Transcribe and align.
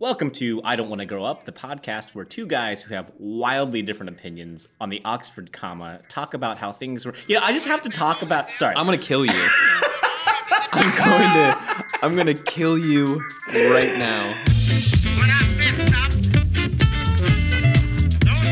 Welcome 0.00 0.30
to 0.32 0.60
I 0.62 0.76
Don't 0.76 0.88
Want 0.88 1.00
to 1.00 1.06
Grow 1.06 1.24
Up, 1.24 1.42
the 1.42 1.50
podcast 1.50 2.10
where 2.10 2.24
two 2.24 2.46
guys 2.46 2.82
who 2.82 2.94
have 2.94 3.10
wildly 3.18 3.82
different 3.82 4.10
opinions 4.10 4.68
on 4.80 4.90
the 4.90 5.02
Oxford 5.04 5.52
comma 5.52 5.98
talk 6.08 6.34
about 6.34 6.56
how 6.56 6.70
things 6.70 7.04
were. 7.04 7.14
You 7.26 7.34
know, 7.34 7.40
I 7.42 7.50
just 7.50 7.66
have 7.66 7.80
to 7.80 7.88
talk 7.88 8.22
about. 8.22 8.46
Sorry. 8.56 8.76
I'm 8.76 8.84
gonna 8.86 8.96
kill 8.96 9.24
you. 9.24 9.32
I'm 10.70 10.96
going 10.96 11.32
to. 11.32 11.84
I'm 12.00 12.14
gonna 12.14 12.34
kill 12.34 12.78
you 12.78 13.16
right 13.52 13.98
now. 13.98 14.22
When 15.18 15.30
I 15.32 15.42
said 15.64 15.88
stop, 15.88 16.12
don't 18.20 18.44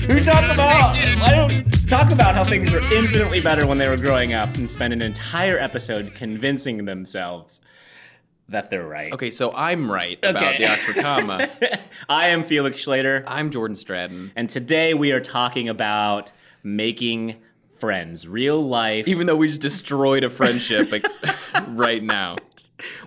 move. 0.00 0.10
Who 0.10 0.20
talk 0.24 0.44
about? 0.50 0.96
I 1.20 1.34
don't 1.36 1.86
talk 1.86 2.10
about 2.14 2.34
how 2.34 2.44
things 2.44 2.72
were 2.72 2.80
infinitely 2.94 3.42
better 3.42 3.66
when 3.66 3.76
they 3.76 3.90
were 3.90 3.98
growing 3.98 4.32
up 4.32 4.56
and 4.56 4.70
spend 4.70 4.94
an 4.94 5.02
entire 5.02 5.58
episode 5.58 6.14
convincing 6.14 6.86
themselves 6.86 7.60
that 8.48 8.70
they're 8.70 8.86
right. 8.86 9.12
Okay, 9.12 9.30
so 9.30 9.52
I'm 9.52 9.90
right 9.90 10.18
about 10.22 10.54
Okay. 10.54 10.58
the 10.64 10.70
Oxford 10.70 10.96
comma. 11.02 11.48
I 12.08 12.28
am 12.28 12.44
Felix 12.44 12.82
Schlater, 12.84 13.24
I'm 13.26 13.50
Jordan 13.50 13.74
Stratton. 13.76 14.32
and 14.36 14.48
today 14.48 14.94
we 14.94 15.12
are 15.12 15.20
talking 15.20 15.68
about 15.68 16.32
making 16.62 17.36
friends, 17.78 18.26
real 18.26 18.60
life. 18.62 19.06
Even 19.06 19.26
though 19.26 19.36
we 19.36 19.48
just 19.48 19.60
destroyed 19.60 20.24
a 20.24 20.30
friendship 20.30 20.90
like, 20.90 21.06
right 21.68 22.02
now. 22.02 22.36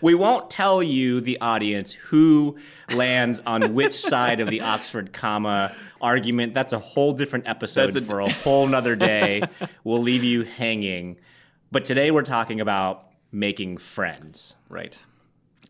We 0.02 0.16
won't 0.16 0.50
tell 0.50 0.84
you, 0.84 1.22
the 1.22 1.40
audience, 1.40 1.94
who 1.94 2.58
lands 2.94 3.40
on 3.46 3.74
which 3.74 3.94
side 3.94 4.40
of 4.42 4.50
the 4.50 4.62
Oxford 4.62 5.14
comma 5.14 5.74
argument. 6.02 6.54
That's 6.54 6.74
a 6.74 6.80
whole 6.80 7.14
different 7.14 7.48
episode 7.48 7.96
a- 7.96 8.02
for 8.02 8.20
a 8.20 8.30
whole 8.30 8.68
nother 8.68 8.96
day. 8.98 9.42
we'll 9.84 10.02
leave 10.02 10.24
you 10.24 10.44
hanging. 10.44 11.18
But 11.72 11.86
today 11.86 12.12
we're 12.12 12.24
talking 12.24 12.60
about 12.60 13.08
making 13.32 13.78
friends. 13.78 14.56
Right. 14.68 14.98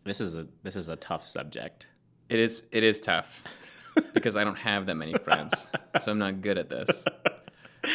This 0.04 0.20
is 0.20 0.36
a 0.36 0.46
this 0.62 0.76
is 0.76 0.88
a 0.88 0.96
tough 0.96 1.26
subject. 1.26 1.86
It 2.28 2.38
is. 2.38 2.66
It 2.72 2.82
is 2.82 3.00
tough 3.00 3.42
because 4.14 4.36
I 4.36 4.44
don't 4.44 4.58
have 4.58 4.86
that 4.86 4.96
many 4.96 5.14
friends, 5.14 5.70
so 6.00 6.10
I'm 6.10 6.18
not 6.18 6.40
good 6.40 6.58
at 6.58 6.68
this. 6.68 7.04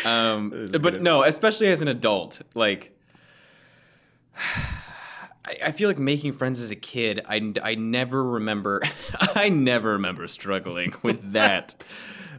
Um, 0.04 0.52
is 0.54 0.72
but 0.72 1.02
no, 1.02 1.24
especially 1.24 1.68
as 1.68 1.82
an 1.82 1.88
adult, 1.88 2.42
like. 2.54 2.98
I 4.36 5.58
I 5.68 5.72
feel 5.72 5.88
like 5.90 5.98
making 5.98 6.34
friends 6.34 6.62
as 6.62 6.72
a 6.72 6.76
kid, 6.76 7.22
I, 7.26 7.54
I 7.64 7.76
never 7.76 8.22
remember, 8.22 8.82
I 9.20 9.48
never 9.48 9.94
remember 9.94 10.28
struggling 10.28 10.94
with 11.04 11.32
that. 11.32 11.82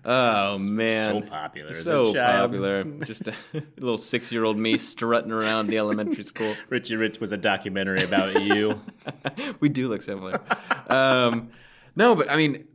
Oh 0.05 0.59
man, 0.59 1.23
So 1.23 1.29
popular 1.29 1.71
a 1.71 1.75
so 1.75 2.15
popular. 2.15 2.85
Just 3.05 3.27
a 3.29 3.35
little 3.79 3.99
six-year-old 3.99 4.57
me 4.57 4.77
strutting 4.79 5.33
around 5.33 5.69
the 5.69 5.79
elementary 5.79 6.23
school. 6.25 6.55
Richie 6.69 6.97
Rich 6.97 7.21
was 7.21 7.33
a 7.33 7.37
documentary 7.37 8.03
about 8.03 8.43
you. 8.43 8.81
we 9.61 9.69
do 9.69 9.89
look 9.89 10.03
similar. 10.03 10.41
um, 10.89 11.51
no, 11.97 12.15
but 12.15 12.31
I 12.31 12.37
mean, 12.37 12.67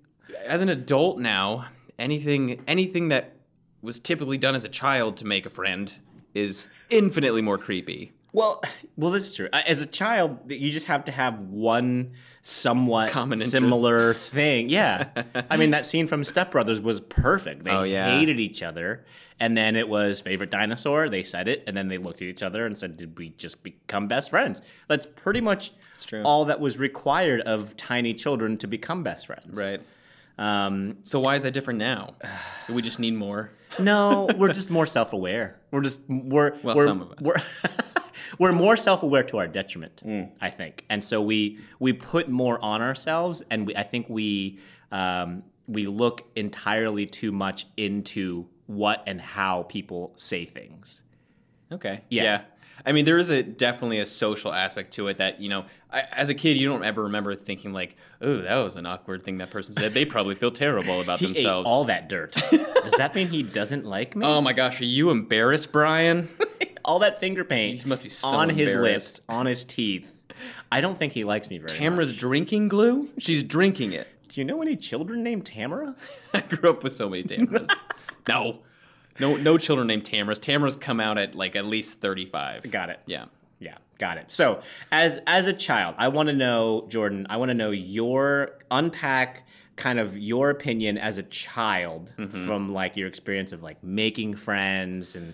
as 0.46 0.62
an 0.62 0.70
adult 0.70 1.20
now, 1.20 1.66
anything 2.00 2.62
anything 2.68 3.10
that 3.10 3.36
was 3.82 4.00
typically 4.00 4.38
done 4.38 4.56
as 4.56 4.64
a 4.64 4.70
child 4.70 5.18
to 5.18 5.26
make 5.26 5.46
a 5.46 5.50
friend 5.50 5.94
is 6.34 6.68
infinitely 6.90 7.42
more 7.42 7.58
creepy. 7.58 8.12
Well, 8.34 8.62
well, 8.98 9.12
this 9.12 9.26
is 9.26 9.34
true. 9.34 9.48
As 9.54 9.82
a 9.82 9.86
child, 9.86 10.52
you 10.52 10.72
just 10.72 10.88
have 10.88 11.06
to 11.06 11.12
have 11.12 11.40
one 11.40 12.12
somewhat 12.42 13.10
Common 13.12 13.38
interest. 13.38 13.52
similar 13.52 14.14
thing. 14.36 14.68
Yeah, 14.70 15.10
I 15.50 15.56
mean 15.58 15.72
that 15.72 15.86
scene 15.86 16.08
from 16.08 16.24
Step 16.26 16.52
Brothers 16.52 16.82
was 16.82 17.00
perfect. 17.00 17.64
They 17.64 17.72
Oh, 17.72 17.84
yeah. 17.84 18.18
hated 18.20 18.40
each 18.40 18.62
other, 18.62 19.06
and 19.40 19.56
then 19.56 19.76
it 19.78 19.88
was 19.88 20.20
favorite 20.20 20.50
dinosaur. 20.52 21.08
They 21.08 21.24
said 21.24 21.48
it, 21.48 21.64
and 21.68 21.78
then 21.78 21.88
they 21.88 21.98
looked 21.98 22.22
at 22.22 22.28
each 22.28 22.44
other 22.44 22.66
and 22.66 22.78
said, 22.78 22.98
"Did 22.98 23.18
we 23.18 23.30
just 23.38 23.64
become 23.64 24.08
best 24.10 24.30
friends?" 24.30 24.62
That's 24.90 25.06
pretty 25.08 25.40
much 25.42 25.72
true. 26.04 26.22
all 26.24 26.44
that 26.46 26.60
was 26.60 26.78
required 26.78 27.40
of 27.42 27.78
tiny 27.78 28.14
children 28.14 28.58
to 28.58 28.68
become 28.68 29.04
best 29.04 29.28
friends. 29.28 29.58
Right. 29.58 29.82
Um, 30.38 30.98
So 31.04 31.20
why 31.20 31.36
is 31.36 31.44
that 31.44 31.52
different 31.54 31.78
now? 31.80 32.16
Do 32.68 32.74
we 32.74 32.82
just 32.82 32.98
need 33.00 33.14
more? 33.14 33.52
No, 33.80 34.28
we're 34.36 34.52
just 34.62 34.70
more 34.72 34.88
self-aware. 34.88 35.60
We're 35.72 35.82
just 35.82 36.02
we're 36.10 36.56
Well, 36.64 36.76
we're, 36.76 36.86
some 36.86 37.02
of 37.04 37.12
us. 37.12 37.62
we're 38.40 38.52
more 38.52 38.76
self-aware 38.76 39.24
to 39.24 39.38
our 39.38 39.48
detriment, 39.48 40.02
Mm. 40.06 40.30
I 40.42 40.50
think, 40.50 40.86
and 40.90 41.04
so 41.04 41.22
we 41.22 41.60
we 41.80 41.94
put 41.94 42.30
more 42.30 42.64
on 42.64 42.82
ourselves, 42.82 43.44
and 43.50 43.68
we 43.68 43.76
I 43.76 43.84
think 43.84 44.10
we 44.10 44.60
um, 44.92 45.44
we 45.68 45.86
look 45.88 46.28
entirely 46.36 47.06
too 47.06 47.32
much 47.32 47.66
into 47.78 48.48
what 48.68 49.04
and 49.08 49.20
how 49.22 49.64
people 49.64 50.14
say 50.16 50.46
things. 50.46 51.04
Okay. 51.72 52.02
Yeah. 52.10 52.42
I 52.86 52.92
mean, 52.92 53.06
there 53.06 53.18
is 53.18 53.30
a 53.30 53.44
definitely 53.44 54.00
a 54.00 54.06
social 54.06 54.52
aspect 54.52 54.92
to 54.94 55.08
it 55.08 55.18
that 55.20 55.40
you 55.40 55.48
know, 55.48 55.66
I, 55.92 56.02
as 56.12 56.28
a 56.30 56.34
kid, 56.34 56.58
you 56.58 56.68
don't 56.68 56.84
ever 56.84 57.04
remember 57.04 57.34
thinking 57.36 57.72
like, 57.72 57.96
"Oh, 58.20 58.38
that 58.38 58.56
was 58.58 58.76
an 58.76 58.86
awkward 58.86 59.24
thing 59.24 59.38
that 59.38 59.52
person 59.52 59.74
said." 59.76 59.94
They 59.94 60.06
probably 60.06 60.36
feel 60.36 60.52
terrible 60.52 61.00
about 61.00 61.20
He 61.22 61.28
themselves. 61.28 61.70
all 61.70 61.86
that 61.86 62.10
dirt. 62.10 62.34
Does 62.52 62.94
that 62.98 63.16
mean 63.16 63.28
he 63.30 63.44
doesn't 63.44 63.86
like 63.86 64.16
me? 64.16 64.26
Oh 64.26 64.42
my 64.42 64.52
gosh, 64.54 64.82
are 64.82 64.86
you 64.86 65.12
embarrassed, 65.12 65.72
Brian? 65.72 66.28
all 66.86 67.00
that 67.00 67.20
finger 67.20 67.44
paint 67.44 67.82
He 67.82 67.88
must 67.90 68.04
be 68.04 68.10
so 68.10 68.28
on 68.30 68.50
his 68.50 68.74
lips, 68.76 69.22
on 69.30 69.46
his 69.46 69.64
teeth. 69.66 70.10
I 70.72 70.82
don't 70.82 70.98
think 70.98 71.14
he 71.14 71.24
likes 71.24 71.50
me 71.50 71.58
very 71.60 71.78
Tamara's 71.78 72.10
much. 72.10 72.20
drinking 72.20 72.68
glue? 72.68 73.10
She's 73.20 73.44
drinking 73.44 73.94
it. 73.94 74.08
Do 74.28 74.42
you 74.42 74.46
know 74.46 74.62
any 74.62 74.76
children 74.76 75.24
named 75.24 75.46
Tamara? 75.46 75.96
I 76.34 76.42
grew 76.42 76.70
up 76.72 76.84
with 76.84 76.94
so 76.94 77.10
many 77.10 77.24
Tamaras. 77.24 77.70
no. 78.28 78.60
No 79.20 79.36
no 79.36 79.58
children 79.60 79.88
named 79.88 80.04
Tamaras. 80.04 80.40
Tamaras 80.40 80.80
come 80.80 81.00
out 81.00 81.18
at 81.20 81.36
like 81.36 81.56
at 81.56 81.66
least 81.66 82.02
35. 82.02 82.72
Got 82.72 82.90
it. 82.90 83.00
Yeah. 83.06 83.26
Yeah, 83.60 83.78
got 83.98 84.18
it. 84.18 84.32
So, 84.32 84.62
as 84.92 85.20
as 85.26 85.48
a 85.48 85.54
child, 85.54 85.96
I 85.98 86.10
want 86.10 86.28
to 86.28 86.34
know, 86.36 86.86
Jordan. 86.90 87.28
I 87.30 87.38
want 87.38 87.50
to 87.50 87.54
know 87.54 87.72
your 87.72 88.60
unpack 88.70 89.48
kind 89.76 90.00
of 90.00 90.18
your 90.18 90.50
opinion 90.50 90.98
as 90.98 91.18
a 91.18 91.24
child 91.24 92.14
Mm-hmm. 92.18 92.46
from 92.46 92.68
like 92.70 92.96
your 92.96 93.08
experience 93.08 93.52
of 93.54 93.64
like 93.64 93.84
making 93.84 94.36
friends 94.36 95.16
and 95.16 95.34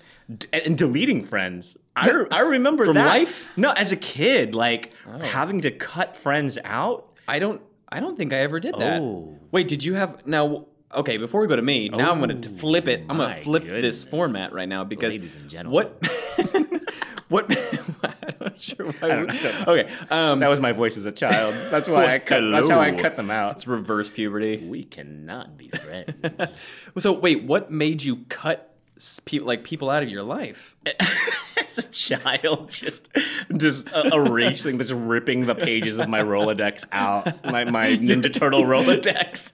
and 0.53 0.77
deleting 0.77 1.23
friends. 1.23 1.75
I, 1.95 2.25
I 2.31 2.41
remember 2.41 2.85
From 2.85 2.95
that. 2.95 3.05
life? 3.07 3.51
No, 3.57 3.72
as 3.72 3.91
a 3.91 3.97
kid, 3.97 4.55
like 4.55 4.94
having 5.22 5.61
to 5.61 5.72
cut 5.72 6.16
friends 6.16 6.57
out. 6.63 7.17
I 7.27 7.39
don't 7.39 7.61
I 7.89 8.00
don't 8.00 8.17
think 8.17 8.31
I 8.33 8.38
ever 8.38 8.59
did 8.59 8.75
that. 8.75 9.01
Oh. 9.01 9.38
Wait, 9.51 9.67
did 9.67 9.83
you 9.83 9.95
have 9.95 10.25
now 10.25 10.66
okay, 10.94 11.17
before 11.17 11.41
we 11.41 11.47
go 11.47 11.56
to 11.56 11.61
me, 11.61 11.89
now 11.89 12.11
I'm 12.11 12.19
going 12.19 12.41
to 12.41 12.50
flip 12.50 12.88
it. 12.88 13.06
I'm 13.09 13.17
going 13.17 13.29
to 13.29 13.41
flip 13.41 13.63
goodness. 13.63 13.81
this 13.81 14.03
format 14.09 14.53
right 14.53 14.69
now 14.69 14.83
because 14.83 15.13
Ladies 15.13 15.35
and 15.35 15.50
gentlemen. 15.50 15.73
What 15.73 16.07
What 17.29 17.47
not 18.59 18.77
sure 18.77 18.85
why. 18.85 19.07
don't- 19.07 19.31
we- 19.31 19.39
I 19.39 19.41
don't 19.41 19.67
okay. 19.67 19.93
Um 20.09 20.39
That 20.39 20.49
was 20.49 20.59
my 20.59 20.71
voice 20.71 20.97
as 20.97 21.05
a 21.05 21.11
child. 21.11 21.53
That's 21.71 21.87
why 21.89 22.13
I 22.15 22.19
cut. 22.19 22.41
That's 22.51 22.69
how 22.69 22.79
I 22.79 22.91
cut 22.91 23.15
them 23.15 23.31
out. 23.31 23.55
it's 23.55 23.67
reverse 23.67 24.09
puberty. 24.09 24.57
We 24.57 24.83
cannot 24.83 25.57
be 25.57 25.69
friends. 25.69 26.55
So 26.97 27.11
wait, 27.13 27.43
what 27.43 27.69
made 27.71 28.01
you 28.03 28.25
cut 28.29 28.75
s- 28.97 29.19
pe- 29.19 29.39
like 29.39 29.63
people 29.63 29.89
out 29.89 30.01
of 30.03 30.09
your 30.09 30.23
life? 30.23 30.75
as 30.85 31.77
a 31.77 31.83
child, 31.83 32.69
just 32.71 33.07
just 33.55 33.91
uh, 33.93 34.09
erasing, 34.11 34.77
just 34.79 34.91
ripping 34.91 35.45
the 35.45 35.53
pages 35.55 35.99
of 35.99 36.09
my 36.09 36.19
Rolodex 36.21 36.83
out, 36.91 37.45
my, 37.45 37.63
my 37.65 37.89
Ninja 37.89 38.33
Turtle 38.33 38.63
Rolodex. 38.63 39.53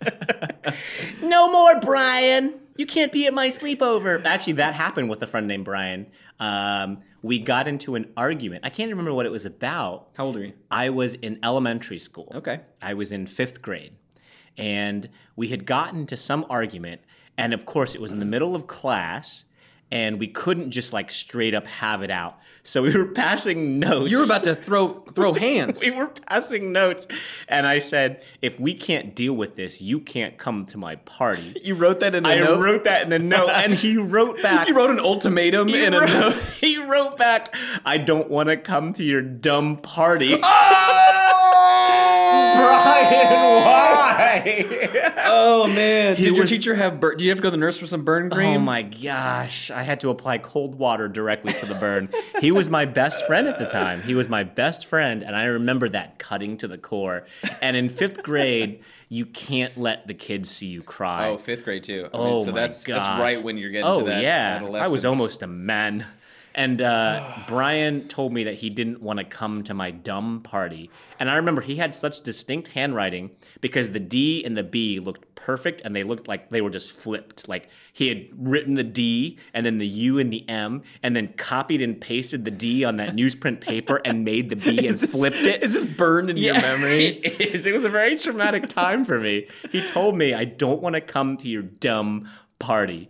no 1.22 1.52
more, 1.52 1.80
Brian. 1.82 2.54
You 2.78 2.86
can't 2.86 3.12
be 3.12 3.28
at 3.28 3.34
my 3.34 3.50
sleepover. 3.50 4.24
Actually, 4.26 4.54
that 4.54 4.74
happened 4.74 5.10
with 5.10 5.22
a 5.22 5.28
friend 5.28 5.48
named 5.48 5.66
Brian. 5.66 6.08
Um, 6.40 7.02
we 7.26 7.40
got 7.40 7.68
into 7.68 7.96
an 7.96 8.14
argument. 8.16 8.64
I 8.64 8.70
can't 8.70 8.92
remember 8.92 9.12
what 9.12 9.26
it 9.26 9.32
was 9.32 9.46
about. 9.46 10.10
How 10.16 10.26
old 10.26 10.38
are 10.38 10.46
you? 10.46 10.54
I 10.70 10.92
was 10.92 11.16
in 11.16 11.40
elementary 11.42 11.98
school. 11.98 12.32
Okay. 12.36 12.60
I 12.84 12.94
was 12.94 13.12
in 13.12 13.26
fifth 13.26 13.64
grade. 13.64 13.94
And 14.60 15.10
we 15.36 15.48
had 15.48 15.66
gotten 15.66 16.06
to 16.06 16.18
some 16.18 16.46
argument. 16.52 17.02
And 17.36 17.52
of 17.52 17.66
course, 17.66 17.96
it 17.96 18.00
was 18.00 18.12
in 18.12 18.20
the 18.20 18.26
middle 18.26 18.56
of 18.56 18.68
class. 18.68 19.45
And 19.92 20.20
we 20.20 20.28
couldn't 20.28 20.72
just 20.72 20.94
like 20.94 21.12
straight 21.12 21.54
up 21.54 21.68
have 21.68 22.02
it 22.02 22.12
out. 22.12 22.38
So 22.64 22.82
we 22.82 22.98
were 22.98 23.06
passing 23.06 23.78
notes. 23.78 24.10
You 24.10 24.18
were 24.18 24.24
about 24.26 24.44
to 24.46 24.56
throw 24.56 24.96
throw 24.96 25.34
hands. 25.48 25.82
we 25.82 25.92
were 25.92 26.08
passing 26.08 26.72
notes. 26.72 27.06
And 27.48 27.68
I 27.68 27.78
said, 27.78 28.24
if 28.42 28.60
we 28.60 28.74
can't 28.74 29.16
deal 29.16 29.34
with 29.34 29.56
this, 29.56 29.84
you 29.84 30.00
can't 30.00 30.38
come 30.40 30.66
to 30.68 30.78
my 30.80 30.96
party. 30.96 31.56
You 31.64 31.76
wrote 31.76 32.00
that 32.00 32.16
in 32.16 32.26
a 32.26 32.30
I 32.30 32.40
note. 32.40 32.58
I 32.58 32.62
wrote 32.62 32.84
that 32.86 33.04
in 33.06 33.14
a 33.14 33.20
note. 33.20 33.50
And 33.50 33.74
he 33.74 33.98
wrote 33.98 34.42
back. 34.44 34.66
He 34.66 34.74
wrote 34.74 34.90
an 34.90 35.00
ultimatum 35.00 35.70
in 35.70 35.94
a 35.94 36.00
note. 36.08 36.34
he 36.60 36.80
wrote 36.84 37.18
back, 37.18 37.54
I 37.86 38.00
don't 38.00 38.30
want 38.32 38.50
to 38.50 38.58
come 38.58 38.94
to 38.94 39.04
your 39.04 39.22
dumb 39.22 39.78
party. 39.78 40.34
Oh! 40.42 41.02
Brian, 42.56 43.66
why? 43.66 43.85
Oh 45.28 45.68
man! 45.68 46.16
Did 46.16 46.26
your 46.26 46.42
was- 46.42 46.50
teacher 46.50 46.76
have? 46.76 47.00
Bur- 47.00 47.16
Did 47.16 47.24
you 47.24 47.30
have 47.30 47.38
to 47.38 47.42
go 47.42 47.48
to 47.48 47.52
the 47.52 47.58
nurse 47.58 47.78
for 47.78 47.88
some 47.88 48.04
burn 48.04 48.30
cream? 48.30 48.58
Oh 48.58 48.60
my 48.60 48.84
gosh. 48.84 49.72
I 49.72 49.84
had 49.84 50.00
to 50.02 50.10
apply 50.10 50.38
cold 50.38 50.76
water 50.76 51.08
directly 51.08 51.54
to 51.54 51.66
the 51.66 51.76
burn. 51.76 52.10
he 52.42 52.52
was 52.52 52.70
my 52.70 52.86
best 52.86 53.26
friend 53.26 53.48
at 53.48 53.58
the 53.60 53.66
time. 53.66 54.02
He 54.04 54.14
was 54.16 54.30
my 54.30 54.44
best 54.44 54.86
friend, 54.86 55.24
and 55.24 55.36
I 55.36 55.46
remember 55.46 55.90
that 55.90 56.20
cutting 56.20 56.58
to 56.58 56.68
the 56.68 56.78
core. 56.78 57.26
And 57.62 57.76
in 57.76 57.90
fifth 57.90 58.22
grade, 58.24 58.84
you 59.10 59.26
can't 59.26 59.78
let 59.78 60.08
the 60.08 60.14
kids 60.14 60.50
see 60.50 60.68
you 60.68 60.82
cry. 60.82 61.30
Oh, 61.30 61.38
fifth 61.38 61.64
grade 61.64 61.84
too. 61.84 62.06
I 62.14 62.18
Oh 62.18 62.44
so 62.46 62.52
my 62.52 62.62
that's 62.62 62.86
gosh. 62.86 63.04
that's 63.04 63.20
right 63.20 63.42
when 63.42 63.58
you're 63.58 63.72
getting 63.72 63.88
oh 63.88 64.00
to 64.02 64.06
that 64.06 64.22
yeah, 64.22 64.62
I 64.64 64.88
was 64.88 65.06
almost 65.06 65.42
a 65.42 65.48
man. 65.48 66.06
And 66.56 66.82
uh, 66.82 67.34
Brian 67.48 68.08
told 68.08 68.34
me 68.34 68.46
that 68.46 68.56
he 68.56 68.72
didn't 68.72 69.02
want 69.02 69.20
to 69.20 69.26
come 69.26 69.64
to 69.66 69.74
my 69.76 69.92
dumb 69.92 70.42
party. 70.42 70.90
And 71.20 71.30
I 71.30 71.36
remember 71.36 71.62
he 71.62 71.76
had 71.76 71.94
such 71.94 72.22
distinct 72.22 72.70
handwriting 72.70 73.30
because 73.62 73.92
the 73.92 74.00
D 74.00 74.44
and 74.44 74.58
the 74.58 74.64
B 74.64 75.00
looked 75.00 75.36
perfect 75.36 75.82
and 75.86 75.96
they 75.96 76.04
looked 76.04 76.28
like 76.28 76.50
they 76.50 76.62
were 76.62 76.72
just 76.72 76.92
flipped. 76.92 77.48
Like 77.48 77.70
he 77.94 78.08
had 78.08 78.28
written 78.36 78.74
the 78.74 78.84
D 78.84 79.38
and 79.54 79.66
then 79.66 79.78
the 79.78 79.88
U 79.88 80.18
and 80.18 80.34
the 80.34 80.48
M 80.50 80.82
and 81.04 81.16
then 81.16 81.34
copied 81.38 81.82
and 81.82 82.00
pasted 82.02 82.46
the 82.46 82.52
D 82.52 82.84
on 82.84 82.96
that 82.96 83.16
newsprint 83.16 83.62
paper 83.62 84.02
and 84.04 84.26
made 84.26 84.50
the 84.50 84.56
B 84.56 84.88
and 84.88 85.00
flipped 85.00 85.36
it. 85.38 85.62
Is 85.62 85.74
this 85.74 85.86
burned 85.86 86.32
in 86.32 86.38
your 86.38 86.56
memory? 86.56 86.96
It 87.26 87.42
is. 87.42 87.66
It 87.66 87.74
was 87.74 87.84
a 87.84 87.90
very 87.90 88.18
traumatic 88.18 88.68
time 88.70 89.04
for 89.04 89.20
me. 89.20 89.48
He 89.72 89.86
told 89.86 90.18
me, 90.18 90.34
I 90.34 90.46
don't 90.46 90.82
want 90.82 90.96
to 90.96 91.02
come 91.02 91.38
to 91.38 91.48
your 91.48 91.64
dumb 91.64 92.30
party. 92.60 93.10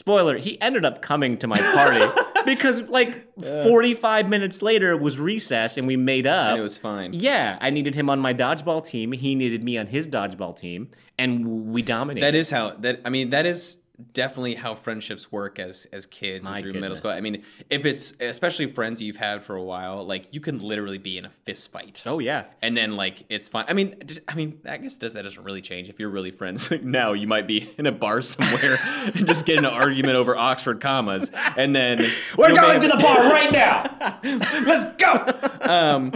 Spoiler, 0.00 0.38
he 0.38 0.58
ended 0.62 0.86
up 0.86 1.02
coming 1.02 1.36
to 1.36 1.46
my 1.46 1.58
party 1.58 2.02
because, 2.46 2.88
like, 2.88 3.28
uh. 3.44 3.64
45 3.64 4.30
minutes 4.30 4.62
later 4.62 4.92
it 4.92 5.00
was 5.02 5.20
recess 5.20 5.76
and 5.76 5.86
we 5.86 5.94
made 5.94 6.26
up. 6.26 6.52
And 6.52 6.58
it 6.58 6.62
was 6.62 6.78
fine. 6.78 7.12
Yeah, 7.12 7.58
I 7.60 7.68
needed 7.68 7.94
him 7.94 8.08
on 8.08 8.18
my 8.18 8.32
dodgeball 8.32 8.86
team. 8.86 9.12
He 9.12 9.34
needed 9.34 9.62
me 9.62 9.76
on 9.76 9.88
his 9.88 10.08
dodgeball 10.08 10.56
team, 10.56 10.88
and 11.18 11.70
we 11.70 11.82
dominated. 11.82 12.24
That 12.24 12.34
is 12.34 12.48
how 12.48 12.76
that 12.76 13.02
I 13.04 13.10
mean 13.10 13.28
that 13.28 13.44
is 13.44 13.79
definitely 14.12 14.54
how 14.56 14.74
friendships 14.74 15.30
work 15.30 15.58
as 15.58 15.86
as 15.92 16.06
kids 16.06 16.44
My 16.44 16.58
and 16.58 16.62
through 16.64 16.80
middle 16.80 16.96
school. 16.96 17.10
I 17.10 17.20
mean, 17.20 17.42
if 17.68 17.84
it's 17.84 18.20
especially 18.20 18.66
friends 18.66 19.00
you've 19.02 19.16
had 19.16 19.42
for 19.42 19.56
a 19.56 19.62
while, 19.62 20.04
like 20.04 20.32
you 20.32 20.40
can 20.40 20.58
literally 20.58 20.98
be 20.98 21.18
in 21.18 21.24
a 21.24 21.30
fist 21.30 21.70
fight. 21.70 22.02
oh 22.06 22.18
yeah. 22.18 22.44
And 22.62 22.76
then 22.76 22.96
like 22.96 23.24
it's 23.28 23.48
fine. 23.48 23.64
I 23.68 23.72
mean, 23.72 23.94
I 24.28 24.34
mean, 24.34 24.60
I 24.68 24.76
guess 24.78 24.96
does 24.96 25.14
that 25.14 25.22
doesn't 25.22 25.42
really 25.42 25.62
change 25.62 25.88
if 25.88 25.98
you're 25.98 26.10
really 26.10 26.30
friends. 26.30 26.70
Like 26.80 26.84
now, 26.84 27.14
you 27.14 27.26
might 27.26 27.48
be 27.48 27.74
in 27.78 27.86
a 27.86 27.92
bar 27.92 28.22
somewhere 28.22 28.76
and 29.14 29.26
just 29.26 29.44
get 29.44 29.58
in 29.58 29.64
an 29.64 29.72
argument 29.72 30.14
over 30.16 30.36
Oxford 30.36 30.80
commas, 30.80 31.30
and 31.56 31.74
then 31.74 31.98
We're 32.38 32.54
going 32.54 32.80
to 32.80 32.86
the 32.88 32.96
bar 33.00 33.16
right 33.28 33.50
now. 33.50 34.18
Let's 34.22 34.94
go. 34.94 35.68
um, 35.68 36.12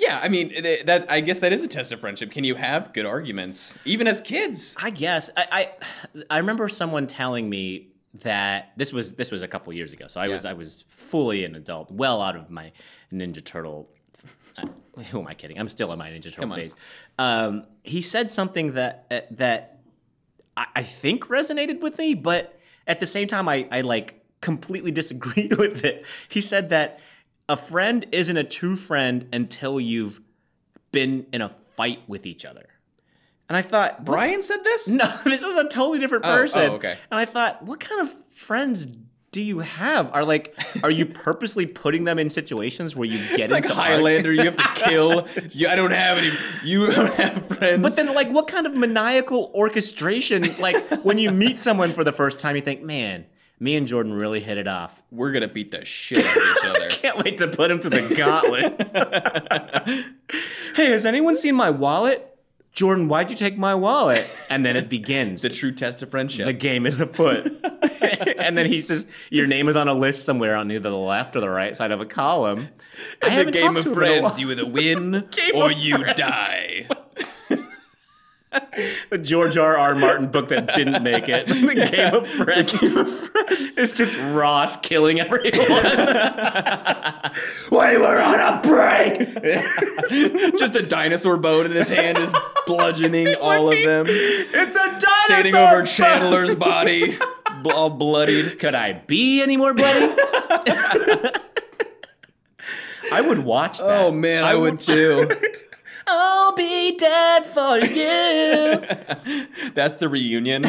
yeah, 0.00 0.18
I 0.22 0.28
mean 0.28 0.48
th- 0.50 0.86
that. 0.86 1.10
I 1.12 1.20
guess 1.20 1.40
that 1.40 1.52
is 1.52 1.62
a 1.62 1.68
test 1.68 1.92
of 1.92 2.00
friendship. 2.00 2.30
Can 2.30 2.44
you 2.44 2.54
have 2.54 2.92
good 2.92 3.06
arguments 3.06 3.74
even 3.84 4.06
as 4.06 4.20
kids? 4.20 4.74
I 4.82 4.90
guess 4.90 5.30
I, 5.36 5.46
I 5.52 6.24
I 6.30 6.38
remember 6.38 6.68
someone 6.68 7.06
telling 7.06 7.48
me 7.50 7.88
that 8.22 8.72
this 8.76 8.92
was 8.92 9.14
this 9.14 9.30
was 9.30 9.42
a 9.42 9.48
couple 9.48 9.72
years 9.72 9.92
ago. 9.92 10.06
So 10.08 10.20
I 10.20 10.28
was 10.28 10.44
I 10.44 10.54
was 10.54 10.84
fully 10.88 11.44
an 11.44 11.54
adult, 11.54 11.90
well 11.90 12.22
out 12.22 12.36
of 12.36 12.50
my 12.50 12.72
Ninja 13.12 13.44
Turtle. 13.44 13.88
uh, 14.56 14.66
who 15.10 15.20
am 15.20 15.26
I 15.26 15.34
kidding? 15.34 15.58
I'm 15.58 15.68
still 15.68 15.92
in 15.92 15.98
my 15.98 16.10
Ninja 16.10 16.32
Turtle 16.32 16.54
phase. 16.54 16.74
Um, 17.18 17.64
he 17.82 18.00
said 18.00 18.30
something 18.30 18.72
that 18.72 19.06
uh, 19.10 19.20
that 19.32 19.80
I, 20.56 20.66
I 20.76 20.82
think 20.82 21.26
resonated 21.26 21.80
with 21.80 21.98
me, 21.98 22.14
but 22.14 22.58
at 22.86 23.00
the 23.00 23.06
same 23.06 23.28
time, 23.28 23.48
I, 23.48 23.68
I 23.70 23.82
like 23.82 24.24
completely 24.40 24.90
disagreed 24.90 25.56
with 25.58 25.84
it. 25.84 26.06
He 26.28 26.40
said 26.40 26.70
that 26.70 27.00
a 27.50 27.56
friend 27.56 28.06
isn't 28.12 28.36
a 28.36 28.44
true 28.44 28.76
friend 28.76 29.26
until 29.32 29.80
you've 29.80 30.20
been 30.92 31.26
in 31.32 31.42
a 31.42 31.48
fight 31.48 32.00
with 32.06 32.24
each 32.24 32.44
other. 32.44 32.66
And 33.48 33.56
I 33.56 33.62
thought, 33.62 34.04
Brian 34.04 34.40
said 34.42 34.62
this. 34.62 34.86
no, 34.86 35.04
this 35.24 35.42
is 35.42 35.56
a 35.56 35.68
totally 35.68 35.98
different 35.98 36.24
Oh, 36.24 36.30
oh 36.30 36.36
person. 36.36 36.70
oh, 36.70 36.74
okay. 36.74 36.96
And 37.10 37.18
I 37.18 37.24
thought, 37.24 37.64
what 37.64 37.80
kind 37.80 38.00
of 38.02 38.10
friends 38.32 38.86
do 39.32 39.42
you 39.42 39.58
have? 39.58 40.12
Are 40.14 40.24
like, 40.24 40.56
are 40.84 40.90
you 40.90 41.06
purposely 41.06 41.66
putting 41.66 42.04
them 42.04 42.20
in 42.20 42.30
situations 42.30 42.94
where 42.94 43.08
you 43.08 43.18
get 43.36 43.40
It's 43.40 43.52
like 43.52 43.64
into 43.64 43.74
Highlander. 43.74 44.32
You 44.32 44.44
have 44.44 44.56
to 44.56 44.68
kill. 44.84 45.26
you, 45.50 45.66
I 45.66 45.74
don't 45.74 45.90
have 45.90 46.18
any. 46.18 46.30
You 46.64 46.86
don't 46.92 47.12
have 47.14 47.46
friends. 47.48 47.82
But 47.82 47.96
then, 47.96 48.14
like, 48.14 48.30
what 48.30 48.46
kind 48.46 48.66
of 48.68 48.74
maniacal 48.76 49.50
orchestration? 49.54 50.54
Like, 50.60 50.76
when 51.04 51.18
you 51.18 51.32
meet 51.32 51.58
someone 51.58 51.92
for 51.92 52.04
the 52.04 52.12
first 52.12 52.38
time, 52.38 52.54
you 52.54 52.62
think, 52.62 52.82
man, 52.84 53.26
me 53.60 53.76
and 53.76 53.86
Jordan 53.86 54.14
really 54.14 54.40
hit 54.40 54.56
it 54.58 54.66
off. 54.66 55.02
we're 55.10 55.32
gonna 55.32 55.46
beat 55.46 55.70
the 55.70 55.84
shit 55.84 56.24
out 56.24 56.36
of 56.36 56.42
each 56.42 56.64
other. 56.64 56.88
Can't 56.90 57.18
wait 57.18 57.38
to 57.38 57.46
put 57.48 57.70
him 57.70 57.78
through 57.78 57.90
the 57.90 58.14
gauntlet. 58.14 60.06
hey, 60.76 60.86
has 60.90 61.04
anyone 61.04 61.36
seen 61.36 61.54
my 61.54 61.70
wallet? 61.70 62.26
Jordan, 62.72 63.08
why'd 63.08 63.30
you 63.30 63.36
take 63.36 63.58
my 63.58 63.74
wallet? 63.74 64.26
And 64.48 64.64
then 64.64 64.76
it 64.76 64.88
begins. 64.88 65.42
the 65.42 65.48
true 65.48 65.72
test 65.72 66.02
of 66.02 66.10
friendship. 66.10 66.46
the 66.46 66.52
game 66.52 66.86
is 66.86 67.00
afoot. 67.00 67.46
and 68.38 68.56
then 68.56 68.66
he's 68.66 68.88
just 68.88 69.08
your 69.28 69.46
name 69.46 69.68
is 69.68 69.76
on 69.76 69.88
a 69.88 69.94
list 69.94 70.24
somewhere 70.24 70.56
on 70.56 70.70
either 70.70 70.88
the 70.88 70.96
left 70.96 71.36
or 71.36 71.40
the 71.40 71.50
right 71.50 71.76
side 71.76 71.90
of 71.90 72.00
a 72.00 72.06
column. 72.06 72.68
I 73.22 73.44
the 73.44 73.50
game 73.52 73.76
of 73.76 73.84
to 73.84 73.90
him 73.90 73.96
in 73.96 73.98
a 73.98 74.20
friends, 74.20 74.40
you 74.40 74.50
either 74.50 74.66
win 74.66 75.28
or 75.54 75.70
you 75.72 75.98
Friends. 75.98 76.18
die. 76.18 76.86
The 79.10 79.18
George 79.18 79.56
R. 79.56 79.76
R. 79.78 79.94
Martin 79.94 80.28
book 80.28 80.48
that 80.48 80.74
didn't 80.74 81.02
make 81.02 81.28
it. 81.28 81.46
The 81.70 81.74
Game 81.90 82.14
of 82.14 82.26
Friends. 82.26 82.72
It's 83.78 83.92
just 83.92 84.16
Ross 84.32 84.76
killing 84.78 85.20
everyone. 85.20 85.52
we 87.70 87.96
were 87.98 88.20
on 88.20 88.40
a 88.40 88.60
break. 88.62 89.18
Just 90.58 90.74
a 90.76 90.82
dinosaur 90.82 91.36
bone 91.36 91.66
in 91.66 91.72
his 91.72 91.88
hand, 91.88 92.18
is 92.18 92.32
bludgeoning 92.66 93.36
all 93.36 93.70
of 93.72 93.78
them, 93.84 94.06
It's 94.08 94.74
a 94.74 94.78
dinosaur. 94.78 95.10
standing 95.26 95.54
over. 95.54 95.82
Chandler's 95.84 96.54
body, 96.54 97.16
all 97.64 97.90
bloodied. 97.90 98.58
Could 98.58 98.74
I 98.74 98.94
be 98.94 99.42
any 99.42 99.56
more 99.56 99.72
bloody? 99.74 100.12
I 103.12 103.20
would 103.20 103.40
watch 103.40 103.78
that. 103.78 103.86
Oh 104.00 104.10
man, 104.12 104.44
I 104.44 104.54
would 104.54 104.80
too. 104.80 105.28
I'll 106.12 106.52
be 106.54 106.96
dead 106.96 107.46
for 107.46 107.78
you. 107.78 109.46
That's 109.74 109.94
the 109.94 110.08
reunion. 110.08 110.62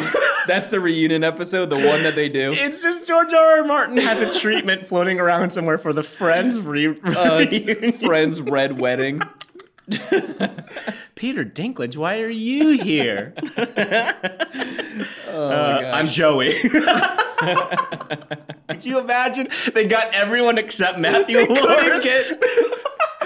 That's 0.46 0.68
the 0.68 0.80
reunion 0.80 1.24
episode, 1.24 1.70
the 1.70 1.76
one 1.76 2.02
that 2.04 2.14
they 2.14 2.28
do. 2.28 2.52
It's 2.52 2.82
just 2.82 3.06
George 3.06 3.32
R. 3.34 3.58
R. 3.58 3.64
Martin 3.64 3.96
has 3.98 4.20
a 4.20 4.38
treatment 4.38 4.86
floating 4.86 5.18
around 5.20 5.50
somewhere 5.52 5.78
for 5.78 5.92
the 5.92 6.02
Friends 6.02 6.60
re- 6.60 6.98
Uh, 7.04 7.38
reunion. 7.50 7.92
Friends 7.92 8.40
Red 8.40 8.78
Wedding. 8.78 9.22
Peter 11.14 11.44
Dinklage, 11.44 11.96
why 11.96 12.20
are 12.20 12.28
you 12.28 12.70
here? 12.72 13.34
Oh 15.34 15.48
Uh, 15.48 15.76
my 15.76 15.80
gosh. 15.80 15.94
I'm 15.94 16.06
Joey. 16.08 16.52
Could 18.68 18.84
you 18.84 18.98
imagine? 18.98 19.48
They 19.74 19.86
got 19.86 20.12
everyone 20.14 20.58
except 20.58 20.98
Matthew 20.98 21.38
couldn't 21.46 21.64
Lawrence. 21.64 22.04
get 22.04 22.38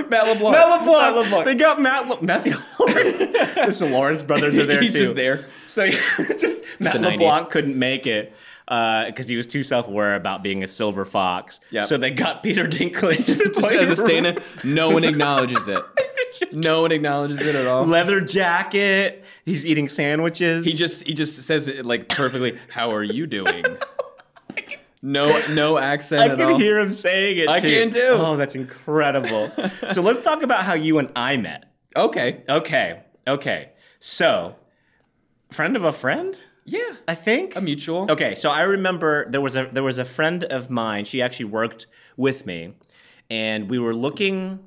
Matt 0.09 0.29
LeBlanc. 0.29 0.53
Matt 0.53 0.81
LeBlanc. 0.81 0.87
Matt 0.87 1.15
LeBlanc. 1.17 1.45
They 1.47 1.55
got 1.57 1.83
Matt 1.83 2.09
Le- 2.09 2.23
Matthew 2.23 2.53
Lawrence. 2.79 3.19
the 3.19 3.89
Lawrence 3.91 4.23
brothers 4.23 4.57
are 4.61 4.67
there 4.67 4.81
He's 4.81 4.93
too. 4.93 4.99
just 5.01 5.15
there. 5.17 5.45
So 5.67 5.89
just 5.91 6.63
Matt 6.79 6.93
the 6.95 7.01
LeBlanc 7.11 7.49
90s. 7.49 7.51
couldn't 7.51 7.77
make 7.79 8.07
it 8.07 8.33
because 8.67 9.27
he 9.27 9.37
was 9.37 9.49
too 9.49 9.65
self-aware 9.65 10.15
about 10.15 10.45
being 10.45 10.63
a 10.63 10.69
silver 10.69 11.05
fox. 11.05 11.59
Yep. 11.71 11.87
So 11.87 11.97
they 11.97 12.13
got 12.13 12.45
Peter 12.45 12.67
Dinklage 12.67 13.27
to 13.27 13.35
Just 13.49 13.53
play 13.55 13.79
as 13.79 13.91
a 13.91 13.95
the 13.95 13.97
stand 13.97 14.39
no 14.65 14.91
one 14.91 15.03
acknowledges 15.03 15.67
it. 15.67 15.83
No 16.53 16.83
one 16.83 16.93
acknowledges 16.93 17.41
it 17.41 17.55
at 17.55 17.67
all. 17.67 17.85
leather 17.87 18.21
jacket. 18.21 19.25
He's 19.45 19.65
eating 19.67 19.89
sandwiches. 19.89 20.65
He 20.65 20.73
just 20.73 21.07
he 21.07 21.15
just 21.15 21.43
says 21.43 21.69
it 21.69 21.85
like 21.87 22.09
perfectly. 22.09 22.59
How 22.71 22.91
are 22.93 23.03
you 23.03 23.27
doing? 23.27 23.65
No 25.03 25.41
no 25.51 25.79
accent 25.79 26.33
I 26.33 26.35
can 26.35 26.53
all. 26.53 26.59
hear 26.59 26.79
him 26.81 26.93
saying 26.93 27.39
it. 27.39 27.49
I 27.49 27.61
too. 27.61 27.69
can 27.69 27.91
too. 27.91 28.01
Oh, 28.15 28.37
that's 28.37 28.55
incredible. 28.57 29.53
so 29.93 30.01
let's 30.03 30.21
talk 30.21 30.43
about 30.43 30.65
how 30.65 30.75
you 30.75 30.99
and 30.99 31.13
I 31.15 31.37
met. 31.37 31.71
Okay. 31.95 32.43
Okay. 32.49 33.03
Okay. 33.29 33.71
So, 34.01 34.57
friend 35.51 35.77
of 35.77 35.85
a 35.85 35.93
friend, 35.93 36.37
Yeah. 36.65 36.81
I 37.07 37.15
think. 37.15 37.55
A 37.55 37.61
mutual. 37.61 38.11
Okay, 38.11 38.35
so 38.35 38.51
I 38.51 38.63
remember 38.63 39.31
there 39.31 39.41
was 39.41 39.55
a 39.55 39.69
there 39.71 39.85
was 39.85 39.99
a 39.99 40.05
friend 40.05 40.43
of 40.45 40.71
mine. 40.71 41.05
She 41.05 41.23
actually 41.23 41.47
worked 41.47 41.87
with 42.17 42.45
me, 42.47 42.75
and 43.31 43.71
we 43.71 43.79
were 43.79 43.95
looking 43.95 44.59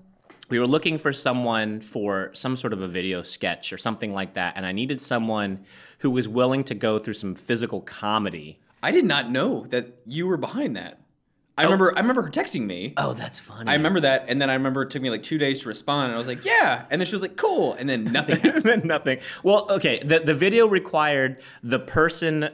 we 0.50 0.60
were 0.60 0.68
looking 0.68 0.98
for 0.98 1.14
someone 1.14 1.80
for 1.80 2.32
some 2.34 2.58
sort 2.58 2.74
of 2.74 2.82
a 2.82 2.88
video 2.88 3.22
sketch 3.24 3.72
or 3.72 3.78
something 3.78 4.14
like 4.14 4.34
that. 4.34 4.54
And 4.58 4.66
I 4.66 4.72
needed 4.72 5.00
someone 5.00 5.66
who 6.00 6.12
was 6.12 6.28
willing 6.28 6.64
to 6.66 6.76
go 6.76 7.00
through 7.00 7.14
some 7.14 7.36
physical 7.36 7.82
comedy. 7.82 8.60
I 8.82 8.92
did 8.92 9.06
not 9.06 9.30
know 9.30 9.66
that 9.68 10.00
you 10.06 10.26
were 10.28 10.38
behind 10.38 10.76
that. 10.76 11.00
I 11.58 11.64
remember 11.64 11.92
I 11.94 12.00
remember 12.00 12.22
her 12.22 12.30
texting 12.30 12.66
me. 12.66 12.94
Oh, 12.96 13.12
that's 13.12 13.38
funny. 13.38 13.70
I 13.70 13.74
remember 13.74 14.00
that, 14.00 14.26
and 14.30 14.42
then 14.42 14.50
I 14.50 14.54
remember 14.54 14.84
it 14.84 14.92
took 14.92 15.02
me 15.02 15.10
like 15.10 15.24
two 15.24 15.38
days 15.38 15.60
to 15.64 15.68
respond, 15.68 16.06
and 16.06 16.16
I 16.16 16.18
was 16.18 16.26
like, 16.26 16.46
"Yeah," 16.46 16.86
and 16.90 17.02
then 17.02 17.06
she 17.06 17.14
was 17.14 17.22
like, 17.22 17.36
"Cool," 17.36 17.74
and 17.74 17.90
then 17.90 18.06
nothing. 18.14 18.40
happened. 18.40 18.86
Nothing. 18.86 19.20
Well, 19.44 19.68
okay. 19.70 20.00
The 20.00 20.20
the 20.20 20.34
video 20.34 20.68
required 20.68 21.42
the 21.62 21.80
person 21.80 22.50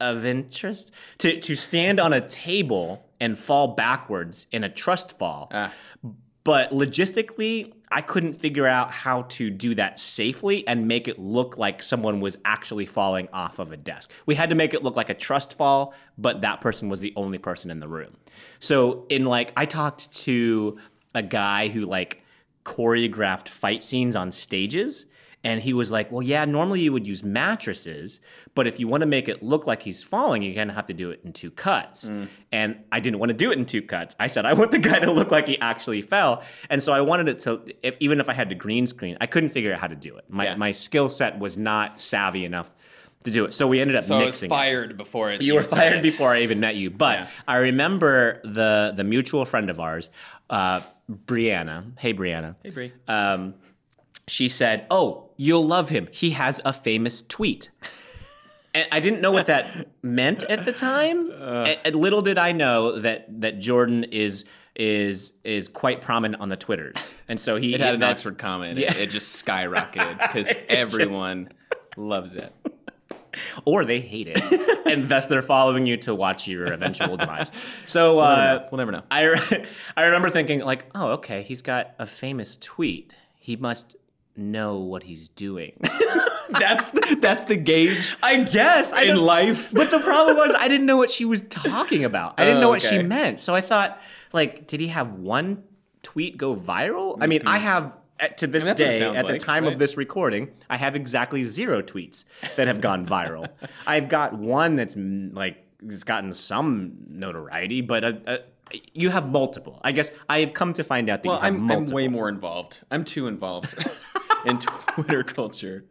of 0.00 0.26
interest 0.26 0.90
to 1.18 1.40
to 1.40 1.54
stand 1.54 2.00
on 2.00 2.12
a 2.12 2.20
table 2.20 3.08
and 3.20 3.38
fall 3.38 3.68
backwards 3.76 4.48
in 4.50 4.64
a 4.64 4.68
trust 4.68 5.16
fall. 5.18 5.48
Ah. 5.54 5.72
But 6.46 6.70
logistically, 6.70 7.72
I 7.90 8.02
couldn't 8.02 8.34
figure 8.34 8.68
out 8.68 8.92
how 8.92 9.22
to 9.22 9.50
do 9.50 9.74
that 9.74 9.98
safely 9.98 10.64
and 10.68 10.86
make 10.86 11.08
it 11.08 11.18
look 11.18 11.58
like 11.58 11.82
someone 11.82 12.20
was 12.20 12.38
actually 12.44 12.86
falling 12.86 13.26
off 13.32 13.58
of 13.58 13.72
a 13.72 13.76
desk. 13.76 14.12
We 14.26 14.36
had 14.36 14.50
to 14.50 14.54
make 14.54 14.72
it 14.72 14.84
look 14.84 14.94
like 14.94 15.10
a 15.10 15.14
trust 15.14 15.54
fall, 15.58 15.92
but 16.16 16.42
that 16.42 16.60
person 16.60 16.88
was 16.88 17.00
the 17.00 17.12
only 17.16 17.38
person 17.38 17.68
in 17.68 17.80
the 17.80 17.88
room. 17.88 18.16
So 18.60 19.06
in 19.08 19.24
like 19.24 19.52
I 19.56 19.64
talked 19.64 20.14
to 20.22 20.78
a 21.16 21.22
guy 21.24 21.66
who 21.66 21.84
like 21.84 22.22
choreographed 22.64 23.48
fight 23.48 23.82
scenes 23.82 24.14
on 24.14 24.30
stages 24.30 25.06
And 25.46 25.60
he 25.62 25.72
was 25.72 25.90
like, 25.90 26.10
Well, 26.12 26.22
yeah, 26.22 26.44
normally 26.44 26.80
you 26.80 26.92
would 26.92 27.06
use 27.06 27.22
mattresses, 27.24 28.20
but 28.54 28.66
if 28.66 28.80
you 28.80 28.88
want 28.88 29.02
to 29.02 29.06
make 29.06 29.28
it 29.28 29.42
look 29.42 29.66
like 29.66 29.80
he's 29.82 30.02
falling, 30.02 30.42
you're 30.42 30.54
going 30.54 30.68
to 30.68 30.74
have 30.74 30.86
to 30.86 30.92
do 30.94 31.10
it 31.12 31.20
in 31.24 31.32
two 31.32 31.50
cuts. 31.50 32.10
And 32.52 32.78
I 32.90 33.00
didn't 33.00 33.18
want 33.20 33.30
to 33.30 33.36
do 33.36 33.50
it 33.52 33.58
in 33.58 33.64
two 33.64 33.82
cuts. 33.82 34.14
I 34.18 34.26
said, 34.26 34.44
I 34.44 34.52
want 34.54 34.70
the 34.72 34.78
guy 34.78 34.98
to 34.98 35.10
look 35.12 35.30
like 35.30 35.46
he 35.46 35.58
actually 35.60 36.02
fell. 36.02 36.42
And 36.68 36.82
so 36.82 36.92
I 36.92 37.00
wanted 37.00 37.28
it 37.28 37.38
to, 37.40 37.62
if, 37.82 37.96
even 38.00 38.18
if 38.20 38.28
I 38.28 38.32
had 38.34 38.48
to 38.48 38.54
green 38.54 38.86
screen, 38.86 39.16
I 39.20 39.26
couldn't 39.26 39.50
figure 39.50 39.72
out 39.72 39.80
how 39.80 39.86
to 39.86 39.94
do 39.96 40.16
it. 40.16 40.24
My, 40.28 40.44
Yeah. 40.44 40.56
my 40.56 40.72
skill 40.72 41.08
set 41.10 41.38
was 41.38 41.56
not 41.56 42.00
savvy 42.00 42.44
enough 42.44 42.70
to 43.24 43.30
do 43.30 43.44
it. 43.44 43.54
So 43.54 43.66
we 43.66 43.80
ended 43.80 43.96
up 43.96 44.04
So 44.04 44.16
I 44.16 44.18
was 44.18 44.26
mixing 44.26 44.46
it. 44.46 44.50
fired 44.50 44.96
before 44.96 45.30
it. 45.32 45.42
You 45.42 45.54
were 45.54 45.62
started. 45.62 45.90
fired 45.90 46.02
before 46.02 46.30
I 46.30 46.40
even 46.42 46.60
met 46.60 46.76
you. 46.76 46.90
But 46.90 47.18
Yeah. 47.20 47.26
I 47.46 47.56
remember 47.58 48.40
the 48.44 48.92
the 48.96 49.04
mutual 49.04 49.44
friend 49.44 49.68
of 49.70 49.78
ours, 49.80 50.10
uh, 50.50 50.80
Brianna. 51.26 51.98
Hey, 51.98 52.14
Brianna. 52.14 52.56
Hey, 52.62 52.70
Bri. 52.70 52.92
Um, 53.08 53.54
she 54.28 54.48
said, 54.48 54.86
"Oh, 54.90 55.25
you'll 55.36 55.64
love 55.64 55.88
him. 55.88 56.08
He 56.10 56.30
has 56.30 56.60
a 56.64 56.72
famous 56.72 57.22
tweet." 57.22 57.70
And 58.74 58.86
I 58.92 59.00
didn't 59.00 59.22
know 59.22 59.32
what 59.32 59.46
that 59.46 59.88
meant 60.02 60.42
at 60.44 60.66
the 60.66 60.72
time. 60.72 61.30
and, 61.30 61.78
and 61.84 61.94
little 61.94 62.20
did 62.20 62.36
I 62.36 62.52
know 62.52 62.98
that 63.00 63.40
that 63.40 63.58
Jordan 63.58 64.04
is 64.04 64.44
is 64.74 65.32
is 65.44 65.68
quite 65.68 66.02
prominent 66.02 66.42
on 66.42 66.48
the 66.50 66.56
twitters, 66.56 67.14
and 67.28 67.40
so 67.40 67.56
he 67.56 67.74
It 67.74 67.80
had 67.80 67.94
an 67.94 68.02
Oxford 68.02 68.36
comment. 68.38 68.78
Yeah. 68.78 68.92
It, 68.92 69.00
it 69.02 69.10
just 69.10 69.44
skyrocketed 69.44 70.18
because 70.20 70.52
everyone 70.68 71.48
loves 71.96 72.34
it. 72.36 72.52
or 73.64 73.84
they 73.84 74.00
hate 74.00 74.28
it, 74.28 74.86
and 74.86 75.08
thus 75.08 75.26
they're 75.26 75.42
following 75.42 75.86
you 75.86 75.96
to 75.98 76.14
watch 76.14 76.48
your 76.48 76.72
eventual 76.72 77.16
demise. 77.16 77.52
So 77.84 78.18
uh, 78.18 78.66
We'll 78.70 78.78
never 78.78 78.92
know. 78.92 79.02
I, 79.10 79.22
re- 79.24 79.66
I 79.96 80.04
remember 80.06 80.30
thinking 80.30 80.60
like, 80.60 80.86
oh, 80.94 81.12
okay, 81.12 81.42
he's 81.42 81.60
got 81.62 81.94
a 81.98 82.06
famous 82.06 82.56
tweet. 82.56 83.14
He 83.38 83.56
must 83.56 83.96
know 84.38 84.78
what 84.78 85.02
he's 85.04 85.28
doing. 85.30 85.78
That's 86.48 86.88
the, 86.90 87.18
that's 87.20 87.42
the 87.44 87.56
gauge 87.56 88.16
I 88.22 88.44
guess 88.44 88.92
I 88.92 89.02
in 89.02 89.16
life. 89.16 89.72
But 89.72 89.90
the 89.90 89.98
problem 89.98 90.36
was 90.36 90.54
I 90.56 90.68
didn't 90.68 90.86
know 90.86 90.96
what 90.96 91.10
she 91.10 91.24
was 91.24 91.42
talking 91.42 92.04
about. 92.04 92.34
I 92.38 92.44
didn't 92.44 92.58
Oh, 92.58 92.60
know 92.60 92.68
what 92.68 92.82
she 92.82 93.02
meant. 93.02 93.40
So 93.40 93.52
I 93.54 93.60
thought, 93.60 94.00
like, 94.32 94.66
did 94.68 94.78
he 94.80 94.86
have 94.88 95.14
one 95.14 95.64
tweet 96.04 96.36
go 96.36 96.54
viral? 96.54 97.18
I 97.20 97.26
mean, 97.26 97.42
I 97.46 97.58
have 97.58 97.92
to 98.36 98.46
this 98.46 98.62
Mm-hmm. 98.64 98.68
that's 98.68 98.80
what 98.80 98.88
it 98.90 98.98
day, 99.00 99.04
at 99.16 99.26
the 99.26 99.32
like, 99.32 99.42
time 99.42 99.64
right? 99.64 99.72
of 99.72 99.78
this 99.80 99.96
recording, 99.96 100.50
I 100.70 100.76
have 100.76 100.94
exactly 100.94 101.42
zero 101.42 101.82
tweets 101.82 102.24
that 102.54 102.68
have 102.68 102.80
gone 102.80 103.04
viral. 103.04 103.48
I've 103.86 104.08
got 104.08 104.32
one 104.34 104.76
that's 104.76 104.94
like 104.96 105.64
has 105.84 106.04
gotten 106.04 106.32
some 106.32 106.92
notoriety, 107.08 107.80
but 107.82 108.04
uh, 108.04 108.12
uh, 108.26 108.36
you 108.92 109.10
have 109.10 109.28
multiple. 109.30 109.80
I 109.84 109.92
guess 109.92 110.10
I 110.28 110.40
have 110.40 110.52
come 110.52 110.72
to 110.74 110.84
find 110.84 111.08
out 111.08 111.22
that 111.22 111.28
Well, 111.28 111.38
you 111.38 111.42
have 111.44 111.54
I'm, 111.54 111.70
I'm 111.70 111.86
way 111.86 112.08
more 112.08 112.28
involved. 112.28 112.80
I'm 112.90 113.04
too 113.04 113.26
involved 113.26 113.74
in 114.46 114.58
Twitter 114.58 115.22
culture. 115.22 115.84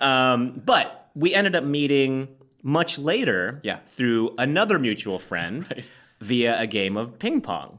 Um, 0.00 0.60
but 0.64 1.10
we 1.14 1.34
ended 1.34 1.54
up 1.56 1.64
meeting 1.64 2.28
much 2.62 2.98
later 2.98 3.60
Yeah. 3.62 3.78
through 3.86 4.34
another 4.38 4.78
mutual 4.78 5.18
friend 5.18 5.84
via 6.20 6.60
a 6.60 6.66
game 6.66 6.96
of 6.96 7.18
ping 7.18 7.40
pong. 7.40 7.78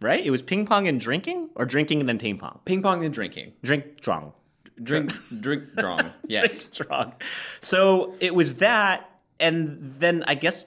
Right? 0.00 0.24
It 0.24 0.30
was 0.30 0.42
ping 0.42 0.66
pong 0.66 0.86
and 0.88 1.00
drinking, 1.00 1.48
or 1.54 1.64
drinking 1.64 2.00
and 2.00 2.08
then 2.08 2.18
ping 2.18 2.36
pong. 2.36 2.60
Ping 2.66 2.82
pong 2.82 3.02
and 3.04 3.14
drinking. 3.14 3.54
Drink 3.64 3.84
strong. 3.98 4.32
Drink, 4.82 5.10
drink, 5.40 5.70
drong. 5.74 6.12
Yes. 6.28 6.66
Drink. 6.68 7.14
So 7.62 8.14
it 8.20 8.34
was 8.34 8.54
that, 8.56 9.08
and 9.40 9.94
then 9.98 10.22
I 10.26 10.34
guess 10.34 10.66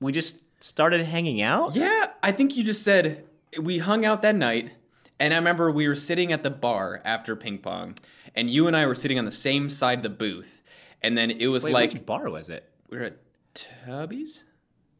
we 0.00 0.12
just 0.12 0.38
started 0.60 1.04
hanging 1.06 1.40
out. 1.42 1.74
Yeah, 1.74 2.08
I 2.22 2.32
think 2.32 2.56
you 2.56 2.64
just 2.64 2.82
said 2.82 3.24
we 3.60 3.78
hung 3.78 4.04
out 4.04 4.22
that 4.22 4.36
night, 4.36 4.72
and 5.18 5.32
I 5.34 5.36
remember 5.36 5.70
we 5.70 5.88
were 5.88 5.94
sitting 5.94 6.32
at 6.32 6.42
the 6.42 6.50
bar 6.50 7.00
after 7.04 7.34
ping 7.36 7.58
pong, 7.58 7.96
and 8.34 8.48
you 8.48 8.66
and 8.66 8.76
I 8.76 8.86
were 8.86 8.94
sitting 8.94 9.18
on 9.18 9.24
the 9.24 9.30
same 9.30 9.68
side 9.70 9.98
of 9.98 10.02
the 10.02 10.10
booth, 10.10 10.62
and 11.02 11.16
then 11.16 11.30
it 11.30 11.48
was 11.48 11.64
Wait, 11.64 11.72
like 11.72 11.92
which 11.92 12.06
bar 12.06 12.30
was 12.30 12.48
it? 12.48 12.70
we 12.88 12.98
were 12.98 13.04
at 13.04 13.16
Tubby's. 13.54 14.44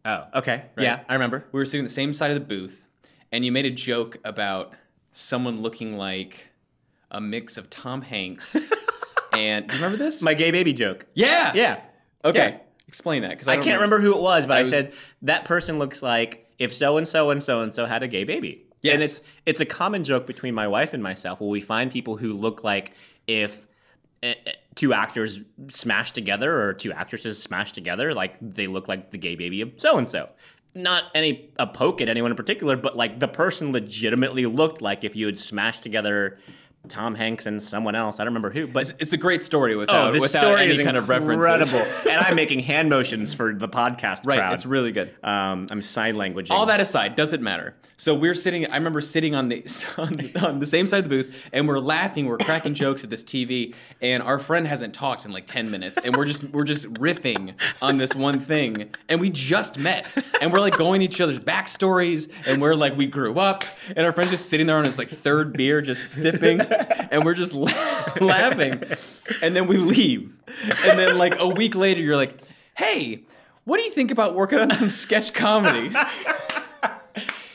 Oh, 0.04 0.24
okay. 0.34 0.64
Yeah, 0.78 1.00
I 1.08 1.12
remember. 1.12 1.44
We 1.52 1.60
were 1.60 1.66
sitting 1.66 1.80
on 1.80 1.84
the 1.84 1.90
same 1.90 2.12
side 2.12 2.30
of 2.30 2.34
the 2.34 2.46
booth, 2.46 2.88
and 3.30 3.44
you 3.44 3.52
made 3.52 3.66
a 3.66 3.70
joke 3.70 4.16
about 4.24 4.72
someone 5.12 5.60
looking 5.60 5.96
like 5.96 6.48
a 7.10 7.20
mix 7.20 7.56
of 7.58 7.68
Tom 7.68 8.02
Hanks 8.02 8.56
and. 9.32 9.68
Do 9.68 9.76
you 9.76 9.82
remember 9.82 10.02
this? 10.02 10.22
My 10.22 10.34
gay 10.34 10.50
baby 10.50 10.72
joke. 10.72 11.06
yeah. 11.14 11.52
Yeah. 11.54 11.80
Okay. 12.24 12.38
Yeah. 12.50 12.58
Explain 12.90 13.22
that 13.22 13.30
because 13.30 13.46
I, 13.46 13.58
can't 13.58 13.76
remember 13.76 14.00
who 14.00 14.16
it 14.16 14.20
was, 14.20 14.46
but 14.46 14.54
I, 14.54 14.58
I 14.58 14.60
was- 14.62 14.70
said 14.70 14.92
that 15.22 15.44
person 15.44 15.78
looks 15.78 16.02
like 16.02 16.50
if 16.58 16.74
so 16.74 16.96
and 16.96 17.06
so 17.06 17.30
and 17.30 17.40
so 17.40 17.60
and 17.60 17.72
so 17.72 17.86
had 17.86 18.02
a 18.02 18.08
gay 18.08 18.24
baby. 18.24 18.64
Yes. 18.82 18.94
And 18.94 19.02
it's 19.04 19.20
it's 19.46 19.60
a 19.60 19.64
common 19.64 20.02
joke 20.02 20.26
between 20.26 20.54
my 20.54 20.66
wife 20.66 20.92
and 20.92 21.00
myself 21.00 21.40
where 21.40 21.48
we 21.48 21.60
find 21.60 21.92
people 21.92 22.16
who 22.16 22.32
look 22.32 22.64
like 22.64 22.94
if 23.28 23.68
eh, 24.24 24.34
eh, 24.44 24.52
two 24.74 24.92
actors 24.92 25.40
smashed 25.68 26.16
together 26.16 26.62
or 26.62 26.74
two 26.74 26.90
actresses 26.90 27.40
smashed 27.40 27.76
together, 27.76 28.12
like 28.12 28.34
they 28.40 28.66
look 28.66 28.88
like 28.88 29.12
the 29.12 29.18
gay 29.18 29.36
baby 29.36 29.60
of 29.60 29.70
so 29.76 29.96
and 29.96 30.08
so. 30.08 30.30
Not 30.74 31.04
any 31.14 31.50
a 31.60 31.66
poke 31.68 32.00
at 32.00 32.08
anyone 32.08 32.32
in 32.32 32.36
particular, 32.36 32.76
but 32.76 32.96
like 32.96 33.20
the 33.20 33.28
person 33.28 33.70
legitimately 33.70 34.46
looked 34.46 34.82
like 34.82 35.04
if 35.04 35.14
you 35.14 35.26
had 35.26 35.38
smashed 35.38 35.84
together 35.84 36.38
Tom 36.88 37.14
Hanks 37.14 37.46
and 37.46 37.62
someone 37.62 37.94
else. 37.94 38.18
I 38.18 38.24
don't 38.24 38.32
remember 38.32 38.50
who, 38.50 38.66
but 38.66 38.92
It's 38.98 39.12
a 39.12 39.16
great 39.16 39.42
story 39.42 39.76
without, 39.76 40.08
Oh, 40.08 40.12
this 40.12 40.22
without 40.22 40.40
story 40.52 40.62
any 40.62 40.72
is 40.72 40.80
kind 40.80 40.96
of 40.96 41.08
references. 41.08 41.72
incredible, 41.72 41.92
and 42.10 42.20
I'm 42.20 42.34
making 42.34 42.60
hand 42.60 42.88
motions 42.88 43.34
for 43.34 43.54
the 43.54 43.68
podcast 43.68 44.26
right. 44.26 44.38
crowd. 44.38 44.54
It's 44.54 44.66
really 44.66 44.90
good. 44.92 45.14
Um, 45.22 45.66
I'm 45.70 45.82
sign 45.82 46.14
languaging. 46.14 46.50
All 46.50 46.66
that 46.66 46.80
aside, 46.80 47.16
doesn't 47.16 47.42
matter. 47.42 47.74
So 47.96 48.14
we're 48.14 48.32
sitting. 48.34 48.66
I 48.70 48.76
remember 48.76 49.02
sitting 49.02 49.34
on 49.34 49.50
the 49.50 49.62
on, 49.98 50.44
on 50.44 50.58
the 50.58 50.64
same 50.66 50.86
side 50.86 51.04
of 51.04 51.10
the 51.10 51.22
booth, 51.22 51.48
and 51.52 51.68
we're 51.68 51.78
laughing. 51.78 52.24
We're 52.26 52.38
cracking 52.38 52.72
jokes 52.72 53.04
at 53.04 53.10
this 53.10 53.22
TV, 53.22 53.74
and 54.00 54.22
our 54.22 54.38
friend 54.38 54.66
hasn't 54.66 54.94
talked 54.94 55.26
in 55.26 55.32
like 55.32 55.46
ten 55.46 55.70
minutes, 55.70 55.98
and 56.02 56.16
we're 56.16 56.24
just 56.24 56.44
we're 56.44 56.64
just 56.64 56.90
riffing 56.94 57.52
on 57.82 57.98
this 57.98 58.14
one 58.14 58.40
thing, 58.40 58.88
and 59.10 59.20
we 59.20 59.28
just 59.28 59.78
met, 59.78 60.06
and 60.40 60.50
we're 60.50 60.60
like 60.60 60.78
going 60.78 61.02
each 61.02 61.20
other's 61.20 61.40
backstories, 61.40 62.30
and 62.46 62.62
we're 62.62 62.74
like 62.74 62.96
we 62.96 63.06
grew 63.06 63.38
up, 63.38 63.64
and 63.94 64.06
our 64.06 64.12
friend's 64.12 64.30
just 64.30 64.48
sitting 64.48 64.66
there 64.66 64.78
on 64.78 64.86
his 64.86 64.96
like 64.96 65.08
third 65.08 65.52
beer, 65.52 65.82
just 65.82 66.10
sipping, 66.12 66.58
and 67.10 67.24
we're 67.24 67.34
just 67.34 67.54
la- 67.54 67.70
laughing, 68.20 68.82
and 69.42 69.54
then 69.56 69.66
we 69.66 69.76
leave, 69.76 70.36
and 70.84 70.98
then 70.98 71.18
like 71.18 71.38
a 71.38 71.48
week 71.48 71.74
later, 71.74 72.00
you're 72.00 72.16
like, 72.16 72.38
hey. 72.76 73.24
What 73.64 73.76
do 73.76 73.84
you 73.84 73.90
think 73.90 74.10
about 74.10 74.34
working 74.34 74.58
on 74.58 74.70
some 74.72 74.90
sketch 74.90 75.32
comedy? 75.34 75.94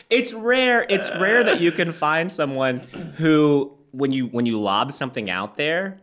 It's 0.09 0.31
rare. 0.31 0.85
It's 0.87 1.09
rare 1.19 1.43
that 1.43 1.59
you 1.61 1.71
can 1.71 1.91
find 1.91 2.31
someone 2.31 2.77
who, 3.17 3.75
when 3.91 4.11
you 4.11 4.27
when 4.27 4.45
you 4.45 4.61
lob 4.61 4.93
something 4.93 5.29
out 5.29 5.57
there, 5.57 5.99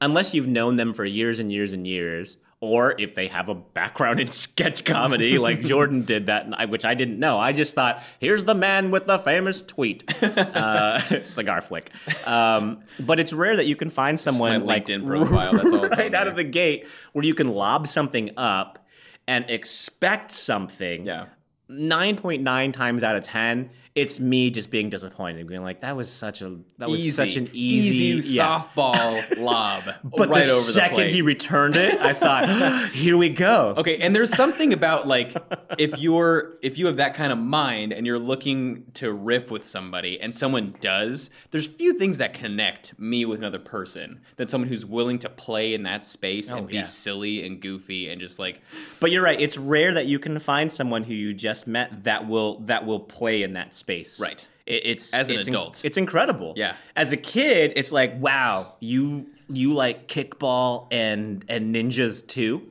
unless 0.00 0.34
you've 0.34 0.46
known 0.46 0.76
them 0.76 0.92
for 0.92 1.04
years 1.04 1.40
and 1.40 1.50
years 1.50 1.72
and 1.72 1.86
years, 1.86 2.36
or 2.60 2.94
if 2.98 3.14
they 3.14 3.28
have 3.28 3.48
a 3.50 3.54
background 3.54 4.18
in 4.18 4.26
sketch 4.30 4.84
comedy, 4.84 5.38
like 5.38 5.60
Jordan 5.62 6.04
did 6.04 6.26
that, 6.26 6.46
I- 6.56 6.64
which 6.64 6.84
I 6.84 6.94
didn't 6.94 7.18
know. 7.18 7.38
I 7.38 7.52
just 7.52 7.74
thought, 7.74 8.02
here's 8.18 8.44
the 8.44 8.54
man 8.54 8.90
with 8.90 9.06
the 9.06 9.18
famous 9.18 9.60
tweet, 9.62 10.04
uh, 10.22 10.98
cigar 11.24 11.60
flick. 11.60 11.90
Um, 12.26 12.82
but 12.98 13.20
it's 13.20 13.32
rare 13.32 13.56
that 13.56 13.66
you 13.66 13.76
can 13.76 13.90
find 13.90 14.18
someone 14.18 14.64
like 14.64 14.86
LinkedIn 14.86 15.06
profile, 15.06 15.52
that's 15.52 15.72
all 15.72 15.88
right 15.88 16.14
out 16.14 16.28
of 16.28 16.36
the 16.36 16.44
gate 16.44 16.86
where 17.12 17.24
you 17.24 17.34
can 17.34 17.48
lob 17.48 17.86
something 17.88 18.30
up 18.36 18.86
and 19.28 19.44
expect 19.50 20.30
something 20.30 21.04
Yeah. 21.04 21.26
9.9 21.70 22.72
times 22.72 23.02
out 23.02 23.16
of 23.16 23.24
10 23.24 23.70
it's 23.96 24.20
me 24.20 24.50
just 24.50 24.70
being 24.70 24.90
disappointed 24.90 25.46
being 25.46 25.62
like 25.62 25.80
that 25.80 25.96
was 25.96 26.08
such 26.08 26.42
a 26.42 26.56
that 26.78 26.88
was 26.88 27.00
easy, 27.00 27.10
such 27.10 27.36
an 27.36 27.50
easy, 27.52 28.34
yeah. 28.34 28.62
softball 28.76 29.38
lob, 29.42 29.82
but 30.04 30.28
right 30.28 30.44
the 30.44 30.52
over 30.52 30.60
second 30.60 30.96
the 30.96 31.02
plate. 31.04 31.10
he 31.10 31.22
returned 31.22 31.76
it 31.76 31.98
i 32.00 32.12
thought 32.12 32.90
here 32.92 33.16
we 33.16 33.28
go 33.28 33.74
okay, 33.76 33.96
and 33.98 34.14
there's 34.14 34.34
something 34.34 34.72
about 34.72 35.06
like 35.06 35.34
if 35.78 35.98
you're 35.98 36.56
if 36.62 36.78
you 36.78 36.86
have 36.86 36.96
that 36.96 37.14
kind 37.14 37.32
of 37.32 37.38
mind 37.38 37.92
and 37.92 38.06
you're 38.06 38.18
looking 38.18 38.84
to 38.94 39.12
riff 39.12 39.50
with 39.50 39.64
somebody 39.64 40.20
and 40.20 40.34
someone 40.34 40.74
does, 40.80 41.30
there's 41.50 41.66
few 41.66 41.94
things 41.98 42.18
that 42.18 42.34
connect 42.34 42.98
me 42.98 43.24
with 43.24 43.38
another 43.38 43.58
person 43.58 44.20
than 44.36 44.48
someone 44.48 44.68
who's 44.68 44.84
willing 44.84 45.18
to 45.18 45.28
play 45.28 45.74
in 45.74 45.82
that 45.84 46.04
space 46.04 46.50
and 46.50 46.60
oh, 46.60 46.62
be 46.66 46.84
silly 46.84 47.46
and 47.46 47.60
goofy 47.60 48.10
and 48.10 48.20
just 48.20 48.38
like 48.38 48.60
but 49.00 49.10
you're 49.10 49.22
right 49.22 49.40
it's 49.40 49.56
rare 49.56 49.92
that 49.92 50.06
you 50.06 50.18
can 50.18 50.38
find 50.38 50.72
someone 50.72 51.04
who 51.04 51.14
you 51.14 51.32
just 51.32 51.66
met 51.66 52.04
that 52.04 52.26
will 52.26 52.60
that 52.60 52.84
will 52.84 53.00
play 53.00 53.42
in 53.42 53.54
that 53.54 53.74
space 53.74 53.85
Right. 53.88 54.46
It- 54.66 54.82
it's 54.84 55.14
As 55.14 55.30
an 55.30 55.36
it's 55.36 55.46
in- 55.46 55.54
adult. 55.54 55.80
it's 55.84 55.96
incredible 55.96 56.54
Yeah. 56.56 56.74
as 56.96 57.12
a 57.12 57.16
kid 57.16 57.72
it's 57.76 57.92
like 57.92 58.14
wow 58.20 58.74
you 58.80 59.26
you 59.48 59.74
like 59.74 60.08
kickball 60.08 60.88
and 60.90 61.44
and 61.48 61.72
ninjas 61.74 62.26
too 62.26 62.62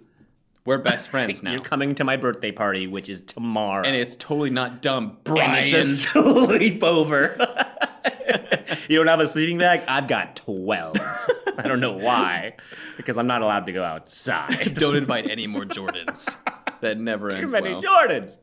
we're 0.65 0.77
best 0.79 1.07
friends 1.07 1.41
now. 1.43 1.51
you're 1.53 1.61
coming 1.61 1.95
to 1.95 2.03
my 2.03 2.17
birthday 2.17 2.51
party 2.51 2.87
which 2.87 3.07
is 3.07 3.21
tomorrow 3.21 3.85
and 3.87 3.95
it's 3.95 4.15
totally 4.17 4.49
not 4.49 4.81
dumb, 4.81 5.17
Brian. 5.23 5.51
and 5.55 5.67
it's 5.73 6.03
a 6.15 6.19
sleepover. 6.19 7.37
you 8.89 8.97
don't 8.97 9.07
have 9.07 9.19
a 9.21 9.27
sleeping 9.27 9.57
bag? 9.57 9.81
I've 9.87 10.07
got 10.07 10.35
12. 10.37 10.97
I 11.57 11.67
don't 11.67 11.79
know 11.79 11.93
why, 11.93 12.55
because 12.97 13.17
I'm 13.17 13.27
not 13.27 13.41
allowed 13.41 13.65
to 13.67 13.71
go 13.71 13.83
outside. 13.83 14.73
Don't 14.75 14.95
invite 14.97 15.29
any 15.29 15.47
more 15.47 15.63
Jordans. 15.63 16.37
That 16.81 16.97
never 16.99 17.29
Too 17.29 17.37
ends 17.37 17.51
Too 17.53 17.61
many 17.61 17.71
well. 17.73 17.81
Jordans. 17.81 18.37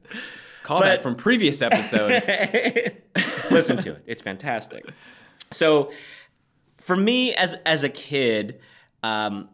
Callback 0.62 1.00
from 1.00 1.14
previous 1.16 1.62
episode. 1.62 2.22
Listen 3.50 3.76
to 3.78 3.92
it. 3.92 4.02
It's 4.06 4.22
fantastic. 4.22 4.84
So, 5.50 5.90
for 6.78 6.96
me 6.96 7.34
as 7.34 7.54
as 7.66 7.84
a 7.84 7.88
kid, 7.88 8.60
um, 9.02 9.48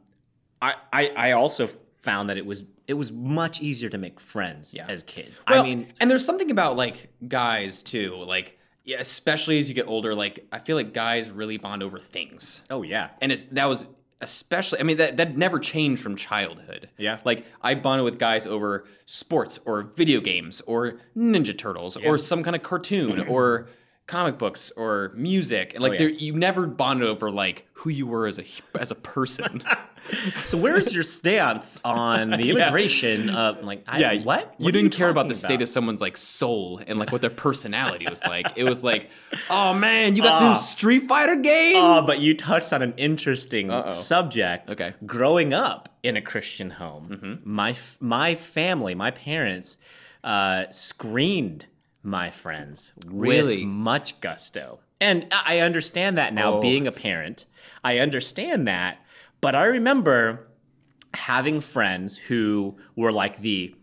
I, 0.62 0.74
I 0.92 1.12
I 1.16 1.32
also 1.32 1.68
found 2.02 2.30
that 2.30 2.36
it 2.36 2.46
was 2.46 2.64
it 2.86 2.94
was 2.94 3.12
much 3.12 3.60
easier 3.60 3.88
to 3.90 3.98
make 3.98 4.18
friends 4.20 4.72
Yeah. 4.72 4.86
as 4.88 5.02
kids. 5.02 5.40
Well, 5.48 5.60
I 5.60 5.64
mean, 5.64 5.92
and 6.00 6.10
there's 6.10 6.24
something 6.24 6.50
about 6.50 6.76
like 6.76 7.10
guys 7.26 7.82
too, 7.82 8.14
like 8.16 8.58
yeah, 8.84 8.98
especially 9.00 9.58
as 9.58 9.68
you 9.68 9.74
get 9.74 9.86
older. 9.86 10.14
Like 10.14 10.46
I 10.52 10.58
feel 10.58 10.76
like 10.76 10.94
guys 10.94 11.30
really 11.30 11.58
bond 11.58 11.82
over 11.82 11.98
things, 11.98 12.62
oh 12.70 12.82
yeah, 12.82 13.10
and 13.20 13.30
it's 13.32 13.42
that 13.52 13.66
was 13.66 13.86
especially. 14.20 14.80
I 14.80 14.82
mean 14.82 14.96
that 14.98 15.16
that 15.16 15.36
never 15.36 15.58
changed 15.58 16.02
from 16.02 16.16
childhood. 16.16 16.88
Yeah. 16.96 17.18
like 17.24 17.44
I 17.62 17.74
bonded 17.74 18.04
with 18.04 18.18
guys 18.18 18.46
over 18.46 18.84
sports 19.06 19.60
or 19.64 19.82
video 19.82 20.20
games 20.20 20.60
or 20.62 21.00
Ninja 21.16 21.56
Turtles 21.56 21.96
or 21.96 22.18
some 22.18 22.42
kind 22.42 22.56
of 22.56 22.62
cartoon 22.62 23.26
or 23.28 23.68
comic 24.08 24.36
books 24.38 24.72
or 24.76 25.12
music. 25.14 25.74
And 25.74 25.82
like 25.82 25.90
Oh, 25.90 25.92
yeah. 25.92 25.98
there, 25.98 26.08
you 26.10 26.32
never 26.32 26.66
bonded 26.66 27.06
over 27.08 27.30
like 27.30 27.68
who 27.74 27.90
you 27.90 28.08
were 28.08 28.26
as 28.26 28.38
a 28.40 28.44
as 28.80 28.90
a 28.90 28.96
person. 28.96 29.62
So 30.46 30.56
where's 30.56 30.94
your 30.94 31.02
stance 31.02 31.78
on 31.84 32.30
the 32.30 32.48
immigration 32.52 33.28
of 33.28 33.62
like 33.62 33.82
I, 33.86 34.22
what? 34.24 34.54
You 34.56 34.64
What 34.64 34.68
are 34.74 34.78
didn't 34.80 34.94
care 34.94 35.10
about 35.10 35.28
the 35.28 35.34
state 35.34 35.60
of 35.60 35.68
someone's 35.68 36.00
like 36.00 36.16
soul 36.16 36.80
and 36.86 36.98
like 36.98 37.12
what 37.12 37.20
their 37.20 37.28
personality 37.28 38.06
was 38.08 38.22
like. 38.24 38.46
It 38.56 38.64
was 38.64 38.82
like, 38.82 39.10
oh 39.50 39.74
man, 39.74 40.16
you 40.16 40.22
got 40.22 40.40
Ah. 40.42 40.52
the 40.52 40.54
Street 40.54 41.00
Fighter 41.00 41.36
game. 41.36 41.74
Oh, 41.76 42.00
but 42.06 42.20
you 42.20 42.34
touched 42.34 42.72
on 42.72 42.80
an 42.80 42.94
interesting 42.96 43.70
subject. 43.90 44.72
Okay. 44.72 44.94
Growing 45.04 45.52
up 45.52 45.90
in 46.02 46.16
a 46.16 46.22
Christian 46.22 46.70
home, 46.70 47.38
my 47.44 47.76
my 48.00 48.34
family, 48.34 48.94
my 48.94 49.10
parents, 49.10 49.76
uh, 50.24 50.64
screened 50.70 51.66
my 52.02 52.30
friends 52.30 52.92
Really? 53.06 53.58
with 53.64 53.66
much 53.66 54.20
gusto, 54.20 54.80
and 55.00 55.26
I 55.32 55.60
understand 55.60 56.18
that 56.18 56.34
now. 56.34 56.54
Oh. 56.54 56.60
Being 56.60 56.86
a 56.86 56.92
parent, 56.92 57.46
I 57.84 57.98
understand 57.98 58.66
that. 58.68 58.98
But 59.40 59.54
I 59.54 59.66
remember 59.66 60.48
having 61.14 61.60
friends 61.60 62.18
who 62.18 62.76
were 62.96 63.12
like 63.12 63.38
the 63.40 63.74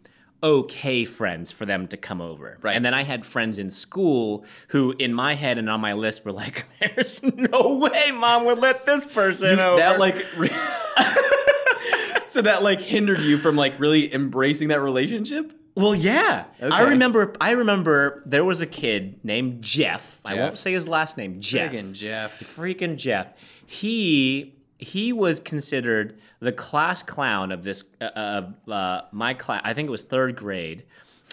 okay 0.43 1.05
friends 1.05 1.51
for 1.51 1.65
them 1.65 1.87
to 1.87 1.97
come 1.97 2.21
over. 2.21 2.57
Right. 2.61 2.75
And 2.75 2.85
then 2.85 2.93
I 2.93 3.03
had 3.03 3.25
friends 3.25 3.57
in 3.57 3.71
school 3.71 4.45
who, 4.67 4.93
in 4.99 5.13
my 5.13 5.33
head 5.33 5.57
and 5.57 5.69
on 5.69 5.79
my 5.81 5.93
list, 5.93 6.25
were 6.25 6.31
like, 6.33 6.65
there's 6.79 7.23
no 7.23 7.77
way 7.77 8.11
mom 8.11 8.45
would 8.45 8.59
let 8.59 8.85
this 8.85 9.05
person 9.05 9.59
over. 9.59 9.77
that 9.77 9.99
like 9.99 10.17
so 12.27 12.41
that 12.41 12.63
like 12.63 12.81
hindered 12.81 13.19
you 13.19 13.37
from 13.37 13.55
like 13.55 13.79
really 13.79 14.13
embracing 14.13 14.67
that 14.69 14.81
relationship 14.81 15.53
well, 15.75 15.93
yeah. 15.95 16.45
I 16.61 16.83
remember, 16.89 17.33
I 17.41 17.51
remember 17.51 18.23
there 18.25 18.43
was 18.45 18.61
a 18.61 18.65
kid 18.65 19.19
named 19.23 19.61
Jeff. 19.61 20.21
I 20.25 20.35
won't 20.35 20.57
say 20.57 20.71
his 20.73 20.87
last 20.87 21.17
name. 21.17 21.39
Jeff. 21.39 21.71
Friggin' 21.71 21.93
Jeff. 21.93 22.39
freaking 22.55 22.95
Jeff. 22.97 23.33
He 23.65 24.53
he 24.77 25.13
was 25.13 25.39
considered 25.39 26.19
the 26.39 26.51
class 26.51 27.01
clown 27.01 27.51
of 27.51 27.63
this 27.63 27.83
uh, 28.01 28.05
of 28.15 28.69
uh, 28.69 29.01
my 29.11 29.33
class. 29.33 29.61
I 29.63 29.73
think 29.73 29.87
it 29.87 29.91
was 29.91 30.03
third 30.03 30.35
grade. 30.35 30.83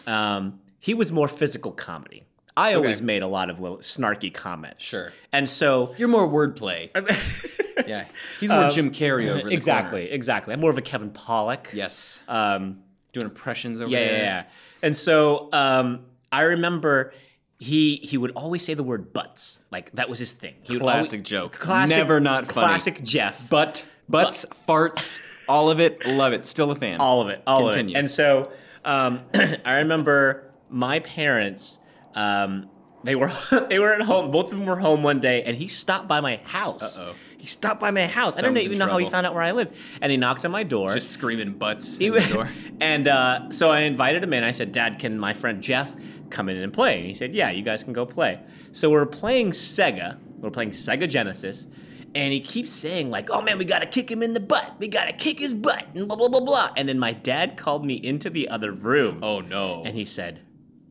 Um, 0.06 0.60
he 0.80 0.94
was 0.94 1.12
more 1.12 1.28
physical 1.28 1.72
comedy. 1.72 2.24
I 2.56 2.74
always 2.74 2.98
Okay. 2.98 3.06
made 3.06 3.22
a 3.22 3.26
lot 3.28 3.48
of 3.48 3.60
little 3.60 3.78
snarky 3.78 4.32
comments. 4.32 4.84
Sure. 4.84 5.12
And 5.32 5.48
so 5.48 5.94
you're 5.96 6.08
more 6.08 6.28
wordplay 6.28 6.90
yeah 7.88 8.04
he's 8.40 8.50
more 8.50 8.68
jim 8.68 8.90
carrey 8.90 9.28
over 9.28 9.46
Um, 9.46 9.52
exactly, 9.52 10.02
corner. 10.02 10.14
exactly. 10.14 10.52
I'm 10.52 10.60
more 10.60 10.70
of 10.70 10.76
a 10.76 10.82
Kevin 10.82 11.10
Pollak. 11.10 11.72
yes 11.72 12.22
Um, 12.28 12.80
doing 13.12 13.26
impressions 13.26 13.80
over 13.80 13.90
yeah, 13.90 13.98
there 13.98 14.12
yeah, 14.12 14.22
yeah. 14.22 14.44
And 14.82 14.96
so 14.96 15.48
um, 15.52 16.06
I 16.30 16.42
remember 16.42 17.12
he 17.58 17.96
he 17.96 18.18
would 18.18 18.32
always 18.32 18.64
say 18.64 18.74
the 18.74 18.82
word 18.82 19.12
butts. 19.12 19.62
Like 19.70 19.92
that 19.92 20.08
was 20.08 20.18
his 20.18 20.32
thing. 20.32 20.54
He 20.62 20.78
Classic 20.78 21.18
always- 21.18 21.28
joke. 21.28 21.52
Classic, 21.58 21.96
Never 21.96 22.20
not 22.20 22.50
funny. 22.50 22.66
Classic 22.66 23.02
Jeff. 23.02 23.48
butt 23.48 23.84
butts 24.08 24.44
farts 24.68 25.20
all 25.48 25.70
of 25.70 25.80
it 25.80 26.04
love 26.06 26.32
it 26.32 26.44
still 26.44 26.70
a 26.70 26.74
fan 26.76 27.00
all 27.00 27.22
of 27.22 27.28
it, 27.28 27.40
all 27.46 27.68
Continue. 27.68 27.94
of 27.94 27.96
it. 27.96 27.98
And 28.00 28.10
so 28.10 28.50
um, 28.84 29.20
I 29.64 29.76
remember 29.78 30.50
my 30.68 31.00
parents. 31.00 31.78
Um, 32.14 32.68
they 33.04 33.14
were 33.14 33.32
they 33.68 33.78
were 33.78 33.92
at 33.94 34.02
home. 34.02 34.30
Both 34.30 34.52
of 34.52 34.58
them 34.58 34.66
were 34.66 34.78
home 34.78 35.02
one 35.02 35.20
day, 35.20 35.42
and 35.44 35.56
he 35.56 35.68
stopped 35.68 36.08
by 36.08 36.20
my 36.20 36.36
house. 36.44 36.98
Uh-oh. 36.98 37.14
He 37.42 37.48
stopped 37.48 37.80
by 37.80 37.90
my 37.90 38.06
house. 38.06 38.38
I 38.38 38.42
don't 38.42 38.50
Someone's 38.50 38.66
in 38.66 38.70
even 38.70 38.78
know 38.78 38.86
how 38.86 38.98
he 38.98 39.02
trouble. 39.02 39.10
found 39.10 39.26
out 39.26 39.34
where 39.34 39.42
I 39.42 39.50
lived. 39.50 39.74
And 40.00 40.12
he 40.12 40.16
knocked 40.16 40.44
on 40.44 40.52
my 40.52 40.62
door. 40.62 40.94
just 40.94 41.10
screaming 41.10 41.54
butts 41.54 41.98
He 41.98 42.06
in 42.06 42.12
the 42.12 42.20
door 42.20 42.48
and 42.80 43.08
uh, 43.08 43.50
so 43.50 43.68
I 43.68 43.80
invited 43.80 44.22
him 44.22 44.32
in. 44.32 44.44
I 44.44 44.52
said, 44.52 44.70
Dad, 44.70 45.00
can 45.00 45.18
my 45.18 45.34
friend 45.34 45.60
Jeff 45.60 45.96
come 46.30 46.48
in 46.48 46.56
and 46.56 46.72
play? 46.72 46.98
And 46.98 47.06
he 47.06 47.14
said, 47.14 47.34
Yeah, 47.34 47.50
you 47.50 47.64
guys 47.64 47.82
can 47.82 47.92
go 47.92 48.06
play. 48.06 48.38
So 48.70 48.90
we're 48.90 49.06
playing 49.06 49.50
Sega. 49.50 50.20
We're 50.38 50.50
playing 50.52 50.70
Sega 50.70 51.08
Genesis. 51.08 51.66
And 52.14 52.32
he 52.32 52.38
keeps 52.38 52.70
saying, 52.70 53.10
like, 53.10 53.28
oh 53.30 53.42
man, 53.42 53.58
we 53.58 53.64
gotta 53.64 53.86
kick 53.86 54.08
him 54.08 54.22
in 54.22 54.34
the 54.34 54.40
butt. 54.40 54.76
We 54.78 54.86
gotta 54.86 55.12
kick 55.12 55.40
his 55.40 55.52
butt, 55.52 55.84
and 55.96 56.06
blah, 56.06 56.16
blah, 56.16 56.28
blah, 56.28 56.40
blah. 56.40 56.70
And 56.76 56.88
then 56.88 57.00
my 57.00 57.12
dad 57.12 57.56
called 57.56 57.84
me 57.84 57.94
into 57.94 58.30
the 58.30 58.48
other 58.50 58.70
room. 58.70 59.18
oh 59.24 59.40
no 59.40 59.82
And 59.84 59.96
he 59.96 60.04
said, 60.04 60.42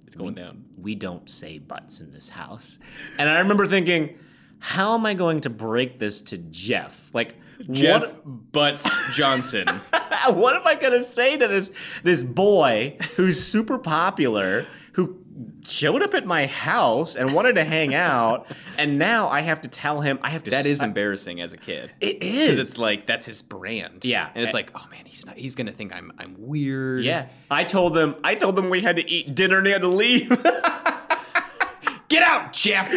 it's 0.06 0.18
going 0.18 0.34
down 0.34 0.66
we 0.78 0.96
don't 0.96 1.30
say 1.30 1.60
butts 1.60 2.00
in 2.02 2.12
this 2.12 2.30
house. 2.30 2.80
And 3.18 3.30
I 3.30 3.40
remember 3.40 3.66
thinking, 3.68 4.18
how 4.64 4.94
am 4.94 5.06
I 5.06 5.14
going 5.16 5.42
to 5.42 5.50
break 5.50 6.00
this 6.00 6.22
to 6.22 6.38
Jeff? 6.38 7.10
Like, 7.14 7.36
jeff 7.72 8.02
what, 8.02 8.52
butts 8.52 9.16
johnson 9.16 9.68
what 10.30 10.56
am 10.56 10.66
I 10.66 10.74
gonna 10.74 11.04
say 11.04 11.38
to 11.38 11.48
this 11.48 11.72
this 12.02 12.24
boy 12.24 12.98
who's 13.18 13.40
super 13.40 13.78
popular, 13.78 14.66
who 14.94 15.20
showed 15.64 16.02
up 16.02 16.16
at 16.16 16.26
my 16.26 16.48
house 16.48 17.16
and 17.16 17.36
wanted 17.36 17.54
to 17.54 17.64
hang 17.64 17.94
out, 17.94 18.48
and 18.80 18.98
now 18.98 19.30
I 19.30 19.42
have 19.42 19.62
to 19.62 19.68
tell 19.68 20.02
him 20.02 20.18
I 20.24 20.32
have 20.32 20.42
to. 20.46 20.52
that 20.52 20.66
is 20.66 20.82
embarrassing 20.82 21.40
as 21.40 21.54
a 21.54 21.58
kid 21.58 21.92
It 22.02 22.24
is. 22.24 22.50
because 22.50 22.58
it's 22.70 22.78
like 22.80 23.06
that's 23.06 23.28
his 23.28 23.44
brand. 23.44 24.04
Yeah. 24.04 24.30
and 24.34 24.44
it's 24.44 24.56
like, 24.56 24.72
oh 24.74 24.86
man, 24.90 25.06
he's 25.06 25.24
not. 25.24 25.38
He's 25.38 25.56
gonna 25.56 25.72
think 25.72 25.94
I'm 25.96 26.12
I'm 26.18 26.36
weird. 26.40 27.04
yeah. 27.04 27.28
I 27.52 27.64
told 27.64 27.94
them. 27.94 28.16
I 28.24 28.34
told 28.34 28.56
them 28.56 28.72
we 28.72 28.82
had 28.82 28.96
to 28.96 29.08
eat 29.08 29.36
dinner 29.36 29.60
and 29.60 29.68
he 29.68 29.72
had 29.72 29.82
to 29.82 29.88
leave. 29.88 30.30
get 32.10 32.24
out, 32.24 32.54
Jeff. 32.54 32.92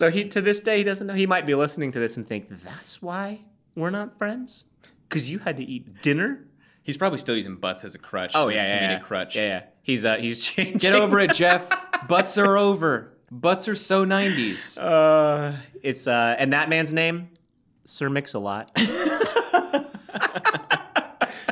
So 0.00 0.10
he 0.10 0.24
to 0.24 0.40
this 0.40 0.60
day 0.60 0.78
he 0.78 0.82
doesn't 0.82 1.06
know. 1.06 1.12
He 1.12 1.26
might 1.26 1.44
be 1.44 1.54
listening 1.54 1.92
to 1.92 2.00
this 2.00 2.16
and 2.16 2.26
think 2.26 2.48
that's 2.48 3.02
why 3.02 3.42
we're 3.74 3.90
not 3.90 4.16
friends 4.16 4.64
because 5.06 5.30
you 5.30 5.40
had 5.40 5.58
to 5.58 5.62
eat 5.62 6.00
dinner. 6.00 6.46
He's 6.82 6.96
probably 6.96 7.18
still 7.18 7.36
using 7.36 7.56
butts 7.56 7.84
as 7.84 7.94
a 7.94 7.98
crutch. 7.98 8.32
Oh 8.34 8.48
yeah, 8.48 8.64
yeah, 8.64 8.90
yeah. 8.92 8.98
crutch. 9.00 9.36
Yeah, 9.36 9.42
yeah. 9.42 9.62
He's 9.82 10.06
uh 10.06 10.16
he's 10.16 10.42
changing. 10.50 10.78
Get 10.78 10.94
over 10.94 11.20
it, 11.20 11.34
Jeff. 11.34 11.68
Butts 12.08 12.38
are 12.38 12.56
over. 12.56 13.12
Butts 13.30 13.68
are 13.68 13.74
so 13.74 14.06
90s. 14.06 14.78
Uh, 14.80 15.58
it's 15.82 16.06
uh, 16.06 16.34
and 16.38 16.54
that 16.54 16.70
man's 16.70 16.94
name, 16.94 17.28
Sir 17.84 18.08
Mix-a-Lot. 18.08 18.76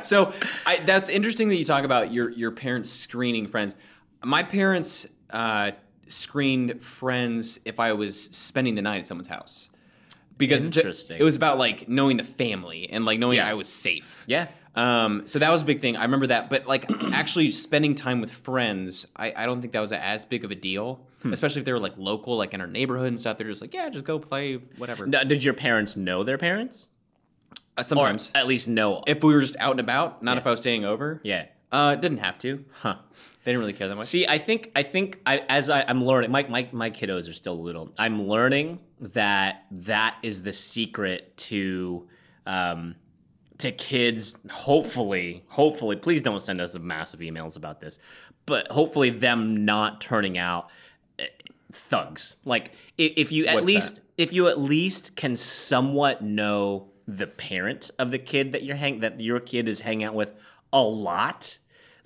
So 0.01 0.33
I, 0.65 0.77
that's 0.77 1.07
interesting 1.07 1.49
that 1.49 1.57
you 1.57 1.65
talk 1.65 1.83
about 1.83 2.11
your 2.11 2.31
your 2.31 2.49
parents 2.49 2.89
screening 2.89 3.45
friends. 3.45 3.75
My 4.23 4.41
parents 4.41 5.05
uh, 5.29 5.71
screened 6.09 6.81
friends 6.81 7.59
if 7.65 7.79
I 7.79 7.93
was 7.93 8.21
spending 8.25 8.75
the 8.75 8.81
night 8.81 8.99
at 8.99 9.07
someone's 9.07 9.27
house 9.27 9.69
because 10.37 10.65
Interesting. 10.65 11.17
it 11.19 11.23
was 11.23 11.35
about 11.35 11.57
like 11.57 11.87
knowing 11.87 12.17
the 12.17 12.23
family 12.23 12.89
and 12.89 13.05
like 13.05 13.19
knowing 13.19 13.37
Yeah. 13.37 13.49
I 13.49 13.53
was 13.53 13.67
safe. 13.67 14.23
Yeah. 14.27 14.47
Um, 14.75 15.27
so 15.27 15.39
that 15.39 15.49
was 15.51 15.61
a 15.63 15.65
big 15.65 15.81
thing. 15.81 15.97
I 15.97 16.03
remember 16.03 16.27
that, 16.27 16.49
but 16.49 16.65
like 16.65 16.89
actually 17.13 17.51
spending 17.51 17.95
time 17.95 18.21
with 18.21 18.31
friends, 18.31 19.05
I, 19.15 19.33
I 19.35 19.45
don't 19.45 19.59
think 19.61 19.73
that 19.73 19.81
was 19.81 19.91
as 19.91 20.25
big 20.25 20.45
of 20.45 20.51
a 20.51 20.55
deal. 20.55 21.01
Hmm. 21.21 21.33
Especially 21.33 21.59
if 21.59 21.65
they 21.65 21.73
were 21.73 21.79
like 21.79 21.97
local, 21.97 22.37
like 22.37 22.53
in 22.53 22.61
our 22.61 22.67
neighborhood 22.67 23.07
and 23.09 23.19
stuff. 23.19 23.37
They're 23.37 23.47
just 23.49 23.61
like, 23.61 23.73
yeah, 23.73 23.89
just 23.89 24.05
go 24.05 24.19
play, 24.19 24.55
whatever. 24.77 25.05
Now, 25.05 25.23
did 25.23 25.43
your 25.43 25.53
parents 25.53 25.97
know 25.97 26.23
their 26.23 26.37
parents? 26.37 26.89
Uh, 27.77 27.81
Or 27.81 27.83
sometimes, 27.83 28.31
at 28.33 28.47
least 28.47 28.69
know. 28.69 29.03
if 29.05 29.21
we 29.23 29.33
were 29.33 29.41
just 29.41 29.57
out 29.59 29.71
and 29.71 29.79
about, 29.81 30.23
not 30.23 30.35
Yeah. 30.35 30.39
if 30.39 30.47
I 30.47 30.51
was 30.51 30.59
staying 30.61 30.85
over. 30.85 31.19
yeah. 31.23 31.45
Uh, 31.71 31.95
didn't 31.95 32.17
have 32.19 32.39
to. 32.39 32.63
Huh. 32.81 32.95
They 33.43 33.51
didn't 33.51 33.61
really 33.61 33.73
care 33.73 33.87
that 33.87 33.95
much. 33.95 34.07
See, 34.07 34.27
I 34.27 34.37
think 34.37 34.71
I 34.75 34.83
think 34.83 35.21
I, 35.25 35.39
as 35.47 35.69
I, 35.69 35.83
I'm 35.87 36.03
learning, 36.03 36.31
my, 36.31 36.45
my 36.49 36.67
my 36.71 36.89
kiddos 36.89 37.29
are 37.29 37.33
still 37.33 37.61
little. 37.61 37.91
I'm 37.97 38.23
learning 38.23 38.79
that 38.99 39.65
that 39.71 40.17
is 40.23 40.43
the 40.43 40.51
secret 40.51 41.37
to 41.37 42.07
um, 42.45 42.95
to 43.59 43.71
kids. 43.71 44.35
Hopefully, 44.51 45.43
hopefully, 45.47 45.95
please 45.95 46.21
don't 46.21 46.41
send 46.41 46.59
us 46.59 46.75
a 46.75 46.79
massive 46.79 47.21
emails 47.21 47.55
about 47.55 47.79
this, 47.79 47.97
but 48.45 48.69
hopefully, 48.71 49.09
them 49.09 49.63
not 49.63 50.01
turning 50.01 50.37
out 50.37 50.69
eh, 51.17 51.27
thugs. 51.71 52.35
Like 52.43 52.73
if, 52.97 53.13
if 53.15 53.31
you 53.31 53.45
at 53.45 53.55
What's 53.55 53.67
least 53.67 53.95
that? 53.95 54.01
if 54.17 54.33
you 54.33 54.49
at 54.49 54.59
least 54.59 55.15
can 55.15 55.37
somewhat 55.37 56.21
know 56.21 56.89
the 57.07 57.25
parent 57.25 57.89
of 57.97 58.11
the 58.11 58.19
kid 58.19 58.51
that 58.51 58.63
you're 58.63 58.75
hang 58.75 58.99
that 58.99 59.21
your 59.21 59.39
kid 59.39 59.69
is 59.69 59.79
hanging 59.79 60.03
out 60.03 60.13
with 60.13 60.33
a 60.73 60.81
lot 60.81 61.57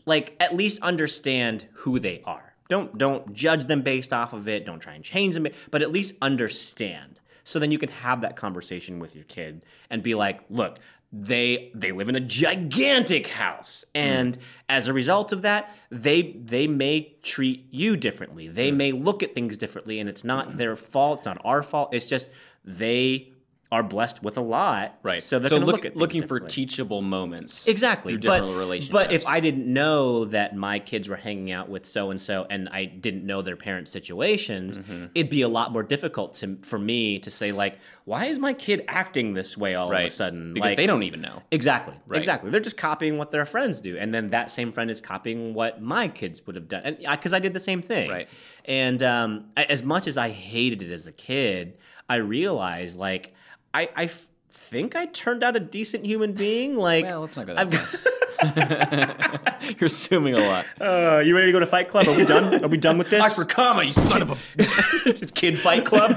like 0.05 0.35
at 0.39 0.55
least 0.55 0.81
understand 0.81 1.67
who 1.73 1.99
they 1.99 2.21
are. 2.25 2.55
Don't 2.69 2.97
don't 2.97 3.33
judge 3.33 3.65
them 3.65 3.81
based 3.81 4.13
off 4.13 4.33
of 4.33 4.47
it. 4.47 4.65
Don't 4.65 4.79
try 4.79 4.93
and 4.93 5.03
change 5.03 5.35
them 5.35 5.47
but 5.71 5.81
at 5.81 5.91
least 5.91 6.13
understand. 6.21 7.19
So 7.43 7.59
then 7.59 7.71
you 7.71 7.77
can 7.77 7.89
have 7.89 8.21
that 8.21 8.35
conversation 8.35 8.99
with 8.99 9.15
your 9.15 9.25
kid 9.25 9.65
and 9.89 10.01
be 10.01 10.15
like 10.15 10.41
look 10.49 10.79
they 11.11 11.71
they 11.75 11.91
live 11.91 12.09
in 12.09 12.15
a 12.15 12.19
gigantic 12.19 13.27
house 13.27 13.85
and 13.93 14.35
as 14.67 14.87
a 14.87 14.93
result 14.93 15.31
of 15.31 15.43
that 15.43 15.75
they 15.91 16.35
they 16.43 16.65
may 16.65 17.15
treat 17.21 17.67
you 17.69 17.95
differently. 17.95 18.47
They 18.47 18.71
may 18.71 18.91
look 18.91 19.21
at 19.21 19.35
things 19.35 19.57
differently 19.57 19.99
and 19.99 20.09
it's 20.09 20.23
not 20.23 20.57
their 20.57 20.75
fault. 20.75 21.19
It's 21.19 21.25
not 21.25 21.39
our 21.45 21.61
fault. 21.61 21.93
It's 21.93 22.07
just 22.07 22.29
they 22.65 23.32
are 23.73 23.81
blessed 23.81 24.21
with 24.21 24.37
a 24.37 24.41
lot, 24.41 24.99
Right. 25.01 25.21
So 25.23 25.39
they're 25.39 25.49
so 25.49 25.57
look, 25.57 25.83
look 25.83 25.95
looking 25.95 26.27
for 26.27 26.39
teachable 26.39 27.01
moments. 27.01 27.67
Exactly. 27.67 28.15
But, 28.17 28.43
relationships. 28.43 28.91
but 28.91 29.11
if 29.11 29.25
I 29.27 29.39
didn't 29.39 29.65
know 29.65 30.25
that 30.25 30.55
my 30.55 30.77
kids 30.77 31.09
were 31.09 31.15
hanging 31.15 31.51
out 31.51 31.69
with 31.69 31.83
so 31.85 32.11
and 32.11 32.21
so 32.21 32.45
and 32.51 32.69
I 32.69 32.85
didn't 32.85 33.25
know 33.25 33.41
their 33.41 33.55
parents' 33.55 33.89
situations, 33.91 34.77
Mm-hmm. 34.77 35.05
it'd 35.15 35.31
be 35.31 35.41
a 35.41 35.47
lot 35.47 35.71
more 35.71 35.81
difficult 35.81 36.33
to, 36.35 36.57
for 36.61 36.77
me 36.77 37.17
to 37.19 37.31
say, 37.31 37.51
like, 37.51 37.79
why 38.05 38.25
is 38.25 38.37
my 38.37 38.53
kid 38.53 38.83
acting 38.87 39.33
this 39.33 39.57
way 39.57 39.73
all 39.75 39.91
of 39.91 39.97
a 39.97 40.09
sudden? 40.11 40.53
because 40.53 40.69
like, 40.71 40.77
they 40.77 40.85
don't 40.85 41.03
even 41.03 41.21
know. 41.21 41.41
Exactly. 41.49 41.95
Right. 42.07 42.17
Exactly. 42.19 42.51
They're 42.51 42.59
just 42.69 42.77
copying 42.77 43.17
what 43.17 43.31
their 43.31 43.45
friends 43.45 43.81
do, 43.81 43.97
and 43.97 44.13
then 44.13 44.29
that 44.29 44.51
same 44.51 44.71
friend 44.71 44.91
is 44.91 45.01
copying 45.01 45.55
what 45.55 45.81
my 45.81 46.07
kids 46.09 46.45
would 46.45 46.55
have 46.55 46.67
done, 46.67 46.83
and 46.83 46.97
because 46.99 47.33
I 47.33 47.39
did 47.39 47.53
the 47.53 47.59
same 47.59 47.81
thing. 47.81 48.09
Right. 48.11 48.27
And 48.65 49.01
um, 49.01 49.45
I- 49.57 49.63
as 49.63 49.81
much 49.81 50.05
as 50.05 50.15
I 50.17 50.29
hated 50.29 50.83
it 50.83 50.91
as 50.91 51.07
a 51.07 51.11
kid, 51.11 51.77
I 52.09 52.17
realized 52.17 52.99
like 52.99 53.33
I, 53.73 53.89
I 53.95 54.03
f- 54.05 54.27
think 54.49 54.95
I 54.95 55.05
turned 55.07 55.43
out 55.43 55.55
a 55.55 55.59
decent 55.59 56.05
human 56.05 56.33
being. 56.33 56.75
Like, 56.77 57.05
Well, 57.05 57.21
let's 57.21 57.35
not 57.35 57.47
go 57.47 57.55
that 57.55 57.67
I've 57.67 57.73
far. 57.73 58.09
You're 59.79 59.87
assuming 59.87 60.35
a 60.35 60.39
lot. 60.39 60.65
uh, 60.81 61.21
you 61.25 61.33
ready 61.35 61.47
to 61.47 61.51
go 61.53 61.59
to 61.59 61.65
Fight 61.65 61.87
Club? 61.87 62.07
Are 62.07 62.15
we 62.17 62.25
done? 62.25 62.63
Are 62.63 62.67
we 62.67 62.77
done 62.77 62.97
with 62.97 63.09
this? 63.09 63.41
comma, 63.49 63.83
you 63.83 63.93
son 63.93 64.21
of 64.21 64.31
a. 64.31 64.37
it's 65.09 65.31
Kid 65.31 65.57
Fight 65.57 65.85
Club. 65.85 66.11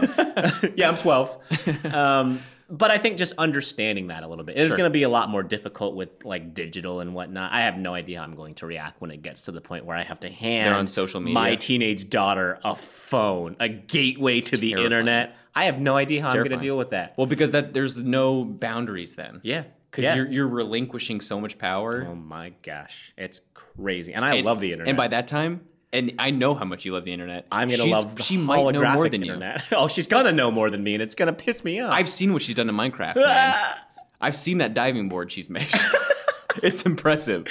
yeah, 0.75 0.88
I'm 0.88 0.97
12. 0.97 1.85
Um, 1.95 2.42
but 2.68 2.90
I 2.90 2.98
think 2.98 3.16
just 3.18 3.33
understanding 3.38 4.09
that 4.09 4.22
a 4.22 4.29
little 4.29 4.44
bit. 4.44 4.57
It's 4.57 4.68
Sure. 4.68 4.76
going 4.76 4.88
to 4.88 4.92
be 4.92 5.05
a 5.05 5.09
lot 5.09 5.29
more 5.29 5.42
difficult 5.42 5.94
with 5.94 6.09
like 6.24 6.52
digital 6.55 7.00
and 7.00 7.14
whatnot. 7.14 7.52
I 7.52 7.62
have 7.62 7.79
no 7.79 7.94
idea 7.94 8.18
how 8.18 8.24
I'm 8.24 8.35
going 8.35 8.55
to 8.57 8.66
react 8.66 9.00
when 9.00 9.11
it 9.11 9.22
gets 9.22 9.42
to 9.42 9.52
the 9.52 9.61
point 9.61 9.85
where 9.85 9.96
I 9.96 10.02
have 10.02 10.20
to 10.20 10.29
hand 10.31 10.66
They're 10.68 10.74
on 10.79 10.87
social 10.87 11.20
media. 11.20 11.35
my 11.35 11.55
teenage 11.57 12.11
daughter 12.11 12.59
a 12.64 12.74
phone, 12.74 13.57
a 13.61 13.68
gateway 13.68 14.40
to 14.40 14.57
the 14.57 14.72
internet. 14.72 15.37
I 15.55 15.64
have 15.66 15.81
no 15.81 15.96
idea 15.96 16.22
how 16.22 16.29
I'm 16.31 16.37
going 16.38 16.50
to 16.50 16.57
deal 16.57 16.76
with 16.76 16.90
that. 16.90 17.14
Well, 17.16 17.26
because 17.26 17.52
that 17.52 17.72
there's 17.72 17.96
no 17.98 18.44
boundaries 18.44 19.14
then. 19.14 19.40
yeah, 19.42 19.64
Because 19.90 20.05
yeah. 20.05 20.14
you're 20.16 20.26
you're 20.31 20.48
relinquishing 20.48 21.20
so 21.20 21.40
much 21.40 21.57
power. 21.59 22.07
Oh 22.11 22.14
my 22.14 22.52
gosh, 22.62 23.12
it's 23.16 23.40
crazy, 23.55 24.12
and 24.12 24.24
I 24.24 24.35
And- 24.37 24.44
love 24.44 24.61
the 24.61 24.72
internet. 24.72 24.88
And 24.88 24.96
by 24.96 25.09
that 25.09 25.26
time, 25.29 25.62
and 25.92 26.12
I 26.18 26.31
know 26.31 26.55
how 26.55 26.64
much 26.64 26.85
you 26.85 26.92
love 26.92 27.05
the 27.05 27.12
internet. 27.12 27.46
I'm 27.53 27.68
gonna 27.68 27.83
she's- 27.83 28.05
love 28.05 28.20
She 28.22 28.37
might 28.37 28.72
know 28.72 28.92
more 28.92 29.09
than 29.09 29.22
internet. 29.22 29.64
oh, 29.72 29.88
she's 29.88 30.07
gonna 30.07 30.33
know 30.33 30.51
more 30.51 30.70
than 30.70 30.83
me, 30.83 30.94
and 30.94 31.03
it's 31.03 31.14
gonna 31.14 31.33
piss 31.33 31.64
me 31.64 31.81
off. 31.81 31.92
I've 31.92 32.09
seen 32.09 32.33
what 32.33 32.42
she's 32.42 32.55
done 32.55 32.68
in 32.68 32.75
Minecraft. 32.75 33.16
Man. 33.16 33.55
I've 34.20 34.37
seen 34.37 34.59
that 34.59 34.72
diving 34.75 35.09
board 35.09 35.31
she's 35.31 35.51
made. 35.51 35.68
it's 36.62 36.83
impressive. 36.87 37.46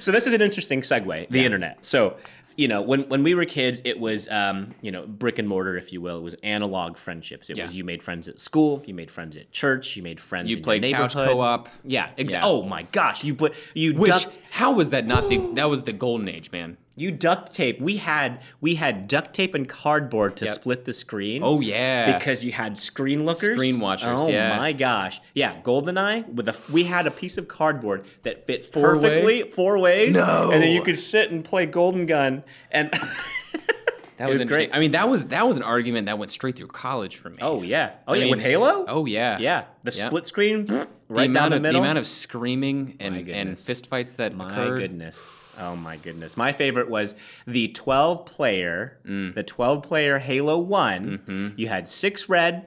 So 0.00 0.10
this 0.10 0.26
is 0.26 0.32
an 0.32 0.42
interesting 0.42 0.80
segue, 0.80 1.28
the 1.30 1.44
internet. 1.44 1.84
So, 1.86 2.16
you 2.56 2.66
know, 2.66 2.82
when, 2.82 3.02
when 3.08 3.22
we 3.22 3.34
were 3.36 3.44
kids, 3.44 3.80
it 3.84 4.00
was, 4.00 4.26
um, 4.28 4.74
you 4.82 4.90
know, 4.90 5.06
brick 5.06 5.38
and 5.38 5.48
mortar, 5.48 5.76
if 5.76 5.92
you 5.92 6.00
will. 6.00 6.18
It 6.18 6.22
was 6.22 6.34
analog 6.42 6.96
friendships. 6.96 7.50
It 7.50 7.56
Yeah. 7.56 7.62
was 7.62 7.76
you 7.76 7.84
made 7.84 8.02
friends 8.02 8.26
at 8.26 8.40
school, 8.40 8.82
you 8.84 8.94
made 8.94 9.12
friends 9.12 9.36
at 9.36 9.52
church, 9.52 9.94
you 9.96 10.02
made 10.02 10.18
friends 10.18 10.50
You 10.50 10.56
in 10.56 10.62
played 10.64 10.82
couch 10.82 11.14
neighborhood. 11.14 11.36
co-op. 11.36 11.68
Yeah, 11.84 12.10
ex- 12.18 12.32
Yeah. 12.32 12.40
Oh 12.44 12.64
my 12.64 12.82
gosh, 12.90 13.22
you 13.22 13.36
put 13.36 13.54
you 13.74 13.94
Which 13.94 14.10
duct 14.10 14.38
how 14.50 14.72
was 14.72 14.90
that 14.90 15.06
not 15.06 15.28
the 15.28 15.38
that 15.54 15.70
was 15.70 15.84
the 15.84 15.92
golden 15.92 16.28
age, 16.28 16.50
man. 16.50 16.78
You 17.00 17.10
duct 17.10 17.54
tape. 17.54 17.80
We 17.80 17.96
had 17.98 18.40
we 18.60 18.74
had 18.74 19.06
duct 19.08 19.32
tape 19.34 19.54
and 19.54 19.68
cardboard 19.68 20.36
to 20.38 20.44
Yep. 20.46 20.54
split 20.54 20.84
the 20.84 20.92
screen. 20.92 21.42
Oh 21.44 21.60
yeah. 21.60 22.18
because 22.18 22.44
you 22.44 22.52
had 22.52 22.76
screen 22.78 23.24
lookers, 23.26 23.54
Screen 23.56 23.80
watchers, 23.80 24.20
Oh 24.20 24.28
yeah. 24.28 24.56
my 24.58 24.72
gosh, 24.72 25.20
yeah, 25.34 25.60
Goldeneye 25.62 26.28
with 26.32 26.48
a 26.48 26.56
we 26.72 26.84
had 26.84 27.06
a 27.06 27.10
piece 27.10 27.38
of 27.38 27.48
cardboard 27.48 28.04
that 28.22 28.46
fit 28.46 28.64
Four 28.64 28.96
way? 28.96 29.02
perfectly 29.02 29.50
four 29.50 29.78
ways. 29.78 30.14
No. 30.14 30.50
and 30.52 30.62
then 30.62 30.72
you 30.72 30.82
could 30.82 30.98
sit 30.98 31.30
and 31.30 31.44
play 31.44 31.66
Golden 31.66 32.06
Gun, 32.06 32.42
and 32.70 32.90
that 34.18 34.28
was, 34.28 34.38
was 34.38 34.46
great. 34.46 34.70
I 34.72 34.78
mean, 34.80 34.90
that 34.92 35.08
was 35.08 35.26
that 35.26 35.46
was 35.46 35.56
an 35.56 35.62
argument 35.62 36.06
that 36.06 36.18
went 36.18 36.30
straight 36.30 36.56
through 36.56 36.66
college 36.68 37.16
for 37.16 37.30
me. 37.30 37.38
oh 37.40 37.62
yeah, 37.62 37.92
oh 38.06 38.12
I 38.14 38.16
yeah, 38.16 38.22
mean- 38.24 38.30
with 38.32 38.40
Halo. 38.40 38.84
Oh 38.88 39.06
yeah. 39.06 39.38
yeah, 39.38 39.64
the 39.84 39.92
Yeah. 39.96 40.06
split 40.08 40.26
screen 40.26 40.64
The 40.64 40.88
right 41.08 41.26
down 41.32 41.36
amount 41.36 41.50
the 41.50 41.56
of 41.56 41.62
middle. 41.62 41.80
the 41.80 41.86
amount 41.86 41.98
of 41.98 42.06
screaming 42.06 42.96
and 43.00 43.16
and 43.16 43.24
goodness. 43.26 43.64
fist 43.64 43.86
fights 43.86 44.14
that 44.14 44.34
my 44.34 44.50
occurred. 44.50 44.78
goodness. 44.78 45.30
Oh 45.58 45.74
my 45.76 45.96
goodness. 45.96 46.36
My 46.36 46.52
favorite 46.52 46.88
was 46.88 47.14
the 47.46 47.68
12 47.68 48.24
player, 48.26 48.98
Mm. 49.06 49.34
the 49.34 49.42
12 49.42 49.82
player 49.82 50.18
Halo 50.18 50.58
one 50.58 51.18
Mm-hmm. 51.26 51.48
You 51.56 51.68
had 51.68 51.88
six 51.88 52.28
red, 52.28 52.66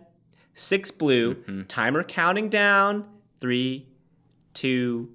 six 0.54 0.92
blue, 0.92 1.64
timer 1.68 2.04
counting 2.04 2.50
down, 2.50 3.08
three, 3.40 3.88
two, 4.54 5.10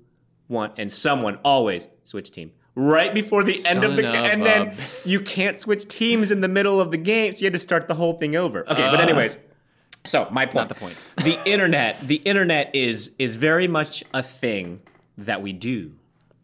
one, 0.47 0.73
and 0.77 0.91
someone 0.93 1.39
always 1.45 1.89
switch 2.05 2.31
team. 2.31 2.53
Right 2.75 3.12
before 3.15 3.43
the 3.43 3.59
end 3.69 3.85
of 3.85 3.97
the 3.97 4.03
game. 4.03 4.15
And 4.25 4.45
then 4.45 4.77
you 5.05 5.21
can't 5.21 5.59
switch 5.59 5.87
teams 5.89 6.31
in 6.31 6.41
the 6.43 6.49
middle 6.49 6.79
of 6.81 6.91
the 6.91 6.99
game, 6.99 7.33
so 7.33 7.39
you 7.41 7.47
had 7.47 7.55
to 7.55 7.59
start 7.59 7.89
the 7.89 7.95
whole 7.95 8.15
thing 8.15 8.37
over. 8.37 8.61
Okay, 8.71 8.91
but 8.91 9.01
anyways. 9.01 9.37
So 10.05 10.29
my 10.31 10.45
point. 10.47 10.55
Not 10.55 10.69
the 10.69 10.75
point. 10.75 10.97
the 11.17 11.39
internet, 11.47 12.07
the 12.07 12.17
internet 12.17 12.75
is 12.75 13.12
is 13.19 13.35
very 13.37 13.67
much 13.67 14.05
a 14.15 14.23
thing 14.23 14.81
that 15.19 15.41
we 15.43 15.53
do 15.55 15.95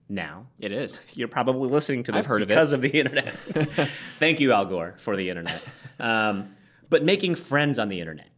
now. 0.09 0.47
It 0.59 0.73
is. 0.73 1.01
You're 1.15 1.29
probably 1.29 1.69
listening 1.69 2.03
to 2.05 2.13
this 2.13 2.21
I've 2.21 2.27
heard 2.27 2.43
of 2.43 2.51
it. 2.51 2.55
because 2.55 2.73
of, 2.73 2.81
the 2.83 2.91
internet. 2.91 3.35
Thank 4.19 4.41
you, 4.41 4.53
Al 4.53 4.67
Gore, 4.67 4.95
for 4.99 5.17
the 5.17 5.31
internet. 5.31 5.63
Um, 5.99 6.55
but 6.91 7.03
making 7.03 7.37
friends 7.37 7.79
on 7.79 7.89
the 7.89 8.01
internet, 8.01 8.29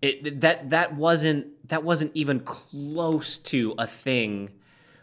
it, 0.00 0.40
that 0.40 0.70
that 0.70 0.94
wasn't 0.94 1.68
that 1.68 1.82
wasn't 1.82 2.12
even 2.14 2.40
close 2.40 3.38
to 3.38 3.74
a 3.78 3.86
thing 3.86 4.50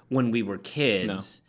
when 0.10 0.32
we 0.32 0.42
were 0.42 0.58
kids. 0.58 1.42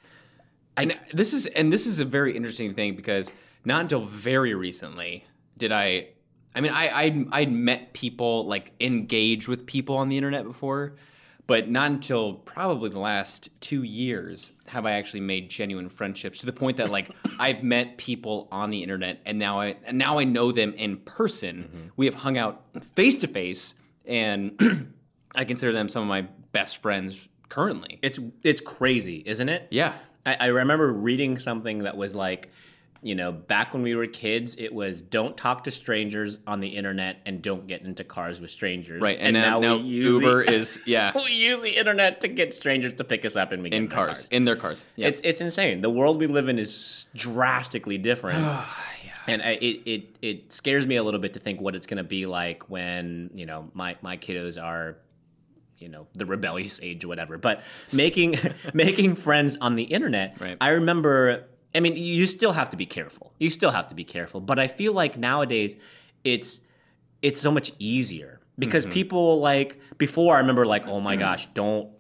And 0.77 0.95
this 1.13 1.33
is 1.33 1.47
and 1.47 1.73
this 1.73 1.87
is 1.87 2.01
a 2.01 2.05
very 2.05 2.37
interesting 2.37 2.75
thing 2.75 2.97
because 2.97 3.33
not 3.65 3.83
until 3.83 4.05
very 4.05 4.55
recently 4.55 5.25
did 5.57 5.73
I. 5.73 6.09
I 6.55 6.61
mean, 6.61 6.73
I 6.73 6.91
I'd, 6.91 7.27
I'd 7.33 7.53
met 7.53 7.93
people 7.93 8.47
like 8.47 8.73
engaged 8.81 9.47
with 9.47 9.67
people 9.67 9.97
on 9.97 10.09
the 10.09 10.17
internet 10.17 10.45
before, 10.45 10.95
but 11.47 11.69
not 11.69 11.91
until 11.91 12.35
probably 12.35 12.91
the 12.91 12.99
last 12.99 13.49
two 13.61 13.83
years 13.83 14.53
have 14.67 14.85
I 14.85 14.93
actually 14.93 15.21
made 15.21 15.49
genuine 15.49 15.89
friendships 15.89 16.41
to 16.41 16.47
the 16.47 16.53
point 16.53 16.79
that 16.79 16.91
like 16.91 17.11
I've 17.39 17.63
met 17.63 17.99
people 17.99 18.49
on 18.51 18.71
the 18.71 18.83
internet 18.83 19.21
and 19.25 19.39
now 19.39 19.61
I 19.61 19.77
and 19.85 19.99
now 19.99 20.19
I 20.19 20.25
know 20.25 20.53
them 20.53 20.75
in 20.75 20.99
person. 20.99 21.57
Mm-hmm. 21.65 21.89
We 21.97 22.07
have 22.07 22.15
hung 22.15 22.37
out 22.37 22.63
face 22.95 23.19
to 23.19 23.29
face, 23.29 23.75
and 24.05 24.93
I 25.37 25.45
consider 25.45 25.73
them 25.73 25.89
some 25.89 26.03
of 26.03 26.09
my 26.09 26.23
best 26.53 26.83
friends 26.83 27.29
currently. 27.49 27.99
It's 28.03 28.19
it's 28.43 28.61
crazy, 28.61 29.23
isn't 29.25 29.49
it? 29.49 29.69
Yeah. 29.71 29.93
I, 30.25 30.37
I 30.41 30.47
remember 30.47 30.93
reading 30.93 31.39
something 31.39 31.81
that 31.81 31.97
was 31.97 32.17
like, 32.17 32.51
you 33.07 33.15
know, 33.15 33.31
back 33.31 33.73
when 33.73 33.83
we 33.83 33.95
were 33.95 34.09
kids, 34.09 34.57
it 34.59 34.75
was 34.75 35.01
don't 35.01 35.37
talk 35.37 35.65
to 35.65 35.71
strangers 35.71 36.39
on 36.45 36.59
the 36.59 36.69
internet 36.69 37.19
and 37.25 37.41
don't 37.41 37.69
get 37.69 37.83
into 37.83 38.03
cars 38.03 38.41
with 38.41 38.51
strangers. 38.51 39.01
Right, 39.01 39.17
and, 39.21 39.35
now, 39.35 39.61
now 39.61 39.77
we 39.77 39.83
Uber 39.83 40.45
the, 40.45 40.53
is 40.55 40.81
yeah 40.87 41.13
we 41.15 41.33
use 41.33 41.63
the 41.63 41.77
internet 41.77 42.21
to 42.23 42.29
get 42.29 42.53
strangers 42.53 42.95
to 42.95 43.05
pick 43.05 43.25
us 43.25 43.37
up 43.37 43.53
and 43.53 43.63
we 43.63 43.71
get 43.71 43.77
in 43.77 43.85
in 43.85 43.89
their 43.89 43.97
cars, 43.97 44.29
in 44.31 44.45
their 44.45 44.57
cars. 44.57 44.85
Yeah. 44.97 45.07
It's 45.07 45.21
it's 45.23 45.41
insane. 45.41 45.83
The 45.83 45.91
world 45.91 46.19
we 46.19 46.27
live 46.27 46.49
in 46.49 46.59
is 46.59 47.07
drastically 47.15 47.99
different. 47.99 48.45
And 49.29 49.43
I, 49.43 49.59
it, 49.61 49.83
it 49.87 50.19
it 50.23 50.53
scares 50.53 50.87
me 50.87 50.95
a 50.95 51.03
little 51.03 51.19
bit 51.19 51.35
to 51.35 51.41
think 51.41 51.61
what 51.61 51.75
it's 51.75 51.89
going 51.89 51.97
to 51.97 52.05
be 52.05 52.27
like 52.27 52.71
when 52.71 53.31
you 53.35 53.45
know 53.45 53.73
my 53.75 53.97
my 54.01 54.17
kiddos 54.17 54.63
are 54.63 54.99
you 55.79 55.89
know 55.89 56.07
the 56.15 56.27
rebellious 56.27 56.79
age 56.81 57.05
or 57.05 57.09
whatever. 57.09 57.37
But 57.37 57.63
making 57.91 58.37
making 58.73 59.17
friends 59.17 59.57
on 59.61 59.75
the 59.75 59.83
internet, 59.83 60.41
Right. 60.41 60.57
I 60.61 60.71
remember. 60.71 61.47
I 61.77 61.81
mean, 61.81 61.97
you 61.97 62.27
still 62.27 62.53
have 62.53 62.71
to 62.71 62.77
be 62.77 62.87
careful. 62.87 63.33
You 63.39 63.51
still 63.51 63.71
have 63.71 63.89
to 63.89 63.95
be 63.95 64.05
careful. 64.05 64.41
But 64.41 64.59
I 64.59 64.67
feel 64.69 64.93
like 64.93 65.17
nowadays, 65.19 65.77
it's 66.25 66.61
it's 67.23 67.41
so 67.41 67.51
much 67.51 67.73
easier 67.79 68.41
because 68.59 68.85
Mm-hmm. 68.85 68.93
people 68.95 69.41
like 69.41 69.79
before. 69.99 70.37
I 70.37 70.39
remember 70.41 70.65
like, 70.67 70.87
oh 70.89 71.01
my 71.01 71.17
gosh, 71.27 71.47
don't 71.55 71.91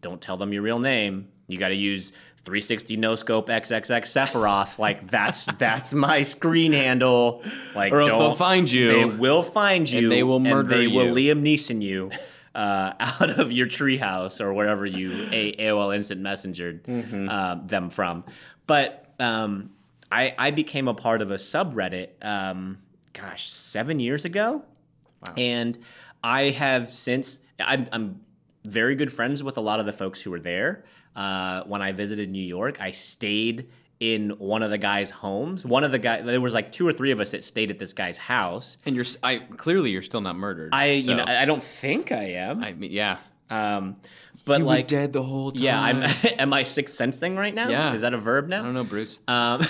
don't 0.00 0.20
tell 0.20 0.36
them 0.36 0.52
your 0.52 0.62
real 0.62 0.78
name. 0.78 1.28
You 1.48 1.58
got 1.58 1.68
to 1.68 1.74
use 1.76 2.12
360 2.44 2.96
no 2.96 3.14
scope 3.16 3.48
XXX 3.48 4.02
Sephiroth. 4.02 4.78
Like 4.86 5.08
that's 5.10 5.44
that's 5.58 5.92
my 5.92 6.22
screen 6.22 6.72
handle. 6.72 7.42
Like 7.74 7.92
Or 7.92 8.00
else 8.00 8.10
they'll 8.12 8.34
find 8.34 8.70
you. 8.70 8.88
They 8.88 9.04
will 9.04 9.42
find 9.42 9.90
you, 9.90 10.08
they 10.08 10.22
will 10.22 10.40
murder 10.40 10.76
they 10.76 10.86
will. 10.86 11.14
Liam 11.14 11.42
Neeson 11.42 11.82
you 11.82 12.10
uh, 12.54 12.92
out 13.00 13.38
of 13.38 13.52
your 13.52 13.66
treehouse 13.66 14.40
or 14.40 14.52
wherever 14.54 14.86
you 14.86 15.10
a- 15.32 15.56
AOL 15.56 15.94
Instant 15.94 16.20
Messengered 16.22 16.82
Mm-hmm. 16.84 17.28
uh, 17.28 17.56
them 17.66 17.90
from. 17.90 18.24
But 18.66 19.05
um, 19.18 19.70
I 20.10 20.34
I 20.38 20.50
became 20.50 20.88
a 20.88 20.94
part 20.94 21.22
of 21.22 21.30
a 21.30 21.36
subreddit. 21.36 22.08
Um, 22.24 22.78
gosh, 23.12 23.48
seven 23.48 24.00
years 24.00 24.24
ago. 24.24 24.62
And 25.36 25.76
I 26.22 26.50
have 26.50 26.88
since 26.88 27.40
I'm, 27.58 27.88
I'm 27.90 28.20
very 28.64 28.94
good 28.94 29.12
friends 29.12 29.42
with 29.42 29.56
a 29.56 29.60
lot 29.60 29.80
of 29.80 29.86
the 29.86 29.92
folks 29.92 30.20
who 30.20 30.30
were 30.30 30.40
there. 30.40 30.84
Uh, 31.16 31.62
when 31.64 31.82
I 31.82 31.92
visited 31.92 32.30
New 32.30 32.44
York, 32.44 32.80
I 32.80 32.90
stayed 32.90 33.68
in 33.98 34.30
one 34.38 34.62
of 34.62 34.70
the 34.70 34.78
guys' 34.78 35.10
homes. 35.10 35.64
One 35.64 35.82
of 35.82 35.90
the 35.90 35.98
guys, 35.98 36.24
there 36.26 36.40
was 36.40 36.52
like 36.52 36.70
two 36.70 36.86
or 36.86 36.92
three 36.92 37.10
of 37.10 37.18
us 37.20 37.30
that 37.30 37.44
stayed 37.44 37.70
at 37.70 37.78
this 37.78 37.92
guy's 37.94 38.18
house. 38.18 38.76
and 38.84 38.94
you're 38.94 39.06
I 39.22 39.38
clearly 39.56 39.90
you're 39.90 40.02
still 40.02 40.20
not 40.20 40.36
murdered. 40.36 40.74
I, 40.74 41.00
so- 41.00 41.10
you 41.10 41.16
know, 41.16 41.24
I 41.24 41.42
I 41.42 41.44
don't 41.44 41.62
think 41.62 42.12
I 42.12 42.24
am. 42.32 42.62
I 42.62 42.72
mean, 42.72 42.92
yeah. 42.92 43.16
um, 43.48 43.96
but 44.46 44.58
He 44.58 44.62
like, 44.64 44.76
was 44.76 44.84
dead 44.84 45.12
the 45.12 45.22
whole 45.22 45.52
time. 45.52 45.62
yeah, 45.62 45.78
I'm. 45.80 46.04
am 46.38 46.52
I 46.54 46.62
sixth 46.62 46.94
sense 46.94 47.18
thing 47.18 47.36
right 47.36 47.54
now? 47.54 47.68
Yeah. 47.68 47.92
is 47.92 48.00
that 48.00 48.14
a 48.14 48.18
verb 48.18 48.48
now? 48.48 48.62
I 48.62 48.64
don't 48.64 48.72
know, 48.74 48.84
Bruce. 48.84 49.18
Um, 49.28 49.60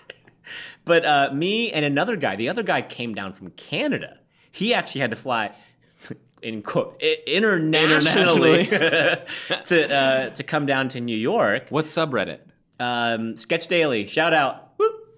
but 0.84 1.04
uh, 1.04 1.30
me 1.32 1.72
and 1.72 1.84
another 1.84 2.16
guy, 2.16 2.36
the 2.36 2.48
other 2.48 2.62
guy 2.62 2.82
came 2.82 3.14
down 3.14 3.32
from 3.32 3.50
Canada. 3.52 4.18
He 4.52 4.74
actually 4.74 5.00
had 5.00 5.10
to 5.10 5.16
fly. 5.16 5.52
in 6.42 6.60
quote 6.62 7.00
i- 7.02 7.16
internationally, 7.26 8.66
to 8.66 9.88
uh, 9.90 10.28
to 10.30 10.42
come 10.42 10.66
down 10.66 10.88
to 10.90 11.00
New 11.00 11.16
York. 11.16 11.66
What 11.70 11.86
subreddit? 11.86 12.40
Um, 12.78 13.36
Sketch 13.38 13.68
Daily, 13.68 14.06
shout 14.06 14.34
out, 14.34 14.65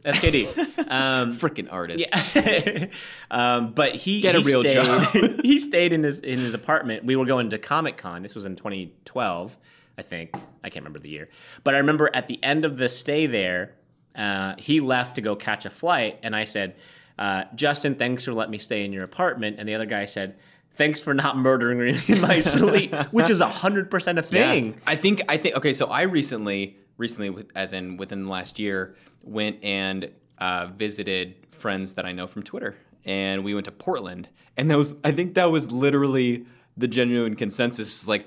SKD. 0.05 0.75
Um, 0.89 1.33
Freaking 1.35 1.71
artist. 1.71 2.07
um, 3.31 3.73
but 3.73 3.95
he 3.95 4.21
Get 4.23 4.35
a 4.37 4.39
he 4.41 4.45
real 4.47 4.63
stayed, 4.63 4.75
job. 4.75 5.41
he 5.43 5.59
stayed 5.59 5.93
in 5.93 6.03
his 6.03 6.19
in 6.21 6.39
his 6.39 6.55
apartment. 6.55 7.05
We 7.05 7.15
were 7.17 7.27
going 7.27 7.51
to 7.51 7.59
Comic 7.59 7.99
Con. 7.99 8.23
This 8.23 8.35
was 8.35 8.47
in 8.47 8.57
2012, 8.57 9.57
I 9.99 10.03
think. 10.03 10.31
I 10.65 10.71
can't 10.71 10.83
remember 10.85 10.99
the 11.01 11.11
year, 11.11 11.29
but 11.63 11.75
I 11.75 11.79
remember 11.79 12.09
at 12.15 12.27
the 12.29 12.43
end 12.43 12.65
of 12.65 12.79
the 12.79 12.89
stay 12.89 13.27
there, 13.27 13.75
uh, 14.17 14.55
he 14.59 14.81
left 14.81 15.17
to 15.17 15.21
go 15.21 15.37
catch 15.37 15.67
a 15.67 15.71
flight, 15.71 16.19
and 16.23 16.35
I 16.35 16.45
said, 16.45 16.77
uh, 17.19 17.45
"Justin, 17.55 17.95
thanks 17.97 18.25
for 18.25 18.33
letting 18.33 18.53
me 18.53 18.59
stay 18.59 18.85
in 18.87 18.93
your 18.95 19.05
apartment." 19.05 19.57
And 19.59 19.69
the 19.69 19.75
other 19.75 19.87
guy 19.87 20.07
said. 20.07 20.37
Thanks 20.75 21.01
for 21.01 21.13
not 21.13 21.37
murdering 21.37 21.81
me 21.81 21.99
in 22.07 22.21
my 22.21 22.39
sleep, 22.39 22.95
which 23.11 23.29
is 23.31 23.41
hundred 23.41 23.91
percent 23.91 24.17
a 24.21 24.23
Yeah. 24.31 24.53
thing. 24.53 24.81
I 24.87 24.95
think 24.95 25.23
I 25.29 25.37
think 25.37 25.57
okay. 25.57 25.73
So 25.73 25.89
I 25.89 26.03
recently, 26.03 26.77
recently, 26.99 27.47
as 27.55 27.73
in 27.73 27.97
within 27.97 28.25
the 28.25 28.29
last 28.31 28.59
year, 28.59 28.95
went 29.23 29.65
and 29.65 30.11
uh, 30.37 30.67
visited 30.77 31.35
friends 31.51 31.95
that 31.95 32.05
I 32.05 32.13
know 32.13 32.27
from 32.27 32.43
Twitter, 32.43 32.77
and 33.07 33.43
we 33.45 33.55
went 33.55 33.65
to 33.65 33.73
Portland, 33.73 34.29
and 34.57 34.71
that 34.71 34.77
was 34.77 34.95
I 35.03 35.13
think 35.13 35.35
that 35.35 35.51
was 35.51 35.73
literally 35.73 36.45
the 36.77 36.89
genuine 36.89 37.35
consensus. 37.37 38.07
Like. 38.07 38.27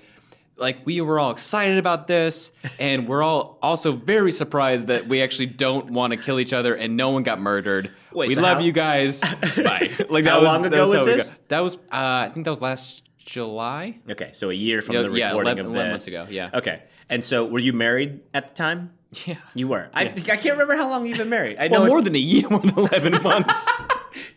Like 0.57 0.85
we 0.85 1.01
were 1.01 1.17
all 1.17 1.31
excited 1.31 1.79
about 1.79 2.05
this, 2.05 2.51
and 2.77 3.07
we're 3.07 3.23
all 3.23 3.57
also 3.63 3.93
very 3.93 4.31
surprised 4.31 4.87
that 4.87 5.07
we 5.07 5.23
actually 5.23 5.47
don't 5.47 5.89
want 5.89 6.11
to 6.11 6.17
kill 6.17 6.39
each 6.39 6.53
other, 6.53 6.75
and 6.75 6.95
no 6.95 7.09
one 7.09 7.23
got 7.23 7.39
murdered. 7.39 7.89
Wait, 8.11 8.27
we 8.27 8.35
so 8.35 8.41
love 8.41 8.57
how- 8.57 8.63
you 8.63 8.71
guys. 8.71 9.21
Bye. 9.55 9.89
Like 10.07 10.25
How 10.27 10.41
long 10.43 10.63
ago 10.63 10.87
was 10.87 11.05
we 11.07 11.15
this? 11.15 11.31
That 11.47 11.61
was 11.61 11.77
uh, 11.77 11.79
I 11.91 12.29
think 12.31 12.43
that 12.43 12.51
was 12.51 12.61
last 12.61 13.09
July. 13.25 13.97
Okay, 14.09 14.29
so 14.33 14.49
a 14.49 14.53
year 14.53 14.81
from 14.81 14.95
Yeah, 14.95 15.01
the 15.03 15.11
yeah, 15.11 15.27
recording 15.27 15.57
11 15.59 15.65
of 15.65 15.71
11 15.71 15.73
this. 15.75 15.91
months 15.93 16.07
ago, 16.07 16.27
yeah. 16.29 16.49
Okay, 16.53 16.83
and 17.09 17.23
so 17.23 17.45
were 17.45 17.59
you 17.59 17.73
married 17.73 18.21
at 18.33 18.49
the 18.49 18.53
time? 18.53 18.91
Yeah. 19.25 19.35
You 19.53 19.67
were. 19.67 19.89
I, 19.93 20.03
I 20.05 20.09
can't 20.11 20.45
remember 20.51 20.75
how 20.77 20.89
long 20.89 21.05
you've 21.05 21.17
been 21.17 21.29
married. 21.29 21.57
I 21.59 21.67
know 21.69 21.81
Well, 21.81 21.89
more 21.89 22.01
than 22.01 22.15
a 22.15 22.19
year, 22.19 22.47
more 22.49 22.59
than 22.61 22.77
eleven 22.77 23.21
months. 23.23 23.65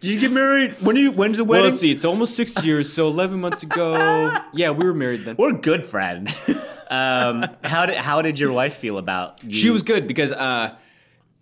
Did 0.01 0.11
you 0.11 0.21
get 0.21 0.33
married? 0.33 0.73
When 0.83 0.97
do 0.97 1.01
you? 1.03 1.13
When's 1.13 1.37
the 1.37 1.45
well, 1.45 1.59
wedding? 1.61 1.71
let's 1.73 1.81
see. 1.81 1.91
It's 1.93 2.05
almost 2.05 2.35
six 2.35 2.65
years, 2.65 2.93
so 2.93 3.07
eleven 3.09 3.41
months 3.41 3.63
ago. 3.63 4.37
Yeah, 4.53 4.71
we 4.71 4.85
were 4.85 4.95
married 4.95 5.25
then. 5.25 5.37
We're 5.39 5.53
good 5.53 5.87
friends. 5.87 6.33
um, 6.91 7.47
how 7.63 7.87
did 7.87 7.97
how 7.97 8.21
did 8.23 8.39
your 8.39 8.53
wife 8.53 8.75
feel 8.77 8.99
about 8.99 9.43
you? 9.45 9.55
She 9.55 9.71
was 9.71 9.83
good 9.85 10.07
because, 10.09 10.33
uh, 10.33 10.77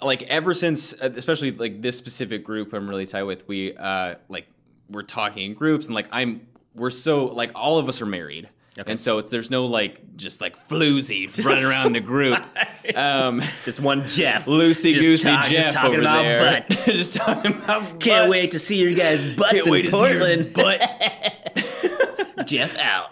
like, 0.02 0.22
ever 0.24 0.52
since, 0.54 0.92
uh, 1.00 1.10
especially 1.16 1.52
like 1.52 1.80
this 1.82 1.96
specific 1.96 2.44
group 2.44 2.72
I'm 2.74 2.88
really 2.88 3.06
tight 3.06 3.22
with, 3.24 3.46
we 3.48 3.74
uh, 3.76 4.16
like 4.28 4.46
we're 4.90 5.02
talking 5.02 5.50
in 5.50 5.54
groups, 5.54 5.86
and 5.86 5.94
like 5.94 6.08
I'm, 6.12 6.46
we're 6.74 6.90
so 6.90 7.26
like 7.26 7.50
all 7.54 7.78
of 7.78 7.88
us 7.88 8.00
are 8.02 8.06
married. 8.06 8.48
And 8.86 8.98
so 8.98 9.18
it's 9.18 9.30
there's 9.30 9.50
no 9.50 9.66
like 9.66 10.16
just 10.16 10.40
like 10.40 10.56
floozy 10.68 11.28
running 11.44 11.64
around 11.64 11.92
the 11.92 12.00
group, 12.00 12.42
um, 12.96 13.42
just 13.66 13.80
one 13.80 14.06
Jeff, 14.06 14.46
loosey 14.46 14.94
goosey 14.94 15.28
talk- 15.28 15.44
Jeff 15.44 15.64
just 15.64 15.76
talking 15.76 15.90
over 15.92 16.00
about 16.00 16.22
there, 16.22 16.64
butts. 16.68 16.84
just 16.86 17.12
talking 17.12 17.52
about. 17.52 18.00
Can't 18.00 18.30
wait 18.30 18.52
to 18.52 18.58
see 18.58 18.80
your 18.80 18.94
guys' 18.94 19.24
butts 19.36 19.52
Can't 19.52 19.66
in 19.66 19.72
wait 19.72 19.82
to 19.84 19.90
see 19.92 19.98
your 20.08 20.18
Portland. 20.18 20.54
butt. 20.54 22.46
Jeff 22.46 22.78
out. 22.78 23.10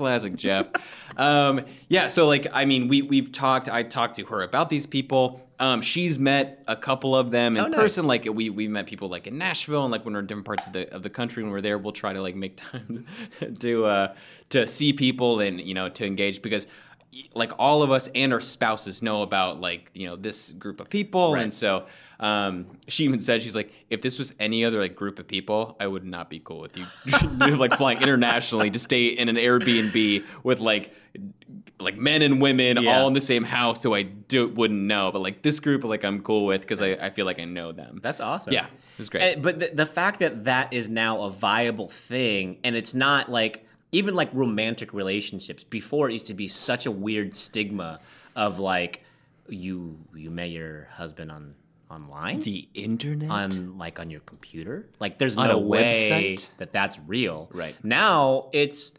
Classic 0.00 0.34
Jeff. 0.34 0.70
Um, 1.18 1.60
yeah, 1.88 2.08
so 2.08 2.26
like 2.26 2.46
I 2.54 2.64
mean, 2.64 2.88
we 2.88 3.02
we've 3.02 3.30
talked. 3.30 3.68
I 3.68 3.82
talked 3.82 4.16
to 4.16 4.24
her 4.24 4.42
about 4.42 4.70
these 4.70 4.86
people. 4.86 5.46
Um, 5.58 5.82
she's 5.82 6.18
met 6.18 6.64
a 6.66 6.74
couple 6.74 7.14
of 7.14 7.30
them 7.30 7.54
in 7.58 7.62
Oh, 7.64 7.66
nice. 7.68 7.78
person. 7.78 8.06
Like 8.06 8.24
we 8.24 8.48
we've 8.48 8.70
met 8.70 8.86
people 8.86 9.10
like 9.10 9.26
in 9.26 9.36
Nashville 9.36 9.82
and 9.84 9.92
like 9.92 10.06
when 10.06 10.14
we're 10.14 10.20
in 10.20 10.26
different 10.26 10.46
parts 10.46 10.66
of 10.66 10.72
the 10.72 10.90
of 10.94 11.02
the 11.02 11.10
country. 11.10 11.42
When 11.42 11.52
we're 11.52 11.60
there, 11.60 11.76
we'll 11.76 11.92
try 11.92 12.14
to 12.14 12.22
like 12.22 12.34
make 12.34 12.56
time 12.70 13.04
to 13.58 13.84
uh, 13.84 14.14
to 14.48 14.66
see 14.66 14.94
people 14.94 15.40
and 15.40 15.60
you 15.60 15.74
know 15.74 15.90
to 15.90 16.06
engage 16.06 16.40
because 16.40 16.66
like 17.34 17.52
all 17.58 17.82
of 17.82 17.90
us 17.90 18.08
and 18.14 18.32
our 18.32 18.40
spouses 18.40 19.02
know 19.02 19.22
about 19.22 19.60
like 19.60 19.90
you 19.94 20.06
know 20.06 20.16
this 20.16 20.50
group 20.52 20.80
of 20.80 20.88
people 20.88 21.34
Right. 21.34 21.42
and 21.42 21.52
so 21.54 21.86
um, 22.20 22.66
she 22.86 23.04
even 23.04 23.18
said 23.18 23.42
she's 23.42 23.56
like 23.56 23.72
if 23.88 24.02
this 24.02 24.18
was 24.18 24.34
any 24.38 24.64
other 24.64 24.80
like 24.80 24.94
group 24.94 25.18
of 25.18 25.26
people 25.26 25.76
i 25.80 25.86
would 25.86 26.04
not 26.04 26.28
be 26.30 26.38
cool 26.38 26.60
with 26.60 26.76
you 26.76 26.86
like 27.56 27.74
flying 27.74 28.00
internationally 28.02 28.70
to 28.70 28.78
stay 28.78 29.06
in 29.06 29.28
an 29.28 29.36
airbnb 29.36 30.24
with 30.44 30.60
like 30.60 30.94
like 31.80 31.96
men 31.96 32.22
and 32.22 32.40
women 32.40 32.82
Yeah. 32.82 32.98
all 33.00 33.08
in 33.08 33.14
the 33.14 33.20
same 33.20 33.42
house 33.44 33.82
who 33.82 33.94
i 33.94 34.02
do, 34.02 34.48
wouldn't 34.48 34.80
know 34.82 35.10
but 35.12 35.20
like 35.20 35.42
this 35.42 35.58
group 35.60 35.82
like 35.84 36.04
i'm 36.04 36.20
cool 36.22 36.46
with 36.46 36.60
because 36.60 36.80
I, 36.82 36.90
I 36.90 37.08
feel 37.08 37.26
like 37.26 37.40
i 37.40 37.44
know 37.44 37.72
them 37.72 37.98
That's 38.02 38.20
awesome. 38.20 38.52
yeah 38.52 38.66
it 38.66 38.98
was 38.98 39.08
great 39.08 39.22
And- 39.34 39.42
but 39.42 39.58
the, 39.58 39.70
the 39.74 39.86
fact 39.86 40.20
that 40.20 40.44
that 40.44 40.72
is 40.72 40.88
now 40.88 41.22
a 41.22 41.30
viable 41.30 41.88
thing, 41.88 42.58
and 42.62 42.76
it's 42.76 42.92
not 42.94 43.30
like 43.30 43.66
even 43.92 44.14
like 44.14 44.30
romantic 44.32 44.92
relationships. 44.92 45.64
Before 45.64 46.08
it 46.08 46.12
used 46.14 46.26
to 46.26 46.34
be 46.34 46.48
such 46.48 46.86
a 46.86 46.90
weird 46.90 47.34
stigma 47.34 48.00
of 48.36 48.58
like 48.58 49.04
you 49.48 49.98
you 50.14 50.30
met 50.30 50.50
your 50.50 50.84
husband 50.92 51.30
on 51.32 51.54
online 51.90 52.38
the 52.42 52.68
internet 52.74 53.28
on 53.30 53.76
like 53.78 53.98
on 53.98 54.10
your 54.10 54.20
computer. 54.20 54.86
Like 55.00 55.18
there's 55.18 55.36
On 55.36 55.48
no 55.48 55.56
a 55.56 55.58
way 55.58 55.92
website? 55.92 56.48
that 56.58 56.72
that's 56.72 56.98
real. 57.06 57.50
Right. 57.52 57.74
now, 57.84 58.48
it's 58.52 58.94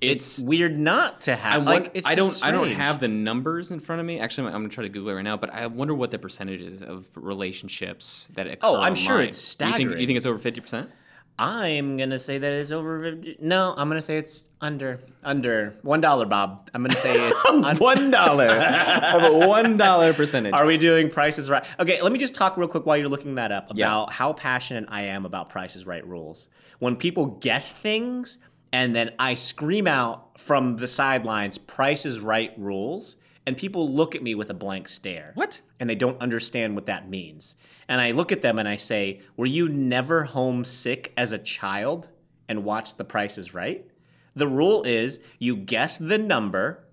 it's, 0.00 0.40
It's- 0.40 0.48
weird 0.48 0.76
not 0.76 1.20
to 1.22 1.32
I, 1.34 1.36
have. 1.36 1.64
like 1.64 1.92
it's 1.94 2.08
I 2.08 2.16
don't 2.16 2.30
just 2.30 2.44
I 2.44 2.50
don't 2.50 2.70
have 2.70 2.98
the 2.98 3.06
numbers 3.06 3.70
in 3.70 3.78
front 3.78 4.00
of 4.00 4.06
me. 4.06 4.18
Actually, 4.18 4.48
I'm, 4.48 4.56
I'm 4.56 4.62
gonna 4.62 4.70
try 4.74 4.82
to 4.82 4.88
Google 4.88 5.10
it 5.10 5.14
right 5.14 5.22
now. 5.22 5.36
But 5.36 5.54
I 5.54 5.68
wonder 5.68 5.94
what 5.94 6.10
the 6.10 6.18
percentage 6.18 6.60
is 6.60 6.82
of 6.82 7.06
relationships 7.14 8.28
that 8.34 8.48
occur. 8.48 8.58
Oh, 8.62 8.80
I'm 8.80 8.96
sure 8.96 9.12
online. 9.14 9.28
it's 9.28 9.56
You 9.60 9.72
think, 9.72 9.90
you 10.00 10.06
think 10.08 10.16
it's 10.16 10.26
over 10.26 10.38
fifty 10.38 10.60
percent? 10.60 10.90
I'm 11.38 11.96
gonna 11.96 12.18
say 12.18 12.38
that 12.38 12.52
it's 12.52 12.70
over. 12.70 13.00
50 13.02 13.38
No, 13.40 13.74
I'm 13.76 13.88
gonna 13.88 14.02
say 14.02 14.16
it's 14.18 14.48
under 14.60 15.00
under 15.24 15.74
one 15.82 16.00
dollar, 16.00 16.26
Bob. 16.26 16.70
I'm 16.74 16.82
gonna 16.82 16.96
say 16.96 17.14
it's 17.28 17.44
un- 17.48 17.76
One 17.78 18.10
dollar. 18.10 18.46
a 18.48 19.30
one 19.46 19.76
dollar 19.76 20.12
percentage. 20.12 20.52
Are 20.52 20.66
we 20.66 20.76
doing 20.76 21.10
prices 21.10 21.48
right? 21.50 21.64
Okay, 21.80 22.00
let 22.02 22.12
me 22.12 22.18
just 22.18 22.34
talk 22.34 22.56
real 22.56 22.68
quick 22.68 22.86
while 22.86 22.96
you're 22.96 23.08
looking 23.08 23.36
that 23.36 23.50
up 23.50 23.70
Yeah. 23.74 23.86
about 23.86 24.12
how 24.12 24.32
passionate 24.34 24.84
I 24.88 25.02
am 25.02 25.24
about 25.26 25.48
prices 25.48 25.86
right 25.86 26.06
rules. 26.06 26.48
When 26.78 26.96
people 26.96 27.26
guess 27.26 27.72
things 27.72 28.38
and 28.72 28.94
then 28.94 29.12
I 29.18 29.34
scream 29.34 29.86
out 29.86 30.38
from 30.40 30.76
the 30.76 30.86
sidelines, 30.88 31.58
prices 31.58 32.20
right 32.20 32.52
rules, 32.56 33.16
and 33.46 33.56
people 33.56 33.92
look 33.92 34.14
at 34.14 34.22
me 34.22 34.34
with 34.34 34.50
a 34.50 34.54
blank 34.54 34.88
stare. 34.88 35.32
What? 35.34 35.60
And 35.80 35.90
they 35.90 35.94
don't 35.94 36.20
understand 36.20 36.74
what 36.74 36.86
that 36.86 37.08
means. 37.08 37.56
And 37.88 38.00
I 38.00 38.12
look 38.12 38.30
at 38.32 38.42
them 38.42 38.58
and 38.58 38.68
I 38.68 38.76
say, 38.76 39.20
Were 39.36 39.46
you 39.46 39.68
never 39.68 40.24
homesick 40.24 41.12
as 41.16 41.32
a 41.32 41.38
child 41.38 42.08
and 42.48 42.64
watched 42.64 42.98
The 42.98 43.04
Price 43.04 43.38
is 43.38 43.54
Right? 43.54 43.86
The 44.34 44.48
rule 44.48 44.82
is 44.84 45.20
you 45.38 45.56
guess 45.56 45.98
the 45.98 46.18
number 46.18 46.84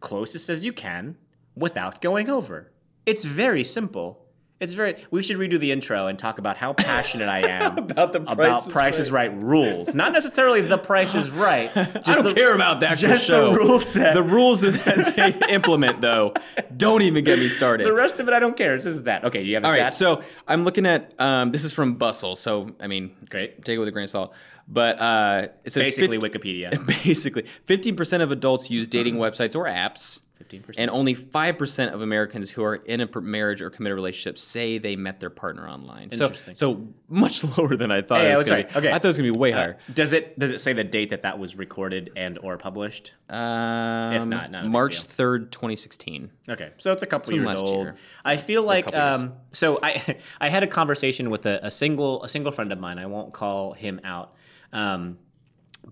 closest 0.00 0.48
as 0.48 0.64
you 0.64 0.72
can 0.72 1.16
without 1.54 2.00
going 2.00 2.28
over. 2.28 2.72
It's 3.06 3.24
very 3.24 3.64
simple. 3.64 4.19
It's 4.60 4.74
very. 4.74 4.96
We 5.10 5.22
should 5.22 5.38
redo 5.38 5.58
the 5.58 5.72
intro 5.72 6.06
and 6.06 6.18
talk 6.18 6.38
about 6.38 6.58
how 6.58 6.74
passionate 6.74 7.28
I 7.30 7.40
am 7.48 7.78
About 7.78 8.12
the 8.12 8.20
about 8.20 8.36
Price 8.36 8.66
is 8.66 8.72
Price 8.72 8.98
is 8.98 9.10
Right 9.10 9.42
rules. 9.42 9.94
Not 9.94 10.12
necessarily 10.12 10.60
the 10.60 10.76
Price 10.76 11.14
is 11.14 11.30
Right. 11.30 11.72
Just 11.74 12.08
I 12.08 12.14
don't 12.16 12.24
the- 12.24 12.34
care 12.34 12.54
about 12.54 12.80
that 12.80 12.98
just 12.98 13.26
the 13.26 13.32
show. 13.32 13.54
rule 13.54 13.80
set. 13.80 14.12
The 14.12 14.22
rules 14.22 14.60
that 14.60 15.14
they 15.16 15.48
implement, 15.54 16.02
though, 16.02 16.34
don't 16.76 17.00
even 17.02 17.24
get 17.24 17.38
me 17.38 17.48
started. 17.48 17.86
The 17.86 17.94
rest 17.94 18.20
of 18.20 18.28
it, 18.28 18.34
I 18.34 18.38
don't 18.38 18.56
care. 18.56 18.74
It's 18.74 18.84
just 18.84 19.04
that. 19.04 19.24
Okay, 19.24 19.42
you 19.42 19.54
have 19.54 19.62
the 19.62 19.68
All 19.68 19.74
right, 19.74 19.90
so 19.90 20.22
I'm 20.46 20.64
looking 20.64 20.84
at 20.84 21.14
um, 21.18 21.50
this 21.50 21.64
is 21.64 21.72
from 21.72 21.94
Bustle, 21.94 22.36
so 22.36 22.70
I 22.80 22.86
mean, 22.86 23.16
Great. 23.30 23.64
take 23.64 23.76
it 23.76 23.78
with 23.78 23.88
a 23.88 23.92
grain 23.92 24.04
of 24.04 24.10
salt. 24.10 24.34
But 24.68 25.00
uh, 25.00 25.48
it 25.64 25.72
says 25.72 25.86
basically 25.86 26.18
Wikipedia. 26.18 26.86
basically 26.86 27.44
15% 27.66 28.22
of 28.22 28.30
adults 28.30 28.70
use 28.70 28.86
dating 28.86 29.16
websites 29.16 29.56
or 29.56 29.64
apps 29.64 30.20
15%. 30.50 30.74
and 30.78 30.90
only 30.90 31.14
5% 31.14 31.92
of 31.92 32.02
americans 32.02 32.50
who 32.50 32.62
are 32.62 32.74
in 32.76 33.00
a 33.00 33.20
marriage 33.20 33.62
or 33.62 33.70
committed 33.70 33.94
relationship 33.96 34.38
say 34.38 34.78
they 34.78 34.96
met 34.96 35.20
their 35.20 35.30
partner 35.30 35.68
online 35.68 36.10
so 36.10 36.24
Interesting. 36.26 36.54
so 36.54 36.88
much 37.08 37.44
lower 37.58 37.76
than 37.76 37.90
i 37.90 38.02
thought 38.02 38.22
Yeah, 38.22 38.34
it 38.34 38.38
was 38.38 38.48
going 38.48 38.64
right. 38.64 38.68
to 38.68 38.80
be 38.80 38.86
Okay. 38.88 38.94
i 38.94 38.98
thought 38.98 39.04
it 39.04 39.08
was 39.08 39.18
going 39.18 39.32
to 39.32 39.38
be 39.38 39.38
way 39.40 39.52
higher 39.52 39.78
Does 39.94 40.12
it 40.12 40.38
does 40.38 40.50
it 40.50 40.60
say 40.60 40.72
the 40.72 40.84
date 40.84 41.10
that 41.10 41.22
that 41.22 41.38
was 41.38 41.56
recorded 41.56 42.10
and 42.16 42.38
or 42.42 42.56
published? 42.58 43.14
um, 43.28 44.28
not, 44.28 44.50
not 44.50 44.66
march 44.66 45.02
3rd 45.02 45.50
2016 45.50 46.30
Okay, 46.48 46.70
so 46.78 46.92
it's 46.92 47.02
a 47.02 47.06
couple 47.06 47.32
years 47.32 47.54
old. 47.54 47.84
year. 47.84 47.96
I 48.24 48.36
feel 48.36 48.64
like 48.64 48.92
um, 48.94 49.34
so. 49.52 49.78
I 49.82 50.16
I 50.40 50.48
had 50.48 50.64
a 50.64 50.66
conversation 50.66 51.30
with 51.30 51.46
a, 51.46 51.60
a 51.62 51.70
single 51.70 52.24
a 52.24 52.28
single 52.28 52.50
friend 52.50 52.72
of 52.72 52.80
mine. 52.80 52.98
I 52.98 53.06
won't 53.06 53.32
call 53.32 53.72
him 53.72 54.00
out, 54.02 54.34
um, 54.72 55.18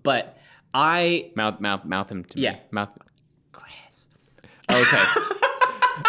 but 0.03 0.37
I 0.73 1.31
mouth 1.35 1.61
mouth 1.61 1.85
mouth 1.85 2.11
him 2.11 2.25
to 2.25 2.39
Yeah. 2.39 2.53
me 2.53 2.59
mouth. 2.71 2.89
Okay 4.81 5.03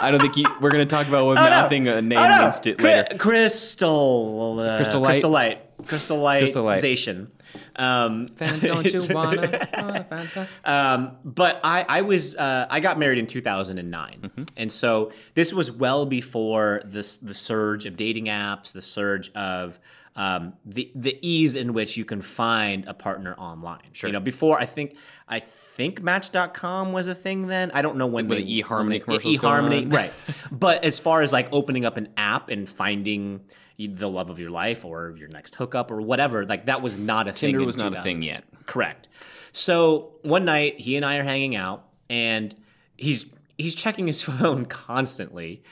i 0.03 0.11
don't 0.11 0.21
think 0.21 0.37
you, 0.37 0.45
we're 0.61 0.71
going 0.71 0.87
to 0.87 0.95
talk 0.95 1.09
about 1.09 1.27
what 1.27 1.39
Oh, 1.39 1.43
no. 1.43 1.97
a 1.97 2.03
name 2.03 2.19
Oh, 2.19 2.29
no. 2.29 2.43
means 2.45 2.61
to, 2.61 2.75
Cri- 2.75 2.85
later 2.95 3.17
Crystal 3.19 4.61
uh, 4.61 4.77
Crystal 4.77 5.01
light? 5.01 5.09
crystal 5.11 5.31
light 5.31 5.59
crystal 5.87 6.21
Crystal 6.41 6.63
light. 6.65 6.83
lightization. 6.85 7.31
Um, 7.75 8.29
Fan, 8.29 8.61
don't 8.61 8.85
you 8.93 9.07
wanna 9.11 9.43
uh, 9.43 10.03
Fanta? 10.05 10.47
Um, 10.65 11.17
but 11.25 11.59
I, 11.65 11.85
I 11.89 12.01
was 12.03 12.37
uh, 12.37 12.67
I 12.71 12.81
got 12.81 12.99
married 12.99 13.19
in 13.19 13.27
2009, 13.27 14.21
Mm-hmm. 14.23 14.43
and 14.59 14.71
so 14.71 15.11
this 15.35 15.53
was 15.53 15.73
well 15.73 16.05
before 16.07 16.83
this 16.85 17.17
the 17.17 17.35
surge 17.35 17.87
of 17.87 17.97
dating 17.97 18.27
apps, 18.27 18.73
the 18.73 18.83
surge 18.83 19.33
of 19.33 19.81
um, 20.17 20.55
the 20.65 20.91
the 20.95 21.19
ease 21.23 21.55
in 21.55 21.73
which 21.73 21.97
you 21.97 22.05
can 22.05 22.21
find 22.23 22.87
a 22.87 22.95
partner 22.95 23.35
online. 23.37 23.91
Sure. 23.93 24.09
You 24.09 24.13
know, 24.13 24.21
before 24.21 24.59
I 24.59 24.67
think 24.67 24.97
I 25.29 25.41
think 25.41 26.03
Match.com 26.03 26.93
was 26.93 27.07
a 27.07 27.15
thing 27.15 27.47
then. 27.47 27.71
I 27.73 27.83
don't 27.83 27.97
know 27.97 28.07
when 28.07 28.29
With 28.29 28.39
the 28.39 28.63
eHarmony 28.63 29.03
commercials 29.03 29.39
going 29.39 29.65
eHarmony, 29.65 29.85
on. 29.85 29.91
right? 29.91 30.13
But 30.51 30.85
as 30.85 30.99
far 30.99 31.23
as 31.23 31.33
like 31.33 31.49
opening 31.53 31.85
up 31.85 31.97
an 31.97 32.09
app 32.17 32.51
and 32.51 32.69
finding 32.69 33.41
the 33.79 34.09
love 34.11 34.29
of 34.29 34.39
your 34.39 34.51
life 34.51 34.85
or 34.85 35.15
your 35.17 35.29
next 35.29 35.55
hookup 35.55 35.91
or 35.91 36.03
whatever, 36.03 36.45
like 36.45 36.67
that 36.67 36.83
was 36.83 36.99
not 36.99 37.29
a 37.29 37.33
thing. 37.33 37.49
Tinder 37.49 37.61
in 37.61 37.67
was 37.67 37.79
not 37.79 37.97
a 37.97 38.03
thing 38.03 38.23
yet. 38.23 38.45
Correct. 38.67 39.09
So 39.53 40.13
one 40.23 40.45
night 40.45 40.81
he 40.81 40.97
and 40.97 41.05
I 41.05 41.17
are 41.17 41.25
hanging 41.25 41.57
out, 41.57 41.89
and 42.11 42.55
he's 42.97 43.27
he's 43.57 43.75
checking 43.75 44.07
his 44.07 44.23
phone 44.31 44.67
constantly, 44.67 45.63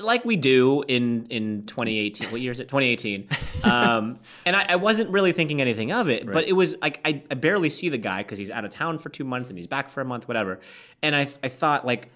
like 0.00 0.24
we 0.24 0.36
do 0.36 0.82
in 0.86 1.26
in 1.30 1.64
2018. 1.66 2.30
What 2.30 2.40
year 2.40 2.52
is 2.52 2.60
it? 2.60 2.68
2018. 2.68 3.28
Um, 3.64 4.18
and 4.46 4.56
I, 4.56 4.66
I 4.70 4.76
wasn't 4.76 5.10
really 5.10 5.32
thinking 5.32 5.60
anything 5.60 5.92
of 5.92 6.08
it, 6.08 6.26
but 6.30 6.46
it 6.48 6.52
was 6.52 6.76
like 6.80 7.00
I, 7.04 7.22
I 7.30 7.34
barely 7.34 7.70
see 7.70 7.88
the 7.88 7.98
guy 7.98 8.22
because 8.22 8.38
he's 8.38 8.50
out 8.50 8.64
of 8.64 8.70
town 8.70 8.98
for 8.98 9.08
two 9.08 9.24
months 9.24 9.48
and 9.50 9.58
he's 9.58 9.66
back 9.66 9.88
for 9.88 10.00
a 10.00 10.04
month, 10.04 10.28
whatever. 10.28 10.60
And 11.02 11.14
I 11.14 11.28
I 11.42 11.48
thought 11.48 11.86
like, 11.86 12.10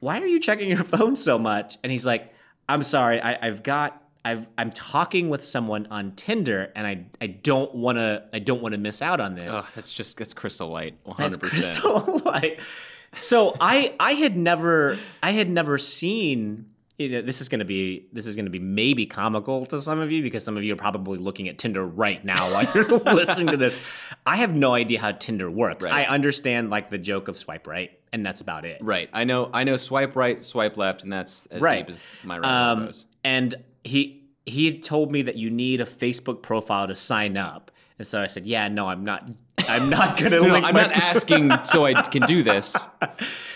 why 0.00 0.20
are 0.20 0.26
you 0.26 0.40
checking 0.40 0.68
your 0.68 0.84
phone 0.84 1.16
so 1.16 1.38
much? 1.38 1.78
And 1.82 1.90
he's 1.90 2.06
like, 2.06 2.32
I'm 2.68 2.82
sorry, 2.82 3.20
I, 3.20 3.46
I've 3.46 3.62
got. 3.62 4.02
I've, 4.24 4.44
I'm 4.58 4.72
talking 4.72 5.28
with 5.28 5.44
someone 5.44 5.86
on 5.86 6.10
Tinder, 6.16 6.72
and 6.74 6.84
I, 6.84 7.04
I 7.20 7.28
don't 7.28 7.72
want 7.76 7.98
to 7.98 8.24
I 8.32 8.40
don't 8.40 8.60
want 8.60 8.72
to 8.72 8.78
miss 8.78 9.00
out 9.00 9.20
on 9.20 9.36
this. 9.36 9.54
Oh, 9.54 9.64
that's 9.76 9.92
just 9.92 10.16
that's 10.16 10.34
crystal 10.34 10.68
light. 10.68 10.96
That's 11.06 11.16
hundred 11.16 11.40
percent. 11.42 11.80
crystal 11.80 12.18
light. 12.24 12.58
So 13.18 13.56
I 13.60 13.94
I 14.00 14.14
had 14.14 14.36
never 14.36 14.98
I 15.22 15.30
had 15.30 15.48
never 15.48 15.78
seen. 15.78 16.66
You 16.98 17.10
know, 17.10 17.20
this 17.20 17.42
is 17.42 17.50
going 17.50 17.58
to 17.58 17.66
be 17.66 18.06
this 18.12 18.26
is 18.26 18.36
going 18.36 18.46
to 18.46 18.50
be 18.50 18.58
maybe 18.58 19.04
comical 19.06 19.66
to 19.66 19.78
some 19.80 19.98
of 19.98 20.10
you 20.10 20.22
because 20.22 20.42
some 20.44 20.56
of 20.56 20.64
you 20.64 20.72
are 20.72 20.76
probably 20.78 21.18
looking 21.18 21.46
at 21.48 21.58
Tinder 21.58 21.86
right 21.86 22.24
now 22.24 22.50
while 22.50 22.64
you're 22.74 22.88
listening 23.14 23.48
to 23.48 23.58
this. 23.58 23.76
I 24.24 24.36
have 24.36 24.54
no 24.54 24.72
idea 24.72 24.98
how 24.98 25.12
Tinder 25.12 25.50
works. 25.50 25.84
Right. 25.84 25.92
I 26.08 26.12
understand 26.12 26.70
like 26.70 26.88
the 26.88 26.96
joke 26.98 27.28
of 27.28 27.36
swipe 27.36 27.66
right, 27.66 27.90
and 28.14 28.24
that's 28.24 28.40
about 28.40 28.64
it. 28.64 28.78
Right. 28.82 29.10
I 29.12 29.24
know. 29.24 29.50
I 29.52 29.64
know. 29.64 29.76
Swipe 29.76 30.16
right, 30.16 30.38
swipe 30.38 30.78
left, 30.78 31.02
and 31.02 31.12
that's 31.12 31.44
as 31.46 31.60
Right. 31.60 31.86
deep 31.86 31.94
as 31.94 32.02
my 32.24 32.38
right 32.38 32.70
Um, 32.70 32.86
goes. 32.86 33.04
and 33.24 33.54
he 33.84 34.22
he 34.46 34.78
told 34.80 35.12
me 35.12 35.20
that 35.22 35.36
you 35.36 35.50
need 35.50 35.80
a 35.82 35.84
Facebook 35.86 36.40
profile 36.40 36.86
to 36.86 36.96
sign 36.96 37.36
up, 37.36 37.70
and 37.98 38.06
so 38.08 38.22
I 38.22 38.26
said, 38.26 38.46
"Yeah, 38.46 38.68
no, 38.68 38.88
I'm 38.88 39.04
not. 39.04 39.28
I'm 39.68 39.88
not 39.90 40.16
to 40.18 40.30
No, 40.30 40.54
I'm 40.54 40.74
not 40.74 40.92
asking 40.92 41.52
so 41.64 41.86
I 41.86 41.94
can 41.94 42.22
do 42.22 42.42
this. 42.42 42.76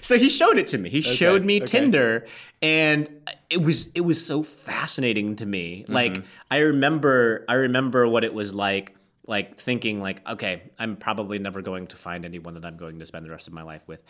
So 0.00 0.18
he 0.18 0.28
showed 0.28 0.58
it 0.58 0.66
to 0.68 0.78
me. 0.78 0.88
He 0.90 1.02
showed 1.02 1.44
me 1.44 1.56
okay. 1.56 1.66
Tinder, 1.66 2.26
and 2.62 3.08
it 3.48 3.62
was 3.62 3.90
it 3.94 4.02
was 4.02 4.24
so 4.24 4.42
fascinating 4.42 5.36
to 5.36 5.46
me. 5.46 5.82
Mm-hmm. 5.82 5.92
Like 5.92 6.22
I 6.50 6.58
remember, 6.58 7.44
I 7.48 7.54
remember 7.54 8.08
what 8.08 8.24
it 8.24 8.34
was 8.34 8.54
like, 8.54 8.96
like 9.26 9.58
thinking 9.58 10.00
like, 10.00 10.26
okay, 10.28 10.62
I'm 10.78 10.96
probably 10.96 11.38
never 11.38 11.62
going 11.62 11.86
to 11.88 11.96
find 11.96 12.24
anyone 12.24 12.54
that 12.54 12.64
I'm 12.64 12.76
going 12.76 12.98
to 12.98 13.06
spend 13.06 13.26
the 13.26 13.30
rest 13.30 13.46
of 13.46 13.54
my 13.54 13.62
life 13.62 13.86
with, 13.86 14.02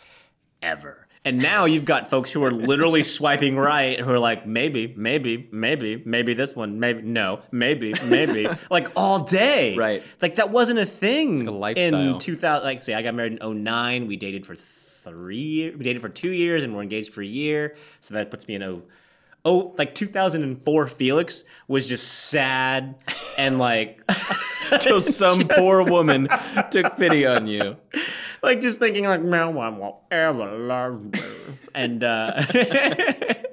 ever. 0.61 1.07
And 1.23 1.37
now 1.37 1.65
you've 1.65 1.85
got 1.85 2.09
folks 2.09 2.31
who 2.31 2.43
are 2.43 2.49
literally 2.49 3.03
swiping 3.03 3.55
right, 3.55 3.99
who 3.99 4.09
are 4.09 4.17
like, 4.17 4.47
maybe, 4.47 4.91
maybe, 4.97 5.47
maybe, 5.51 6.01
maybe 6.03 6.33
this 6.33 6.55
one, 6.55 6.79
maybe 6.79 7.03
no, 7.03 7.41
maybe, 7.51 7.93
maybe, 8.05 8.47
like 8.71 8.87
all 8.95 9.19
day. 9.19 9.75
Right. 9.75 10.01
Like 10.19 10.35
that 10.35 10.49
wasn't 10.49 10.79
a 10.79 10.85
thing. 10.85 11.47
a 11.47 11.51
lifestyle. 11.51 12.13
In 12.13 12.17
2000, 12.17 12.63
like 12.63 12.81
say 12.81 12.95
I 12.95 13.03
got 13.03 13.13
married 13.13 13.37
in 13.39 13.63
09. 13.63 14.07
We 14.07 14.17
dated 14.17 14.47
for 14.47 14.55
three 14.55 15.37
years. 15.37 15.77
We 15.77 15.83
dated 15.83 16.01
for 16.01 16.09
two 16.09 16.31
years 16.31 16.63
and 16.63 16.75
we're 16.75 16.81
engaged 16.81 17.13
for 17.13 17.21
a 17.21 17.25
year. 17.25 17.75
So 17.99 18.15
that 18.15 18.31
puts 18.31 18.47
me 18.47 18.55
in 18.55 18.63
oh, 18.63 18.81
oh, 19.45 19.75
like 19.77 19.93
2004. 19.93 20.87
Felix 20.87 21.43
was 21.67 21.87
just 21.87 22.07
sad 22.07 22.95
and 23.37 23.59
like, 23.59 24.01
Till 24.79 25.01
some 25.01 25.47
poor 25.49 25.83
woman 25.83 26.29
took 26.69 26.97
pity 26.97 27.25
on 27.25 27.47
you. 27.47 27.77
Like 28.43 28.61
just 28.61 28.79
thinking 28.79 29.05
like, 29.05 29.21
no 29.21 29.49
one 29.49 29.77
will 29.79 30.01
ever 30.11 30.51
love 30.57 31.13
me. 31.13 31.21
And 31.73 32.03
uh, 32.03 32.43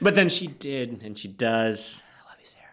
but 0.00 0.14
then 0.14 0.28
she 0.28 0.46
did, 0.46 1.02
and 1.02 1.18
she 1.18 1.28
does. 1.28 2.02
I 2.26 2.30
love 2.30 2.38
you, 2.40 2.46
Sarah. 2.46 2.70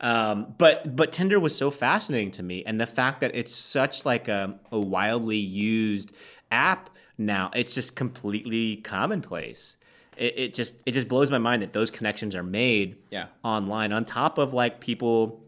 Um, 0.00 0.54
but 0.58 0.94
but 0.96 1.12
Tinder 1.12 1.40
was 1.40 1.56
so 1.56 1.70
fascinating 1.70 2.30
to 2.32 2.42
me, 2.42 2.64
and 2.64 2.80
the 2.80 2.86
fact 2.86 3.20
that 3.20 3.34
it's 3.34 3.54
such 3.54 4.04
like 4.04 4.28
a, 4.28 4.58
a 4.70 4.78
wildly 4.78 5.36
used 5.36 6.12
app 6.50 6.90
now, 7.16 7.50
it's 7.54 7.74
just 7.74 7.96
completely 7.96 8.76
commonplace. 8.76 9.76
It, 10.16 10.34
it 10.38 10.54
just 10.54 10.74
it 10.86 10.92
just 10.92 11.08
blows 11.08 11.30
my 11.30 11.38
mind 11.38 11.62
that 11.62 11.72
those 11.72 11.90
connections 11.90 12.34
are 12.34 12.42
made 12.42 12.96
Yeah. 13.10 13.26
online 13.44 13.92
on 13.92 14.04
top 14.04 14.38
of 14.38 14.52
like 14.52 14.80
people 14.80 15.42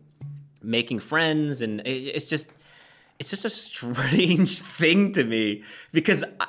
making 0.63 0.99
friends, 1.01 1.61
and 1.61 1.81
it, 1.81 1.91
it's 1.91 2.25
just 2.27 2.47
it's 3.21 3.31
just 3.31 3.45
a 3.45 3.51
strange 3.51 4.59
thing 4.81 5.13
to 5.13 5.23
me 5.23 5.63
because 5.93 6.25
I, 6.41 6.47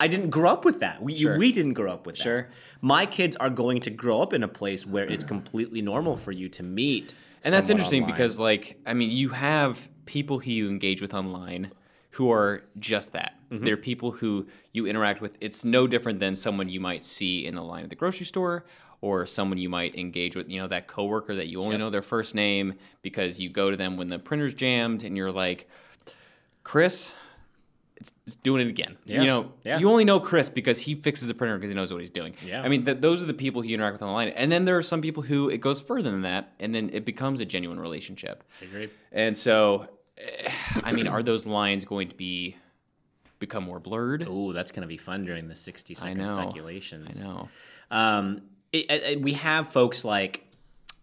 I 0.00 0.08
didn't 0.08 0.30
grow 0.30 0.50
up 0.52 0.64
with 0.64 0.80
that. 0.80 1.02
We 1.02 1.16
Sure. 1.16 1.38
we 1.38 1.52
didn't 1.52 1.72
grow 1.74 1.92
up 1.92 2.06
with 2.06 2.16
that. 2.16 2.22
Sure. 2.22 2.48
My 2.82 3.06
kids 3.06 3.36
are 3.36 3.50
going 3.50 3.80
to 3.80 3.90
grow 3.90 4.20
up 4.20 4.32
in 4.34 4.42
a 4.42 4.48
place 4.48 4.86
where 4.86 5.04
it's 5.04 5.24
completely 5.24 5.80
normal 5.80 6.16
for 6.16 6.32
you 6.32 6.48
to 6.50 6.62
meet. 6.62 7.14
And 7.44 7.54
that's 7.54 7.70
interesting 7.70 8.02
online. 8.02 8.14
because, 8.14 8.38
like, 8.38 8.78
I 8.84 8.94
mean, 8.94 9.10
you 9.10 9.30
have 9.30 9.88
people 10.06 10.40
who 10.40 10.50
you 10.50 10.68
engage 10.68 11.00
with 11.00 11.14
online 11.14 11.70
who 12.12 12.30
are 12.32 12.64
just 12.78 13.12
that. 13.12 13.34
Mm-hmm. 13.50 13.64
They're 13.64 13.76
people 13.76 14.10
who 14.10 14.46
you 14.72 14.86
interact 14.86 15.20
with. 15.20 15.36
It's 15.40 15.64
no 15.64 15.86
different 15.86 16.20
than 16.20 16.34
someone 16.34 16.68
you 16.68 16.80
might 16.80 17.04
see 17.04 17.46
in 17.46 17.54
the 17.54 17.62
line 17.62 17.84
at 17.84 17.90
the 17.90 17.96
grocery 17.96 18.26
store 18.26 18.64
or 19.00 19.24
someone 19.26 19.58
you 19.58 19.68
might 19.68 19.94
engage 19.94 20.34
with, 20.34 20.50
you 20.50 20.60
know, 20.60 20.66
that 20.66 20.88
coworker 20.88 21.34
that 21.36 21.46
you 21.46 21.60
only 21.62 21.76
know 21.76 21.90
their 21.90 22.02
first 22.02 22.34
name 22.34 22.74
because 23.02 23.38
you 23.38 23.48
go 23.48 23.70
to 23.70 23.76
them 23.76 23.96
when 23.96 24.08
the 24.08 24.18
printer's 24.18 24.54
jammed 24.54 25.04
and 25.04 25.16
you're 25.16 25.30
like, 25.30 25.68
Chris, 26.68 27.12
it's, 27.96 28.12
it's 28.26 28.36
doing 28.36 28.60
it 28.66 28.68
again. 28.68 28.98
Yeah. 29.06 29.22
You 29.22 29.26
know, 29.26 29.52
Yeah. 29.64 29.78
you 29.78 29.88
only 29.88 30.04
know 30.04 30.20
Chris 30.20 30.50
because 30.50 30.78
he 30.80 30.94
fixes 30.94 31.26
the 31.26 31.32
printer 31.32 31.56
because 31.56 31.70
he 31.70 31.74
knows 31.74 31.90
what 31.90 32.00
he's 32.02 32.10
doing. 32.10 32.34
Yeah. 32.44 32.60
I 32.60 32.68
mean, 32.68 32.84
th- 32.84 33.00
those 33.00 33.22
are 33.22 33.24
the 33.24 33.32
people 33.32 33.62
he 33.62 33.70
you 33.70 33.74
interact 33.76 33.94
with 33.94 34.02
online. 34.02 34.28
And 34.28 34.52
then 34.52 34.66
there 34.66 34.76
are 34.76 34.82
some 34.82 35.00
people 35.00 35.22
who 35.22 35.48
it 35.48 35.62
goes 35.62 35.80
further 35.80 36.10
than 36.10 36.20
that, 36.22 36.52
and 36.60 36.74
then 36.74 36.90
it 36.92 37.06
becomes 37.06 37.40
a 37.40 37.46
genuine 37.46 37.80
relationship. 37.80 38.44
Agreed. 38.60 38.90
And 39.12 39.34
so, 39.34 39.88
eh, 40.18 40.50
I 40.84 40.92
mean, 40.92 41.08
are 41.08 41.22
those 41.22 41.46
lines 41.46 41.86
going 41.86 42.08
to 42.08 42.14
be 42.16 42.56
become 43.38 43.64
more 43.64 43.80
blurred? 43.80 44.26
Oh, 44.28 44.52
that's 44.52 44.70
going 44.70 44.82
to 44.82 44.88
be 44.88 44.98
fun 44.98 45.22
during 45.22 45.48
the 45.48 45.56
60 45.56 45.94
second 45.94 46.18
know. 46.18 46.38
speculations. 46.38 47.18
I 47.18 47.24
know. 47.24 47.48
Um, 47.90 48.42
it, 48.74 48.90
it- 48.90 49.22
we 49.22 49.32
have 49.32 49.68
folks 49.68 50.04
like 50.04 50.44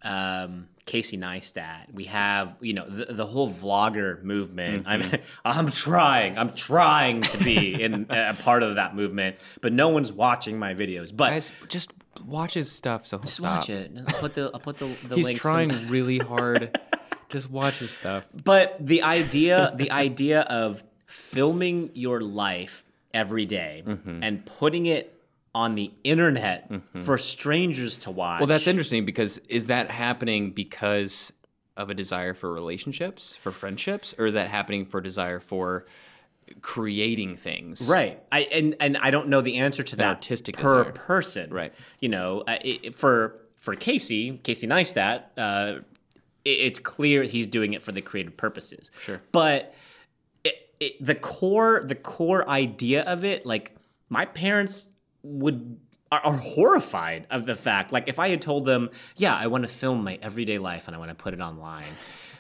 um, 0.06 0.68
Casey 0.86 1.18
Neistat. 1.18 1.91
We 1.94 2.06
have, 2.06 2.56
you 2.62 2.74
know, 2.74 2.88
the, 2.88 3.06
the 3.13 3.26
whole 3.26 3.50
vlogger 3.52 4.22
movement. 4.24 4.86
Mm-hmm. 4.86 5.15
I'm, 5.44 5.58
I'm 5.65 5.68
trying. 5.72 6.38
I'm 6.38 6.54
trying 6.54 7.22
to 7.24 7.38
be 7.39 7.82
in 7.82 8.06
a 8.10 8.34
part 8.36 8.63
of 8.63 8.76
that 8.76 8.96
movement, 8.96 9.38
but 9.62 9.74
no 9.74 9.89
one's 9.89 10.13
watching 10.13 10.60
my 10.60 10.74
videos. 10.76 11.15
But 11.15 11.32
Guys, 11.32 11.52
just 11.68 11.91
watch 12.24 12.54
his 12.54 12.72
stuff. 12.72 13.08
So 13.08 13.18
just 13.20 13.36
stop. 13.38 13.58
watch 13.58 13.70
it. 13.70 13.91
I'll 14.08 14.20
put 14.20 14.36
the 14.36 14.52
I'll 14.54 14.60
put 14.60 14.78
the, 14.78 14.96
the 15.08 15.15
He's 15.15 15.26
links. 15.26 15.39
in- 15.39 15.41
trying 15.52 15.88
really 15.89 16.20
hard. 16.20 16.80
just 17.30 17.50
watch 17.50 17.80
his 17.80 17.91
stuff. 17.91 18.24
But 18.44 18.78
the 18.80 19.02
idea, 19.02 19.74
the 19.76 19.89
idea 19.91 20.41
of 20.41 20.84
filming 21.08 21.89
your 21.94 22.22
life 22.22 22.84
every 23.13 23.46
day 23.46 23.84
Mm-hmm. 23.86 24.24
and 24.24 24.46
putting 24.46 24.86
it 24.86 25.14
on 25.56 25.74
the 25.76 25.89
internet 26.04 26.70
for 27.06 27.18
strangers 27.18 27.98
to 28.00 28.12
watch. 28.12 28.41
Well, 28.41 28.48
that's 28.48 28.68
interesting 28.68 29.06
because 29.06 29.38
is 29.48 29.68
that 29.68 29.89
happening 29.89 30.52
because 30.52 31.32
of 31.78 31.89
a 31.89 31.94
desire 31.94 32.34
for 32.34 32.54
relationships, 32.54 33.38
for 33.38 33.54
friendships, 33.54 34.13
or 34.20 34.26
is 34.26 34.34
that 34.34 34.50
happening 34.50 34.86
for 34.86 35.00
desire 35.00 35.39
for 35.39 35.86
creating 36.62 37.38
things? 37.38 37.88
Right. 37.89 38.22
I 38.34 38.41
and 38.41 38.76
and 38.82 38.98
I 38.98 39.12
don't 39.12 39.30
know 39.30 39.39
the 39.39 39.56
answer 39.56 39.82
to 39.82 39.96
that 39.96 40.08
artistic 40.08 40.58
per 40.58 40.84
desire. 40.84 40.91
person. 40.91 41.54
Right. 41.54 41.74
You 42.02 42.10
know, 42.10 42.44
uh, 42.46 42.58
it, 42.62 42.94
for 42.94 43.39
for 43.56 43.76
Casey, 43.76 44.38
Casey 44.44 44.68
Neistat, 44.68 45.24
uh, 45.38 45.80
it, 46.44 46.50
it's 46.50 46.80
clear 46.80 47.24
he's 47.24 47.48
doing 47.48 47.74
it 47.74 47.82
for 47.82 47.94
the 47.94 48.02
creative 48.02 48.36
purposes. 48.36 48.91
Sure. 49.00 49.22
But 49.32 49.74
it, 50.44 50.98
the 51.00 51.15
core 51.15 51.82
the 51.88 51.96
core 51.96 52.48
idea 52.50 53.04
of 53.04 53.24
it, 53.24 53.46
like 53.46 53.74
my 54.10 54.26
parents 54.26 54.89
would 55.26 55.78
are, 56.12 56.20
are 56.24 56.34
horrified 56.38 57.26
of 57.32 57.46
the 57.46 57.56
fact. 57.56 57.92
Like 57.92 58.08
if 58.08 58.20
I 58.20 58.30
had 58.30 58.42
told 58.42 58.66
them, 58.66 58.90
yeah, 59.18 59.36
I 59.36 59.48
want 59.48 59.64
to 59.64 59.68
film 59.68 60.04
my 60.04 60.20
everyday 60.22 60.60
life 60.60 60.88
and 60.88 60.96
I 60.96 61.00
want 61.00 61.10
to 61.10 61.15
put 61.15 61.34
it 61.34 61.42
online, 61.42 61.84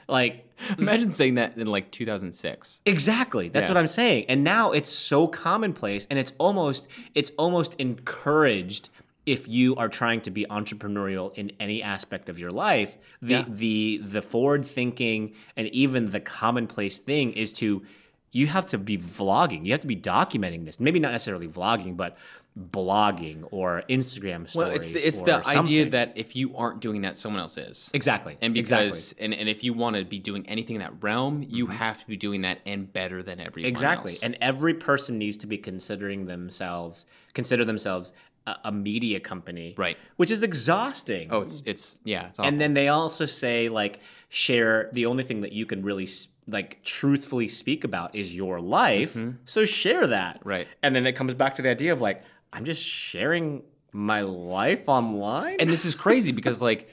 like 0.07 0.41
Imagine 0.77 1.11
saying 1.11 1.35
that 1.35 1.57
in 1.57 1.67
like 1.67 1.91
2006. 1.91 2.79
Exactly. 2.85 3.49
That's 3.49 3.65
Yeah. 3.67 3.73
what 3.73 3.77
I'm 3.77 3.87
saying. 3.89 4.25
And 4.29 4.43
now 4.43 4.71
it's 4.71 4.89
so 4.89 5.27
commonplace 5.27 6.07
and 6.09 6.17
it's 6.17 6.31
almost 6.37 6.87
it's 7.13 7.31
almost 7.37 7.73
encouraged 7.77 8.89
if 9.25 9.47
you 9.47 9.75
are 9.75 9.89
trying 9.89 10.21
to 10.21 10.31
be 10.31 10.45
entrepreneurial 10.45 11.35
in 11.35 11.51
any 11.59 11.81
aspect 11.83 12.29
of 12.29 12.39
your 12.39 12.51
life. 12.51 12.97
The 13.21 13.33
Yeah. 13.33 13.45
the 13.49 13.99
the 14.03 14.21
forward 14.21 14.63
thinking 14.63 15.33
and 15.57 15.67
even 15.69 16.11
the 16.11 16.19
commonplace 16.21 16.97
thing 16.99 17.33
is 17.33 17.51
to 17.53 17.83
you 18.31 18.47
have 18.47 18.65
to 18.67 18.77
be 18.77 18.97
vlogging. 18.97 19.65
You 19.65 19.71
have 19.71 19.81
to 19.81 19.87
be 19.87 19.95
documenting 19.95 20.65
this. 20.65 20.79
Maybe 20.79 20.99
not 20.99 21.11
necessarily 21.11 21.47
vlogging, 21.47 21.97
but 21.97 22.17
blogging 22.57 23.45
or 23.51 23.83
Instagram 23.89 24.49
stories. 24.49 24.55
Well, 24.55 24.69
it's 24.69 24.87
the, 24.87 25.05
it's 25.05 25.21
the 25.21 25.45
idea 25.47 25.89
that 25.89 26.13
if 26.15 26.35
you 26.35 26.55
aren't 26.55 26.79
doing 26.79 27.01
that, 27.01 27.17
someone 27.17 27.41
else 27.41 27.57
is. 27.57 27.91
exactly 27.93 28.37
And 28.41 28.55
exactly. 28.55 28.87
because 28.87 29.13
and, 29.19 29.33
and 29.33 29.49
if 29.49 29.63
you 29.63 29.73
want 29.73 29.97
to 29.97 30.05
be 30.05 30.19
doing 30.19 30.47
anything 30.47 30.77
in 30.77 30.81
that 30.81 31.03
realm, 31.03 31.45
you 31.47 31.67
have 31.67 31.99
to 31.99 32.07
be 32.07 32.15
doing 32.15 32.41
that 32.41 32.59
and 32.65 32.91
better 32.91 33.21
than 33.21 33.41
everyone 33.41 33.65
else. 33.65 33.81
Exactly. 33.81 34.11
else. 34.13 34.23
And 34.23 34.37
every 34.39 34.73
person 34.73 35.17
needs 35.17 35.35
to 35.37 35.47
be 35.47 35.57
considering 35.57 36.27
themselves, 36.27 37.05
consider 37.33 37.65
themselves 37.65 38.13
a, 38.47 38.55
a 38.65 38.71
media 38.71 39.19
company. 39.19 39.75
Right. 39.77 39.97
Which 40.15 40.31
is 40.31 40.41
exhausting. 40.41 41.29
oh, 41.31 41.41
it's 41.41 41.61
it's 41.65 41.97
yeah, 42.03 42.27
it's 42.27 42.39
awful. 42.39 42.47
and 42.47 42.61
then 42.61 42.73
they 42.73 42.87
also 42.87 43.25
say, 43.25 43.69
like, 43.69 43.99
share 44.29 44.89
the 44.93 45.05
only 45.07 45.23
thing 45.23 45.41
that 45.41 45.51
you 45.51 45.65
can 45.65 45.83
really, 45.83 46.07
like, 46.47 46.83
truthfully 46.83 47.47
speak 47.47 47.83
about 47.83 48.15
is 48.15 48.35
your 48.35 48.59
life. 48.61 49.17
So 49.45 49.65
share 49.65 50.07
that. 50.07 50.39
Mm-hmm. 50.39 50.49
Right. 50.49 50.67
And 50.83 50.95
then 50.95 51.05
it 51.07 51.13
comes 51.13 51.33
back 51.33 51.55
to 51.55 51.61
the 51.61 51.69
idea 51.69 51.91
of, 51.91 52.01
like, 52.01 52.23
I'm 52.55 52.65
just 52.65 52.83
sharing 52.83 53.63
my 53.91 54.21
life 54.21 54.87
online. 54.87 55.57
and 55.59 55.69
this 55.69 55.85
is 55.85 55.95
crazy 55.95 56.31
because 56.31 56.61
like 56.61 56.89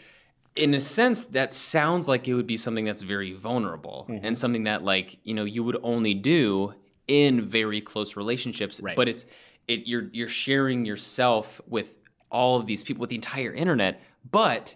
in 0.54 0.74
a 0.74 0.80
sense 0.80 1.24
that 1.24 1.52
sounds 1.52 2.06
like 2.08 2.28
it 2.28 2.34
would 2.34 2.46
be 2.46 2.56
something 2.56 2.84
that's 2.84 3.02
very 3.02 3.32
vulnerable 3.32 4.06
Mm-hmm. 4.08 4.24
and 4.26 4.36
something 4.38 4.64
that 4.64 4.82
like 4.84 5.18
you 5.24 5.34
know 5.34 5.44
you 5.44 5.62
would 5.64 5.78
only 5.82 6.14
do 6.14 6.74
in 7.08 7.40
very 7.42 7.80
close 7.80 8.16
relationships 8.16 8.80
Right. 8.80 8.94
but 8.96 9.08
it's 9.08 9.24
it 9.66 9.86
you're 9.86 10.08
you're 10.12 10.28
sharing 10.28 10.84
yourself 10.84 11.60
with 11.66 11.98
all 12.30 12.58
of 12.58 12.66
these 12.66 12.82
people 12.84 13.00
with 13.00 13.10
the 13.10 13.16
entire 13.16 13.52
internet 13.52 14.00
but 14.30 14.74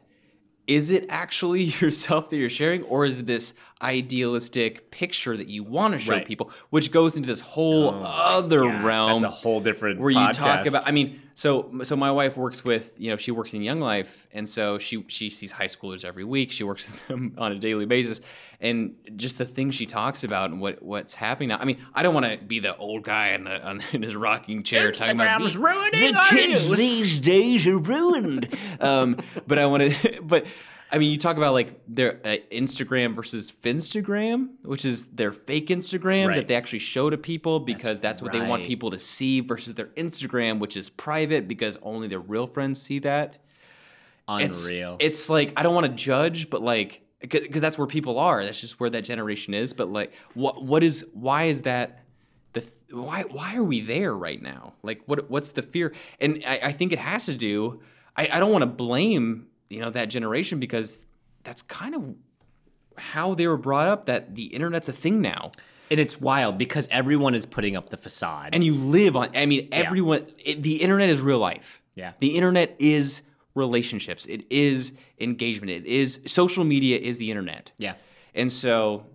is 0.66 0.90
it 0.90 1.06
actually 1.08 1.62
yourself 1.82 2.30
that 2.30 2.36
you're 2.36 2.48
sharing 2.50 2.82
or 2.84 3.04
is 3.06 3.24
this 3.24 3.54
idealistic 3.82 4.90
picture 4.90 5.36
that 5.36 5.48
you 5.48 5.62
want 5.62 5.92
to 5.92 6.00
show 6.00 6.12
Right. 6.12 6.26
people 6.26 6.50
which 6.70 6.90
goes 6.90 7.14
into 7.16 7.26
this 7.26 7.40
whole 7.40 7.90
other 8.04 8.60
Gosh, 8.60 8.82
realm 8.84 9.22
That's 9.22 9.34
a 9.34 9.36
whole 9.36 9.60
different 9.60 10.00
where 10.00 10.10
you 10.10 10.32
talk 10.32 10.64
about 10.64 10.88
i 10.88 10.92
mean 10.92 11.20
so 11.34 11.70
so 11.82 11.94
my 11.94 12.10
wife 12.10 12.38
works 12.38 12.64
with 12.64 12.94
you 12.96 13.10
know 13.10 13.18
she 13.18 13.32
works 13.32 13.52
in 13.52 13.60
young 13.60 13.80
life 13.80 14.26
and 14.32 14.48
so 14.48 14.78
she 14.78 15.04
she 15.08 15.28
sees 15.28 15.52
high 15.52 15.66
schoolers 15.66 16.06
every 16.06 16.24
week 16.24 16.52
she 16.52 16.64
works 16.64 16.90
with 16.90 17.06
them 17.08 17.34
on 17.36 17.52
a 17.52 17.58
daily 17.58 17.84
basis 17.84 18.22
and 18.60 18.94
just 19.16 19.36
the 19.36 19.44
things 19.44 19.74
she 19.74 19.84
talks 19.84 20.24
about 20.24 20.48
and 20.50 20.58
what 20.58 20.82
what's 20.82 21.12
happening 21.12 21.50
now 21.50 21.58
i 21.58 21.64
mean 21.66 21.76
i 21.94 22.02
don't 22.02 22.14
want 22.14 22.24
to 22.24 22.38
be 22.46 22.58
the 22.60 22.74
old 22.76 23.02
guy 23.02 23.28
in 23.28 23.44
the 23.44 23.62
on, 23.62 23.82
in 23.92 24.02
his 24.02 24.16
rocking 24.16 24.62
chair 24.62 24.90
talking 24.90 25.20
about 25.20 25.42
the, 25.42 25.58
ruining 25.58 26.14
the 26.14 26.24
kids 26.30 26.66
youth." 26.66 26.78
these 26.78 27.20
days 27.20 27.66
are 27.66 27.78
ruined 27.78 28.48
um 28.80 29.18
but 29.46 29.58
i 29.58 29.66
want 29.66 29.82
to 29.82 30.22
but 30.22 30.46
I 30.90 30.98
mean, 30.98 31.10
you 31.10 31.18
talk 31.18 31.36
about 31.36 31.52
like 31.52 31.80
their 31.88 32.20
uh, 32.24 32.36
Instagram 32.52 33.14
versus 33.14 33.50
Finstagram, 33.50 34.50
which 34.62 34.84
is 34.84 35.06
their 35.06 35.32
fake 35.32 35.68
Instagram 35.68 36.28
Right. 36.28 36.36
that 36.36 36.48
they 36.48 36.54
actually 36.54 36.78
show 36.78 37.10
to 37.10 37.18
people 37.18 37.58
because 37.60 37.98
that's, 37.98 38.22
what 38.22 38.32
they 38.32 38.40
want 38.40 38.64
people 38.64 38.90
to 38.90 38.98
see 38.98 39.40
versus 39.40 39.74
their 39.74 39.86
Instagram, 39.96 40.58
which 40.60 40.76
is 40.76 40.88
private 40.88 41.48
because 41.48 41.76
only 41.82 42.08
their 42.08 42.20
real 42.20 42.46
friends 42.46 42.80
see 42.80 43.00
that. 43.00 43.38
It's, 44.28 44.68
Unreal. 44.68 44.96
It's 45.00 45.28
like 45.28 45.52
I 45.56 45.62
don't 45.62 45.74
want 45.74 45.86
to 45.86 45.92
judge, 45.92 46.50
but 46.50 46.62
like 46.62 47.02
because 47.20 47.60
that's 47.60 47.78
where 47.78 47.86
people 47.86 48.18
are. 48.18 48.44
That's 48.44 48.60
just 48.60 48.78
where 48.80 48.90
that 48.90 49.02
generation 49.02 49.54
is. 49.54 49.72
But 49.72 49.90
like, 49.90 50.12
what 50.34 50.62
what 50.64 50.82
is 50.82 51.08
why 51.14 51.44
is 51.44 51.62
that? 51.62 52.02
The 52.52 52.60
th- 52.60 52.72
why 52.90 53.22
why 53.22 53.56
are 53.56 53.62
we 53.64 53.80
there 53.80 54.16
right 54.16 54.40
now? 54.42 54.74
Like 54.82 55.02
what 55.06 55.30
what's 55.30 55.50
the 55.50 55.62
fear? 55.62 55.94
And 56.20 56.42
I, 56.46 56.60
I 56.64 56.72
think 56.72 56.92
it 56.92 56.98
has 56.98 57.26
to 57.26 57.34
do. 57.36 57.80
I, 58.16 58.28
I 58.32 58.40
don't 58.40 58.50
want 58.50 58.62
to 58.62 58.66
blame 58.66 59.46
you 59.70 59.80
know 59.80 59.90
that 59.90 60.06
generation 60.06 60.60
because 60.60 61.04
that's 61.44 61.62
kind 61.62 61.94
of 61.94 62.14
how 62.98 63.34
they 63.34 63.46
were 63.46 63.56
brought 63.58 63.88
up. 63.88 64.06
That 64.06 64.34
the 64.34 64.44
internet's 64.46 64.88
a 64.88 64.92
thing 64.92 65.20
now. 65.20 65.52
and 65.90 66.00
it's 66.00 66.20
wild 66.20 66.58
because 66.58 66.88
everyone 66.90 67.34
is 67.34 67.46
putting 67.46 67.76
up 67.76 67.90
the 67.90 67.96
facade. 67.96 68.50
and 68.54 68.64
you 68.64 68.74
live 68.74 69.14
on 69.16 69.30
i 69.36 69.46
mean 69.46 69.68
everyone 69.70 70.26
it, 70.44 70.60
the 70.62 70.82
internet 70.82 71.08
is 71.08 71.20
real 71.20 71.38
life 71.38 71.80
Yeah. 71.94 72.12
the 72.18 72.34
internet 72.36 72.74
is 72.80 73.22
relationships 73.54 74.26
it 74.26 74.44
is 74.50 74.92
engagement 75.20 75.70
it 75.70 75.86
is 75.86 76.20
social 76.26 76.64
media 76.64 76.98
is 76.98 77.18
the 77.18 77.30
internet 77.30 77.70
yeah. 77.78 77.94
and 78.34 78.50
so 78.52 79.06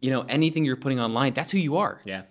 you 0.00 0.10
know 0.10 0.22
anything 0.28 0.64
you're 0.64 0.76
putting 0.76 1.00
online 1.00 1.32
that's 1.34 1.50
who 1.50 1.58
you 1.58 1.76
are 1.76 2.00
Yeah. 2.04 2.22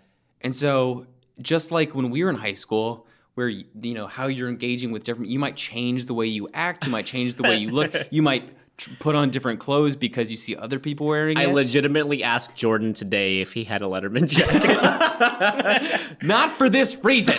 and 0.41 0.55
so 0.55 1.05
just 1.41 1.69
like 1.71 1.93
when 1.93 2.09
we 2.09 2.23
were 2.23 2.29
in 2.29 2.37
high 2.37 2.53
school 2.53 3.04
where 3.35 3.49
you 3.49 3.93
know 3.93 4.07
how 4.07 4.27
you're 4.27 4.49
engaging 4.49 4.91
with 4.91 5.03
different 5.03 5.29
you 5.29 5.39
might 5.39 5.55
change 5.55 6.07
the 6.07 6.13
way 6.13 6.25
you 6.25 6.49
act 6.53 6.85
you 6.85 6.91
might 6.91 7.05
change 7.05 7.35
the 7.35 7.43
way 7.43 7.55
you 7.55 7.69
look 7.69 7.93
you 8.11 8.21
might 8.21 8.49
tr- 8.77 8.89
put 8.99 9.15
on 9.15 9.29
different 9.29 9.59
clothes 9.59 9.95
because 9.95 10.31
you 10.31 10.37
see 10.37 10.55
other 10.55 10.79
people 10.79 11.05
wearing 11.07 11.37
I 11.37 11.43
it 11.43 11.53
legitimately 11.53 12.23
asked 12.23 12.55
Jordan 12.55 12.93
today 12.93 13.41
if 13.41 13.53
he 13.53 13.65
had 13.65 13.81
a 13.81 13.85
Letterman 13.85 14.27
jacket. 14.27 16.17
Not 16.23 16.51
for 16.51 16.69
this 16.69 16.97
reason. 17.03 17.35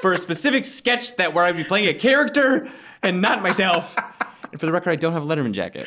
for 0.00 0.12
a 0.12 0.18
specific 0.18 0.64
sketch 0.64 1.16
that 1.16 1.34
where 1.34 1.44
I'd 1.44 1.56
be 1.56 1.64
playing 1.64 1.88
a 1.88 1.94
character 1.94 2.68
and 3.02 3.20
not 3.20 3.42
myself. 3.42 3.96
And 4.50 4.60
for 4.60 4.66
the 4.66 4.72
record, 4.72 4.90
I 4.90 4.96
don't 4.96 5.12
have 5.12 5.22
a 5.22 5.26
Letterman 5.26 5.52
jacket. 5.52 5.86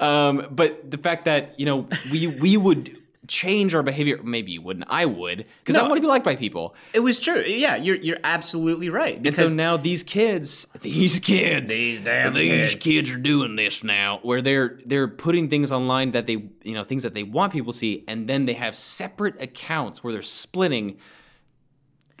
Um, 0.00 0.46
but 0.50 0.90
the 0.90 0.98
fact 0.98 1.24
that 1.24 1.58
you 1.58 1.66
know 1.66 1.88
we 2.10 2.26
we 2.26 2.56
would 2.56 2.96
change 3.28 3.74
our 3.74 3.82
behavior. 3.82 4.20
Maybe 4.22 4.52
you 4.52 4.62
wouldn't. 4.62 4.86
I 4.88 5.06
would 5.06 5.46
because 5.60 5.76
I 5.76 5.82
want 5.82 5.94
to 5.96 6.00
be 6.00 6.06
liked 6.06 6.24
by 6.24 6.36
people. 6.36 6.74
it 6.92 7.00
was 7.00 7.18
true. 7.20 7.40
Yeah, 7.42 7.76
you're 7.76 7.96
you're 7.96 8.18
absolutely 8.24 8.88
right. 8.88 9.24
And 9.24 9.34
so 9.36 9.48
now 9.48 9.76
these 9.76 10.02
kids, 10.02 10.66
these 10.80 11.18
kids, 11.20 11.70
These 11.72 12.00
damn 12.00 12.34
these 12.34 12.70
kids. 12.72 12.82
kids 12.82 13.10
are 13.10 13.16
doing 13.18 13.56
this 13.56 13.82
now, 13.84 14.20
where 14.22 14.40
they're 14.40 14.78
they're 14.86 15.08
putting 15.08 15.48
things 15.48 15.72
online 15.72 16.12
that 16.12 16.26
they 16.26 16.44
you 16.62 16.74
know 16.74 16.84
things 16.84 17.02
that 17.02 17.14
they 17.14 17.22
want 17.22 17.52
people 17.52 17.72
to 17.72 17.78
see, 17.78 18.04
and 18.08 18.28
then 18.28 18.46
they 18.46 18.54
have 18.54 18.76
separate 18.76 19.40
accounts 19.42 20.02
where 20.04 20.12
they're 20.12 20.22
splitting, 20.22 20.98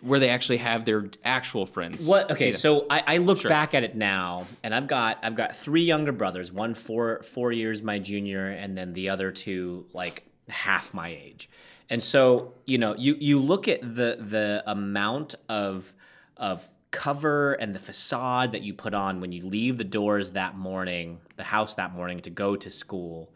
where 0.02 0.20
they 0.20 0.28
actually 0.28 0.58
have 0.58 0.84
their 0.84 1.08
actual 1.24 1.66
friends. 1.66 2.06
What? 2.06 2.30
Okay, 2.30 2.52
so 2.52 2.86
I, 2.90 3.02
I 3.06 3.16
look 3.18 3.42
back 3.42 3.74
at 3.74 3.82
it 3.82 3.96
now, 3.96 4.44
and 4.62 4.74
I've 4.74 4.86
got 4.86 5.18
I've 5.22 5.34
got 5.34 5.56
three 5.56 5.82
younger 5.84 6.12
brothers. 6.12 6.52
One 6.52 6.74
four 6.74 7.22
four 7.22 7.50
years 7.52 7.82
my 7.82 7.98
junior, 7.98 8.46
and 8.48 8.76
then 8.76 8.92
the 8.92 9.08
other 9.08 9.32
two 9.32 9.86
like 9.92 10.24
half 10.48 10.94
my 10.94 11.08
age. 11.08 11.48
And 11.88 12.02
so 12.02 12.54
you 12.64 12.78
know, 12.78 12.94
you 12.96 13.16
you 13.18 13.40
look 13.40 13.68
at 13.68 13.80
the 13.82 14.18
the 14.20 14.62
amount 14.66 15.34
of 15.48 15.92
of 16.36 16.68
cover 16.90 17.52
and 17.54 17.74
the 17.74 17.78
facade 17.78 18.52
that 18.52 18.62
you 18.62 18.72
put 18.72 18.94
on 18.94 19.20
when 19.20 19.32
you 19.32 19.44
leave 19.44 19.76
the 19.76 19.84
doors 19.84 20.32
that 20.32 20.56
morning, 20.56 21.20
the 21.36 21.44
house 21.44 21.74
that 21.74 21.92
morning 21.92 22.20
to 22.20 22.30
go 22.30 22.56
to 22.56 22.70
school, 22.70 23.30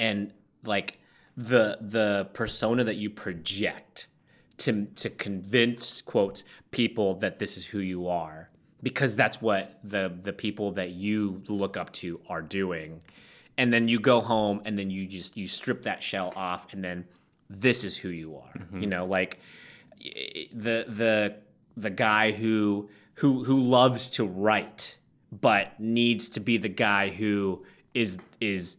and 0.00 0.32
like 0.64 0.98
the 1.36 1.78
the 1.80 2.28
persona 2.32 2.84
that 2.84 2.96
you 2.96 3.10
project 3.10 4.08
to 4.56 4.86
to 4.94 5.10
convince 5.10 6.00
quote 6.00 6.42
people 6.70 7.14
that 7.16 7.38
this 7.38 7.56
is 7.56 7.66
who 7.66 7.80
you 7.80 8.08
are 8.08 8.50
because 8.82 9.16
that's 9.16 9.42
what 9.42 9.78
the 9.82 10.12
the 10.22 10.32
people 10.32 10.72
that 10.72 10.90
you 10.90 11.42
look 11.48 11.76
up 11.76 11.92
to 11.92 12.20
are 12.28 12.42
doing 12.42 13.02
and 13.56 13.72
then 13.72 13.88
you 13.88 14.00
go 14.00 14.20
home 14.20 14.60
and 14.64 14.78
then 14.78 14.90
you 14.90 15.06
just 15.06 15.36
you 15.36 15.46
strip 15.46 15.82
that 15.82 16.02
shell 16.02 16.32
off 16.36 16.66
and 16.72 16.82
then 16.82 17.06
this 17.50 17.84
is 17.84 17.96
who 17.96 18.08
you 18.08 18.36
are 18.36 18.52
you 18.80 18.86
know 18.86 19.04
like 19.04 19.38
the 20.00 20.84
the 20.88 21.36
the 21.76 21.90
guy 21.90 22.32
who 22.32 22.88
who 23.14 23.44
who 23.44 23.60
loves 23.62 24.08
to 24.10 24.24
write 24.24 24.96
but 25.30 25.78
needs 25.78 26.28
to 26.30 26.40
be 26.40 26.56
the 26.56 26.68
guy 26.68 27.08
who 27.10 27.64
is 27.92 28.18
is 28.40 28.76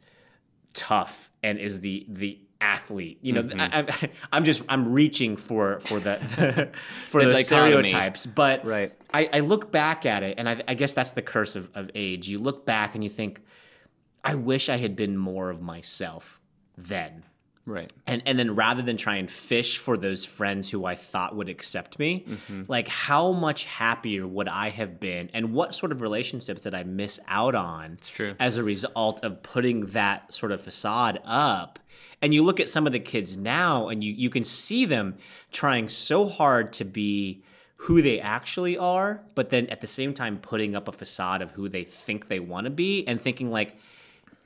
tough 0.73 1.31
and 1.43 1.59
is 1.59 1.79
the 1.81 2.05
the 2.09 2.39
athlete. 2.61 3.19
You 3.21 3.33
know, 3.33 3.43
Mm-hmm. 3.43 3.59
I, 3.59 3.85
I, 3.87 4.09
I'm 4.31 4.45
just 4.45 4.63
I'm 4.69 4.91
reaching 4.93 5.37
for 5.37 5.79
for 5.81 5.99
the, 5.99 6.17
for 7.09 7.23
The 7.23 7.31
the, 7.31 7.43
stereotypes, 7.43 8.25
but 8.25 8.65
Right. 8.65 8.91
I, 9.13 9.29
I 9.31 9.39
look 9.41 9.71
back 9.71 10.05
at 10.05 10.23
it, 10.23 10.35
and 10.37 10.49
I, 10.49 10.63
I 10.67 10.73
guess 10.73 10.93
that's 10.93 11.11
the 11.11 11.21
curse 11.21 11.55
of, 11.55 11.69
of 11.75 11.91
age. 11.95 12.27
You 12.27 12.39
look 12.39 12.65
back 12.65 12.95
and 12.95 13.03
you 13.03 13.09
think, 13.09 13.41
I 14.25 14.35
wish 14.35 14.69
I 14.69 14.77
had 14.77 14.95
been 14.95 15.15
more 15.17 15.49
of 15.49 15.61
myself 15.61 16.41
then. 16.77 17.23
right. 17.65 17.91
And 18.05 18.21
and 18.25 18.37
then 18.37 18.55
rather 18.55 18.81
than 18.81 18.97
try 18.97 19.15
and 19.15 19.29
fish 19.31 19.77
for 19.77 19.97
those 19.97 20.25
friends 20.25 20.69
who 20.69 20.85
I 20.85 20.95
thought 20.95 21.35
would 21.35 21.49
accept 21.49 21.97
me, 21.99 22.25
Mm-hmm. 22.27 22.63
like 22.67 22.87
how 22.87 23.31
much 23.31 23.63
happier 23.65 24.27
would 24.27 24.47
I 24.47 24.69
have 24.69 24.99
been 24.99 25.29
and 25.33 25.53
what 25.53 25.73
sort 25.73 25.91
of 25.91 26.01
relationships 26.01 26.61
did 26.61 26.73
I 26.75 26.83
miss 26.83 27.19
out 27.27 27.55
on 27.55 27.93
it's 27.93 28.09
true. 28.09 28.35
as 28.39 28.57
a 28.57 28.63
result 28.63 29.23
of 29.23 29.41
putting 29.43 29.77
that 29.87 30.33
sort 30.33 30.51
of 30.51 30.59
facade 30.61 31.19
up? 31.25 31.79
And 32.21 32.33
you 32.33 32.43
look 32.43 32.59
at 32.59 32.69
some 32.69 32.85
of 32.87 32.93
the 32.93 32.99
kids 32.99 33.37
now 33.37 33.87
and 33.89 34.03
you 34.03 34.11
you 34.13 34.29
can 34.29 34.43
see 34.43 34.85
them 34.85 35.15
trying 35.51 35.87
so 35.89 36.25
hard 36.25 36.73
to 36.73 36.85
be 36.85 37.43
who 37.77 38.01
they 38.01 38.19
actually 38.19 38.77
are, 38.77 39.21
but 39.35 39.49
then 39.49 39.67
at 39.67 39.81
the 39.81 39.87
same 39.87 40.13
time 40.13 40.37
putting 40.39 40.75
up 40.75 40.87
a 40.87 40.91
facade 40.91 41.41
of 41.41 41.51
who 41.51 41.69
they 41.69 41.83
think 41.83 42.27
they 42.27 42.39
want 42.39 42.65
to 42.65 42.71
be 42.71 43.05
and 43.07 43.21
thinking 43.21 43.51
like 43.51 43.75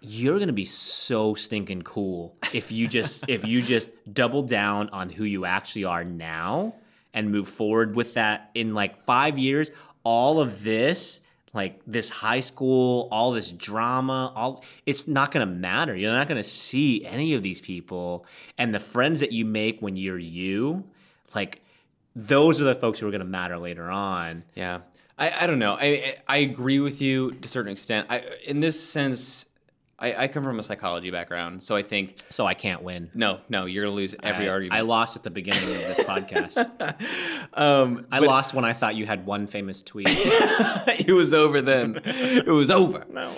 you're 0.02 0.40
gonna 0.40 0.54
be 0.54 0.66
so 0.66 1.34
stinking 1.36 1.82
cool 1.82 2.36
if 2.54 2.72
you 2.72 2.88
just 2.88 3.26
if 3.28 3.46
you 3.46 3.62
just 3.62 3.92
double 4.14 4.44
down 4.44 4.90
on 4.90 5.10
who 5.10 5.24
you 5.24 5.46
actually 5.46 5.84
are 5.86 6.04
now 6.04 6.74
and 7.14 7.32
move 7.32 7.48
forward 7.48 7.96
with 7.96 8.14
that 8.14 8.50
in 8.54 8.74
like 8.74 9.06
five 9.06 9.38
years 9.38 9.72
all 10.04 10.40
of 10.40 10.64
this 10.64 11.22
like 11.54 11.82
this 11.88 12.10
high 12.10 12.40
school, 12.40 13.08
all 13.12 13.32
this 13.32 13.52
drama, 13.52 14.32
all 14.36 14.64
it's 14.86 15.08
not 15.08 15.32
going 15.32 15.48
to 15.48 15.52
matter. 15.52 15.96
You're 15.96 16.14
not 16.14 16.28
going 16.28 16.42
to 16.42 16.48
see 16.48 17.06
any 17.06 17.34
of 17.34 17.44
these 17.44 17.62
people 17.62 18.26
and 18.58 18.74
the 18.74 18.80
friends 18.80 19.20
that 19.22 19.32
you 19.32 19.46
make 19.46 19.82
when 19.82 19.96
you're 19.96 20.20
you, 20.20 20.84
like 21.34 21.62
those 22.16 22.62
are 22.62 22.66
the 22.66 22.76
folks 22.76 23.00
who 23.00 23.08
are 23.08 23.12
going 23.12 23.20
to 23.20 23.26
matter 23.26 23.58
later 23.58 23.90
on. 23.90 24.44
Yeah. 24.56 24.82
I, 25.18 25.44
I 25.44 25.48
don't 25.48 25.60
know. 25.60 25.78
I 25.80 26.16
I 26.28 26.38
agree 26.38 26.80
with 26.80 27.02
you 27.02 27.32
to 27.32 27.46
a 27.46 27.48
certain 27.48 27.72
extent. 27.72 28.08
I 28.10 28.24
in 28.46 28.62
this 28.62 28.82
sense, 28.82 29.48
I, 30.00 30.24
I 30.24 30.28
come 30.28 30.44
from 30.44 30.60
a 30.60 30.64
psychology 30.64 31.12
background, 31.12 31.62
so 31.62 31.76
I 31.76 31.82
think 31.82 32.16
So 32.30 32.46
I 32.46 32.54
can't 32.54 32.82
win. 32.84 33.12
no, 33.14 33.40
no, 33.50 33.66
you're 33.66 33.84
gonna 33.86 33.96
lose 33.96 34.16
every 34.24 34.48
I, 34.48 34.52
argument. 34.52 34.78
I 34.80 34.82
lost 34.82 35.16
at 35.16 35.24
the 35.24 35.30
beginning 35.30 35.64
of 35.64 35.82
this 35.82 36.00
podcast. 36.00 36.58
um, 37.54 38.06
I 38.12 38.20
lost 38.20 38.54
when 38.54 38.66
I 38.66 38.74
thought 38.74 38.96
you 38.96 39.06
had 39.06 39.26
one 39.26 39.48
famous 39.48 39.84
tweet. 39.84 40.08
it 40.10 41.14
was 41.14 41.34
over 41.34 41.62
then. 41.62 42.00
It 42.04 42.48
was 42.48 42.72
over. 42.72 43.06
No. 43.10 43.34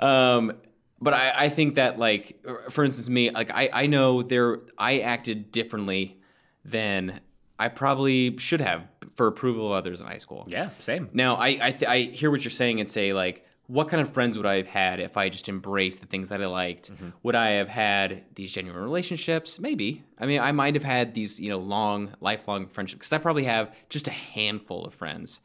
Um, 0.00 0.52
but 1.00 1.12
I, 1.14 1.32
I 1.44 1.48
think 1.50 1.74
that 1.74 1.98
like, 1.98 2.42
for 2.70 2.84
instance, 2.84 3.08
me, 3.08 3.30
like 3.30 3.50
I, 3.52 3.68
I 3.72 3.86
know 3.86 4.22
there, 4.22 4.60
I 4.78 5.00
acted 5.00 5.52
differently 5.52 6.18
than 6.64 7.20
I 7.58 7.68
probably 7.68 8.36
should 8.38 8.60
have 8.60 8.86
for 9.14 9.26
approval 9.26 9.66
of 9.66 9.72
others 9.72 10.00
in 10.00 10.06
high 10.06 10.18
school. 10.18 10.46
yeah, 10.48 10.70
same. 10.78 11.08
Now 11.12 11.36
I, 11.36 11.48
I, 11.60 11.70
th- 11.72 11.84
I 11.88 11.98
hear 12.00 12.30
what 12.30 12.44
you're 12.44 12.50
saying 12.50 12.80
and 12.80 12.88
say 12.88 13.12
like, 13.12 13.44
what 13.68 13.88
kind 13.88 14.00
of 14.00 14.12
friends 14.12 14.36
would 14.36 14.46
I 14.46 14.56
have 14.58 14.66
had 14.68 15.00
if 15.00 15.16
I 15.16 15.28
just 15.28 15.48
embraced 15.48 16.00
the 16.00 16.06
things 16.06 16.28
that 16.28 16.40
I 16.42 16.46
liked? 16.46 16.90
Would 17.24 17.34
I 17.34 17.50
have 17.50 17.68
had 17.68 18.24
these 18.34 18.52
genuine 18.52 18.80
relationships? 18.82 19.58
Maybe. 19.58 20.04
I 20.18 20.26
mean, 20.26 20.40
I 20.40 20.52
might 20.52 20.74
have 20.74 20.84
had 20.84 21.14
these, 21.14 21.40
you 21.40 21.48
know, 21.50 21.58
long, 21.58 22.14
lifelong 22.20 22.68
friendships 22.68 22.98
because 23.08 23.12
I 23.12 23.18
probably 23.18 23.44
have 23.44 23.74
just 23.88 24.06
a 24.06 24.12
handful 24.12 24.84
of 24.84 24.94
friends 24.94 25.40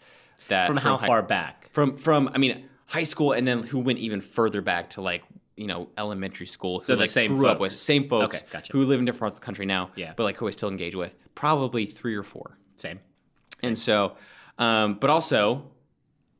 that 0.49 0.67
From 0.67 0.77
how 0.77 0.97
hi- 0.97 1.07
far 1.07 1.21
back? 1.23 1.69
from 1.71 1.97
from 1.97 2.29
I 2.33 2.37
mean 2.37 2.65
high 2.87 3.03
school 3.05 3.31
and 3.31 3.47
then 3.47 3.63
who 3.63 3.79
went 3.79 3.99
even 3.99 4.21
further 4.21 4.61
back 4.61 4.91
to 4.91 5.01
like 5.01 5.23
you 5.55 5.67
know 5.67 5.89
elementary 5.97 6.45
school. 6.47 6.79
So 6.81 6.95
the 6.95 7.01
like 7.01 7.09
same 7.09 7.35
grew 7.37 7.47
up 7.47 7.59
with 7.59 7.73
same 7.73 8.07
folks 8.07 8.37
Okay, 8.41 8.47
gotcha. 8.51 8.73
who 8.73 8.83
live 8.85 8.99
in 8.99 9.05
different 9.05 9.19
parts 9.21 9.37
of 9.37 9.41
the 9.41 9.45
country 9.45 9.65
now. 9.65 9.91
Yeah. 9.95 10.13
but 10.15 10.23
like 10.25 10.37
who 10.37 10.47
I 10.47 10.51
still 10.51 10.69
engage 10.69 10.95
with. 10.95 11.15
Probably 11.35 11.85
three 11.85 12.15
or 12.15 12.23
four. 12.23 12.57
Same. 12.75 12.99
And 13.63 13.77
so, 13.77 14.15
um, 14.57 14.95
but 14.95 15.09
also, 15.09 15.69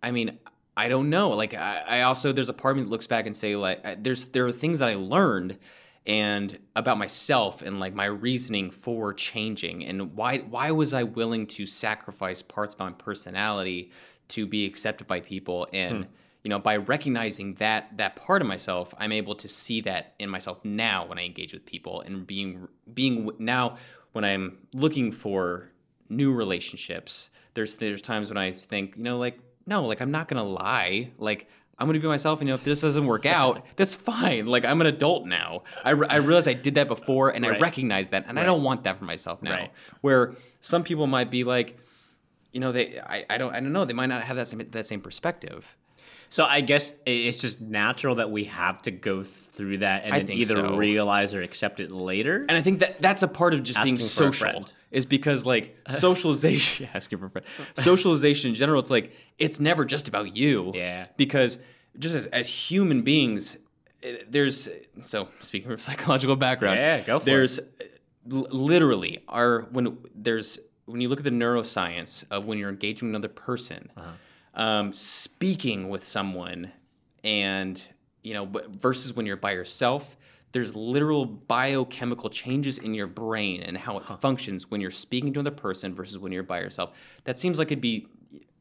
I 0.04 0.10
mean, 0.12 0.40
I 0.76 0.88
don't 0.88 1.10
know. 1.10 1.30
Like, 1.32 1.54
I, 1.54 1.84
I 1.88 2.02
also 2.04 2.32
there's 2.32 2.50
a 2.50 2.54
part 2.54 2.74
of 2.74 2.78
me 2.78 2.84
that 2.84 2.90
looks 2.90 3.08
back 3.08 3.26
and 3.26 3.36
say 3.36 3.56
like, 3.56 3.86
I- 3.86 3.96
there's 3.96 4.26
there 4.28 4.46
are 4.46 4.52
things 4.52 4.80
that 4.80 4.90
I 4.90 4.96
learned 4.96 5.58
and 6.08 6.58
about 6.76 6.98
myself 6.98 7.62
and 7.62 7.80
like 7.80 7.94
my 7.94 8.06
reasoning 8.06 8.72
for 8.72 9.14
changing 9.14 9.86
and 9.86 10.16
why 10.16 10.40
why 10.40 10.72
was 10.72 10.94
I 10.94 11.04
willing 11.04 11.46
to 11.48 11.66
sacrifice 11.68 12.42
parts 12.42 12.74
of 12.74 12.80
my 12.80 12.92
personality 12.92 13.92
to 14.30 14.48
be 14.48 14.66
accepted 14.66 15.08
by 15.08 15.20
people 15.20 15.68
and. 15.74 16.06
Hmm. 16.06 16.12
You 16.44 16.50
know, 16.50 16.58
by 16.58 16.78
recognizing 16.78 17.54
that 17.60 17.96
that 17.98 18.16
part 18.16 18.42
of 18.42 18.48
myself, 18.48 18.96
I'm 18.98 19.12
able 19.12 19.36
to 19.36 19.48
see 19.48 19.80
that 19.82 20.16
in 20.18 20.28
myself 20.28 20.66
now 20.66 21.06
when 21.06 21.20
I 21.20 21.26
engage 21.26 21.54
with 21.54 21.68
people, 21.68 22.02
and 22.02 22.26
being 22.26 22.68
being 22.92 23.30
now 23.38 23.78
when 24.14 24.26
I'm 24.26 24.58
looking 24.74 25.12
for 25.12 25.70
new 26.10 26.34
relationships 26.34 27.30
there's 27.54 27.78
there's 27.78 28.02
times 28.02 28.30
when 28.30 28.38
i 28.38 28.52
think 28.52 28.98
you 28.98 29.04
know 29.04 29.18
like 29.18 29.40
no 29.72 29.86
like 29.92 30.02
i'm 30.02 30.12
not 30.12 30.28
gonna 30.28 30.44
lie 30.44 31.10
like 31.18 31.48
i'm 31.78 31.88
gonna 31.88 32.00
be 32.00 32.08
myself 32.08 32.40
and 32.40 32.48
you 32.48 32.52
know 32.54 32.60
if 32.60 32.64
this 32.64 32.82
doesn't 32.82 33.06
work 33.06 33.26
out 33.26 33.66
that's 33.78 33.96
fine 33.96 34.46
like 34.46 34.66
i'm 34.66 34.80
an 34.82 34.88
adult 34.88 35.26
now 35.26 35.64
i, 35.84 35.92
re- 35.92 36.08
I 36.10 36.18
realize 36.18 36.48
i 36.48 36.54
did 36.54 36.76
that 36.76 36.88
before 36.88 37.30
and 37.30 37.46
i 37.46 37.58
recognize 37.58 38.10
that 38.10 38.26
and 38.28 38.40
i 38.40 38.44
don't 38.44 38.64
want 38.64 38.84
that 38.86 38.98
for 38.98 39.06
myself 39.06 39.42
now 39.42 39.52
Right. 39.56 39.72
where 40.02 40.34
some 40.60 40.84
people 40.84 41.08
might 41.08 41.30
be 41.32 41.44
like 41.44 41.78
you 42.54 42.60
know 42.60 42.72
they 42.72 43.00
I, 43.00 43.26
I 43.30 43.38
don't 43.38 43.54
i 43.56 43.60
don't 43.60 43.74
know 43.74 43.86
they 43.86 43.94
might 44.02 44.08
not 44.14 44.22
have 44.24 44.36
that 44.38 44.48
same 44.48 44.62
that 44.72 44.86
same 44.88 45.02
perspective 45.02 45.76
So 46.38 46.46
I 46.46 46.62
guess 46.62 46.94
it's 47.06 47.42
just 47.42 47.60
natural 47.60 48.16
that 48.16 48.30
we 48.32 48.46
have 48.46 48.82
to 48.84 48.92
go 49.10 49.16
through 49.24 49.80
that 49.80 50.04
and 50.06 50.30
either 50.30 50.56
so. 50.56 50.78
realize 50.78 51.36
or 51.36 51.42
accept 51.44 51.82
it 51.82 51.92
later. 51.92 52.36
And 52.48 52.56
I 52.60 52.62
think 52.62 52.80
that 52.80 53.02
that's 53.02 53.22
a 53.22 53.28
part 53.28 53.54
of 53.54 53.64
just 53.64 53.78
being 53.84 53.96
Asking 54.00 54.30
a 54.30 54.32
social. 54.32 54.64
Is 54.92 55.06
because 55.06 55.46
like 55.46 55.76
socialization 55.90 56.88
asking 56.94 57.20
for 57.20 57.30
friend. 57.30 57.46
Socialization 57.76 58.50
in 58.50 58.56
general, 58.56 58.80
it's 58.80 58.90
like 58.92 59.16
it's 59.38 59.60
never 59.60 59.86
just 59.86 60.08
about 60.08 60.36
you. 60.36 60.72
Yeah. 60.76 61.08
Because 61.18 61.60
just 61.98 62.16
as, 62.16 62.26
as 62.28 62.48
human 62.50 63.02
beings, 63.02 63.58
eh, 64.04 64.18
there's 64.30 64.70
so 65.06 65.28
speaking 65.40 65.70
from 65.70 65.80
psychological 65.88 66.36
background. 66.36 66.78
Yeah, 66.80 67.02
go 67.02 67.20
for 67.20 67.24
it. 67.24 67.26
there's 67.26 67.60
l- 68.32 68.48
literally 68.52 69.24
our 69.28 69.62
when 69.72 69.98
there's 70.16 70.60
when 70.86 71.00
you 71.02 71.08
look 71.10 71.20
at 71.20 71.24
the 71.26 71.30
neuroscience 71.32 72.26
of 72.32 72.46
when 72.46 72.58
you're 72.58 72.70
engaging 72.70 73.08
with 73.10 73.16
another 73.16 73.30
person, 73.34 73.90
Uh-huh. 73.96 74.62
um, 74.62 74.94
speaking 74.94 75.88
with 75.90 76.04
someone, 76.04 76.72
and 77.24 77.82
you 78.24 78.34
know, 78.34 78.46
versus 78.80 79.14
when 79.16 79.26
you're 79.26 79.38
by 79.38 79.52
yourself, 79.54 80.16
there's 80.52 80.76
literal 80.76 81.26
biochemical 81.26 82.30
changes 82.30 82.78
in 82.78 82.94
your 82.94 83.08
brain 83.08 83.62
and 83.62 83.78
how 83.78 83.98
it 83.98 84.04
functions 84.20 84.70
when 84.70 84.82
you're 84.82 84.92
speaking 84.92 85.34
to 85.34 85.40
another 85.40 85.56
person 85.56 85.96
versus 85.96 86.18
when 86.18 86.32
you're 86.32 86.44
by 86.44 86.60
yourself. 86.60 86.92
That 87.24 87.40
seems 87.40 87.58
like 87.58 87.68
it'd 87.68 87.82
be 87.82 88.08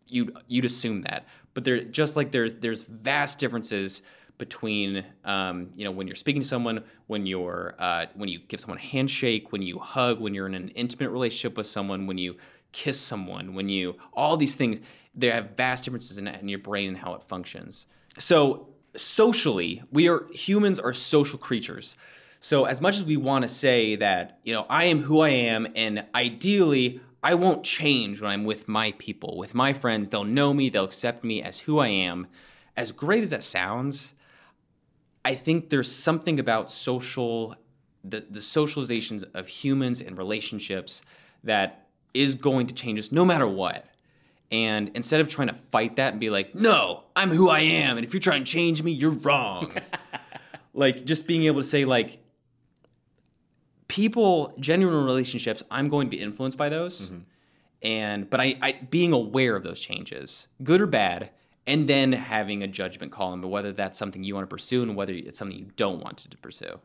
you'd 0.06 0.36
you'd 0.46 0.64
assume 0.64 1.02
that, 1.02 1.26
but 1.54 1.64
there 1.64 1.80
just 1.80 2.16
like 2.16 2.30
there's 2.32 2.56
there's 2.56 2.82
vast 2.82 3.38
differences 3.38 4.02
between 4.38 5.04
um, 5.24 5.70
you 5.76 5.84
know 5.84 5.90
when 5.90 6.06
you're 6.06 6.16
speaking 6.16 6.42
to 6.42 6.48
someone, 6.48 6.82
when 7.06 7.26
you're 7.26 7.74
uh, 7.78 8.06
when 8.14 8.28
you 8.28 8.40
give 8.48 8.60
someone 8.60 8.78
a 8.78 8.82
handshake, 8.82 9.52
when 9.52 9.62
you 9.62 9.78
hug, 9.78 10.20
when 10.20 10.34
you're 10.34 10.46
in 10.46 10.54
an 10.54 10.68
intimate 10.70 11.10
relationship 11.10 11.56
with 11.56 11.66
someone, 11.66 12.06
when 12.06 12.18
you 12.18 12.36
kiss 12.72 13.00
someone, 13.00 13.54
when 13.54 13.68
you 13.68 13.96
all 14.12 14.36
these 14.36 14.54
things, 14.54 14.80
they 15.14 15.30
have 15.30 15.56
vast 15.56 15.84
differences 15.84 16.18
in, 16.18 16.28
in 16.28 16.48
your 16.48 16.58
brain 16.58 16.88
and 16.88 16.98
how 16.98 17.14
it 17.14 17.22
functions. 17.22 17.86
So 18.18 18.68
socially, 18.96 19.82
we 19.90 20.08
are 20.08 20.26
humans 20.32 20.78
are 20.78 20.92
social 20.92 21.38
creatures. 21.38 21.96
So 22.40 22.64
as 22.64 22.80
much 22.80 22.96
as 22.96 23.04
we 23.04 23.16
want 23.16 23.42
to 23.42 23.48
say 23.48 23.96
that, 23.96 24.38
you 24.44 24.52
know, 24.52 24.66
I 24.68 24.84
am 24.84 25.02
who 25.02 25.20
I 25.20 25.28
am 25.28 25.68
and 25.76 26.04
ideally 26.14 27.00
I 27.22 27.34
won't 27.34 27.64
change 27.64 28.20
when 28.20 28.30
I'm 28.30 28.44
with 28.44 28.66
my 28.66 28.92
people, 28.98 29.36
with 29.36 29.54
my 29.54 29.74
friends, 29.74 30.08
they'll 30.08 30.24
know 30.24 30.54
me, 30.54 30.70
they'll 30.70 30.84
accept 30.84 31.22
me 31.22 31.42
as 31.42 31.60
who 31.60 31.78
I 31.78 31.88
am. 31.88 32.28
As 32.76 32.92
great 32.92 33.22
as 33.22 33.30
that 33.30 33.42
sounds, 33.42 34.14
I 35.22 35.34
think 35.34 35.68
there's 35.68 35.94
something 35.94 36.38
about 36.38 36.70
social 36.70 37.56
the, 38.02 38.24
the 38.30 38.40
socializations 38.40 39.24
of 39.34 39.48
humans 39.48 40.00
and 40.00 40.16
relationships 40.16 41.02
that 41.44 41.86
is 42.14 42.34
going 42.34 42.66
to 42.66 42.74
change 42.74 42.98
us 42.98 43.12
no 43.12 43.26
matter 43.26 43.46
what. 43.46 43.89
And 44.50 44.90
instead 44.94 45.20
of 45.20 45.28
trying 45.28 45.48
to 45.48 45.54
fight 45.54 45.96
that 45.96 46.12
and 46.12 46.20
be 46.20 46.30
like, 46.30 46.54
no, 46.54 47.04
I'm 47.14 47.30
who 47.30 47.48
I 47.48 47.60
am, 47.60 47.96
and 47.96 48.04
if 48.04 48.12
you're 48.12 48.20
trying 48.20 48.44
to 48.44 48.50
change 48.50 48.82
me, 48.82 48.90
you're 48.90 49.10
wrong. 49.10 49.72
like 50.74 51.04
just 51.04 51.26
being 51.28 51.44
able 51.44 51.60
to 51.60 51.66
say, 51.66 51.84
like, 51.84 52.18
people, 53.86 54.54
genuine 54.58 55.04
relationships, 55.04 55.62
I'm 55.70 55.88
going 55.88 56.08
to 56.08 56.10
be 56.10 56.20
influenced 56.20 56.58
by 56.58 56.68
those. 56.68 57.10
Mm-hmm. 57.10 57.18
And 57.82 58.28
but 58.28 58.40
I, 58.40 58.56
I 58.60 58.72
being 58.90 59.12
aware 59.12 59.56
of 59.56 59.62
those 59.62 59.80
changes, 59.80 60.48
good 60.62 60.80
or 60.80 60.86
bad, 60.86 61.30
and 61.66 61.88
then 61.88 62.12
having 62.12 62.62
a 62.62 62.66
judgment 62.66 63.12
call 63.12 63.32
on 63.32 63.48
whether 63.48 63.72
that's 63.72 63.98
something 63.98 64.22
you 64.22 64.34
want 64.34 64.48
to 64.48 64.52
pursue 64.52 64.82
and 64.82 64.96
whether 64.96 65.12
it's 65.12 65.38
something 65.38 65.56
you 65.56 65.68
don't 65.76 66.02
want 66.02 66.18
to 66.18 66.36
pursue. 66.38 66.80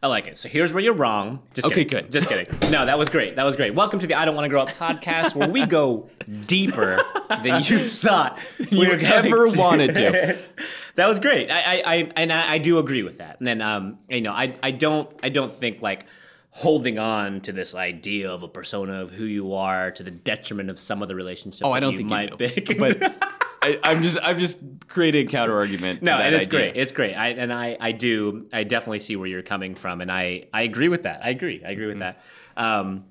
I 0.00 0.06
like 0.06 0.28
it. 0.28 0.38
So 0.38 0.48
here's 0.48 0.72
where 0.72 0.80
you're 0.82 0.94
wrong. 0.94 1.40
Just 1.54 1.66
Okay, 1.66 1.84
kidding. 1.84 2.02
good. 2.04 2.12
Just 2.12 2.28
kidding. 2.28 2.70
No, 2.70 2.86
that 2.86 2.96
was 2.98 3.08
great. 3.08 3.34
That 3.34 3.42
was 3.42 3.56
great. 3.56 3.74
Welcome 3.74 3.98
to 3.98 4.06
the 4.06 4.14
I 4.14 4.24
Don't 4.26 4.36
Want 4.36 4.44
to 4.44 4.48
Grow 4.48 4.62
Up 4.62 4.68
podcast, 4.68 5.34
where 5.34 5.48
we 5.48 5.66
go 5.66 6.08
deeper 6.46 7.00
than 7.42 7.64
you 7.64 7.78
thought 7.80 8.38
we 8.70 8.78
You 8.82 8.92
ever 8.92 9.48
to. 9.48 9.58
wanted 9.58 9.96
to. 9.96 10.38
that 10.94 11.08
was 11.08 11.18
great. 11.18 11.50
I, 11.50 11.58
I, 11.78 11.82
I 11.84 12.12
and 12.14 12.32
I, 12.32 12.52
I 12.52 12.58
do 12.58 12.78
agree 12.78 13.02
with 13.02 13.18
that. 13.18 13.40
And 13.40 13.46
then, 13.48 13.60
um, 13.60 13.98
you 14.08 14.20
know, 14.20 14.32
I, 14.32 14.54
I 14.62 14.70
don't, 14.70 15.10
I 15.24 15.30
don't 15.30 15.52
think 15.52 15.82
like 15.82 16.06
holding 16.50 17.00
on 17.00 17.40
to 17.40 17.52
this 17.52 17.74
idea 17.74 18.30
of 18.30 18.44
a 18.44 18.48
persona 18.48 19.02
of 19.02 19.10
who 19.10 19.24
you 19.24 19.54
are 19.54 19.90
to 19.90 20.02
the 20.04 20.12
detriment 20.12 20.70
of 20.70 20.78
some 20.78 21.02
of 21.02 21.08
the 21.08 21.16
relationships. 21.16 21.62
Oh, 21.64 21.72
I 21.72 21.80
don't 21.80 21.92
you 21.92 21.98
think 21.98 22.10
might 22.10 22.30
you 22.30 22.36
be. 22.36 22.74
But 22.74 23.34
I, 23.68 23.80
I'm 23.82 24.02
just 24.02 24.18
I'm 24.22 24.38
just 24.38 24.58
creating 24.88 25.26
a 25.26 25.30
counter 25.30 25.56
argument. 25.56 26.02
No, 26.02 26.16
and 26.18 26.34
it's 26.34 26.46
great. 26.46 26.76
It's 26.76 26.92
great. 26.92 27.14
I 27.14 27.28
and 27.28 27.52
I, 27.52 27.76
I 27.80 27.92
do 27.92 28.46
I 28.52 28.64
definitely 28.64 29.00
see 29.00 29.16
where 29.16 29.26
you're 29.28 29.42
coming 29.42 29.74
from, 29.74 30.00
and 30.00 30.10
I, 30.10 30.46
I 30.52 30.62
agree 30.62 30.88
with 30.88 31.02
that. 31.04 31.24
I 31.24 31.30
agree. 31.30 31.62
I 31.64 31.70
agree 31.70 31.86
with 31.86 31.98
that. 31.98 32.22
Um, 32.56 33.04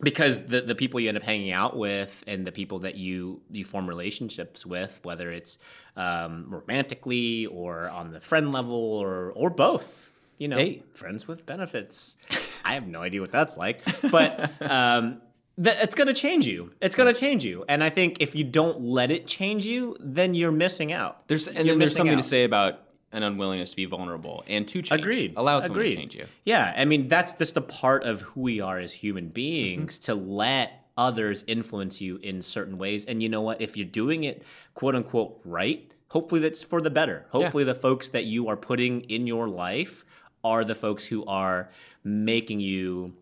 because 0.00 0.44
the 0.44 0.60
the 0.60 0.74
people 0.74 1.00
you 1.00 1.08
end 1.08 1.16
up 1.16 1.22
hanging 1.22 1.52
out 1.52 1.76
with 1.76 2.22
and 2.26 2.46
the 2.46 2.52
people 2.52 2.80
that 2.80 2.96
you 2.96 3.40
you 3.50 3.64
form 3.64 3.88
relationships 3.88 4.66
with, 4.66 5.00
whether 5.02 5.30
it's 5.32 5.58
um, 5.96 6.46
romantically 6.48 7.46
or 7.46 7.88
on 7.88 8.12
the 8.12 8.20
friend 8.20 8.52
level 8.52 8.74
or 8.76 9.32
or 9.34 9.48
both, 9.50 10.10
you 10.38 10.48
know, 10.48 10.56
Hey. 10.56 10.82
friends 10.92 11.26
with 11.26 11.46
benefits. 11.46 12.16
I 12.64 12.74
have 12.74 12.86
no 12.86 13.00
idea 13.00 13.20
what 13.20 13.32
that's 13.32 13.56
like, 13.56 13.80
but 14.10 14.50
um, 14.60 15.22
that 15.58 15.82
it's 15.82 15.94
going 15.94 16.08
to 16.08 16.14
change 16.14 16.46
you. 16.46 16.72
It's 16.80 16.94
going 16.94 17.12
to 17.12 17.18
change 17.18 17.44
you, 17.44 17.64
and 17.68 17.82
I 17.82 17.90
think 17.90 18.18
if 18.20 18.34
you 18.34 18.44
don't 18.44 18.80
let 18.80 19.10
it 19.10 19.26
change 19.26 19.64
you, 19.66 19.96
then 20.00 20.34
you're 20.34 20.52
missing 20.52 20.92
out. 20.92 21.26
There's 21.28 21.46
and 21.48 21.56
You're 21.58 21.64
then 21.66 21.78
there's 21.78 21.96
something 21.96 22.14
out. 22.14 22.18
to 22.22 22.28
say 22.28 22.44
about 22.44 22.80
an 23.12 23.22
unwillingness 23.22 23.70
to 23.70 23.76
be 23.76 23.84
vulnerable 23.86 24.44
and 24.48 24.66
to 24.68 24.82
change. 24.82 25.00
Agreed. 25.00 25.34
Allow 25.36 25.60
someone 25.60 25.78
Agreed. 25.80 25.90
to 25.94 25.96
change 25.96 26.14
you. 26.16 26.26
Yeah, 26.44 26.74
I 26.76 26.84
mean 26.84 27.08
that's 27.08 27.32
just 27.32 27.56
a 27.56 27.60
part 27.62 28.04
of 28.04 28.20
who 28.20 28.40
we 28.42 28.60
are 28.60 28.78
as 28.78 28.92
human 28.92 29.24
Mm-hmm. 29.26 29.32
beings 29.32 29.98
to 30.00 30.14
let 30.14 30.84
others 30.98 31.44
influence 31.46 32.00
you 32.00 32.16
in 32.22 32.42
certain 32.42 32.76
ways. 32.78 33.04
And 33.06 33.22
you 33.22 33.28
know 33.28 33.42
what? 33.42 33.60
If 33.62 33.76
you're 33.76 33.86
doing 33.86 34.24
it 34.24 34.42
quote 34.74 34.94
unquote 34.94 35.40
right, 35.44 35.90
hopefully 36.08 36.40
that's 36.40 36.62
for 36.62 36.80
the 36.82 36.90
better. 36.90 37.26
Hopefully 37.30 37.64
the 37.64 37.74
folks 37.74 38.08
that 38.10 38.24
you 38.24 38.48
are 38.48 38.56
putting 38.56 39.02
in 39.02 39.26
your 39.26 39.48
life 39.48 40.04
are 40.44 40.64
the 40.64 40.74
folks 40.74 41.04
who 41.04 41.24
are 41.26 41.70
making 42.04 42.60
you 42.60 43.14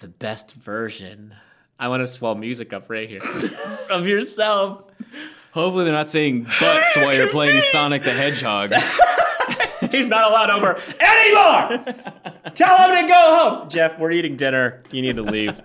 the 0.00 0.08
best 0.08 0.54
version. 0.54 1.34
I 1.78 1.88
want 1.88 2.00
to 2.00 2.06
swell 2.06 2.34
music 2.34 2.72
up 2.72 2.90
right 2.90 3.08
here 3.08 3.20
of 3.90 4.06
yourself. 4.06 4.82
Hopefully 5.52 5.84
they're 5.84 5.92
not 5.92 6.10
saying 6.10 6.44
butts 6.44 6.96
while 6.96 7.14
you're 7.14 7.28
playing 7.28 7.60
Sonic 7.72 8.02
the 8.02 8.12
Hedgehog. 8.12 8.72
He's 9.90 10.06
not 10.06 10.30
allowed 10.30 10.50
over 10.50 10.80
anymore. 11.00 11.84
Tell 12.54 12.76
him 12.78 13.02
to 13.02 13.08
go 13.08 13.58
home. 13.58 13.68
Jeff, 13.68 13.98
we're 13.98 14.12
eating 14.12 14.36
dinner. 14.36 14.82
You 14.90 15.02
need 15.02 15.16
to 15.16 15.22
leave. 15.22 15.60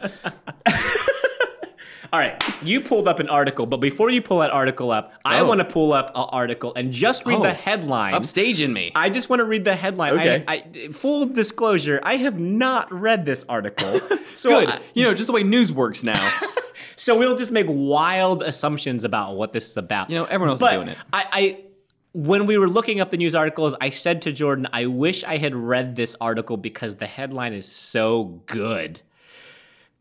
All 2.15 2.21
right, 2.21 2.41
you 2.63 2.79
pulled 2.79 3.09
up 3.09 3.19
an 3.19 3.27
article, 3.27 3.65
but 3.65 3.81
before 3.81 4.09
you 4.09 4.21
pull 4.21 4.39
that 4.39 4.49
article 4.49 4.89
up, 4.89 5.11
I 5.25 5.41
Oh. 5.41 5.45
want 5.47 5.57
to 5.59 5.65
pull 5.65 5.91
up 5.91 6.11
an 6.15 6.23
article 6.29 6.71
and 6.73 6.93
just 6.93 7.25
read 7.25 7.39
Oh, 7.39 7.43
the 7.43 7.51
headline. 7.51 8.13
Upstaging 8.13 8.71
me. 8.71 8.93
I 8.95 9.09
just 9.09 9.29
want 9.29 9.41
to 9.41 9.43
read 9.43 9.65
the 9.65 9.75
headline. 9.75 10.13
Okay. 10.13 10.45
I, 10.47 10.63
I, 10.73 10.87
full 10.93 11.25
disclosure, 11.25 11.99
I 12.03 12.15
have 12.15 12.39
not 12.39 12.89
read 12.89 13.25
this 13.25 13.43
article. 13.49 13.99
So 14.33 14.49
Good. 14.49 14.69
I- 14.69 14.79
you 14.93 15.03
know, 15.03 15.13
just 15.13 15.27
the 15.27 15.33
way 15.33 15.43
news 15.43 15.73
works 15.73 16.03
now. 16.03 16.31
so 16.95 17.17
we'll 17.17 17.35
just 17.35 17.51
make 17.51 17.65
wild 17.69 18.43
assumptions 18.43 19.03
about 19.03 19.35
what 19.35 19.51
this 19.51 19.67
is 19.69 19.75
about. 19.75 20.09
You 20.09 20.15
know, 20.17 20.23
everyone 20.25 20.51
else 20.51 20.61
is 20.61 20.69
doing 20.69 20.87
it. 20.89 20.97
I, 21.11 21.25
I 21.31 21.59
when 22.13 22.45
we 22.45 22.57
were 22.57 22.69
looking 22.69 23.01
up 23.01 23.09
the 23.09 23.17
news 23.17 23.35
articles, 23.35 23.75
I 23.81 23.89
said 23.89 24.21
to 24.21 24.31
Jordan, 24.31 24.67
I 24.71 24.85
wish 24.85 25.25
I 25.25 25.35
had 25.35 25.53
read 25.53 25.97
this 25.97 26.15
article 26.21 26.55
because 26.55 26.95
the 26.95 27.07
headline 27.07 27.51
is 27.51 27.65
so 27.65 28.41
good. 28.45 29.01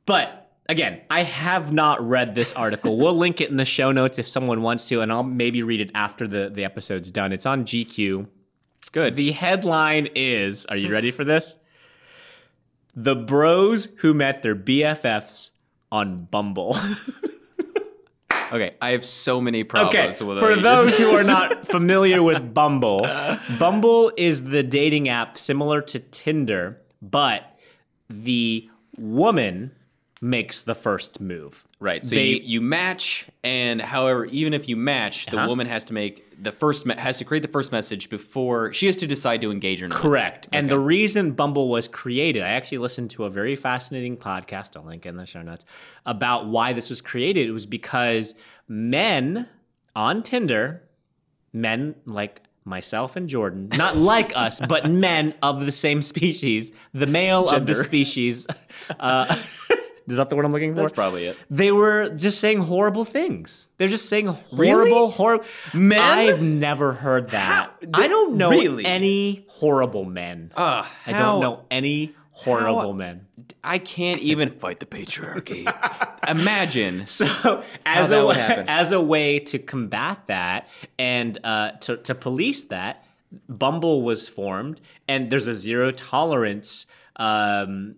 But 0.07 0.44
again, 0.69 1.01
I 1.11 1.23
have 1.23 1.73
not 1.73 2.07
read 2.07 2.35
this 2.35 2.53
article. 2.53 2.97
we'll 2.97 3.15
link 3.17 3.41
it 3.41 3.51
in 3.51 3.57
the 3.57 3.65
show 3.65 3.93
notes 3.93 4.19
if 4.19 4.27
someone 4.29 4.63
wants 4.63 4.89
to, 4.89 5.01
and 5.01 5.13
I'll 5.13 5.23
maybe 5.23 5.63
read 5.63 5.81
it 5.81 5.91
after 5.95 6.27
the, 6.27 6.51
the 6.51 6.65
episode's 6.65 7.11
done. 7.11 7.33
It's 7.33 7.47
on 7.47 7.65
GQ. 7.65 8.27
It's 8.79 8.91
good. 8.91 9.17
The 9.17 9.33
headline 9.33 10.09
is 10.15 10.67
Are 10.67 10.77
you 10.77 10.91
ready 10.91 11.11
for 11.11 11.25
this? 11.25 11.57
The 12.95 13.17
bros 13.17 13.89
who 13.97 14.15
met 14.15 14.43
their 14.43 14.55
BFFs 14.55 15.51
on 15.91 16.25
Bumble. 16.27 16.77
Okay, 18.53 18.75
I 18.81 18.91
have 18.91 19.05
so 19.05 19.41
many 19.41 19.63
Okay, 19.63 19.69
problems 19.69 20.23
with 20.23 20.39
for 20.39 20.55
those 20.55 20.97
who 20.99 21.11
are 21.11 21.25
not 21.25 21.67
familiar 21.67 22.23
with 22.23 22.55
Bumble, 22.55 23.05
Bumble 23.59 24.13
is 24.17 24.45
the 24.45 24.63
dating 24.63 25.09
app 25.09 25.37
similar 25.37 25.83
to 25.83 25.99
Tinder, 25.99 26.81
but 27.03 27.59
the 28.09 28.69
woman 28.97 29.73
makes 30.25 30.63
the 30.63 30.75
first 30.75 31.21
move. 31.21 31.69
Right. 31.81 32.03
So 32.03 32.15
They- 32.15 32.29
you, 32.29 32.41
you 32.43 32.61
match, 32.63 33.27
and 33.43 33.79
however, 33.83 34.25
even 34.27 34.55
if 34.55 34.71
you 34.71 34.75
match, 34.77 35.27
the 35.27 35.37
Uh-huh. 35.37 35.49
woman 35.49 35.67
has 35.67 35.85
to 35.85 35.93
make 35.93 36.23
the 36.43 36.51
first 36.51 36.87
me- 36.87 36.95
has 36.97 37.19
to 37.19 37.25
create 37.27 37.43
the 37.43 37.49
first 37.49 37.73
message 37.73 38.09
before 38.09 38.73
she 38.73 38.87
has 38.87 38.97
to 38.97 39.07
decide 39.07 39.43
to 39.43 39.51
engage 39.51 39.83
or 39.83 39.89
not. 39.89 39.99
Correct. 39.99 40.49
And 40.51 40.71
the 40.71 40.79
reason 40.79 41.33
Bumble 41.33 41.69
was 41.69 41.89
created, 41.89 42.43
I 42.43 42.49
actually 42.49 42.79
listened 42.79 43.11
to 43.11 43.25
a 43.25 43.31
very 43.31 43.55
fascinating 43.55 44.17
podcast, 44.17 44.77
I'll 44.79 44.85
link 44.87 45.05
in 45.05 45.17
the 45.19 45.27
show 45.27 45.43
notes, 45.43 45.67
about 46.07 46.47
why 46.47 46.73
this 46.73 46.89
was 46.89 47.03
created. 47.03 47.47
It 47.47 47.53
was 47.53 47.67
because 47.67 48.35
men 48.67 49.47
on 49.95 50.23
Tinder, 50.23 50.85
men 51.53 51.97
like 52.07 52.41
myself 52.65 53.15
and 53.15 53.29
Jordan, 53.29 53.69
not 53.77 53.97
like 54.15 54.33
us, 54.35 54.59
but 54.67 54.91
men 54.91 55.35
of 55.43 55.67
the 55.67 55.73
same 55.73 56.01
species, 56.01 56.73
the 56.95 57.07
male 57.07 57.47
of 57.51 57.67
the 57.67 57.75
species. 57.75 58.47
Uh, 58.99 59.35
is 60.09 60.17
that 60.17 60.29
the 60.31 60.37
word 60.37 60.45
I'm 60.45 60.53
looking 60.53 60.75
for? 60.75 60.83
That's 60.83 60.93
probably 60.93 61.25
it. 61.27 61.37
they 61.51 61.73
were 61.73 62.11
just 62.11 62.41
saying 62.41 62.59
horrible 62.61 63.05
things. 63.05 63.69
They're 63.79 63.89
just 63.89 64.09
saying 64.09 64.27
horrible, 64.27 64.85
Really? 64.85 65.11
horrible. 65.13 65.45
Men? 65.73 66.01
I've 66.01 66.43
never 66.43 66.93
heard 66.93 67.31
that. 67.31 67.71
I 67.95 68.07
don't 68.09 68.37
know 68.37 68.51
Really? 68.51 68.85
any 68.85 69.45
horrible 69.49 70.05
men. 70.05 70.53
Uh, 70.57 70.85
I 71.07 71.13
don't 71.13 71.41
know 71.41 71.65
any 71.71 72.15
horrible 72.33 72.81
how- 72.81 72.93
men. 72.93 73.27
I 73.63 73.79
can't 73.79 74.21
even 74.21 74.51
fight 74.51 74.81
the 74.81 74.87
patriarchy. 74.87 75.65
Imagine. 76.29 77.07
So 77.07 77.63
as 77.87 78.11
a 78.11 78.65
as 78.69 78.93
a 78.93 79.01
way 79.01 79.39
to 79.41 79.59
combat 79.59 80.27
that 80.27 80.69
and 80.99 81.39
uh, 81.45 81.73
to 81.83 81.97
to 81.99 82.15
police 82.15 82.65
that, 82.65 83.05
Bumble 83.49 84.03
was 84.03 84.29
formed, 84.29 84.81
and 85.09 85.31
there's 85.31 85.47
a 85.47 85.55
zero 85.55 85.91
tolerance 85.91 86.87
um, 87.17 87.97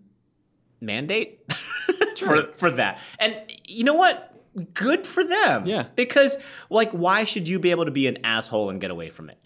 mandate 0.86 1.40
for 2.18 2.48
for 2.56 2.70
that. 2.70 3.00
And 3.18 3.36
you 3.66 3.84
know 3.84 3.94
what? 3.94 4.32
Good 4.72 5.06
for 5.06 5.22
them. 5.22 5.66
Yeah. 5.66 5.84
Because 5.96 6.38
like, 6.70 6.90
why 6.92 7.24
should 7.24 7.46
you 7.46 7.58
be 7.58 7.72
able 7.72 7.84
to 7.84 7.90
be 7.90 8.06
an 8.06 8.18
asshole 8.24 8.70
and 8.70 8.80
get 8.80 8.90
away 8.90 9.10
from 9.10 9.28
it? 9.28 9.38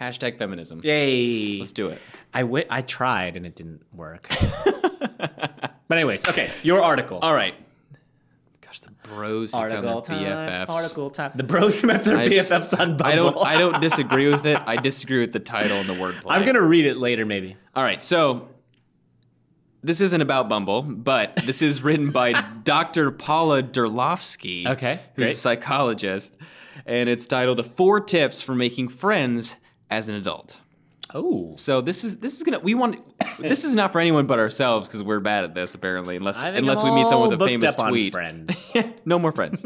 Hashtag 0.00 0.38
feminism. 0.38 0.80
Yay! 0.82 1.58
Let's 1.58 1.72
do 1.72 1.88
it. 1.88 2.00
I 2.34 2.64
I 2.70 2.82
tried 2.82 3.36
and 3.36 3.46
it 3.46 3.54
didn't 3.54 3.82
work. 3.94 4.28
but 5.18 5.72
anyways, 5.90 6.28
okay, 6.28 6.50
your 6.62 6.82
article. 6.82 7.18
All 7.20 7.34
right. 7.34 7.54
Gosh, 8.60 8.80
the 8.80 8.90
bros 8.90 9.52
who 9.52 9.58
article 9.58 10.02
found 10.02 10.26
their. 10.26 10.34
BFFs. 10.34 10.68
Article 10.68 11.10
time. 11.10 11.32
The 11.34 11.44
bros 11.44 11.80
who 11.80 11.86
met 11.86 12.02
their 12.02 12.20
s- 12.20 12.50
BFFs 12.50 12.78
on 12.78 12.96
Bumble. 12.98 13.06
I 13.06 13.14
don't. 13.14 13.36
I 13.38 13.58
don't 13.58 13.80
disagree 13.80 14.28
with 14.28 14.44
it. 14.44 14.60
I 14.66 14.76
disagree 14.76 15.20
with 15.20 15.32
the 15.32 15.40
title 15.40 15.78
and 15.78 15.88
the 15.88 15.94
wordplay. 15.94 16.24
I'm 16.26 16.44
gonna 16.44 16.60
read 16.62 16.84
it 16.84 16.98
later, 16.98 17.24
maybe. 17.24 17.56
All 17.74 17.82
right, 17.82 18.02
so 18.02 18.48
this 19.86 20.00
isn't 20.00 20.20
about 20.20 20.48
Bumble, 20.48 20.82
but 20.82 21.36
this 21.44 21.62
is 21.62 21.82
written 21.82 22.10
by 22.10 22.32
Dr. 22.64 23.10
Paula 23.10 23.62
Durlofsky, 23.62 24.66
Okay, 24.66 25.00
who's 25.14 25.30
a 25.30 25.34
psychologist, 25.34 26.36
and 26.84 27.08
it's 27.08 27.24
titled 27.26 27.64
Four 27.76 28.00
Tips 28.00 28.40
for 28.42 28.54
Making 28.54 28.88
Friends 28.88 29.56
as 29.90 30.08
an 30.08 30.16
Adult." 30.16 30.58
Oh, 31.14 31.54
So 31.56 31.80
this 31.80 32.02
is 32.02 32.18
this 32.18 32.36
is 32.36 32.42
gonna 32.42 32.58
we 32.58 32.74
want 32.74 33.00
this 33.38 33.64
is 33.64 33.74
not 33.74 33.92
for 33.92 34.00
anyone 34.00 34.26
but 34.26 34.38
ourselves 34.40 34.88
because 34.88 35.04
we're 35.04 35.20
bad 35.20 35.44
at 35.44 35.54
this 35.54 35.74
apparently 35.74 36.16
unless 36.16 36.42
unless 36.42 36.82
I'm 36.82 36.92
we 36.92 37.00
meet 37.00 37.08
someone 37.08 37.30
with 37.30 37.40
a 37.40 37.46
famous 37.46 37.70
booked 37.70 37.78
up 37.78 37.84
on 37.86 37.90
tweet. 37.92 38.12
Friends. 38.12 38.74
no 39.04 39.18
more 39.18 39.30
friends. 39.30 39.64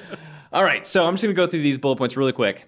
All 0.52 0.62
right, 0.62 0.86
so 0.86 1.04
I'm 1.04 1.14
just 1.14 1.24
gonna 1.24 1.34
go 1.34 1.46
through 1.48 1.62
these 1.62 1.76
bullet 1.76 1.96
points 1.96 2.16
really 2.16 2.32
quick. 2.32 2.66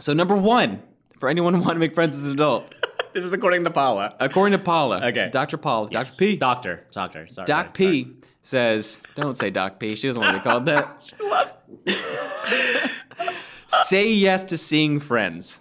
So 0.00 0.12
number 0.12 0.36
one, 0.36 0.82
for 1.18 1.28
anyone 1.28 1.54
who 1.54 1.60
want 1.60 1.76
to 1.76 1.78
make 1.80 1.94
friends 1.94 2.16
as 2.16 2.26
an 2.28 2.32
adult, 2.34 2.74
this 3.16 3.24
is 3.24 3.32
according 3.32 3.64
to 3.64 3.70
Paula. 3.70 4.14
according 4.20 4.52
to 4.58 4.62
Paula, 4.62 5.06
Okay. 5.08 5.30
Dr. 5.32 5.56
Paula, 5.56 5.88
Dr. 5.88 6.12
P, 6.18 6.36
Doctor, 6.36 6.84
doctor. 6.92 7.26
Sorry, 7.28 7.46
Doc 7.46 7.76
sorry, 7.76 8.04
P 8.04 8.16
says, 8.42 9.00
don't 9.14 9.36
say 9.36 9.48
Doc 9.50 9.80
P. 9.80 9.94
She 9.94 10.06
doesn't 10.06 10.20
want 10.22 10.34
to 10.36 10.40
be 10.40 10.44
called 10.44 10.66
that. 10.66 11.02
sorry. 11.02 11.30
Loves- 11.30 11.56
say 13.68 14.10
yes 14.12 14.44
to 14.44 14.58
seeing 14.58 15.00
friends. 15.00 15.60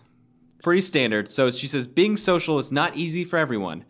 Pretty 0.64 0.82
standard. 0.82 1.30
So 1.30 1.50
she 1.52 1.68
says, 1.68 1.88
being 1.88 2.18
social 2.18 2.60
is 2.60 2.72
not 2.72 2.96
easy 2.98 3.24
for 3.24 3.38
everyone, 3.38 3.86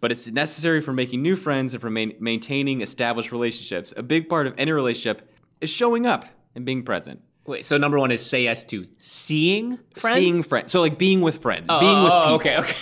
but 0.00 0.10
it's 0.10 0.30
necessary 0.30 0.80
for 0.80 0.92
making 0.92 1.20
new 1.22 1.36
friends 1.36 1.74
and 1.74 1.80
for 1.80 1.90
main- 1.90 2.14
maintaining 2.20 2.80
established 2.80 3.32
relationships. 3.32 3.92
A 3.96 4.02
big 4.02 4.28
part 4.30 4.46
of 4.46 4.54
any 4.56 4.72
relationship 4.72 5.30
is 5.60 5.68
showing 5.70 6.06
up 6.06 6.24
and 6.54 6.64
being 6.64 6.82
present. 6.84 7.20
Wait, 7.46 7.66
so 7.66 7.76
number 7.76 7.98
one 7.98 8.10
is 8.10 8.24
say 8.24 8.44
yes 8.44 8.64
to 8.64 8.86
seeing 8.98 9.78
friends. 9.98 10.16
Seeing 10.16 10.42
friends. 10.42 10.72
So 10.72 10.80
like 10.80 10.96
being 10.98 11.20
with 11.20 11.42
friends. 11.42 11.66
Oh, 11.68 11.78
being 11.78 12.02
with 12.02 12.10
oh, 12.12 12.16
oh 12.16 12.22
people. 12.22 12.34
okay, 12.36 12.56
okay. 12.58 12.76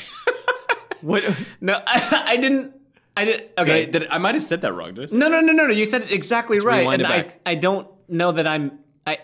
What? 1.03 1.23
no, 1.61 1.81
I, 1.87 2.25
I 2.29 2.37
didn't. 2.37 2.75
I 3.17 3.25
didn't. 3.27 3.51
Okay. 3.59 3.85
Did 3.87 3.97
I, 3.97 3.99
did 3.99 4.09
I, 4.09 4.19
might 4.19 4.35
have 4.35 4.43
said 4.43 4.63
that 4.63 4.73
wrong. 4.73 4.95
Did 4.95 5.03
I 5.05 5.07
say- 5.07 5.17
no, 5.17 5.29
no, 5.29 5.41
no, 5.41 5.53
no, 5.53 5.67
no. 5.67 5.73
You 5.73 5.85
said 5.85 6.03
it 6.03 6.13
exactly 6.13 6.59
right, 6.61 6.87
and 6.87 7.07
I. 7.07 7.35
I 7.45 7.55
don't 7.57 7.87
know 8.09 8.33
that 8.33 8.47
I'm. 8.47 8.79
I, 9.07 9.19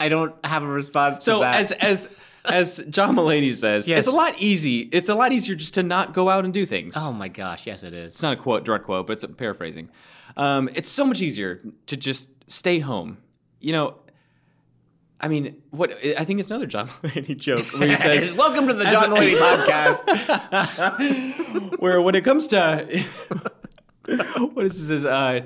I 0.00 0.08
don't 0.08 0.34
have 0.44 0.62
a 0.64 0.66
response. 0.66 1.24
So 1.24 1.38
to 1.38 1.40
that. 1.44 1.56
as 1.56 1.72
as 1.72 2.16
as 2.44 2.84
John 2.90 3.14
Mulaney 3.16 3.54
says, 3.54 3.86
Yes. 3.88 4.00
it's 4.00 4.08
a 4.08 4.12
lot 4.12 4.34
easy. 4.40 4.80
It's 4.92 5.08
a 5.08 5.14
lot 5.14 5.32
easier 5.32 5.54
just 5.54 5.74
to 5.74 5.82
not 5.82 6.14
go 6.14 6.28
out 6.28 6.44
and 6.44 6.52
do 6.52 6.66
things. 6.66 6.94
oh 6.96 7.12
my 7.12 7.28
gosh, 7.28 7.66
yes, 7.66 7.82
it 7.82 7.92
is. 7.94 8.14
It's 8.14 8.22
not 8.22 8.32
a 8.32 8.36
quote, 8.36 8.64
direct 8.64 8.84
quote, 8.84 9.06
but 9.06 9.14
it's 9.14 9.24
a 9.24 9.28
paraphrasing. 9.28 9.90
Um, 10.36 10.68
it's 10.74 10.88
so 10.88 11.04
much 11.06 11.22
easier 11.22 11.62
to 11.86 11.96
just 11.96 12.30
stay 12.50 12.78
home. 12.80 13.18
You 13.60 13.72
know, 13.72 13.94
I 15.20 15.28
mean, 15.28 15.62
what 15.70 15.92
I 16.04 16.24
think 16.24 16.40
it's 16.40 16.50
another 16.50 16.66
John 16.66 16.88
Mulaney 17.02 17.36
joke 17.38 17.64
where 17.78 17.88
he 17.88 17.96
says, 18.18 18.32
"Welcome 18.32 18.66
to 18.68 18.74
the 18.74 18.84
John 18.84 19.10
Mulaney 19.10 19.36
podcast." 20.04 21.78
where 21.80 22.02
when 22.02 22.14
it 22.14 22.24
comes 22.24 22.46
to 22.48 22.86
what 24.52 24.66
is 24.66 24.88
this? 24.88 25.04
Uh, 25.04 25.42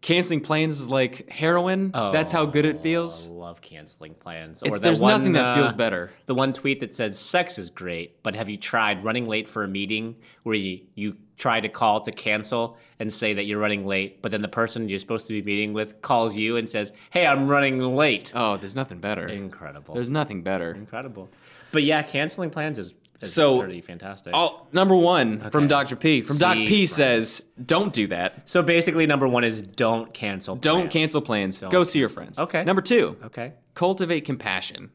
canceling 0.00 0.40
plans 0.40 0.80
is 0.80 0.88
like 0.88 1.28
heroin. 1.30 1.90
That's 1.92 2.32
how 2.32 2.46
good 2.46 2.64
it 2.64 2.78
feels. 2.80 3.28
I 3.28 3.32
love 3.32 3.60
canceling 3.60 4.14
plans. 4.14 4.62
It's- 4.62 4.76
Or 4.76 4.80
there's 4.80 5.00
one, 5.00 5.12
nothing 5.18 5.32
that 5.34 5.44
uh, 5.44 5.54
feels 5.56 5.72
better. 5.72 6.10
The 6.26 6.34
one 6.34 6.52
tweet 6.52 6.80
that 6.80 6.92
says 6.94 7.18
sex 7.18 7.58
is 7.58 7.70
great, 7.70 8.22
but 8.22 8.34
have 8.34 8.48
you 8.48 8.56
tried 8.56 9.04
running 9.04 9.28
late 9.28 9.48
for 9.48 9.62
a 9.64 9.68
meeting 9.68 10.16
where 10.42 10.54
you, 10.54 10.80
you 10.94 11.16
try 11.36 11.60
to 11.60 11.68
call 11.68 12.00
to 12.02 12.12
cancel 12.12 12.76
and 12.98 13.12
say 13.12 13.32
that 13.34 13.44
you're 13.44 13.58
running 13.58 13.86
late, 13.86 14.20
but 14.22 14.30
then 14.30 14.42
the 14.42 14.48
person 14.48 14.88
you're 14.88 14.98
supposed 14.98 15.26
to 15.26 15.32
be 15.32 15.42
meeting 15.42 15.72
with 15.72 16.00
calls 16.02 16.36
you 16.36 16.56
and 16.56 16.68
says, 16.68 16.92
"Hey, 17.10 17.26
I'm 17.26 17.48
running 17.48 17.80
late." 17.96 18.30
Oh, 18.34 18.58
there's 18.58 18.76
nothing 18.76 18.98
better. 19.00 19.26
Incredible. 19.26 19.94
There's 19.94 20.10
nothing 20.10 20.42
better. 20.42 20.72
Incredible. 20.72 21.30
But 21.72 21.82
yeah, 21.84 22.02
canceling 22.02 22.50
plans 22.50 22.78
is 22.78 22.92
is 23.20 23.32
So- 23.32 23.58
pretty 23.60 23.80
fantastic. 23.80 24.32
Oh, 24.34 24.66
number 24.72 24.94
one 24.96 25.50
from 25.50 25.68
Dr. 25.68 25.96
P. 25.96 26.22
From 26.22 26.38
Doc 26.38 26.54
P 26.56 26.86
says, 26.86 27.44
don't 27.64 27.92
do 27.92 28.06
that. 28.08 28.48
so 28.48 28.62
basically, 28.62 29.06
number 29.06 29.28
one 29.28 29.44
is 29.44 29.60
don't 29.62 30.12
cancel. 30.14 30.56
Don't 30.56 30.90
cancel 30.90 31.20
plans. 31.20 31.58
Don't. 31.58 31.70
Go 31.70 31.84
see 31.84 31.98
your 31.98 32.08
friends. 32.08 32.38
Okay. 32.38 32.64
Number 32.64 32.82
two, 32.82 33.16
Okay. 33.24 33.52
cultivate 33.74 34.22
compassion. 34.24 34.90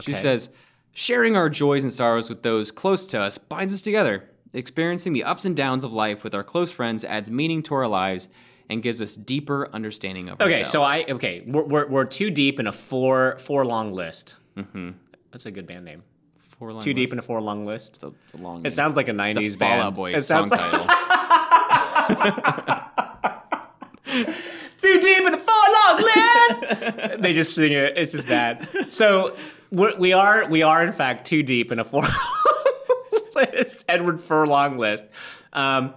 She 0.00 0.12
says, 0.14 0.50
sharing 0.92 1.36
our 1.36 1.50
joys 1.50 1.84
and 1.84 1.92
sorrows 1.92 2.28
with 2.28 2.42
those 2.42 2.70
close 2.70 3.06
to 3.08 3.20
us 3.20 3.36
binds 3.38 3.74
us 3.74 3.82
together. 3.82 4.30
Experiencing 4.52 5.12
the 5.12 5.22
ups 5.24 5.44
and 5.44 5.54
downs 5.56 5.84
of 5.84 5.92
life 5.92 6.24
with 6.24 6.34
our 6.34 6.42
close 6.42 6.72
friends 6.72 7.04
adds 7.04 7.30
meaning 7.30 7.62
to 7.64 7.74
our 7.74 7.86
lives 7.86 8.28
and 8.68 8.82
gives 8.82 9.00
us 9.02 9.14
deeper 9.14 9.68
understanding 9.72 10.28
of 10.28 10.40
ourselves. 10.40 10.54
Okay, 10.54 10.60
ourselves. 10.64 10.72
so 11.06 11.12
I 11.12 11.14
okay, 11.14 11.44
we're, 11.46 11.64
we're, 11.64 11.88
we're 11.88 12.04
too 12.04 12.30
deep 12.30 12.58
in 12.58 12.66
a 12.66 12.72
four 12.72 13.36
four 13.38 13.64
long 13.64 13.92
list. 13.92 14.34
Mm-hmm. 14.56 14.90
That's 15.32 15.46
a 15.46 15.50
good 15.50 15.66
band 15.66 15.84
name. 15.84 16.02
Four 16.60 16.72
line 16.74 16.82
Too 16.82 16.92
deep 16.92 17.08
list. 17.08 17.12
in 17.14 17.18
a 17.18 17.22
four 17.22 17.40
long 17.40 17.64
list. 17.64 17.94
It's 17.96 18.04
a, 18.04 18.12
it's 18.24 18.34
a 18.34 18.36
long. 18.36 18.66
It 18.66 18.72
sounds 18.74 18.94
like 18.94 19.08
a 19.08 19.12
It's 19.12 19.36
a 19.38 19.40
'90s 19.40 19.58
band. 19.58 19.80
Out 19.80 19.94
Boy 19.94 20.12
It 20.14 20.22
song 20.22 20.50
sounds 20.50 20.60
like 20.60 20.70
title. 20.70 20.86
too 24.82 24.98
deep 25.00 25.26
in 25.26 25.34
a 25.34 25.38
four 25.38 25.64
long 25.72 25.96
list. 25.96 27.20
they 27.22 27.32
just 27.32 27.54
sing 27.54 27.72
it. 27.72 27.94
It's 27.96 28.12
just 28.12 28.26
that. 28.28 28.92
So 28.92 29.36
we're, 29.70 29.96
we 29.98 30.12
are 30.12 30.46
we 30.48 30.62
are 30.62 30.84
in 30.84 30.92
fact 30.92 31.26
too 31.26 31.42
deep 31.42 31.72
in 31.72 31.78
a 31.78 31.84
four 31.84 32.02
list. 33.34 33.84
Edward 33.88 34.20
Furlong 34.20 34.76
list. 34.78 35.04
Um, 35.52 35.94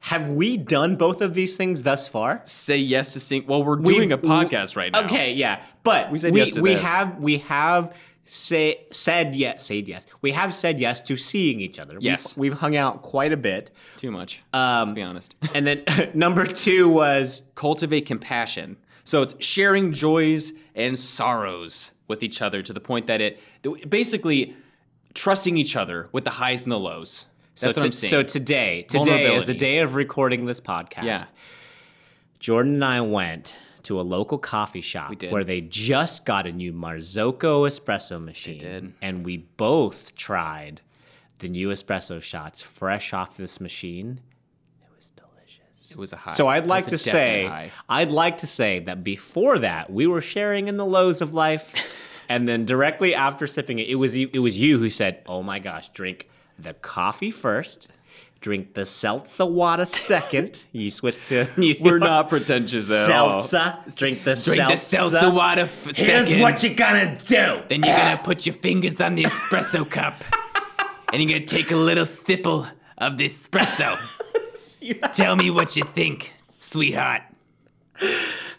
have 0.00 0.30
we 0.30 0.56
done 0.56 0.96
both 0.96 1.20
of 1.20 1.34
these 1.34 1.56
things 1.56 1.82
thus 1.82 2.08
far? 2.08 2.40
Say 2.44 2.78
yes 2.78 3.12
to 3.12 3.20
sing. 3.20 3.44
Well, 3.46 3.62
we're 3.62 3.76
doing 3.76 4.08
We've- 4.08 4.12
a 4.14 4.18
podcast 4.18 4.74
right 4.76 4.90
now. 4.92 5.04
Okay, 5.04 5.34
yeah, 5.34 5.62
but 5.82 6.10
we 6.10 6.18
said 6.18 6.32
we, 6.32 6.40
yes 6.40 6.54
to 6.54 6.62
we 6.62 6.74
this. 6.74 6.82
have 6.82 7.18
we 7.18 7.38
have 7.38 7.94
say, 8.30 8.86
said 8.90 9.34
yes, 9.34 9.66
said 9.66 9.88
yes. 9.88 10.04
We 10.20 10.32
have 10.32 10.52
said 10.54 10.78
yes 10.80 11.00
to 11.02 11.16
seeing 11.16 11.60
each 11.60 11.78
other. 11.78 11.94
We've- 11.94 12.04
Yes. 12.06 12.36
we've, 12.36 12.52
hung 12.52 12.76
out 12.76 13.02
quite 13.02 13.32
a 13.32 13.36
bit. 13.36 13.70
Too 13.96 14.10
much. 14.10 14.42
Um, 14.52 14.80
let's 14.80 14.92
be 14.92 15.02
honest. 15.02 15.34
And 15.54 15.66
then 15.66 15.84
number 16.14 16.46
two 16.46 16.88
was 16.88 17.42
cultivate 17.54 18.06
compassion. 18.06 18.76
So 19.04 19.22
it's 19.22 19.34
sharing 19.42 19.92
joys 19.92 20.52
and 20.74 20.98
sorrows 20.98 21.92
with 22.08 22.22
each 22.22 22.42
other 22.42 22.62
to 22.62 22.72
the 22.72 22.80
point 22.80 23.06
that 23.06 23.20
it 23.20 23.40
basically 23.88 24.54
trusting 25.14 25.56
each 25.56 25.76
other 25.76 26.08
with 26.12 26.24
the 26.24 26.30
highs 26.30 26.62
and 26.62 26.70
the 26.72 26.78
lows. 26.78 27.26
That's 27.60 27.74
so, 27.74 27.80
what 27.80 27.86
I'm 27.86 27.90
to- 27.90 27.96
saying. 27.96 28.10
so 28.10 28.22
today, 28.22 28.82
today 28.82 29.34
is 29.34 29.46
the 29.46 29.54
day 29.54 29.78
of 29.78 29.94
recording 29.94 30.44
this 30.46 30.60
podcast. 30.60 31.04
yeah, 31.04 31.24
Jordan 32.38 32.74
and 32.74 32.84
I 32.84 33.00
went 33.00 33.56
to 33.88 33.98
a 33.98 34.02
local 34.02 34.36
coffee 34.36 34.82
shop 34.82 35.14
where 35.30 35.44
they 35.44 35.62
just 35.62 36.26
got 36.26 36.46
a 36.46 36.52
new 36.52 36.72
Marzocco 36.74 37.66
espresso 37.66 38.22
machine. 38.22 38.58
did. 38.58 38.92
And 39.00 39.24
we 39.24 39.38
both 39.38 40.14
tried 40.14 40.82
the 41.38 41.48
new 41.48 41.68
espresso 41.70 42.20
shots 42.20 42.60
fresh 42.60 43.14
off 43.14 43.38
this 43.38 43.60
machine. 43.62 44.20
It 44.82 44.94
was 44.94 45.10
delicious. 45.10 45.90
it 45.90 45.96
was 45.96 46.12
a 46.12 46.16
high. 46.16 46.32
So 46.32 46.48
I'd 46.48 46.66
like 46.66 46.88
to 46.88 46.98
say, 46.98 47.46
high. 47.46 47.70
I'd 47.88 48.12
like 48.12 48.38
to 48.38 48.46
say 48.46 48.80
that 48.80 49.02
before 49.02 49.58
that, 49.60 49.90
we 49.90 50.06
were 50.06 50.20
sharing 50.20 50.68
in 50.68 50.76
the 50.76 50.86
lows 50.86 51.22
of 51.22 51.32
life, 51.32 51.74
and 52.28 52.46
then 52.46 52.66
directly 52.66 53.14
after 53.14 53.46
sipping 53.46 53.78
it, 53.78 53.88
it 53.88 53.94
was 53.94 54.14
it 54.14 54.40
was 54.40 54.58
you 54.58 54.78
who 54.78 54.90
said, 54.90 55.22
"Oh 55.26 55.42
my 55.42 55.58
gosh, 55.60 55.88
drink 55.90 56.28
the 56.58 56.74
coffee 56.74 57.30
first, 57.30 57.88
drink 58.40 58.74
the 58.74 58.86
seltzer 58.86 59.44
water 59.46 59.84
second. 59.84 60.64
You 60.72 60.90
switched 60.90 61.26
to 61.28 61.48
you 61.56 61.74
we're 61.80 61.98
not 61.98 62.28
pretentious 62.28 62.90
at 62.90 63.10
all. 63.10 63.42
seltzer. 63.42 63.78
Drink 63.96 64.18
the 64.24 64.34
Drink 64.34 64.36
seltzer. 64.36 64.66
the 64.70 64.76
seltzer 64.76 65.30
water 65.30 65.62
f- 65.62 65.96
Here's 65.96 66.26
second. 66.26 66.40
what 66.42 66.62
you're 66.62 66.74
gonna 66.74 67.16
do. 67.18 67.62
Then 67.68 67.82
you're 67.82 67.96
gonna 67.96 68.20
put 68.22 68.46
your 68.46 68.54
fingers 68.54 69.00
on 69.00 69.14
the 69.16 69.24
espresso 69.24 69.88
cup, 69.98 70.22
and 71.12 71.20
you're 71.22 71.30
gonna 71.38 71.46
take 71.46 71.70
a 71.70 71.76
little 71.76 72.04
sipple 72.04 72.70
of 72.98 73.16
the 73.16 73.26
espresso. 73.26 73.96
Tell 75.12 75.36
me 75.36 75.50
what 75.50 75.76
you 75.76 75.82
think, 75.84 76.32
sweetheart. 76.58 77.22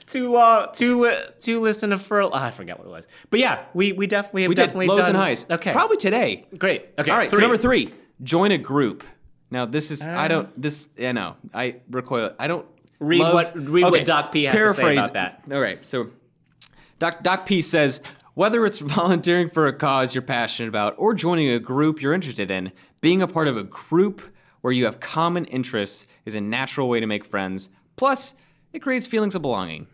too 0.06 0.32
long. 0.32 0.68
Too 0.74 1.02
li- 1.04 1.18
too 1.40 1.60
listen 1.62 1.92
to 1.92 1.98
furl. 1.98 2.30
Ah, 2.34 2.46
I 2.48 2.52
forget 2.52 2.78
what 2.78 2.88
it 2.88 2.92
was. 2.92 3.08
But 3.30 3.40
yeah, 3.40 3.64
we 3.74 3.94
we 3.94 4.08
definitely 4.08 4.44
have 4.44 4.50
We 4.50 4.56
did 4.56 4.62
definitely 4.64 4.88
lows 4.88 4.98
done 5.00 5.10
and 5.10 5.18
highs. 5.18 5.46
Okay, 5.50 5.72
probably 5.72 5.98
today. 5.98 6.46
great. 6.58 6.90
Okay, 7.00 7.10
All 7.12 7.18
right, 7.18 7.32
so 7.32 7.38
number 7.38 7.58
three, 7.58 7.94
join 8.22 8.52
a 8.52 8.58
group. 8.58 9.04
Now 9.52 9.66
this 9.66 9.92
is 9.92 10.02
I 10.06 10.26
ah. 10.26 10.28
don't 10.28 10.62
this 10.62 10.90
yeah 10.98 11.12
know 11.12 11.36
I 11.54 11.78
recoil 11.90 12.32
I 12.40 12.48
don't 12.48 12.66
Read 13.00 13.22
love- 13.22 13.34
what- 13.34 13.56
read 13.70 13.84
what 13.84 14.04
Doc 14.06 14.32
P 14.34 14.44
has 14.44 14.54
to 14.54 14.58
say 14.58 14.64
paraphrase- 14.82 14.98
about 15.06 15.14
that. 15.14 15.44
All 15.52 15.62
right, 15.62 15.86
so 15.86 16.10
Doc 17.00 17.24
Doc 17.24 17.46
P 17.46 17.62
says 17.62 18.02
whether 18.34 18.66
it's 18.66 18.78
volunteering 18.98 19.50
for 19.50 19.68
a 19.68 19.74
cause 19.74 20.14
you're 20.14 20.22
passionate 20.22 20.70
about 20.70 20.96
or 20.98 21.14
joining 21.14 21.50
a 21.50 21.60
group 21.60 22.02
you're 22.02 22.14
interested 22.14 22.52
in, 22.52 22.72
being 23.02 23.22
a 23.22 23.28
part 23.28 23.48
of 23.48 23.58
a 23.58 23.64
group 23.64 24.22
where 24.62 24.74
you 24.74 24.86
have 24.86 25.00
common 25.00 25.46
interests 25.46 26.06
is 26.26 26.36
a 26.36 26.42
natural 26.42 26.88
way 26.90 27.00
to 27.00 27.08
make 27.08 27.24
friends. 27.26 27.70
Plus, 27.96 28.36
it 28.74 28.80
creates 28.80 29.08
feelings 29.08 29.34
of 29.36 29.42
belonging. 29.42 29.88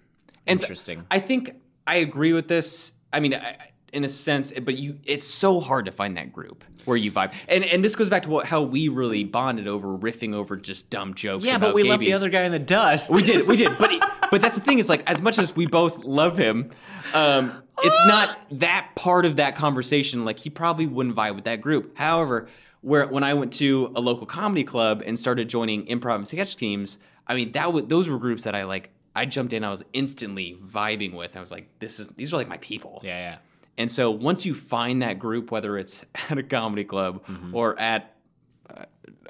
And 0.48 0.60
so- 0.60 0.66
Interesting. 0.66 1.06
I 1.12 1.20
think 1.20 1.52
I 1.88 1.96
agree 1.98 2.34
with 2.34 2.48
this. 2.48 2.94
I 3.14 3.20
mean, 3.20 3.34
I, 3.36 3.56
in 3.96 4.04
a 4.04 4.10
sense, 4.10 4.52
but 4.52 4.78
you 4.78 5.00
it's 5.06 5.26
so 5.26 5.60
hard 5.60 5.86
to 5.86 5.92
find 5.92 6.18
that 6.18 6.34
group 6.34 6.64
where 6.84 6.98
you 6.98 7.12
vibe. 7.12 7.34
And 7.48 7.64
and 7.64 7.84
this 7.84 7.96
goes 7.96 8.10
back 8.10 8.24
to 8.24 8.30
what, 8.30 8.46
how 8.46 8.62
we 8.62 8.90
really 8.90 9.24
bonded 9.24 9.68
over 9.68 9.88
riffing 9.98 10.34
over 10.34 10.58
just 10.58 10.90
dumb 10.90 11.14
jokes. 11.14 11.46
Yeah, 11.46 11.58
but 11.58 11.74
we 11.74 11.84
left 11.84 12.02
the 12.02 12.14
other 12.14 12.30
guy 12.30 12.44
in 12.44 12.52
the 12.52 12.60
dust. 12.60 13.10
We 13.10 13.22
did, 13.22 13.48
we 13.48 13.56
did. 13.56 13.78
But 13.78 13.92
but 14.32 14.42
that's 14.42 14.56
the 14.56 14.62
thing 14.62 14.80
is 14.80 14.90
like 14.90 15.04
as 15.08 15.22
much 15.22 15.38
as 15.38 15.56
we 15.56 15.66
both 15.66 16.04
love 16.04 16.38
him, 16.38 16.70
um, 17.14 17.64
it's 17.82 18.08
not 18.08 18.38
that 18.52 18.92
part 18.96 19.26
of 19.26 19.38
that 19.38 19.56
conversation. 19.56 20.26
Like 20.26 20.40
he 20.40 20.50
probably 20.50 20.86
wouldn't 20.86 21.16
vibe 21.16 21.36
with 21.36 21.46
that 21.46 21.62
group. 21.62 21.98
However, 21.98 22.48
where 22.82 23.08
when 23.08 23.24
I 23.24 23.34
went 23.34 23.54
to 23.54 23.92
a 23.96 24.02
local 24.02 24.28
comedy 24.28 24.64
club 24.64 25.02
and 25.06 25.18
started 25.18 25.50
joining 25.50 25.86
improv 25.88 26.16
and 26.16 26.28
sketch 26.28 26.58
teams, 26.58 26.98
I 27.28 27.36
mean 27.36 27.54
that 27.54 27.74
was 27.74 27.86
those 27.86 28.10
were 28.10 28.20
groups 28.20 28.44
that 28.44 28.56
I 28.56 28.66
like. 28.66 28.92
I 29.18 29.24
jumped 29.26 29.54
in. 29.54 29.64
I 29.64 29.70
was 29.70 29.82
instantly 29.94 30.58
vibing 30.62 31.14
with. 31.14 31.38
I 31.38 31.40
was 31.40 31.50
like, 31.50 31.70
this 31.80 32.02
is 32.02 32.08
these 32.10 32.34
are 32.34 32.38
like 32.38 32.50
my 32.50 32.58
people. 32.58 33.00
Yeah, 33.02 33.18
yeah. 33.18 33.38
And 33.78 33.92
so 33.92 34.10
once 34.12 34.46
you 34.46 34.54
find 34.56 35.02
that 35.02 35.20
group, 35.20 35.52
whether 35.52 35.78
it's 35.78 36.06
at 36.30 36.38
a 36.38 36.44
comedy 36.44 36.84
club 36.86 37.26
Mm-hmm. 37.26 37.56
or 37.56 37.78
at 37.80 38.16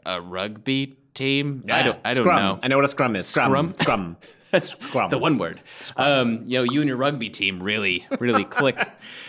a 0.06 0.22
rugby 0.22 0.98
team, 1.14 1.64
I 1.70 1.82
don't, 1.84 2.00
I 2.06 2.14
don't 2.14 2.24
scrum. 2.24 2.36
know. 2.44 2.60
I 2.62 2.68
know 2.68 2.76
what 2.78 2.86
a 2.86 2.90
scrum 2.90 3.16
is. 3.16 3.26
Scrum. 3.26 3.52
Scrum? 3.52 3.76
Scrum. 3.80 4.18
That's 4.52 4.70
Scrum. 4.70 5.10
the 5.10 5.18
one 5.18 5.38
word. 5.38 5.62
Um, 5.98 6.42
you 6.46 6.60
know, 6.60 6.64
you 6.72 6.80
and 6.82 6.88
your 6.88 6.96
rugby 6.98 7.30
team 7.30 7.62
really, 7.62 8.06
really 8.20 8.44
click. 8.58 8.78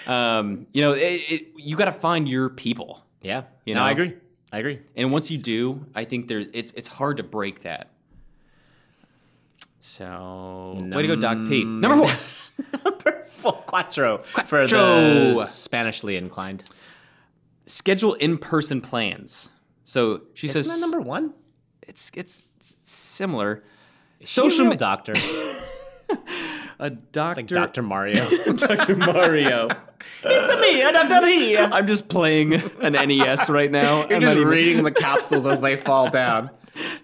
Um, 0.06 0.66
you 0.72 0.82
know, 0.82 0.92
it, 0.92 1.00
it, 1.00 1.46
you 1.56 1.76
got 1.76 1.86
to 1.86 1.92
find 1.92 2.28
your 2.28 2.48
people, 2.50 3.02
Yeah. 3.22 3.44
You 3.64 3.74
no, 3.74 3.80
know? 3.80 3.86
I 3.86 3.90
agree. 3.92 4.14
I 4.52 4.58
agree. 4.58 4.80
and 4.94 5.10
once 5.10 5.30
you 5.30 5.38
do, 5.38 5.84
I 5.94 6.04
think 6.04 6.28
there's 6.28 6.46
it's 6.52 6.70
it's 6.72 6.86
hard 6.88 7.16
to 7.16 7.22
break 7.24 7.60
that. 7.60 7.90
So 9.80 10.78
way 10.80 11.02
to 11.02 11.08
go, 11.08 11.16
Doc 11.16 11.38
P. 11.48 11.64
Number 11.64 12.06
four. 12.06 12.92
Full 13.52 13.62
quattro, 13.62 14.18
for 14.18 14.42
Quattro. 14.66 14.68
the 15.34 15.44
Spanishly 15.46 16.16
inclined. 16.16 16.64
Schedule 17.66 18.14
in-person 18.14 18.80
plans. 18.80 19.50
So 19.84 20.22
she 20.34 20.46
Isn't 20.48 20.64
says 20.64 20.74
that 20.74 20.80
number 20.80 21.00
one? 21.00 21.32
it's 21.82 22.10
it's 22.14 22.42
similar. 22.60 23.62
Social 24.22 24.50
Social 24.50 24.66
me- 24.66 24.76
doctor. 24.76 25.14
a 26.78 26.90
doctor, 26.90 27.40
like 27.40 27.46
Dr. 27.46 27.82
Mario. 27.82 28.28
Dr. 28.56 28.96
Mario. 28.96 29.68
it's 30.24 30.60
me, 30.60 30.80
Dr. 30.80 31.24
Me. 31.26 31.56
I'm 31.58 31.86
just 31.86 32.08
playing 32.08 32.54
an 32.82 32.92
NES 32.94 33.48
right 33.48 33.70
now. 33.70 34.06
You're 34.06 34.14
I'm 34.14 34.20
just 34.20 34.36
even- 34.36 34.48
reading 34.48 34.82
the 34.84 34.90
capsules 34.92 35.46
as 35.46 35.60
they 35.60 35.76
fall 35.76 36.10
down. 36.10 36.50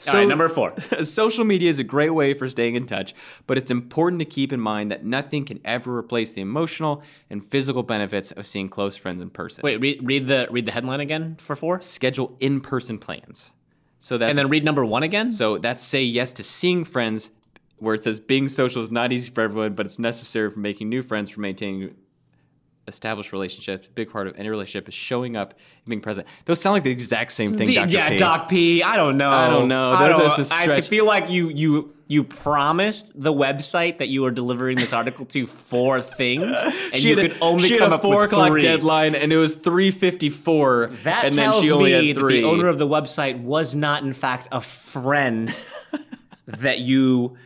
So- 0.03 0.13
All 0.13 0.19
right, 0.19 0.29
number 0.29 0.49
four. 0.49 0.75
Social 1.05 1.45
media 1.45 1.71
is 1.71 1.79
a 1.79 1.85
great 1.85 2.11
way 2.11 2.35
for 2.35 2.49
staying 2.49 2.75
in 2.75 2.87
touch, 2.87 3.15
but 3.47 3.57
it's 3.57 3.71
important 3.71 4.19
to 4.21 4.25
keep 4.25 4.53
in 4.53 4.59
mind 4.61 4.91
that 4.91 5.05
nothing 5.05 5.45
can 5.45 5.61
ever 5.65 5.97
replace 5.97 6.33
the 6.33 6.41
emotional 6.41 7.03
and 7.31 7.45
physical 7.45 7.83
benefits 7.85 8.33
of 8.33 8.47
seeing 8.47 8.69
close 8.69 8.97
friends 8.97 9.21
in 9.23 9.31
person. 9.31 9.63
Wait, 9.63 9.81
read, 9.81 10.01
read 10.03 10.27
the 10.27 10.49
read 10.51 10.67
the 10.67 10.73
headline 10.73 11.01
again 11.01 11.37
for 11.39 11.55
four, 11.55 11.81
Schedule 11.81 12.37
in-person 12.41 12.99
plans. 12.99 13.53
So 14.01 14.19
that's 14.19 14.31
and 14.31 14.39
then 14.39 14.49
read 14.49 14.65
number 14.65 14.85
one 14.85 15.05
again. 15.05 15.31
so 15.31 15.59
that's 15.59 15.81
say 15.83 16.03
yes 16.03 16.33
to 16.33 16.43
seeing 16.43 16.85
friends, 16.85 17.31
where 17.79 17.95
it 17.95 18.03
says 18.03 18.19
being 18.19 18.49
social 18.49 18.83
is 18.83 18.91
not 18.91 19.13
easy 19.13 19.31
for 19.31 19.43
everyone, 19.43 19.75
but 19.75 19.87
it's 19.87 19.99
necessary 20.01 20.51
for 20.51 20.59
making 20.59 20.89
new 20.89 21.03
friends 21.03 21.31
for 21.31 21.41
maintaining 21.41 21.95
established 22.89 23.33
relationships. 23.33 23.87
A 23.87 23.91
big 23.91 24.11
part 24.11 24.27
of 24.27 24.35
any 24.39 24.49
relationship 24.49 24.89
is 24.89 24.95
showing 24.95 25.37
up 25.37 25.53
and 25.53 25.91
being 25.91 26.01
present. 26.01 26.27
Those 26.47 26.61
sound 26.61 26.75
like 26.75 26.83
the 26.85 26.91
exact 26.91 27.33
same 27.33 27.57
thing. 27.57 27.67
The- 27.67 27.75
Dr. 27.77 27.91
yeah, 27.93 28.09
P. 28.11 28.17
Doc 28.17 28.49
P. 28.49 28.83
I 28.83 28.97
don't 28.97 29.17
know. 29.17 29.31
I 29.31 29.49
don't 29.49 29.69
know. 29.69 29.91
I, 29.93 30.09
don't- 30.09 30.53
I 30.53 30.81
feel 30.81 31.07
like 31.07 31.31
you 31.31 31.49
you 31.49 31.95
you 32.09 32.25
promised 32.25 33.11
the 33.15 33.33
website 33.33 33.99
that 33.99 34.09
you 34.09 34.21
were 34.23 34.31
delivering 34.31 34.77
this 34.77 34.93
article 34.93 35.25
to 35.27 35.47
four 35.47 36.03
things, 36.03 36.43
and 36.93 36.97
she 37.01 37.11
you 37.11 37.17
had 37.17 37.31
could 37.33 37.41
a, 37.41 37.45
only 37.45 37.69
she 37.69 37.79
come 37.79 37.85
had 37.91 37.93
a 37.93 37.95
up 37.95 38.03
four 38.03 38.17
with 38.23 38.27
o'clock 38.33 38.49
three. 38.51 38.63
deadline, 38.63 39.15
and 39.15 39.33
it 39.33 39.37
was 39.39 39.55
three 39.55 39.91
fifty 39.91 40.29
four. 40.29 40.89
That 41.05 41.25
and 41.25 41.35
tells 41.35 41.57
then 41.57 41.63
she 41.65 41.71
only 41.73 41.93
me 41.93 42.09
had 42.09 42.17
that 42.17 42.27
the 42.27 42.45
owner 42.45 42.69
of 42.69 42.79
the 42.79 42.87
website 42.89 43.41
was 43.43 43.75
not, 43.75 44.03
in 44.03 44.13
fact, 44.13 44.49
a 44.53 44.61
friend 44.61 45.57
that 46.47 46.81
you 46.81 47.37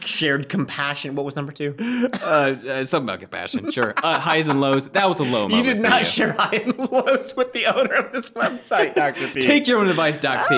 shared 0.00 0.48
compassion. 0.48 1.14
What 1.14 1.24
was 1.24 1.36
number 1.36 1.52
two? 1.52 1.74
Uh, 2.22 2.54
uh, 2.68 2.84
something 2.84 3.08
about 3.08 3.20
compassion, 3.20 3.70
sure. 3.70 3.92
Uh, 4.02 4.18
highs 4.18 4.46
and 4.48 4.60
lows. 4.60 4.88
That 4.88 5.08
was 5.08 5.18
a 5.18 5.22
low 5.24 5.48
Moment 5.48 5.54
You 5.66 5.74
did 5.74 5.82
not 5.82 6.00
you. 6.00 6.04
share 6.04 6.32
high 6.32 6.56
and 6.56 6.78
lows 6.78 7.34
with 7.36 7.52
the 7.52 7.66
owner 7.66 7.94
of 7.94 8.12
this 8.12 8.30
website, 8.30 8.94
Dr. 9.02 9.28
P. 9.28 9.40
Take 9.40 9.66
your 9.66 9.78
own 9.80 9.88
advice, 9.88 10.18
Doc 10.18 10.48
P. 10.48 10.54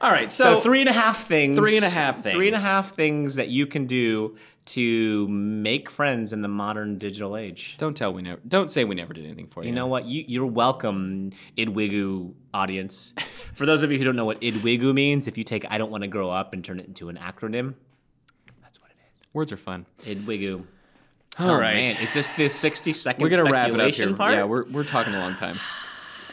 All 0.00 0.10
right, 0.10 0.30
so, 0.30 0.56
so 0.56 0.60
three 0.60 0.80
and 0.80 0.88
a 0.88 0.92
half 0.92 1.26
things. 1.26 1.56
Three 1.56 1.76
and 1.76 1.84
a 1.84 1.88
half 1.88 2.20
things. 2.20 2.60
half 2.62 2.94
things 2.94 3.36
that 3.36 3.48
you 3.48 3.66
can 3.66 3.86
do 3.86 4.36
to 4.66 5.28
make 5.28 5.90
friends 5.90 6.32
in 6.32 6.42
the 6.42 6.48
modern 6.48 6.98
digital 6.98 7.36
age. 7.36 7.76
don't 7.78 7.96
tell 7.96 8.12
we 8.12 8.22
never. 8.22 8.40
Don't 8.46 8.70
say 8.70 8.84
we 8.84 8.94
never 8.94 9.12
did 9.12 9.24
anything 9.24 9.46
for 9.46 9.62
you. 9.62 9.68
You 9.68 9.74
know 9.74 9.86
what? 9.86 10.06
You, 10.06 10.24
you're 10.26 10.46
welcome, 10.46 11.30
Idwigu 11.56 12.32
audience. 12.52 13.14
For 13.54 13.66
those 13.66 13.82
of 13.82 13.92
you 13.92 13.98
who 13.98 14.04
don't 14.04 14.16
know 14.16 14.24
what 14.24 14.40
Idwigu 14.40 14.94
means, 14.94 15.26
if 15.28 15.36
you 15.38 15.44
take 15.44 15.64
I 15.68 15.78
don't 15.78 15.90
want 15.90 16.02
to 16.02 16.08
grow 16.08 16.30
up 16.30 16.52
and 16.52 16.64
turn 16.64 16.80
it 16.80 16.86
into 16.86 17.08
an 17.08 17.16
acronym, 17.16 17.34
that's 17.36 17.52
what 17.52 17.74
it 17.74 17.74
words 19.34 19.52
are 19.52 19.58
fun. 19.58 19.84
Idwigu. 20.02 20.64
All 21.38 21.50
oh, 21.50 21.54
right. 21.54 21.84
Man. 21.84 21.96
Is 22.00 22.14
this 22.14 22.30
the 22.30 22.48
60 22.48 22.92
second 22.92 23.22
we're 23.22 23.28
gonna 23.28 23.50
wrap 23.50 23.70
it 23.70 23.80
up 23.80 23.92
here. 23.92 24.14
part? 24.14 24.32
Yeah, 24.32 24.44
we're 24.44 24.64
we're 24.70 24.84
talking 24.84 25.14
a 25.14 25.18
long 25.18 25.34
time. 25.34 25.58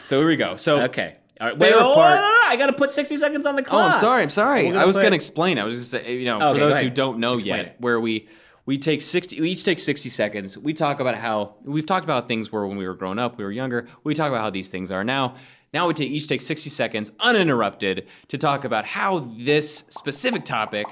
So 0.04 0.18
here 0.18 0.28
we 0.28 0.36
go. 0.36 0.56
So 0.56 0.82
Okay. 0.84 1.16
All 1.40 1.48
right. 1.48 1.58
Wait, 1.58 1.74
wait, 1.74 1.80
part- 1.80 2.20
I 2.44 2.56
got 2.56 2.66
to 2.66 2.72
put 2.72 2.92
60 2.92 3.16
seconds 3.16 3.46
on 3.46 3.56
the 3.56 3.62
clock. 3.62 3.82
Oh. 3.82 3.94
I'm 3.94 4.00
sorry. 4.00 4.22
I'm 4.22 4.30
sorry. 4.30 4.68
Gonna 4.68 4.80
I 4.80 4.84
was 4.84 4.94
put- 4.96 5.02
going 5.02 5.10
to 5.10 5.16
explain. 5.16 5.58
I 5.58 5.64
was 5.64 5.74
just 5.76 5.90
say, 5.90 6.16
you 6.16 6.24
know, 6.24 6.40
Okay, 6.40 6.60
for 6.60 6.66
those 6.66 6.78
who 6.78 6.90
don't 6.90 7.18
know 7.18 7.34
Explain 7.34 7.56
yet, 7.56 7.66
it. 7.66 7.76
where 7.78 8.00
we 8.00 8.28
we 8.64 8.78
take 8.78 9.02
60 9.02 9.40
we 9.40 9.50
each 9.50 9.64
take 9.64 9.80
60 9.80 10.08
seconds. 10.08 10.56
We 10.56 10.72
talk 10.72 11.00
about 11.00 11.16
how 11.16 11.56
we've 11.64 11.86
talked 11.86 12.04
about 12.04 12.28
things 12.28 12.52
where 12.52 12.64
when 12.66 12.76
we 12.76 12.86
were 12.86 12.94
growing 12.94 13.18
up, 13.18 13.38
we 13.38 13.44
were 13.44 13.50
younger. 13.50 13.88
We 14.04 14.14
talk 14.14 14.28
about 14.28 14.42
how 14.42 14.50
these 14.50 14.68
things 14.68 14.92
are 14.92 15.02
now. 15.02 15.34
Now 15.74 15.88
we 15.88 15.94
take, 15.94 16.10
each 16.10 16.28
take 16.28 16.42
60 16.42 16.68
seconds 16.70 17.12
uninterrupted 17.18 18.06
to 18.28 18.38
talk 18.38 18.64
about 18.64 18.84
how 18.84 19.20
this 19.38 19.78
specific 19.78 20.44
topic 20.44 20.86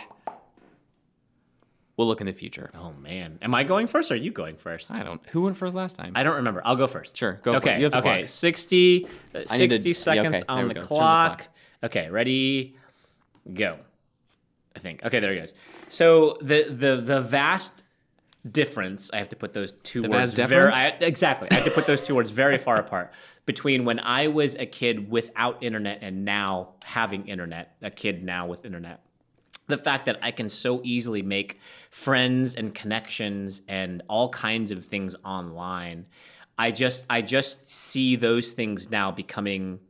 will 2.00 2.06
look 2.06 2.22
in 2.22 2.26
the 2.26 2.32
future. 2.32 2.70
Oh, 2.74 2.92
man. 2.92 3.38
Am 3.42 3.54
I 3.54 3.62
going 3.62 3.86
first 3.86 4.10
or 4.10 4.14
are 4.14 4.16
you 4.16 4.32
going 4.32 4.56
first? 4.56 4.90
I 4.90 5.00
don't. 5.00 5.20
Who 5.28 5.42
went 5.42 5.58
first 5.58 5.74
last 5.74 5.96
time? 5.96 6.12
I 6.14 6.22
don't 6.22 6.36
remember. 6.36 6.62
I'll 6.64 6.76
go 6.76 6.86
first. 6.86 7.14
Sure, 7.14 7.34
go 7.42 7.56
okay. 7.56 7.74
it. 7.74 7.78
You 7.78 7.84
have 7.84 7.92
the 7.92 7.98
okay. 7.98 8.18
clock. 8.20 8.28
60, 8.28 9.06
uh, 9.34 9.38
I 9.50 9.58
need 9.58 9.68
to- 9.68 9.74
60 9.74 9.88
yeah, 9.88 9.92
seconds 9.92 10.36
okay, 10.36 10.44
on 10.48 10.68
the. 10.68 10.74
Start 10.74 10.80
the 10.80 10.86
clock. 10.86 11.38
clock. 11.38 11.48
Okay, 11.84 12.10
ready? 12.10 12.76
Go. 13.52 13.78
I 14.74 14.78
think. 14.78 15.04
Okay, 15.04 15.20
there 15.20 15.32
it 15.32 15.40
goes. 15.40 15.54
So 15.90 16.38
the 16.40 16.64
the 16.70 17.02
the 17.04 17.20
vast 17.20 17.82
difference. 18.50 19.10
I 19.12 19.18
have 19.18 19.28
to 19.30 19.36
put 19.36 19.52
those 19.52 19.72
two 19.72 20.02
words 20.02 20.32
vast 20.32 20.48
very? 20.48 20.72
I, 20.72 20.96
exactly. 21.00 21.48
I 21.50 21.56
have 21.56 21.64
to 21.64 21.70
put 21.70 21.86
those 21.86 22.00
two 22.00 22.14
words 22.14 22.30
very 22.30 22.56
far 22.56 22.76
apart 22.80 23.12
between 23.44 23.84
when 23.84 24.00
I 24.00 24.28
was 24.28 24.54
a 24.56 24.64
kid 24.64 25.10
without 25.10 25.62
internet 25.62 25.98
and 26.00 26.24
now 26.24 26.70
having 26.82 27.28
internet. 27.28 27.76
A 27.82 27.90
kid 27.90 28.24
now 28.24 28.46
with 28.46 28.64
internet 28.64 29.02
the 29.70 29.76
fact 29.78 30.06
that 30.06 30.18
I 30.22 30.30
can 30.30 30.48
so 30.48 30.80
easily 30.84 31.22
make 31.22 31.58
friends 31.90 32.54
and 32.54 32.74
connections 32.74 33.62
and 33.68 34.02
all 34.08 34.28
kinds 34.28 34.70
of 34.70 34.84
things 34.84 35.16
online. 35.24 36.06
I 36.58 36.70
just 36.72 37.06
I 37.08 37.22
just 37.22 37.70
see 37.70 38.16
those 38.16 38.52
things 38.52 38.90
now 38.90 39.10
becoming 39.10 39.80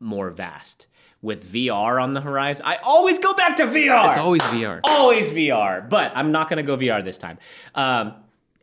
more 0.00 0.30
vast 0.30 0.88
with 1.20 1.52
VR 1.52 2.02
on 2.02 2.14
the 2.14 2.20
horizon. 2.20 2.64
I 2.66 2.76
always 2.82 3.18
go 3.20 3.34
back 3.34 3.56
to 3.58 3.64
VR. 3.66 4.08
It's 4.08 4.18
always 4.18 4.42
VR. 4.42 4.80
always 4.82 5.30
VR, 5.30 5.88
but 5.88 6.10
I'm 6.16 6.32
not 6.32 6.48
going 6.48 6.56
to 6.56 6.64
go 6.64 6.76
VR 6.76 7.04
this 7.04 7.18
time. 7.18 7.38
Um, 7.76 8.14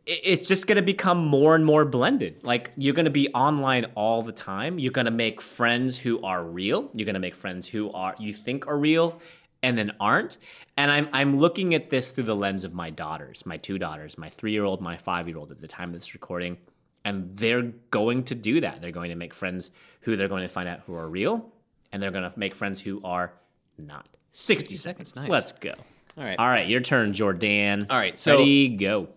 it- 0.04 0.20
it's 0.22 0.46
just 0.46 0.66
going 0.66 0.76
to 0.76 0.82
become 0.82 1.24
more 1.24 1.54
and 1.54 1.64
more 1.64 1.86
blended. 1.86 2.42
Like 2.44 2.72
you're 2.76 2.92
going 2.92 3.06
to 3.06 3.10
be 3.10 3.28
online 3.32 3.86
all 3.94 4.22
the 4.22 4.32
time. 4.32 4.78
You're 4.78 4.92
going 4.92 5.06
to 5.06 5.10
make 5.10 5.40
friends 5.40 5.96
who 5.96 6.20
are 6.22 6.44
real. 6.44 6.90
You're 6.92 7.06
going 7.06 7.14
to 7.14 7.20
make 7.20 7.34
friends 7.34 7.66
who 7.66 7.90
are 7.92 8.14
you 8.18 8.34
think 8.34 8.66
are 8.66 8.78
real 8.78 9.18
and 9.62 9.76
then 9.76 9.92
aren't. 10.00 10.38
And 10.76 10.90
I'm 10.90 11.08
I'm 11.12 11.38
looking 11.38 11.74
at 11.74 11.90
this 11.90 12.10
through 12.10 12.24
the 12.24 12.36
lens 12.36 12.64
of 12.64 12.72
my 12.74 12.90
daughters, 12.90 13.44
my 13.44 13.56
two 13.56 13.78
daughters, 13.78 14.16
my 14.16 14.28
3-year-old, 14.28 14.80
my 14.80 14.96
5-year-old 14.96 15.50
at 15.50 15.60
the 15.60 15.68
time 15.68 15.90
of 15.90 15.94
this 15.94 16.14
recording. 16.14 16.56
And 17.04 17.34
they're 17.36 17.62
going 17.90 18.24
to 18.24 18.34
do 18.34 18.60
that. 18.60 18.82
They're 18.82 18.90
going 18.90 19.10
to 19.10 19.16
make 19.16 19.32
friends 19.32 19.70
who 20.02 20.16
they're 20.16 20.28
going 20.28 20.42
to 20.42 20.48
find 20.48 20.68
out 20.68 20.80
who 20.86 20.94
are 20.94 21.08
real 21.08 21.50
and 21.92 22.02
they're 22.02 22.10
going 22.10 22.30
to 22.30 22.38
make 22.38 22.54
friends 22.54 22.80
who 22.80 23.00
are 23.04 23.32
not. 23.78 24.06
60 24.32 24.74
seconds. 24.74 25.16
Nice. 25.16 25.28
Let's 25.28 25.52
go. 25.52 25.74
All 26.16 26.24
right. 26.24 26.38
All 26.38 26.48
right, 26.48 26.68
your 26.68 26.80
turn, 26.80 27.12
Jordan. 27.12 27.86
All 27.90 27.98
right, 27.98 28.16
so- 28.18 28.38
ready, 28.38 28.68
go. 28.68 29.08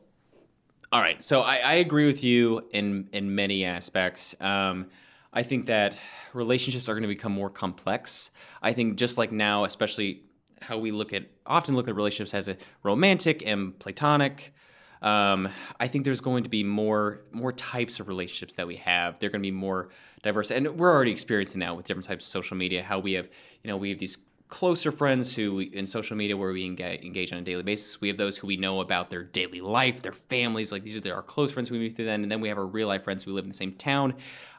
All 0.91 1.01
right, 1.01 1.21
so 1.23 1.41
I, 1.41 1.55
I 1.55 1.73
agree 1.75 2.05
with 2.05 2.23
you 2.23 2.67
in 2.71 3.09
in 3.13 3.33
many 3.33 3.65
aspects. 3.65 4.35
Um, 4.39 4.89
I 5.33 5.41
think 5.41 5.65
that 5.65 5.97
relationships 6.35 6.87
are 6.87 6.93
going 6.93 7.01
to 7.01 7.07
become 7.07 7.31
more 7.31 7.49
complex. 7.49 8.29
I 8.61 8.73
think 8.73 8.97
just 8.97 9.17
like 9.17 9.31
now, 9.31 9.63
especially 9.65 10.21
how 10.67 10.77
we 10.77 10.91
look 10.91 11.13
at 11.13 11.25
often 11.45 11.75
look 11.75 11.87
at 11.87 11.95
relationships 11.95 12.33
as 12.33 12.47
a 12.47 12.57
romantic 12.83 13.45
and 13.45 13.77
platonic. 13.79 14.53
Um, 15.01 15.49
I 15.81 15.87
think 15.87 16.05
there's 16.05 16.21
going 16.21 16.43
to 16.43 16.49
be 16.49 16.63
more 16.63 17.21
more 17.31 17.51
types 17.51 17.99
of 17.99 18.07
relationships 18.07 18.55
that 18.55 18.67
we 18.67 18.77
have. 18.77 19.19
They're 19.19 19.29
going 19.29 19.41
to 19.41 19.47
be 19.47 19.51
more 19.51 19.89
diverse, 20.23 20.49
and 20.49 20.77
we're 20.77 20.91
already 20.91 21.11
experiencing 21.11 21.59
that 21.59 21.75
with 21.75 21.85
different 21.85 22.07
types 22.07 22.25
of 22.25 22.29
social 22.29 22.55
media. 22.55 22.83
How 22.83 22.99
we 22.99 23.13
have, 23.13 23.29
you 23.63 23.69
know, 23.69 23.77
we 23.77 23.89
have 23.89 23.99
these 23.99 24.17
closer 24.53 24.91
friends 24.91 25.33
who 25.33 25.59
in 25.59 25.85
social 25.87 26.15
media 26.15 26.37
where 26.37 26.51
we 26.51 26.63
engage, 26.63 27.33
on 27.33 27.39
a 27.39 27.41
daily 27.41 27.63
basis. 27.63 27.99
We 27.99 28.07
have 28.09 28.17
those 28.17 28.37
who 28.37 28.45
we 28.45 28.55
know 28.55 28.81
about 28.81 29.09
their 29.09 29.23
daily 29.23 29.61
life, 29.61 30.03
their 30.03 30.13
families. 30.13 30.71
Like 30.71 30.83
these 30.83 30.95
are 30.95 31.15
our 31.15 31.23
close 31.23 31.51
friends 31.51 31.71
we 31.71 31.79
meet 31.79 31.95
through 31.95 32.05
them, 32.05 32.21
and 32.21 32.31
then 32.31 32.39
we 32.39 32.49
have 32.49 32.59
our 32.59 32.65
real 32.65 32.87
life 32.87 33.03
friends 33.03 33.23
who 33.23 33.33
live 33.33 33.45
in 33.45 33.49
the 33.49 33.57
same 33.57 33.73
town. 33.73 34.13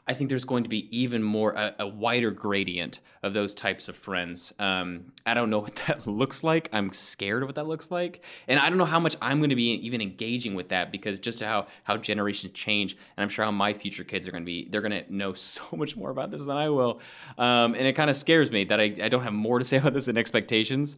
I 0.07 0.13
think 0.13 0.29
there's 0.29 0.45
going 0.45 0.63
to 0.63 0.69
be 0.69 0.95
even 0.95 1.23
more 1.23 1.53
a, 1.53 1.73
a 1.79 1.87
wider 1.87 2.29
gradient 2.29 2.99
of 3.23 3.33
those 3.33 3.55
types 3.55 3.87
of 3.87 3.95
friends. 3.95 4.53
Um, 4.59 5.11
I 5.25 5.33
don't 5.33 5.49
know 5.49 5.59
what 5.61 5.75
that 5.87 6.05
looks 6.05 6.43
like. 6.43 6.69
I'm 6.71 6.91
scared 6.91 7.41
of 7.41 7.49
what 7.49 7.55
that 7.55 7.67
looks 7.67 7.89
like, 7.89 8.23
and 8.47 8.59
I 8.59 8.69
don't 8.69 8.77
know 8.77 8.85
how 8.85 8.99
much 8.99 9.15
I'm 9.21 9.39
going 9.39 9.49
to 9.49 9.55
be 9.55 9.71
even 9.71 10.01
engaging 10.01 10.53
with 10.53 10.69
that 10.69 10.91
because 10.91 11.19
just 11.19 11.41
how 11.41 11.67
how 11.83 11.97
generations 11.97 12.53
change, 12.53 12.95
and 13.17 13.23
I'm 13.23 13.29
sure 13.29 13.45
how 13.45 13.51
my 13.51 13.73
future 13.73 14.03
kids 14.03 14.27
are 14.27 14.31
going 14.31 14.43
to 14.43 14.45
be. 14.45 14.67
They're 14.69 14.81
going 14.81 15.03
to 15.03 15.13
know 15.13 15.33
so 15.55 15.63
much 15.75 15.97
more 15.97 16.11
about 16.11 16.31
this 16.31 16.45
than 16.45 16.55
I 16.55 16.69
will, 16.69 17.01
um, 17.37 17.73
and 17.73 17.87
it 17.87 17.93
kind 17.93 18.09
of 18.09 18.15
scares 18.15 18.51
me 18.51 18.63
that 18.65 18.79
I, 18.79 18.95
I 19.01 19.09
don't 19.09 19.23
have 19.23 19.33
more 19.33 19.59
to 19.59 19.65
say 19.65 19.77
about 19.77 19.93
this 19.93 20.05
than 20.05 20.17
expectations. 20.17 20.97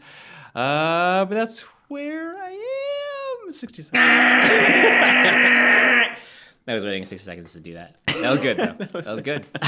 Uh, 0.53 1.25
but 1.25 1.35
that's 1.35 1.61
where 1.87 2.35
I 2.37 2.51
am. 3.45 3.51
Sixty 3.51 3.81
seconds. 3.81 5.83
I 6.67 6.73
was 6.73 6.83
waiting 6.83 7.05
60 7.05 7.23
seconds 7.23 7.53
to 7.53 7.59
do 7.59 7.75
that. 7.75 7.95
That 8.07 8.31
was 8.31 8.39
good, 8.41 8.57
though. 8.57 8.73
that 8.85 8.93
was 8.93 9.21
good. 9.21 9.45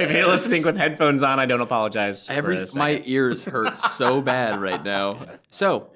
if 0.00 0.10
you're 0.10 0.26
listening 0.26 0.62
with 0.62 0.76
headphones 0.76 1.22
on, 1.22 1.38
I 1.38 1.46
don't 1.46 1.60
apologize. 1.60 2.28
Every 2.28 2.64
my 2.74 3.02
ears 3.04 3.44
hurt 3.44 3.78
so 3.78 4.20
bad 4.20 4.60
right 4.60 4.82
now. 4.82 5.26
So, 5.50 5.88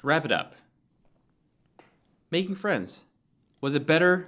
to 0.00 0.06
wrap 0.06 0.26
it 0.26 0.32
up. 0.32 0.54
Making 2.30 2.56
friends. 2.56 3.04
Was 3.62 3.74
it 3.74 3.86
better 3.86 4.26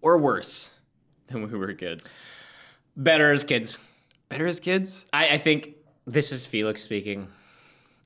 or 0.00 0.16
worse 0.16 0.70
than 1.26 1.42
when 1.42 1.52
we 1.52 1.58
were 1.58 1.74
kids? 1.74 2.10
better 2.96 3.32
as 3.32 3.44
kids. 3.44 3.78
Better 4.28 4.46
as 4.46 4.60
kids? 4.60 5.06
I, 5.12 5.30
I 5.30 5.38
think 5.38 5.74
this 6.06 6.30
is 6.32 6.46
Felix 6.46 6.82
speaking. 6.82 7.28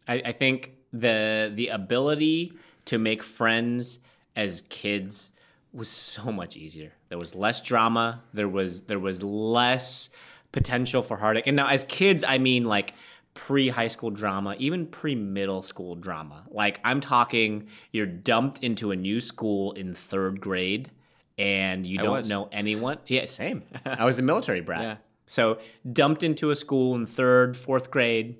I, 0.08 0.22
I 0.26 0.32
think 0.32 0.72
the 0.92 1.52
the 1.54 1.68
ability 1.68 2.54
to 2.86 2.98
make 2.98 3.22
friends 3.22 3.98
as 4.38 4.62
kids 4.68 5.32
was 5.72 5.88
so 5.88 6.30
much 6.30 6.56
easier. 6.56 6.92
There 7.08 7.18
was 7.18 7.34
less 7.34 7.60
drama. 7.60 8.22
There 8.32 8.48
was 8.48 8.82
there 8.82 9.00
was 9.00 9.22
less 9.22 10.10
potential 10.52 11.02
for 11.02 11.16
heartache. 11.16 11.46
And 11.46 11.56
now 11.56 11.66
as 11.66 11.84
kids, 11.84 12.24
I 12.26 12.38
mean 12.38 12.64
like 12.64 12.94
pre 13.34 13.68
high 13.68 13.88
school 13.88 14.10
drama, 14.10 14.54
even 14.58 14.86
pre 14.86 15.16
middle 15.16 15.60
school 15.62 15.96
drama. 15.96 16.44
Like 16.50 16.80
I'm 16.84 17.00
talking, 17.00 17.66
you're 17.90 18.06
dumped 18.06 18.60
into 18.60 18.92
a 18.92 18.96
new 18.96 19.20
school 19.20 19.72
in 19.72 19.94
third 19.94 20.40
grade, 20.40 20.90
and 21.36 21.84
you 21.84 21.98
don't 21.98 22.12
was. 22.12 22.30
know 22.30 22.48
anyone. 22.52 22.98
Yeah, 23.08 23.26
same. 23.26 23.64
I 23.84 24.04
was 24.04 24.20
a 24.20 24.22
military 24.22 24.60
brat. 24.60 24.82
Yeah. 24.82 24.96
So 25.26 25.58
dumped 25.92 26.22
into 26.22 26.50
a 26.50 26.56
school 26.56 26.94
in 26.94 27.06
third, 27.06 27.56
fourth 27.56 27.90
grade, 27.90 28.36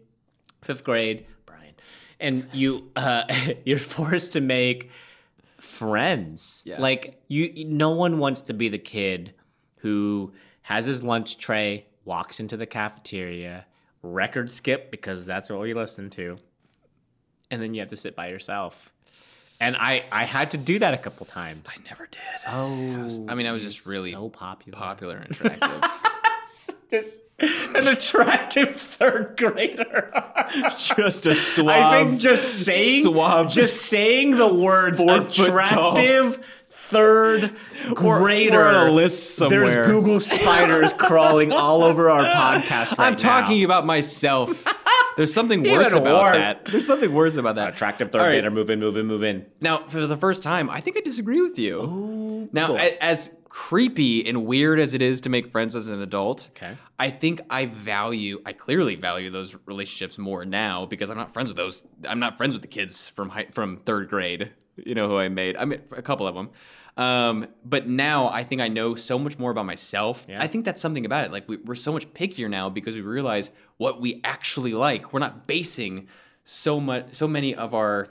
fifth 0.63 0.85
grade, 0.85 1.27
Brian, 1.45 1.75
and 2.21 2.49
you 2.53 2.93
uh, 2.95 3.25
you're 3.65 3.79
forced 3.79 4.35
to 4.35 4.41
make 4.41 4.91
friends. 5.69 6.63
Yeah. 6.65 6.81
Like 6.81 7.21
you, 7.29 7.65
no 7.67 7.91
one 7.91 8.19
wants 8.19 8.41
to 8.43 8.55
be 8.55 8.69
the 8.69 8.79
kid 8.79 9.35
who 9.77 10.33
has 10.63 10.87
his 10.87 11.05
lunch 11.05 11.39
tray, 11.39 11.87
walks 12.05 12.41
into 12.41 12.57
the 12.57 12.67
cafeteria, 12.67 13.67
record 14.03 14.51
skip 14.51 14.91
because 14.91 15.27
that's 15.27 15.51
what 15.51 15.61
we 15.61 15.75
listen 15.75 16.11
to, 16.11 16.37
and 17.51 17.63
then 17.63 17.75
you 17.75 17.81
have 17.81 17.89
to 17.91 17.97
sit 17.97 18.17
by 18.17 18.29
yourself. 18.29 18.93
And 19.61 19.77
I, 19.77 20.05
I 20.13 20.25
had 20.25 20.53
to 20.53 20.57
do 20.57 20.79
that 20.79 20.95
a 20.95 20.99
couple 20.99 21.27
times. 21.27 21.67
I 21.67 21.83
never 21.89 22.07
did. 22.07 22.21
Oh, 22.47 23.27
I 23.29 23.35
mean, 23.35 23.47
I 23.47 23.53
was 23.53 23.63
just 23.63 23.87
really 23.87 24.13
so 24.13 24.29
popular. 24.29 24.79
popular 24.79 25.17
and 25.17 25.31
attractive. 25.33 25.81
Just 26.91 27.21
an 27.39 27.87
attractive 27.89 28.75
third 28.77 29.35
grader. 29.37 30.11
just 30.79 31.27
a 31.27 31.35
suave. 31.35 31.69
I 31.77 32.05
think 32.05 32.21
just 32.21 32.65
saying 32.65 33.03
suave- 33.05 33.51
just 33.51 33.83
saying 33.83 34.31
the 34.33 34.53
words 34.53 34.99
Four 34.99 35.23
foot 35.23 35.35
tall. 35.67 35.93
attractive 35.99 36.45
third 36.71 37.55
grader. 37.95 38.57
we're 38.57 38.67
on 38.75 38.89
a 38.89 38.91
list 38.91 39.37
somewhere. 39.37 39.67
There's 39.69 39.87
Google 39.87 40.19
spiders 40.21 40.93
crawling 40.95 41.53
all 41.53 41.85
over 41.85 42.09
our 42.11 42.23
podcast 42.25 42.97
right 42.97 43.01
I'm 43.07 43.17
talking 43.17 43.59
now. 43.61 43.65
about 43.67 43.85
myself. 43.87 44.65
There's 45.19 45.35
something 45.35 45.63
worse 45.71 45.93
about 45.93 46.23
worse. 46.23 46.37
that. 46.37 46.65
There's 46.65 46.87
something 46.87 47.13
worse 47.13 47.37
about 47.37 47.57
that. 47.57 47.75
Attractive 47.75 48.11
third 48.11 48.21
right. 48.21 48.31
grader, 48.31 48.51
move 48.51 48.71
in, 48.71 48.81
move 48.81 48.97
in, 48.97 49.07
move 49.07 49.23
in. 49.25 49.45
Now, 49.61 49.85
for 49.85 50.07
the 50.07 50.17
first 50.17 50.43
time, 50.43 50.71
I 50.71 50.81
think 50.81 50.97
I 50.97 51.01
disagree 51.01 51.41
with 51.43 51.59
you. 51.59 51.81
Oh, 51.83 52.49
now, 52.53 52.69
boy. 52.69 52.77
a- 52.79 53.05
as 53.05 53.35
creepy 53.49 54.27
and 54.27 54.45
weird 54.45 54.79
as 54.79 54.95
it 54.95 55.03
is 55.03 55.21
to 55.23 55.29
make 55.29 55.49
friends 55.49 55.75
as 55.75 55.89
an 55.89 56.01
adult, 56.03 56.49
Okay. 56.57 56.77
I 56.99 57.11
think 57.11 57.41
I 57.49 57.67
value, 57.67 58.41
I 58.45 58.53
clearly 58.53 58.97
value 58.97 59.31
those 59.31 59.57
relationships 59.67 60.19
more 60.19 60.45
now 60.45 60.87
because 60.87 61.11
I'm 61.11 61.17
not 61.17 61.33
friends 61.33 61.49
with 61.49 61.57
those. 61.57 61.85
I'm 62.09 62.19
not 62.19 62.37
friends 62.37 62.53
with 62.55 62.63
the 62.63 62.69
kids 62.69 63.09
from 63.09 63.31
high, 63.31 63.47
from 63.51 63.79
third 63.79 64.09
grade. 64.09 64.53
You 64.77 64.95
know 64.95 65.09
who 65.09 65.19
I 65.19 65.29
made? 65.29 65.57
I 65.57 65.65
mean, 65.65 65.81
a 65.93 66.03
couple 66.03 66.27
of 66.27 66.35
them. 66.35 66.51
Um, 66.97 67.47
but 67.65 67.87
now 67.87 68.29
I 68.29 68.43
think 68.43 68.61
I 68.61 68.67
know 68.67 68.97
so 68.97 69.19
much 69.19 69.39
more 69.39 69.53
about 69.53 69.67
myself. 69.67 70.27
Yeah. 70.29 70.43
I 70.43 70.49
think 70.49 70.65
that's 70.65 70.83
something 70.83 71.07
about 71.07 71.25
it. 71.25 71.33
Like 71.33 71.49
we, 71.49 71.57
we're 71.59 71.77
so 71.77 71.93
much 71.93 72.13
pickier 72.13 72.51
now 72.51 72.69
because 72.69 72.97
we 72.97 73.03
realize 73.03 73.53
what 73.77 74.01
we 74.01 74.21
actually 74.25 74.73
like. 74.73 75.13
We're 75.13 75.21
not 75.21 75.47
basing 75.47 76.09
so 76.43 76.81
much, 76.81 77.15
so 77.15 77.29
many 77.29 77.55
of 77.55 77.73
our 77.73 78.09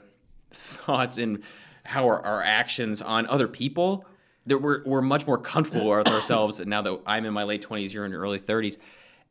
thoughts 0.51 1.17
and 1.17 1.43
how 1.83 2.05
our, 2.05 2.21
our 2.21 2.41
actions 2.41 3.01
on 3.01 3.27
other 3.27 3.49
people. 3.49 4.05
That 4.47 4.59
we're 4.61 4.83
we're 4.85 5.01
much 5.01 5.27
more 5.27 5.37
comfortable 5.37 5.87
with 5.89 6.07
ourselves 6.07 6.59
now 6.65 6.81
that 6.81 6.99
I'm 7.05 7.25
in 7.25 7.33
my 7.33 7.43
late 7.43 7.61
twenties, 7.61 7.93
you're 7.93 8.05
in 8.05 8.11
your 8.11 8.21
early 8.21 8.39
thirties, 8.39 8.77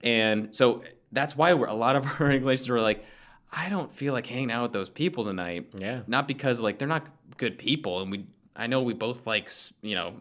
and 0.03 0.55
so 0.55 0.83
that's 1.13 1.37
why 1.37 1.53
we're 1.55 1.67
a 1.67 1.75
lot 1.75 1.97
of 1.97 2.07
our 2.21 2.27
relationships 2.29 2.71
are 2.71 2.81
like, 2.81 3.05
I 3.53 3.69
don't 3.69 3.95
feel 3.95 4.13
like 4.13 4.27
hanging 4.27 4.51
out 4.53 4.63
with 4.63 4.73
those 4.73 4.89
people 4.89 5.25
tonight. 5.25 5.69
Yeah. 5.77 6.01
not 6.07 6.29
because 6.29 6.61
like 6.61 6.79
they're 6.79 6.89
not 6.89 7.07
good 7.37 7.59
people, 7.59 8.01
and 8.03 8.11
we 8.11 8.27
I 8.55 8.67
know 8.67 8.83
we 8.83 8.93
both 8.95 9.27
like 9.27 9.51
you 9.83 9.95
know 9.95 10.15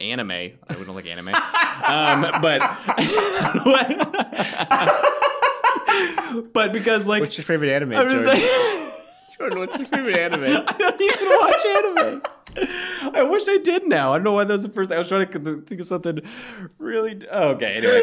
anime. 0.00 0.30
I 0.30 0.54
don't 0.68 0.88
like 0.94 1.06
anime, 1.06 1.28
um, 1.34 2.40
but 2.42 2.60
but 6.52 6.72
because 6.72 7.06
like 7.06 7.20
What's 7.20 7.36
your 7.36 7.44
favorite 7.44 7.70
anime, 7.70 7.92
Jordan? 7.92 8.26
like. 8.26 8.42
Jordan, 9.36 9.58
what's 9.60 9.76
your 9.78 9.86
favorite 9.86 10.16
anime? 10.16 10.64
I 10.66 10.72
don't 10.78 11.00
even 11.00 11.28
watch 11.28 11.64
anime. 11.64 12.22
I 12.56 13.22
wish 13.22 13.46
I 13.48 13.58
did 13.58 13.86
now. 13.86 14.12
I 14.12 14.16
don't 14.18 14.24
know 14.24 14.32
why 14.32 14.44
that 14.44 14.52
was 14.52 14.62
the 14.62 14.68
first 14.68 14.88
thing. 14.90 14.96
I 14.96 14.98
was 14.98 15.08
trying 15.08 15.28
to 15.28 15.60
think 15.62 15.80
of 15.80 15.86
something 15.86 16.20
really. 16.78 17.26
okay, 17.28 17.76
anyway. 17.76 18.02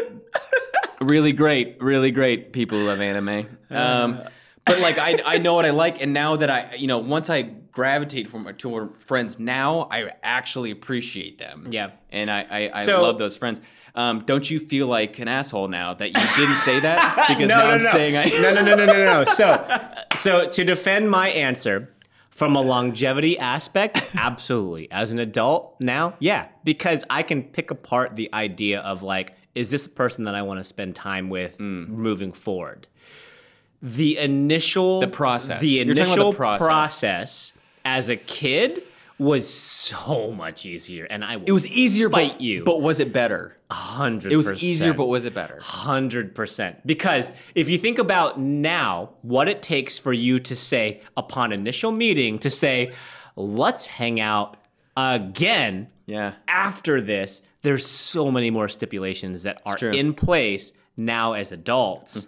really 1.00 1.32
great, 1.32 1.82
really 1.82 2.10
great 2.10 2.52
people 2.52 2.78
who 2.78 2.84
love 2.86 3.00
anime. 3.00 3.46
Um, 3.70 4.22
but 4.64 4.80
like, 4.80 4.98
I, 4.98 5.18
I 5.24 5.38
know 5.38 5.54
what 5.54 5.64
I 5.64 5.70
like, 5.70 6.00
and 6.02 6.12
now 6.12 6.36
that 6.36 6.50
I, 6.50 6.74
you 6.76 6.86
know, 6.86 6.98
once 6.98 7.30
I 7.30 7.42
gravitate 7.42 8.30
from 8.30 8.46
toward 8.54 8.96
friends, 9.00 9.38
now 9.38 9.88
I 9.90 10.10
actually 10.22 10.70
appreciate 10.70 11.38
them. 11.38 11.68
Yeah. 11.70 11.90
and 12.10 12.30
I, 12.30 12.40
I, 12.50 12.70
I 12.74 12.82
So- 12.84 13.02
love 13.02 13.18
those 13.18 13.36
friends. 13.36 13.60
Um, 13.94 14.24
don't 14.26 14.50
you 14.50 14.60
feel 14.60 14.88
like 14.88 15.18
an 15.20 15.28
asshole 15.28 15.68
now 15.68 15.94
that 15.94 16.08
you 16.08 16.36
didn't 16.36 16.56
say 16.56 16.80
that? 16.80 17.28
Because 17.28 17.48
now 17.48 17.66
I'm 17.66 17.80
saying 17.80 18.14
I. 18.14 18.24
no, 18.26 18.52
no, 18.52 18.62
no, 18.62 18.74
no, 18.76 18.84
no, 18.84 18.92
no, 18.92 19.04
no. 19.04 19.24
So, 19.28 19.66
so 20.14 20.48
to 20.50 20.64
defend 20.64 21.10
my 21.10 21.28
answer 21.30 21.94
from 22.36 22.54
a 22.54 22.60
longevity 22.60 23.38
aspect, 23.38 24.10
absolutely. 24.14 24.90
As 24.92 25.10
an 25.10 25.18
adult 25.18 25.74
now, 25.80 26.14
yeah, 26.18 26.48
because 26.64 27.02
I 27.08 27.22
can 27.22 27.42
pick 27.42 27.70
apart 27.70 28.14
the 28.14 28.28
idea 28.34 28.80
of 28.80 29.02
like, 29.02 29.32
is 29.54 29.70
this 29.70 29.86
a 29.86 29.88
person 29.90 30.24
that 30.24 30.34
I 30.34 30.42
want 30.42 30.60
to 30.60 30.64
spend 30.64 30.94
time 30.94 31.30
with 31.30 31.56
Mm. 31.58 31.88
moving 31.88 32.32
forward? 32.32 32.88
The 33.82 34.18
initial 34.18 35.00
The 35.00 35.08
process. 35.08 35.60
the 35.60 35.80
about 35.80 35.94
the 35.94 36.00
initial 36.02 36.32
process. 36.34 36.66
process 36.66 37.52
as 37.84 38.08
a 38.10 38.16
kid 38.16 38.82
was 39.18 39.48
so 39.48 40.30
much 40.32 40.66
easier, 40.66 41.06
and 41.08 41.24
I 41.24 41.34
It 41.46 41.52
was 41.52 41.66
easier, 41.68 42.10
fight 42.10 42.32
but, 42.32 42.40
you, 42.40 42.64
But 42.64 42.80
was 42.82 43.00
it 43.00 43.12
better? 43.12 43.56
hundred. 43.70 44.30
It 44.32 44.36
was 44.36 44.62
easier, 44.62 44.94
but 44.94 45.06
was 45.06 45.24
it 45.24 45.34
better? 45.34 45.58
Hundred 45.60 46.34
percent. 46.34 46.86
Because 46.86 47.32
if 47.54 47.68
you 47.68 47.78
think 47.78 47.98
about 47.98 48.38
now, 48.38 49.10
what 49.22 49.48
it 49.48 49.60
takes 49.62 49.98
for 49.98 50.12
you 50.12 50.38
to 50.40 50.54
say 50.54 51.00
upon 51.16 51.52
initial 51.52 51.90
meeting 51.92 52.38
to 52.40 52.50
say, 52.50 52.92
"Let's 53.34 53.86
hang 53.86 54.20
out 54.20 54.56
again." 54.96 55.88
Yeah. 56.06 56.34
After 56.46 57.00
this, 57.00 57.42
there's 57.62 57.84
so 57.86 58.30
many 58.30 58.50
more 58.50 58.68
stipulations 58.68 59.42
that 59.42 59.60
are. 59.66 59.74
Mm-hmm. 59.76 59.94
in 59.94 60.14
place 60.14 60.72
now 60.96 61.32
as 61.32 61.52
adults. 61.52 62.26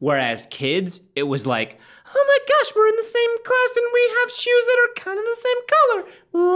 Whereas 0.00 0.46
kids, 0.50 1.00
it 1.14 1.22
was 1.24 1.46
like, 1.46 1.78
"Oh 2.14 2.24
my 2.26 2.38
gosh, 2.48 2.72
we're 2.74 2.88
in 2.88 2.96
the 2.96 3.02
same 3.02 3.42
class 3.44 3.76
and 3.76 3.86
we 3.92 4.00
have 4.20 4.30
shoes 4.30 4.66
that 4.66 4.78
are 4.82 4.94
kind 4.96 5.18
of 5.18 5.24
the 5.24 5.36
same 5.36 5.56
color. 5.74 6.04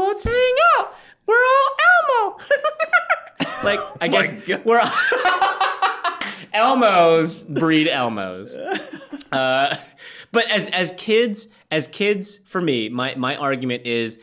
Let's 0.06 0.24
hang 0.24 0.54
out. 0.78 0.94
We're 1.26 1.36
all 1.36 1.76
Elmo." 1.92 2.38
like 3.64 3.80
I 4.00 4.08
guess 4.08 4.32
we're 4.64 4.80
all 4.80 4.86
Elmos 6.54 7.46
breed 7.48 7.86
Elmos. 7.86 8.56
Uh, 9.30 9.76
but 10.32 10.50
as 10.50 10.68
as 10.70 10.92
kids, 10.96 11.48
as 11.70 11.86
kids, 11.86 12.38
for 12.46 12.60
me, 12.60 12.88
my 12.88 13.14
my 13.16 13.36
argument 13.36 13.86
is, 13.86 14.18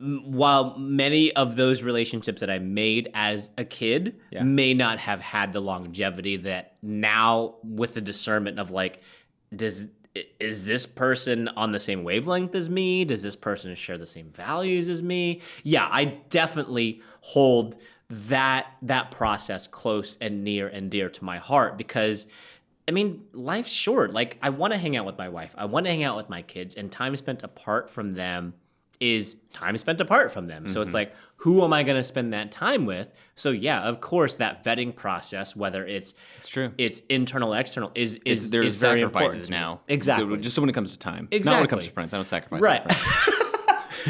while 0.00 0.76
many 0.78 1.32
of 1.34 1.56
those 1.56 1.82
relationships 1.82 2.40
that 2.40 2.50
I 2.50 2.58
made 2.60 3.10
as 3.14 3.50
a 3.58 3.64
kid 3.64 4.20
Yeah. 4.30 4.44
may 4.44 4.72
not 4.72 4.98
have 5.00 5.20
had 5.20 5.52
the 5.52 5.60
longevity 5.60 6.36
that 6.36 6.76
now, 6.82 7.56
with 7.64 7.94
the 7.94 8.00
discernment 8.00 8.58
of 8.60 8.70
like, 8.70 9.00
does 9.54 9.88
is 10.40 10.66
this 10.66 10.84
person 10.86 11.46
on 11.48 11.70
the 11.72 11.78
same 11.78 12.02
wavelength 12.02 12.54
as 12.54 12.68
me? 12.68 13.04
Does 13.04 13.22
this 13.22 13.36
person 13.36 13.74
share 13.76 13.98
the 13.98 14.06
same 14.06 14.30
values 14.30 14.88
as 14.88 15.00
me? 15.02 15.40
Yeah, 15.62 15.88
I 15.90 16.06
definitely 16.30 17.02
hold 17.20 17.76
that 18.10 18.66
that 18.82 19.10
process 19.10 19.66
close 19.66 20.16
and 20.20 20.42
near 20.42 20.66
and 20.66 20.90
dear 20.90 21.08
to 21.10 21.24
my 21.24 21.38
heart 21.38 21.76
because 21.76 22.26
I 22.86 22.90
mean, 22.90 23.24
life's 23.32 23.70
short. 23.70 24.12
Like 24.12 24.38
I 24.42 24.50
want 24.50 24.72
to 24.72 24.78
hang 24.78 24.96
out 24.96 25.04
with 25.06 25.18
my 25.18 25.28
wife. 25.28 25.54
I 25.58 25.66
want 25.66 25.86
to 25.86 25.90
hang 25.90 26.04
out 26.04 26.16
with 26.16 26.28
my 26.30 26.42
kids 26.42 26.74
and 26.74 26.90
time 26.90 27.14
spent 27.16 27.42
apart 27.42 27.90
from 27.90 28.12
them 28.12 28.54
is 29.00 29.36
time 29.52 29.76
spent 29.76 30.00
apart 30.00 30.32
from 30.32 30.46
them. 30.46 30.68
So 30.68 30.80
it's 30.80 30.88
mm-hmm. 30.88 30.94
like 30.94 31.14
who 31.36 31.62
am 31.62 31.72
I 31.72 31.84
going 31.84 31.96
to 31.96 32.02
spend 32.02 32.32
that 32.32 32.50
time 32.50 32.84
with? 32.84 33.10
So 33.36 33.50
yeah, 33.50 33.82
of 33.82 34.00
course 34.00 34.34
that 34.36 34.64
vetting 34.64 34.94
process 34.94 35.54
whether 35.54 35.86
it's 35.86 36.14
It's 36.38 36.48
true. 36.48 36.72
it's 36.78 37.00
internal 37.08 37.54
external 37.54 37.92
is 37.94 38.16
is 38.24 38.44
Is 38.44 38.50
there's 38.50 38.66
is 38.66 38.80
very 38.80 39.02
sacrifices 39.02 39.50
now. 39.50 39.80
Exactly. 39.88 40.36
Just 40.38 40.56
so 40.56 40.62
when 40.62 40.68
it 40.68 40.74
comes 40.74 40.92
to 40.92 40.98
time. 40.98 41.28
Not 41.30 41.46
when 41.46 41.64
it 41.64 41.70
comes 41.70 41.84
to 41.84 41.90
friends. 41.90 42.12
I 42.12 42.18
don't 42.18 42.26
sacrifice 42.26 42.60
Right. 42.60 42.82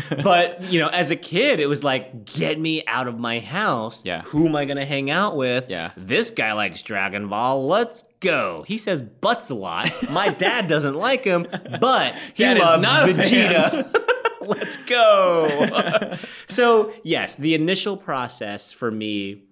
but 0.23 0.63
you 0.65 0.79
know, 0.79 0.89
as 0.89 1.11
a 1.11 1.17
kid, 1.17 1.61
it 1.61 1.67
was 1.67 1.85
like, 1.85 2.25
get 2.25 2.59
me 2.59 2.83
out 2.87 3.09
of 3.09 3.19
my 3.19 3.41
house. 3.41 4.03
Yeah. 4.05 4.23
Who 4.23 4.47
am 4.49 4.57
I 4.57 4.65
gonna 4.65 4.85
hang 4.85 5.11
out 5.11 5.37
with? 5.37 5.69
Yeah. 5.69 5.93
This 5.97 6.31
guy 6.31 6.53
likes 6.53 6.83
Dragon 6.83 7.29
Ball. 7.29 7.67
Let's 7.67 8.05
go. 8.21 8.65
He 8.67 8.79
says 8.79 9.03
butts 9.03 9.51
a 9.51 9.55
lot. 9.55 9.91
My 10.11 10.29
dad 10.31 10.67
doesn't 10.67 10.95
like 10.95 11.25
him, 11.25 11.47
but 11.81 12.15
he 12.35 12.45
Dad 12.45 12.59
loves 12.59 12.83
not 12.83 13.09
a 13.09 13.15
fan. 13.15 13.25
Vegeta. 13.25 14.05
Let's 14.49 14.77
go. 14.79 16.17
so 16.47 16.93
yes, 17.05 17.37
the 17.37 17.55
initial 17.55 17.97
process 17.97 18.73
for 18.73 18.91
me 18.91 19.43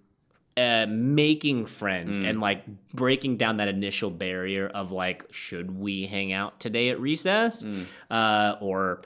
uh, 0.56 0.86
making 0.88 1.66
friends 1.66 2.18
Mm. 2.18 2.30
and 2.30 2.40
like 2.40 2.64
breaking 2.94 3.36
down 3.36 3.58
that 3.58 3.68
initial 3.68 4.10
barrier 4.10 4.66
of 4.66 4.90
like, 4.90 5.26
should 5.30 5.78
we 5.78 6.06
hang 6.06 6.32
out 6.32 6.58
today 6.60 6.88
at 6.88 6.98
recess? 6.98 7.62
Mm. 7.62 7.84
Uh, 8.10 8.56
or 8.60 9.02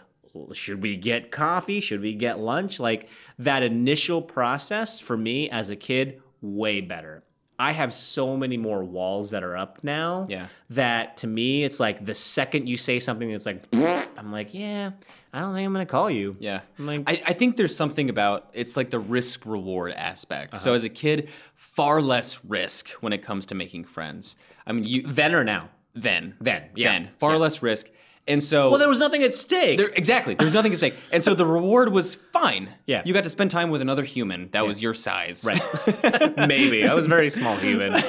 should 0.53 0.80
we 0.80 0.97
get 0.97 1.32
coffee? 1.32 1.80
Should 1.80 2.03
we 2.03 2.14
get 2.14 2.38
lunch? 2.38 2.78
Like 2.78 3.09
that 3.41 3.64
initial 3.64 4.22
process 4.22 5.01
for 5.01 5.16
me 5.16 5.51
as 5.51 5.70
a 5.70 5.76
kid, 5.76 6.22
way 6.41 6.80
better. 6.80 7.24
I 7.61 7.72
have 7.72 7.92
so 7.92 8.36
many 8.38 8.56
more 8.56 8.82
walls 8.82 9.30
that 9.32 9.44
are 9.44 9.54
up 9.56 9.84
now. 9.84 10.26
Yeah. 10.30 10.46
That 10.70 11.18
to 11.18 11.26
me, 11.26 11.62
it's 11.64 11.78
like 11.78 12.04
the 12.04 12.14
second 12.14 12.68
you 12.68 12.76
say 12.78 12.98
something 13.00 13.30
that's 13.30 13.44
like, 13.44 13.62
I'm 14.16 14.32
like, 14.32 14.54
yeah, 14.54 14.92
I 15.32 15.40
don't 15.40 15.54
think 15.54 15.66
I'm 15.66 15.72
gonna 15.74 15.84
call 15.84 16.11
you. 16.11 16.36
Yeah. 16.40 16.61
I'm 16.78 16.86
like, 16.86 17.02
I, 17.06 17.22
I 17.26 17.32
think 17.34 17.56
there's 17.56 17.76
something 17.76 18.08
about 18.08 18.48
it's 18.54 18.76
like 18.78 18.88
the 18.88 18.98
risk 18.98 19.44
reward 19.44 19.92
aspect. 19.92 20.54
Uh-huh. 20.54 20.62
So 20.62 20.72
as 20.72 20.84
a 20.84 20.88
kid, 20.88 21.28
far 21.54 22.00
less 22.00 22.42
risk 22.44 22.90
when 23.02 23.12
it 23.12 23.18
comes 23.22 23.44
to 23.46 23.54
making 23.54 23.84
friends. 23.84 24.36
I 24.66 24.72
mean, 24.72 24.84
you 24.84 25.02
then 25.02 25.34
or 25.34 25.44
now. 25.44 25.68
then 25.94 26.36
Then, 26.40 26.64
yeah. 26.74 26.92
then 26.92 27.08
far 27.18 27.32
Yeah. 27.32 27.38
less 27.38 27.62
risk, 27.62 27.90
and 28.28 28.42
so 28.42 28.70
Well, 28.70 28.78
there 28.78 28.88
was 28.88 29.00
nothing 29.00 29.22
at 29.22 29.32
stake. 29.34 29.76
there 29.78 29.90
exactly 29.94 30.34
there's 30.34 30.54
nothing 30.54 30.72
at 30.72 30.78
stake, 30.78 30.94
and 31.12 31.22
so 31.24 31.34
the 31.34 31.46
reward 31.46 31.92
was 31.92 32.14
fine. 32.41 32.70
Yeah. 32.86 33.03
you 33.05 33.12
got 33.14 33.24
to 33.24 33.30
spend 33.30 33.51
time 33.51 33.70
with 33.70 33.80
another 33.82 34.03
human 34.05 34.49
that 34.53 34.66
was 34.66 34.80
your 34.82 34.95
size. 34.95 35.45
Right. 35.45 36.36
Maybe. 36.49 36.86
I 36.86 36.95
was 36.95 37.07
a 37.07 37.09
very 37.09 37.30
small 37.30 37.57
human. 37.57 37.95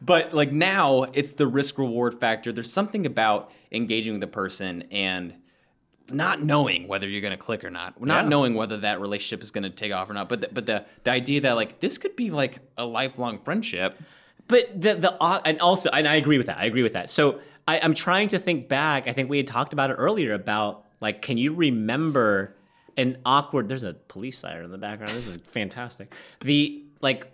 But 0.00 0.32
like 0.32 0.52
now, 0.52 1.02
it's 1.12 1.32
the 1.32 1.46
risk 1.46 1.76
reward 1.76 2.18
factor. 2.20 2.52
There's 2.52 2.72
something 2.72 3.04
about 3.04 3.50
engaging 3.72 4.12
with 4.12 4.20
the 4.20 4.28
person 4.28 4.84
and 4.92 5.34
not 6.08 6.40
knowing 6.42 6.86
whether 6.88 7.06
you're 7.08 7.20
going 7.20 7.32
to 7.32 7.36
click 7.36 7.64
or 7.64 7.68
not, 7.70 8.00
not 8.00 8.22
Yeah. 8.22 8.28
knowing 8.28 8.54
whether 8.54 8.76
that 8.78 9.00
relationship 9.00 9.42
is 9.42 9.50
going 9.50 9.64
to 9.64 9.70
take 9.70 9.92
off 9.92 10.08
or 10.08 10.14
not. 10.14 10.28
But 10.28 10.40
the, 10.42 10.48
but 10.52 10.66
the 10.66 10.86
the 11.02 11.10
idea 11.10 11.40
that 11.42 11.52
like 11.54 11.80
this 11.80 11.98
could 11.98 12.14
be 12.16 12.30
like 12.30 12.60
a 12.78 12.86
lifelong 12.86 13.40
friendship. 13.40 14.00
But 14.46 14.80
the 14.80 14.94
the 14.94 15.16
au- 15.20 15.42
and 15.44 15.60
also 15.60 15.90
and 15.90 16.06
I 16.06 16.14
agree 16.14 16.38
with 16.38 16.46
that. 16.46 16.58
I 16.58 16.64
agree 16.64 16.84
with 16.84 16.92
that. 16.94 17.10
So 17.10 17.40
I, 17.66 17.80
I'm 17.82 17.92
trying 17.92 18.28
to 18.28 18.38
think 18.38 18.68
back. 18.68 19.08
I 19.08 19.12
think 19.12 19.28
we 19.28 19.36
had 19.38 19.48
talked 19.48 19.72
about 19.72 19.90
it 19.90 19.94
earlier 19.94 20.32
about 20.32 20.84
like, 21.00 21.20
can 21.22 21.36
you 21.38 21.54
remember 21.54 22.54
an 22.98 23.18
awkward? 23.24 23.68
There's 23.68 23.84
a 23.84 23.94
police 23.94 24.38
siren 24.38 24.66
in 24.66 24.70
the 24.70 24.78
background. 24.78 25.14
This 25.14 25.26
is 25.26 25.38
fantastic. 25.38 26.14
The 26.42 26.84
like 27.00 27.32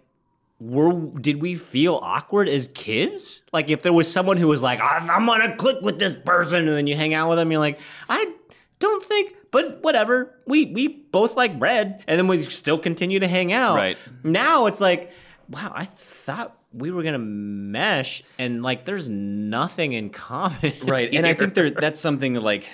were 0.61 1.11
did 1.21 1.43
we 1.43 1.57
feel 1.57 1.99
awkward 2.03 2.49
as 2.49 2.69
kids? 2.69 3.43
Like 3.53 3.71
if 3.71 3.83
there 3.83 3.93
was 3.93 4.11
someone 4.11 4.37
who 4.37 4.49
was 4.49 4.63
like, 4.63 4.81
"I'm 4.81 5.27
gonna 5.27 5.57
click 5.57 5.79
with 5.83 5.99
this 5.99 6.17
person," 6.17 6.61
and 6.69 6.77
then 6.77 6.87
you 6.87 6.95
hang 6.97 7.13
out 7.15 7.29
with 7.29 7.39
them, 7.39 7.51
you're 7.51 7.61
like, 7.61 7.81
I 8.09 8.33
don't 8.79 9.03
think, 9.03 9.35
but 9.51 9.83
whatever. 9.83 10.35
We 10.47 10.67
we 10.67 10.89
both 10.89 11.37
like 11.37 11.59
bread, 11.59 12.05
and 12.07 12.19
then 12.19 12.29
we 12.29 12.43
still 12.43 12.79
continue 12.79 13.19
to 13.21 13.29
hang 13.29 13.53
out. 13.53 13.77
Right. 13.77 13.99
now, 14.23 14.67
it's 14.67 14.81
like, 14.81 15.11
wow, 15.49 15.73
I 15.75 15.87
thought 15.87 16.57
we 16.73 16.91
were 16.91 17.03
gonna 17.03 17.19
mesh, 17.19 18.23
and 18.39 18.63
like, 18.63 18.85
there's 18.85 19.09
nothing 19.09 19.93
in 19.93 20.11
common. 20.11 20.73
right 20.85 21.09
and 21.13 21.27
i 21.27 21.35
think 21.35 21.55
there 21.55 21.71
that's 21.71 22.01
something 22.01 22.35
like 22.35 22.69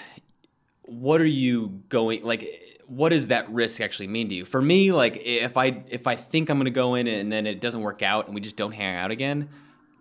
what 0.86 1.20
are 1.20 1.26
you 1.26 1.82
going 1.88 2.22
like 2.24 2.48
what 2.90 3.10
does 3.10 3.28
that 3.28 3.48
risk 3.50 3.80
actually 3.80 4.08
mean 4.08 4.28
to 4.28 4.34
you? 4.34 4.44
For 4.44 4.60
me 4.60 4.90
like 4.90 5.22
if 5.24 5.56
i 5.56 5.82
if 5.88 6.06
i 6.08 6.16
think 6.16 6.50
i'm 6.50 6.58
to 6.64 6.70
go 6.72 6.96
in 6.96 7.06
and 7.06 7.30
then 7.30 7.46
it 7.46 7.60
doesn't 7.60 7.82
work 7.82 8.02
out 8.02 8.26
and 8.26 8.34
we 8.34 8.40
just 8.40 8.56
don't 8.56 8.72
hang 8.72 8.96
out 8.96 9.12
again 9.12 9.48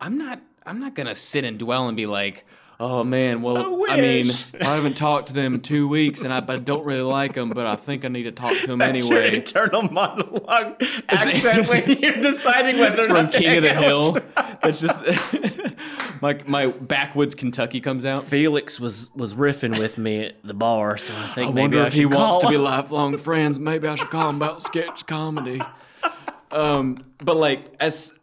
i'm 0.01 0.17
not 0.17 0.41
i'm 0.65 0.79
not 0.79 0.95
to 1.07 1.15
sit 1.15 1.43
and 1.43 1.59
dwell 1.59 1.87
and 1.87 1.95
be 1.95 2.07
like 2.07 2.45
oh 2.79 3.03
man 3.03 3.41
well 3.41 3.83
I 3.89 3.95
I, 3.95 4.01
mean 4.01 4.25
i 4.61 4.75
haven't 4.75 4.95
talked 4.95 5.27
to 5.27 5.33
them 5.33 5.55
in 5.55 5.61
two 5.61 5.87
weeks 5.87 6.21
and 6.21 6.31
i 6.31 6.39
but 6.39 6.55
I 6.55 6.59
don't 6.59 6.85
really 6.85 7.01
like 7.01 7.33
them 7.33 7.49
but 7.49 7.65
i 7.65 7.75
think 7.75 8.05
i 8.05 8.07
need 8.07 8.23
to 8.23 8.31
talk 8.31 8.55
to 8.57 8.67
them 8.67 8.79
That's 8.79 9.09
your 9.09 9.19
anyway. 9.19 9.37
internal 9.37 9.81
monologue 9.83 10.81
accent 11.09 11.67
when 11.67 11.99
you're 11.99 12.21
deciding 12.21 12.79
whether 12.79 12.95
it's 12.95 13.05
or 13.05 13.07
from 13.07 13.25
not 13.25 13.33
king 13.33 13.57
of 13.57 13.63
the 13.63 13.73
hill. 13.73 14.13
With 14.13 14.35
that's 14.61 14.81
just 14.81 15.03
my 16.21 16.39
my 16.45 16.67
backwoods 16.67 17.35
kentucky 17.35 17.81
comes 17.81 18.05
out. 18.05 18.25
Felix 18.25 18.79
was 18.79 19.11
was 19.15 19.35
riffing 19.35 19.77
with 19.77 19.97
me 19.97 20.25
at 20.25 20.43
the 20.43 20.53
bar, 20.53 20.97
so 20.97 21.13
I 21.15 21.27
think 21.27 21.51
I 21.51 21.53
maybe 21.53 21.61
wonder 21.61 21.83
I 21.83 21.87
if 21.87 21.93
he 21.93 22.01
should 22.01 22.13
wants 22.13 22.45
to 22.45 22.49
be 22.49 22.57
lifelong 22.57 23.17
friends. 23.17 23.59
Maybe 23.59 23.87
I 23.87 23.95
should 23.95 24.09
call 24.09 24.29
him 24.29 24.35
about 24.35 24.61
sketch 24.61 25.05
comedy. 25.05 25.61
Um, 26.51 26.97
but 27.19 27.37
like 27.37 27.73
as 27.79 28.18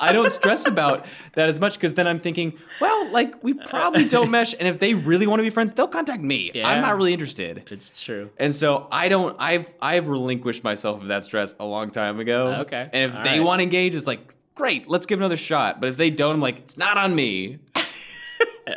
I 0.00 0.12
don't 0.12 0.30
stress 0.30 0.66
about 0.66 1.06
that 1.34 1.48
as 1.48 1.58
much 1.60 1.74
because 1.74 1.94
then 1.94 2.06
I'm 2.06 2.18
thinking, 2.20 2.54
well, 2.80 3.08
like 3.10 3.42
we 3.42 3.54
probably 3.54 4.08
don't 4.08 4.30
mesh, 4.30 4.54
and 4.58 4.66
if 4.68 4.78
they 4.78 4.94
really 4.94 5.26
want 5.26 5.40
to 5.40 5.44
be 5.44 5.50
friends, 5.50 5.72
they'll 5.72 5.88
contact 5.88 6.22
me. 6.22 6.50
Yeah. 6.54 6.68
I'm 6.68 6.82
not 6.82 6.96
really 6.96 7.12
interested. 7.12 7.64
It's 7.70 7.90
true. 8.02 8.30
And 8.38 8.54
so 8.54 8.86
I 8.90 9.08
don't. 9.08 9.36
I've 9.38 9.72
I've 9.80 10.08
relinquished 10.08 10.64
myself 10.64 11.00
of 11.02 11.08
that 11.08 11.24
stress 11.24 11.54
a 11.60 11.64
long 11.64 11.90
time 11.90 12.20
ago. 12.20 12.56
Okay. 12.60 12.88
And 12.92 13.10
if 13.10 13.16
All 13.16 13.22
they 13.24 13.38
right. 13.38 13.44
want 13.44 13.58
to 13.60 13.62
engage, 13.64 13.94
it's 13.94 14.06
like 14.06 14.34
great. 14.54 14.88
Let's 14.88 15.06
give 15.06 15.18
another 15.18 15.36
shot. 15.36 15.80
But 15.80 15.90
if 15.90 15.96
they 15.96 16.10
don't, 16.10 16.34
I'm 16.36 16.40
like, 16.40 16.58
it's 16.58 16.76
not 16.78 16.96
on 16.96 17.14
me. 17.14 17.58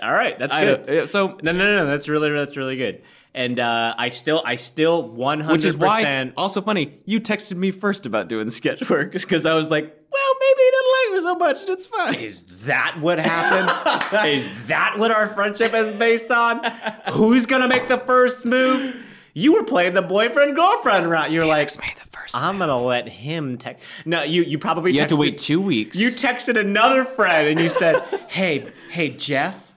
All 0.04 0.14
right, 0.14 0.38
that's 0.38 0.54
good. 0.54 0.86
don't- 0.86 1.10
so 1.10 1.38
no, 1.42 1.52
no, 1.52 1.78
no, 1.78 1.86
that's 1.88 2.08
really 2.08 2.30
that's 2.32 2.56
really 2.56 2.78
good. 2.78 3.02
And 3.34 3.60
uh, 3.60 3.96
I 3.98 4.10
still 4.10 4.42
I 4.46 4.56
still 4.56 5.08
one 5.08 5.40
hundred 5.40 5.54
Which 5.58 5.66
is 5.66 5.76
why, 5.78 6.02
percent. 6.02 6.34
also 6.38 6.62
funny, 6.62 6.96
you 7.06 7.20
texted 7.20 7.58
me 7.58 7.72
first 7.72 8.06
about 8.06 8.28
doing 8.28 8.50
sketch 8.50 8.88
work 8.90 9.12
because 9.14 9.46
I 9.46 9.54
was 9.56 9.72
like, 9.72 9.84
well, 9.84 10.34
maybe 10.40 10.60
he 10.62 10.72
didn't 10.72 10.92
like 10.92 11.12
me 11.12 11.19
so 11.30 11.36
much 11.36 11.62
and 11.62 11.70
it's 11.70 11.86
fine. 11.86 12.16
Is 12.16 12.44
that 12.66 12.98
what 13.00 13.20
happened? 13.20 14.28
is 14.28 14.68
that 14.68 14.96
what 14.98 15.12
our 15.12 15.28
friendship 15.28 15.74
is 15.74 15.92
based 15.92 16.32
on? 16.32 16.64
Who's 17.12 17.46
gonna 17.46 17.68
make 17.68 17.88
the 17.88 18.00
first 18.00 18.46
move? 18.46 19.06
You 19.34 19.54
were 19.54 19.64
playing 19.64 19.94
the 19.94 20.02
boyfriend 20.02 20.56
girlfriend 20.56 21.10
route. 21.10 21.32
You're 21.32 21.46
like, 21.46 21.70
made 21.80 21.96
the 22.02 22.10
first. 22.10 22.36
I'm 22.36 22.58
gonna 22.58 22.80
let 22.80 23.08
him 23.08 23.58
text. 23.58 23.86
No, 24.06 24.24
you 24.24 24.44
you 24.44 24.58
probably 24.58 24.94
you 24.94 25.00
have 25.00 25.10
to 25.10 25.18
wait 25.18 25.38
two 25.38 25.62
weeks. 25.62 26.00
You 26.00 26.10
texted 26.10 26.60
another 26.60 27.06
friend 27.06 27.48
and 27.48 27.60
you 27.60 27.70
said, 27.70 28.02
"Hey, 28.28 28.72
hey 28.90 29.10
Jeff, 29.10 29.72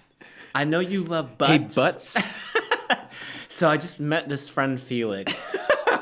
I 0.55 0.65
know 0.65 0.81
you 0.81 1.05
love 1.05 1.37
butts. 1.37 1.53
hey, 1.53 1.59
butts. 1.75 2.49
So 3.49 3.69
I 3.69 3.77
just 3.77 4.01
met 4.01 4.31
this 4.31 4.49
friend 4.49 4.81
Felix. 4.81 5.55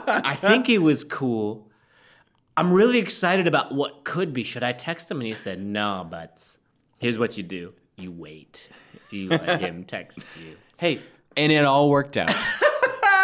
I 0.06 0.34
think 0.34 0.66
he 0.66 0.78
was 0.78 1.02
cool. 1.02 1.66
I'm 2.60 2.74
really 2.74 2.98
excited 2.98 3.46
about 3.46 3.72
what 3.72 4.04
could 4.04 4.34
be. 4.34 4.44
Should 4.44 4.62
I 4.62 4.72
text 4.72 5.10
him? 5.10 5.16
And 5.16 5.26
he 5.26 5.34
said, 5.34 5.60
"No, 5.60 6.06
but 6.08 6.58
Here's 6.98 7.18
what 7.18 7.38
you 7.38 7.42
do: 7.42 7.72
you 7.96 8.12
wait. 8.12 8.68
You 9.08 9.30
let 9.30 9.62
him 9.62 9.84
text 9.86 10.28
you." 10.38 10.56
hey, 10.76 11.00
and 11.38 11.50
it 11.50 11.64
all 11.64 11.88
worked 11.88 12.18
out. 12.18 12.28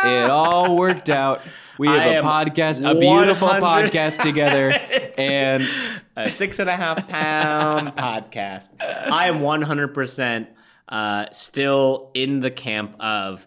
it 0.05 0.31
all 0.31 0.75
worked 0.75 1.11
out. 1.11 1.43
We 1.79 1.87
have 1.89 2.01
am 2.01 2.25
a 2.25 2.27
podcast, 2.27 2.79
a 2.91 2.99
beautiful 2.99 3.49
podcast 3.49 4.23
together, 4.23 4.71
and 5.19 5.69
a 6.17 6.31
six 6.31 6.59
and 6.59 6.71
a 6.71 6.77
half 6.77 7.07
pound 7.07 7.89
podcast. 7.95 8.71
I 8.81 9.29
am 9.29 9.41
100% 9.41 10.47
uh, 10.89 11.27
still 11.33 12.11
in 12.15 12.41
the 12.41 12.51
camp 12.51 12.97
of 12.99 13.47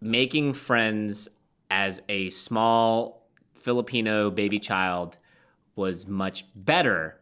making 0.00 0.54
friends 0.54 1.28
as 1.72 2.00
a 2.08 2.30
small 2.30 3.17
Filipino 3.58 4.30
baby 4.30 4.58
child 4.58 5.18
was 5.76 6.06
much 6.06 6.44
better 6.54 7.18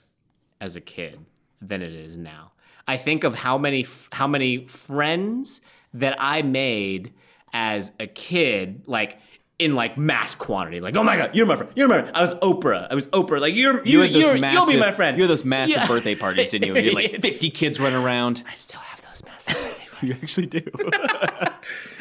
as 0.61 0.76
a 0.76 0.80
kid 0.80 1.20
than 1.61 1.82
it 1.82 1.93
is 1.93 2.16
now. 2.16 2.53
I 2.89 2.97
think 2.97 3.24
of 3.24 3.34
how 3.34 3.59
many 3.59 3.87
how 4.12 4.26
many 4.28 4.64
friends 4.66 5.61
that 5.95 6.16
I 6.18 6.43
made 6.43 7.12
as 7.53 7.93
a 7.99 8.07
kid, 8.07 8.82
like 8.87 9.18
in 9.59 9.74
like 9.74 9.97
mass 9.99 10.34
quantity. 10.34 10.80
Like, 10.80 10.97
oh 10.97 11.03
my 11.03 11.16
god, 11.16 11.34
you're 11.34 11.47
my 11.47 11.57
friend. 11.57 11.72
You're 11.74 11.89
my 11.89 12.01
friend. 12.01 12.16
I 12.16 12.20
was 12.20 12.34
Oprah. 12.34 12.87
I 12.91 12.95
was 12.95 13.09
Oprah. 13.09 13.41
Like 13.41 13.55
you're 13.55 13.82
you, 13.84 13.93
you 13.99 14.01
had 14.03 14.12
those 14.12 14.22
you're, 14.22 14.39
massive, 14.39 14.55
you'll 14.72 14.72
be 14.72 14.78
my 14.87 14.93
friend. 14.93 15.16
You 15.16 15.24
had 15.24 15.30
those 15.30 15.45
massive 15.45 15.76
Yeah. 15.78 15.87
birthday 15.87 16.14
parties, 16.14 16.49
didn't 16.49 16.68
you? 16.68 16.74
You 16.76 16.84
had 16.84 16.95
like 16.95 17.22
50 17.22 17.51
kids 17.51 17.80
running 17.80 17.99
around. 17.99 18.43
I 18.51 18.55
still 18.55 18.80
have 18.80 19.03
those 19.03 19.22
massive 19.24 19.55
birthday 19.55 19.87
parties. 19.91 20.03
You 20.03 20.12
actually 20.12 20.47
do. 20.47 20.61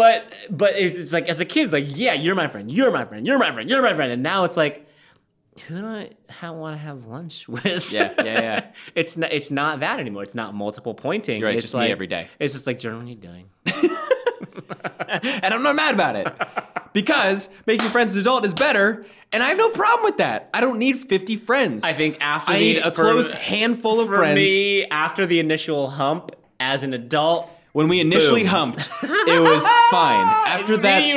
But 0.00 0.32
but 0.48 0.76
it's, 0.76 0.96
it's 0.96 1.12
like 1.12 1.28
as 1.28 1.40
a 1.40 1.44
kid, 1.44 1.74
like 1.74 1.84
yeah, 1.88 2.14
you're 2.14 2.34
my 2.34 2.48
friend. 2.48 2.70
You're 2.72 2.90
my 2.90 3.04
friend. 3.04 3.26
You're 3.26 3.38
my 3.38 3.52
friend. 3.52 3.68
You're 3.68 3.82
my 3.82 3.92
friend. 3.92 4.10
And 4.10 4.22
now 4.22 4.44
it's 4.44 4.56
like. 4.56 4.86
Who 5.66 5.78
do 5.78 5.86
I 6.42 6.50
want 6.50 6.74
to 6.74 6.82
have 6.82 7.04
lunch 7.04 7.46
with? 7.54 7.92
Yeah, 7.92 8.14
yeah, 8.16 8.24
yeah. 8.24 8.66
it's 8.94 9.18
not. 9.18 9.30
It's 9.30 9.50
not 9.50 9.80
that 9.80 10.00
anymore. 10.00 10.22
It's 10.22 10.34
not 10.34 10.54
multiple 10.54 10.94
pointing. 10.94 11.42
Right, 11.42 11.52
it's 11.52 11.64
just 11.64 11.74
me 11.74 11.92
every 11.92 12.06
day. 12.06 12.28
It's 12.38 12.54
just 12.54 12.66
like, 12.66 12.78
Jordan, 12.78 13.00
what 13.00 13.08
are 13.08 13.10
you 13.10 13.16
doing? 13.16 13.50
and 15.42 15.52
I'm 15.52 15.62
not 15.62 15.76
mad 15.76 15.92
about 15.92 16.16
it 16.16 16.28
because 16.94 17.50
making 17.66 17.90
friends 17.90 18.12
as 18.12 18.16
an 18.16 18.20
adult 18.22 18.46
is 18.46 18.54
better, 18.54 19.04
and 19.34 19.42
I 19.42 19.48
have 19.48 19.58
no 19.58 19.68
problem 19.68 20.04
with 20.06 20.16
that. 20.16 20.48
I 20.54 20.62
don't 20.62 20.78
need 20.78 21.10
50 21.10 21.36
friends. 21.36 21.84
I 21.84 21.92
think 21.92 22.16
after 22.22 22.52
I 22.52 22.58
the, 22.58 22.60
need 22.60 22.78
a 22.78 22.90
for- 22.90 23.02
close 23.02 23.32
handful 23.34 24.00
of 24.00 24.08
for 24.08 24.16
friends. 24.16 24.36
me 24.36 24.86
after 24.86 25.26
the 25.26 25.40
initial 25.40 25.90
hump 25.90 26.30
as 26.58 26.84
an 26.84 26.94
adult. 26.94 27.50
When 27.72 27.88
we 27.88 28.00
initially 28.00 28.42
Boom. 28.42 28.50
humped, 28.50 28.88
it 29.02 29.40
was 29.40 29.64
fine. 29.90 30.26
After 30.46 30.76
that, 30.78 31.02
we 31.04 31.12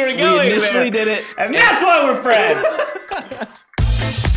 initially 0.52 0.90
there. 0.92 1.06
did 1.06 1.20
it, 1.20 1.26
and 1.38 1.54
that's 1.56 1.84
why 1.84 2.04
we're 2.04 2.22
friends. 2.22 3.60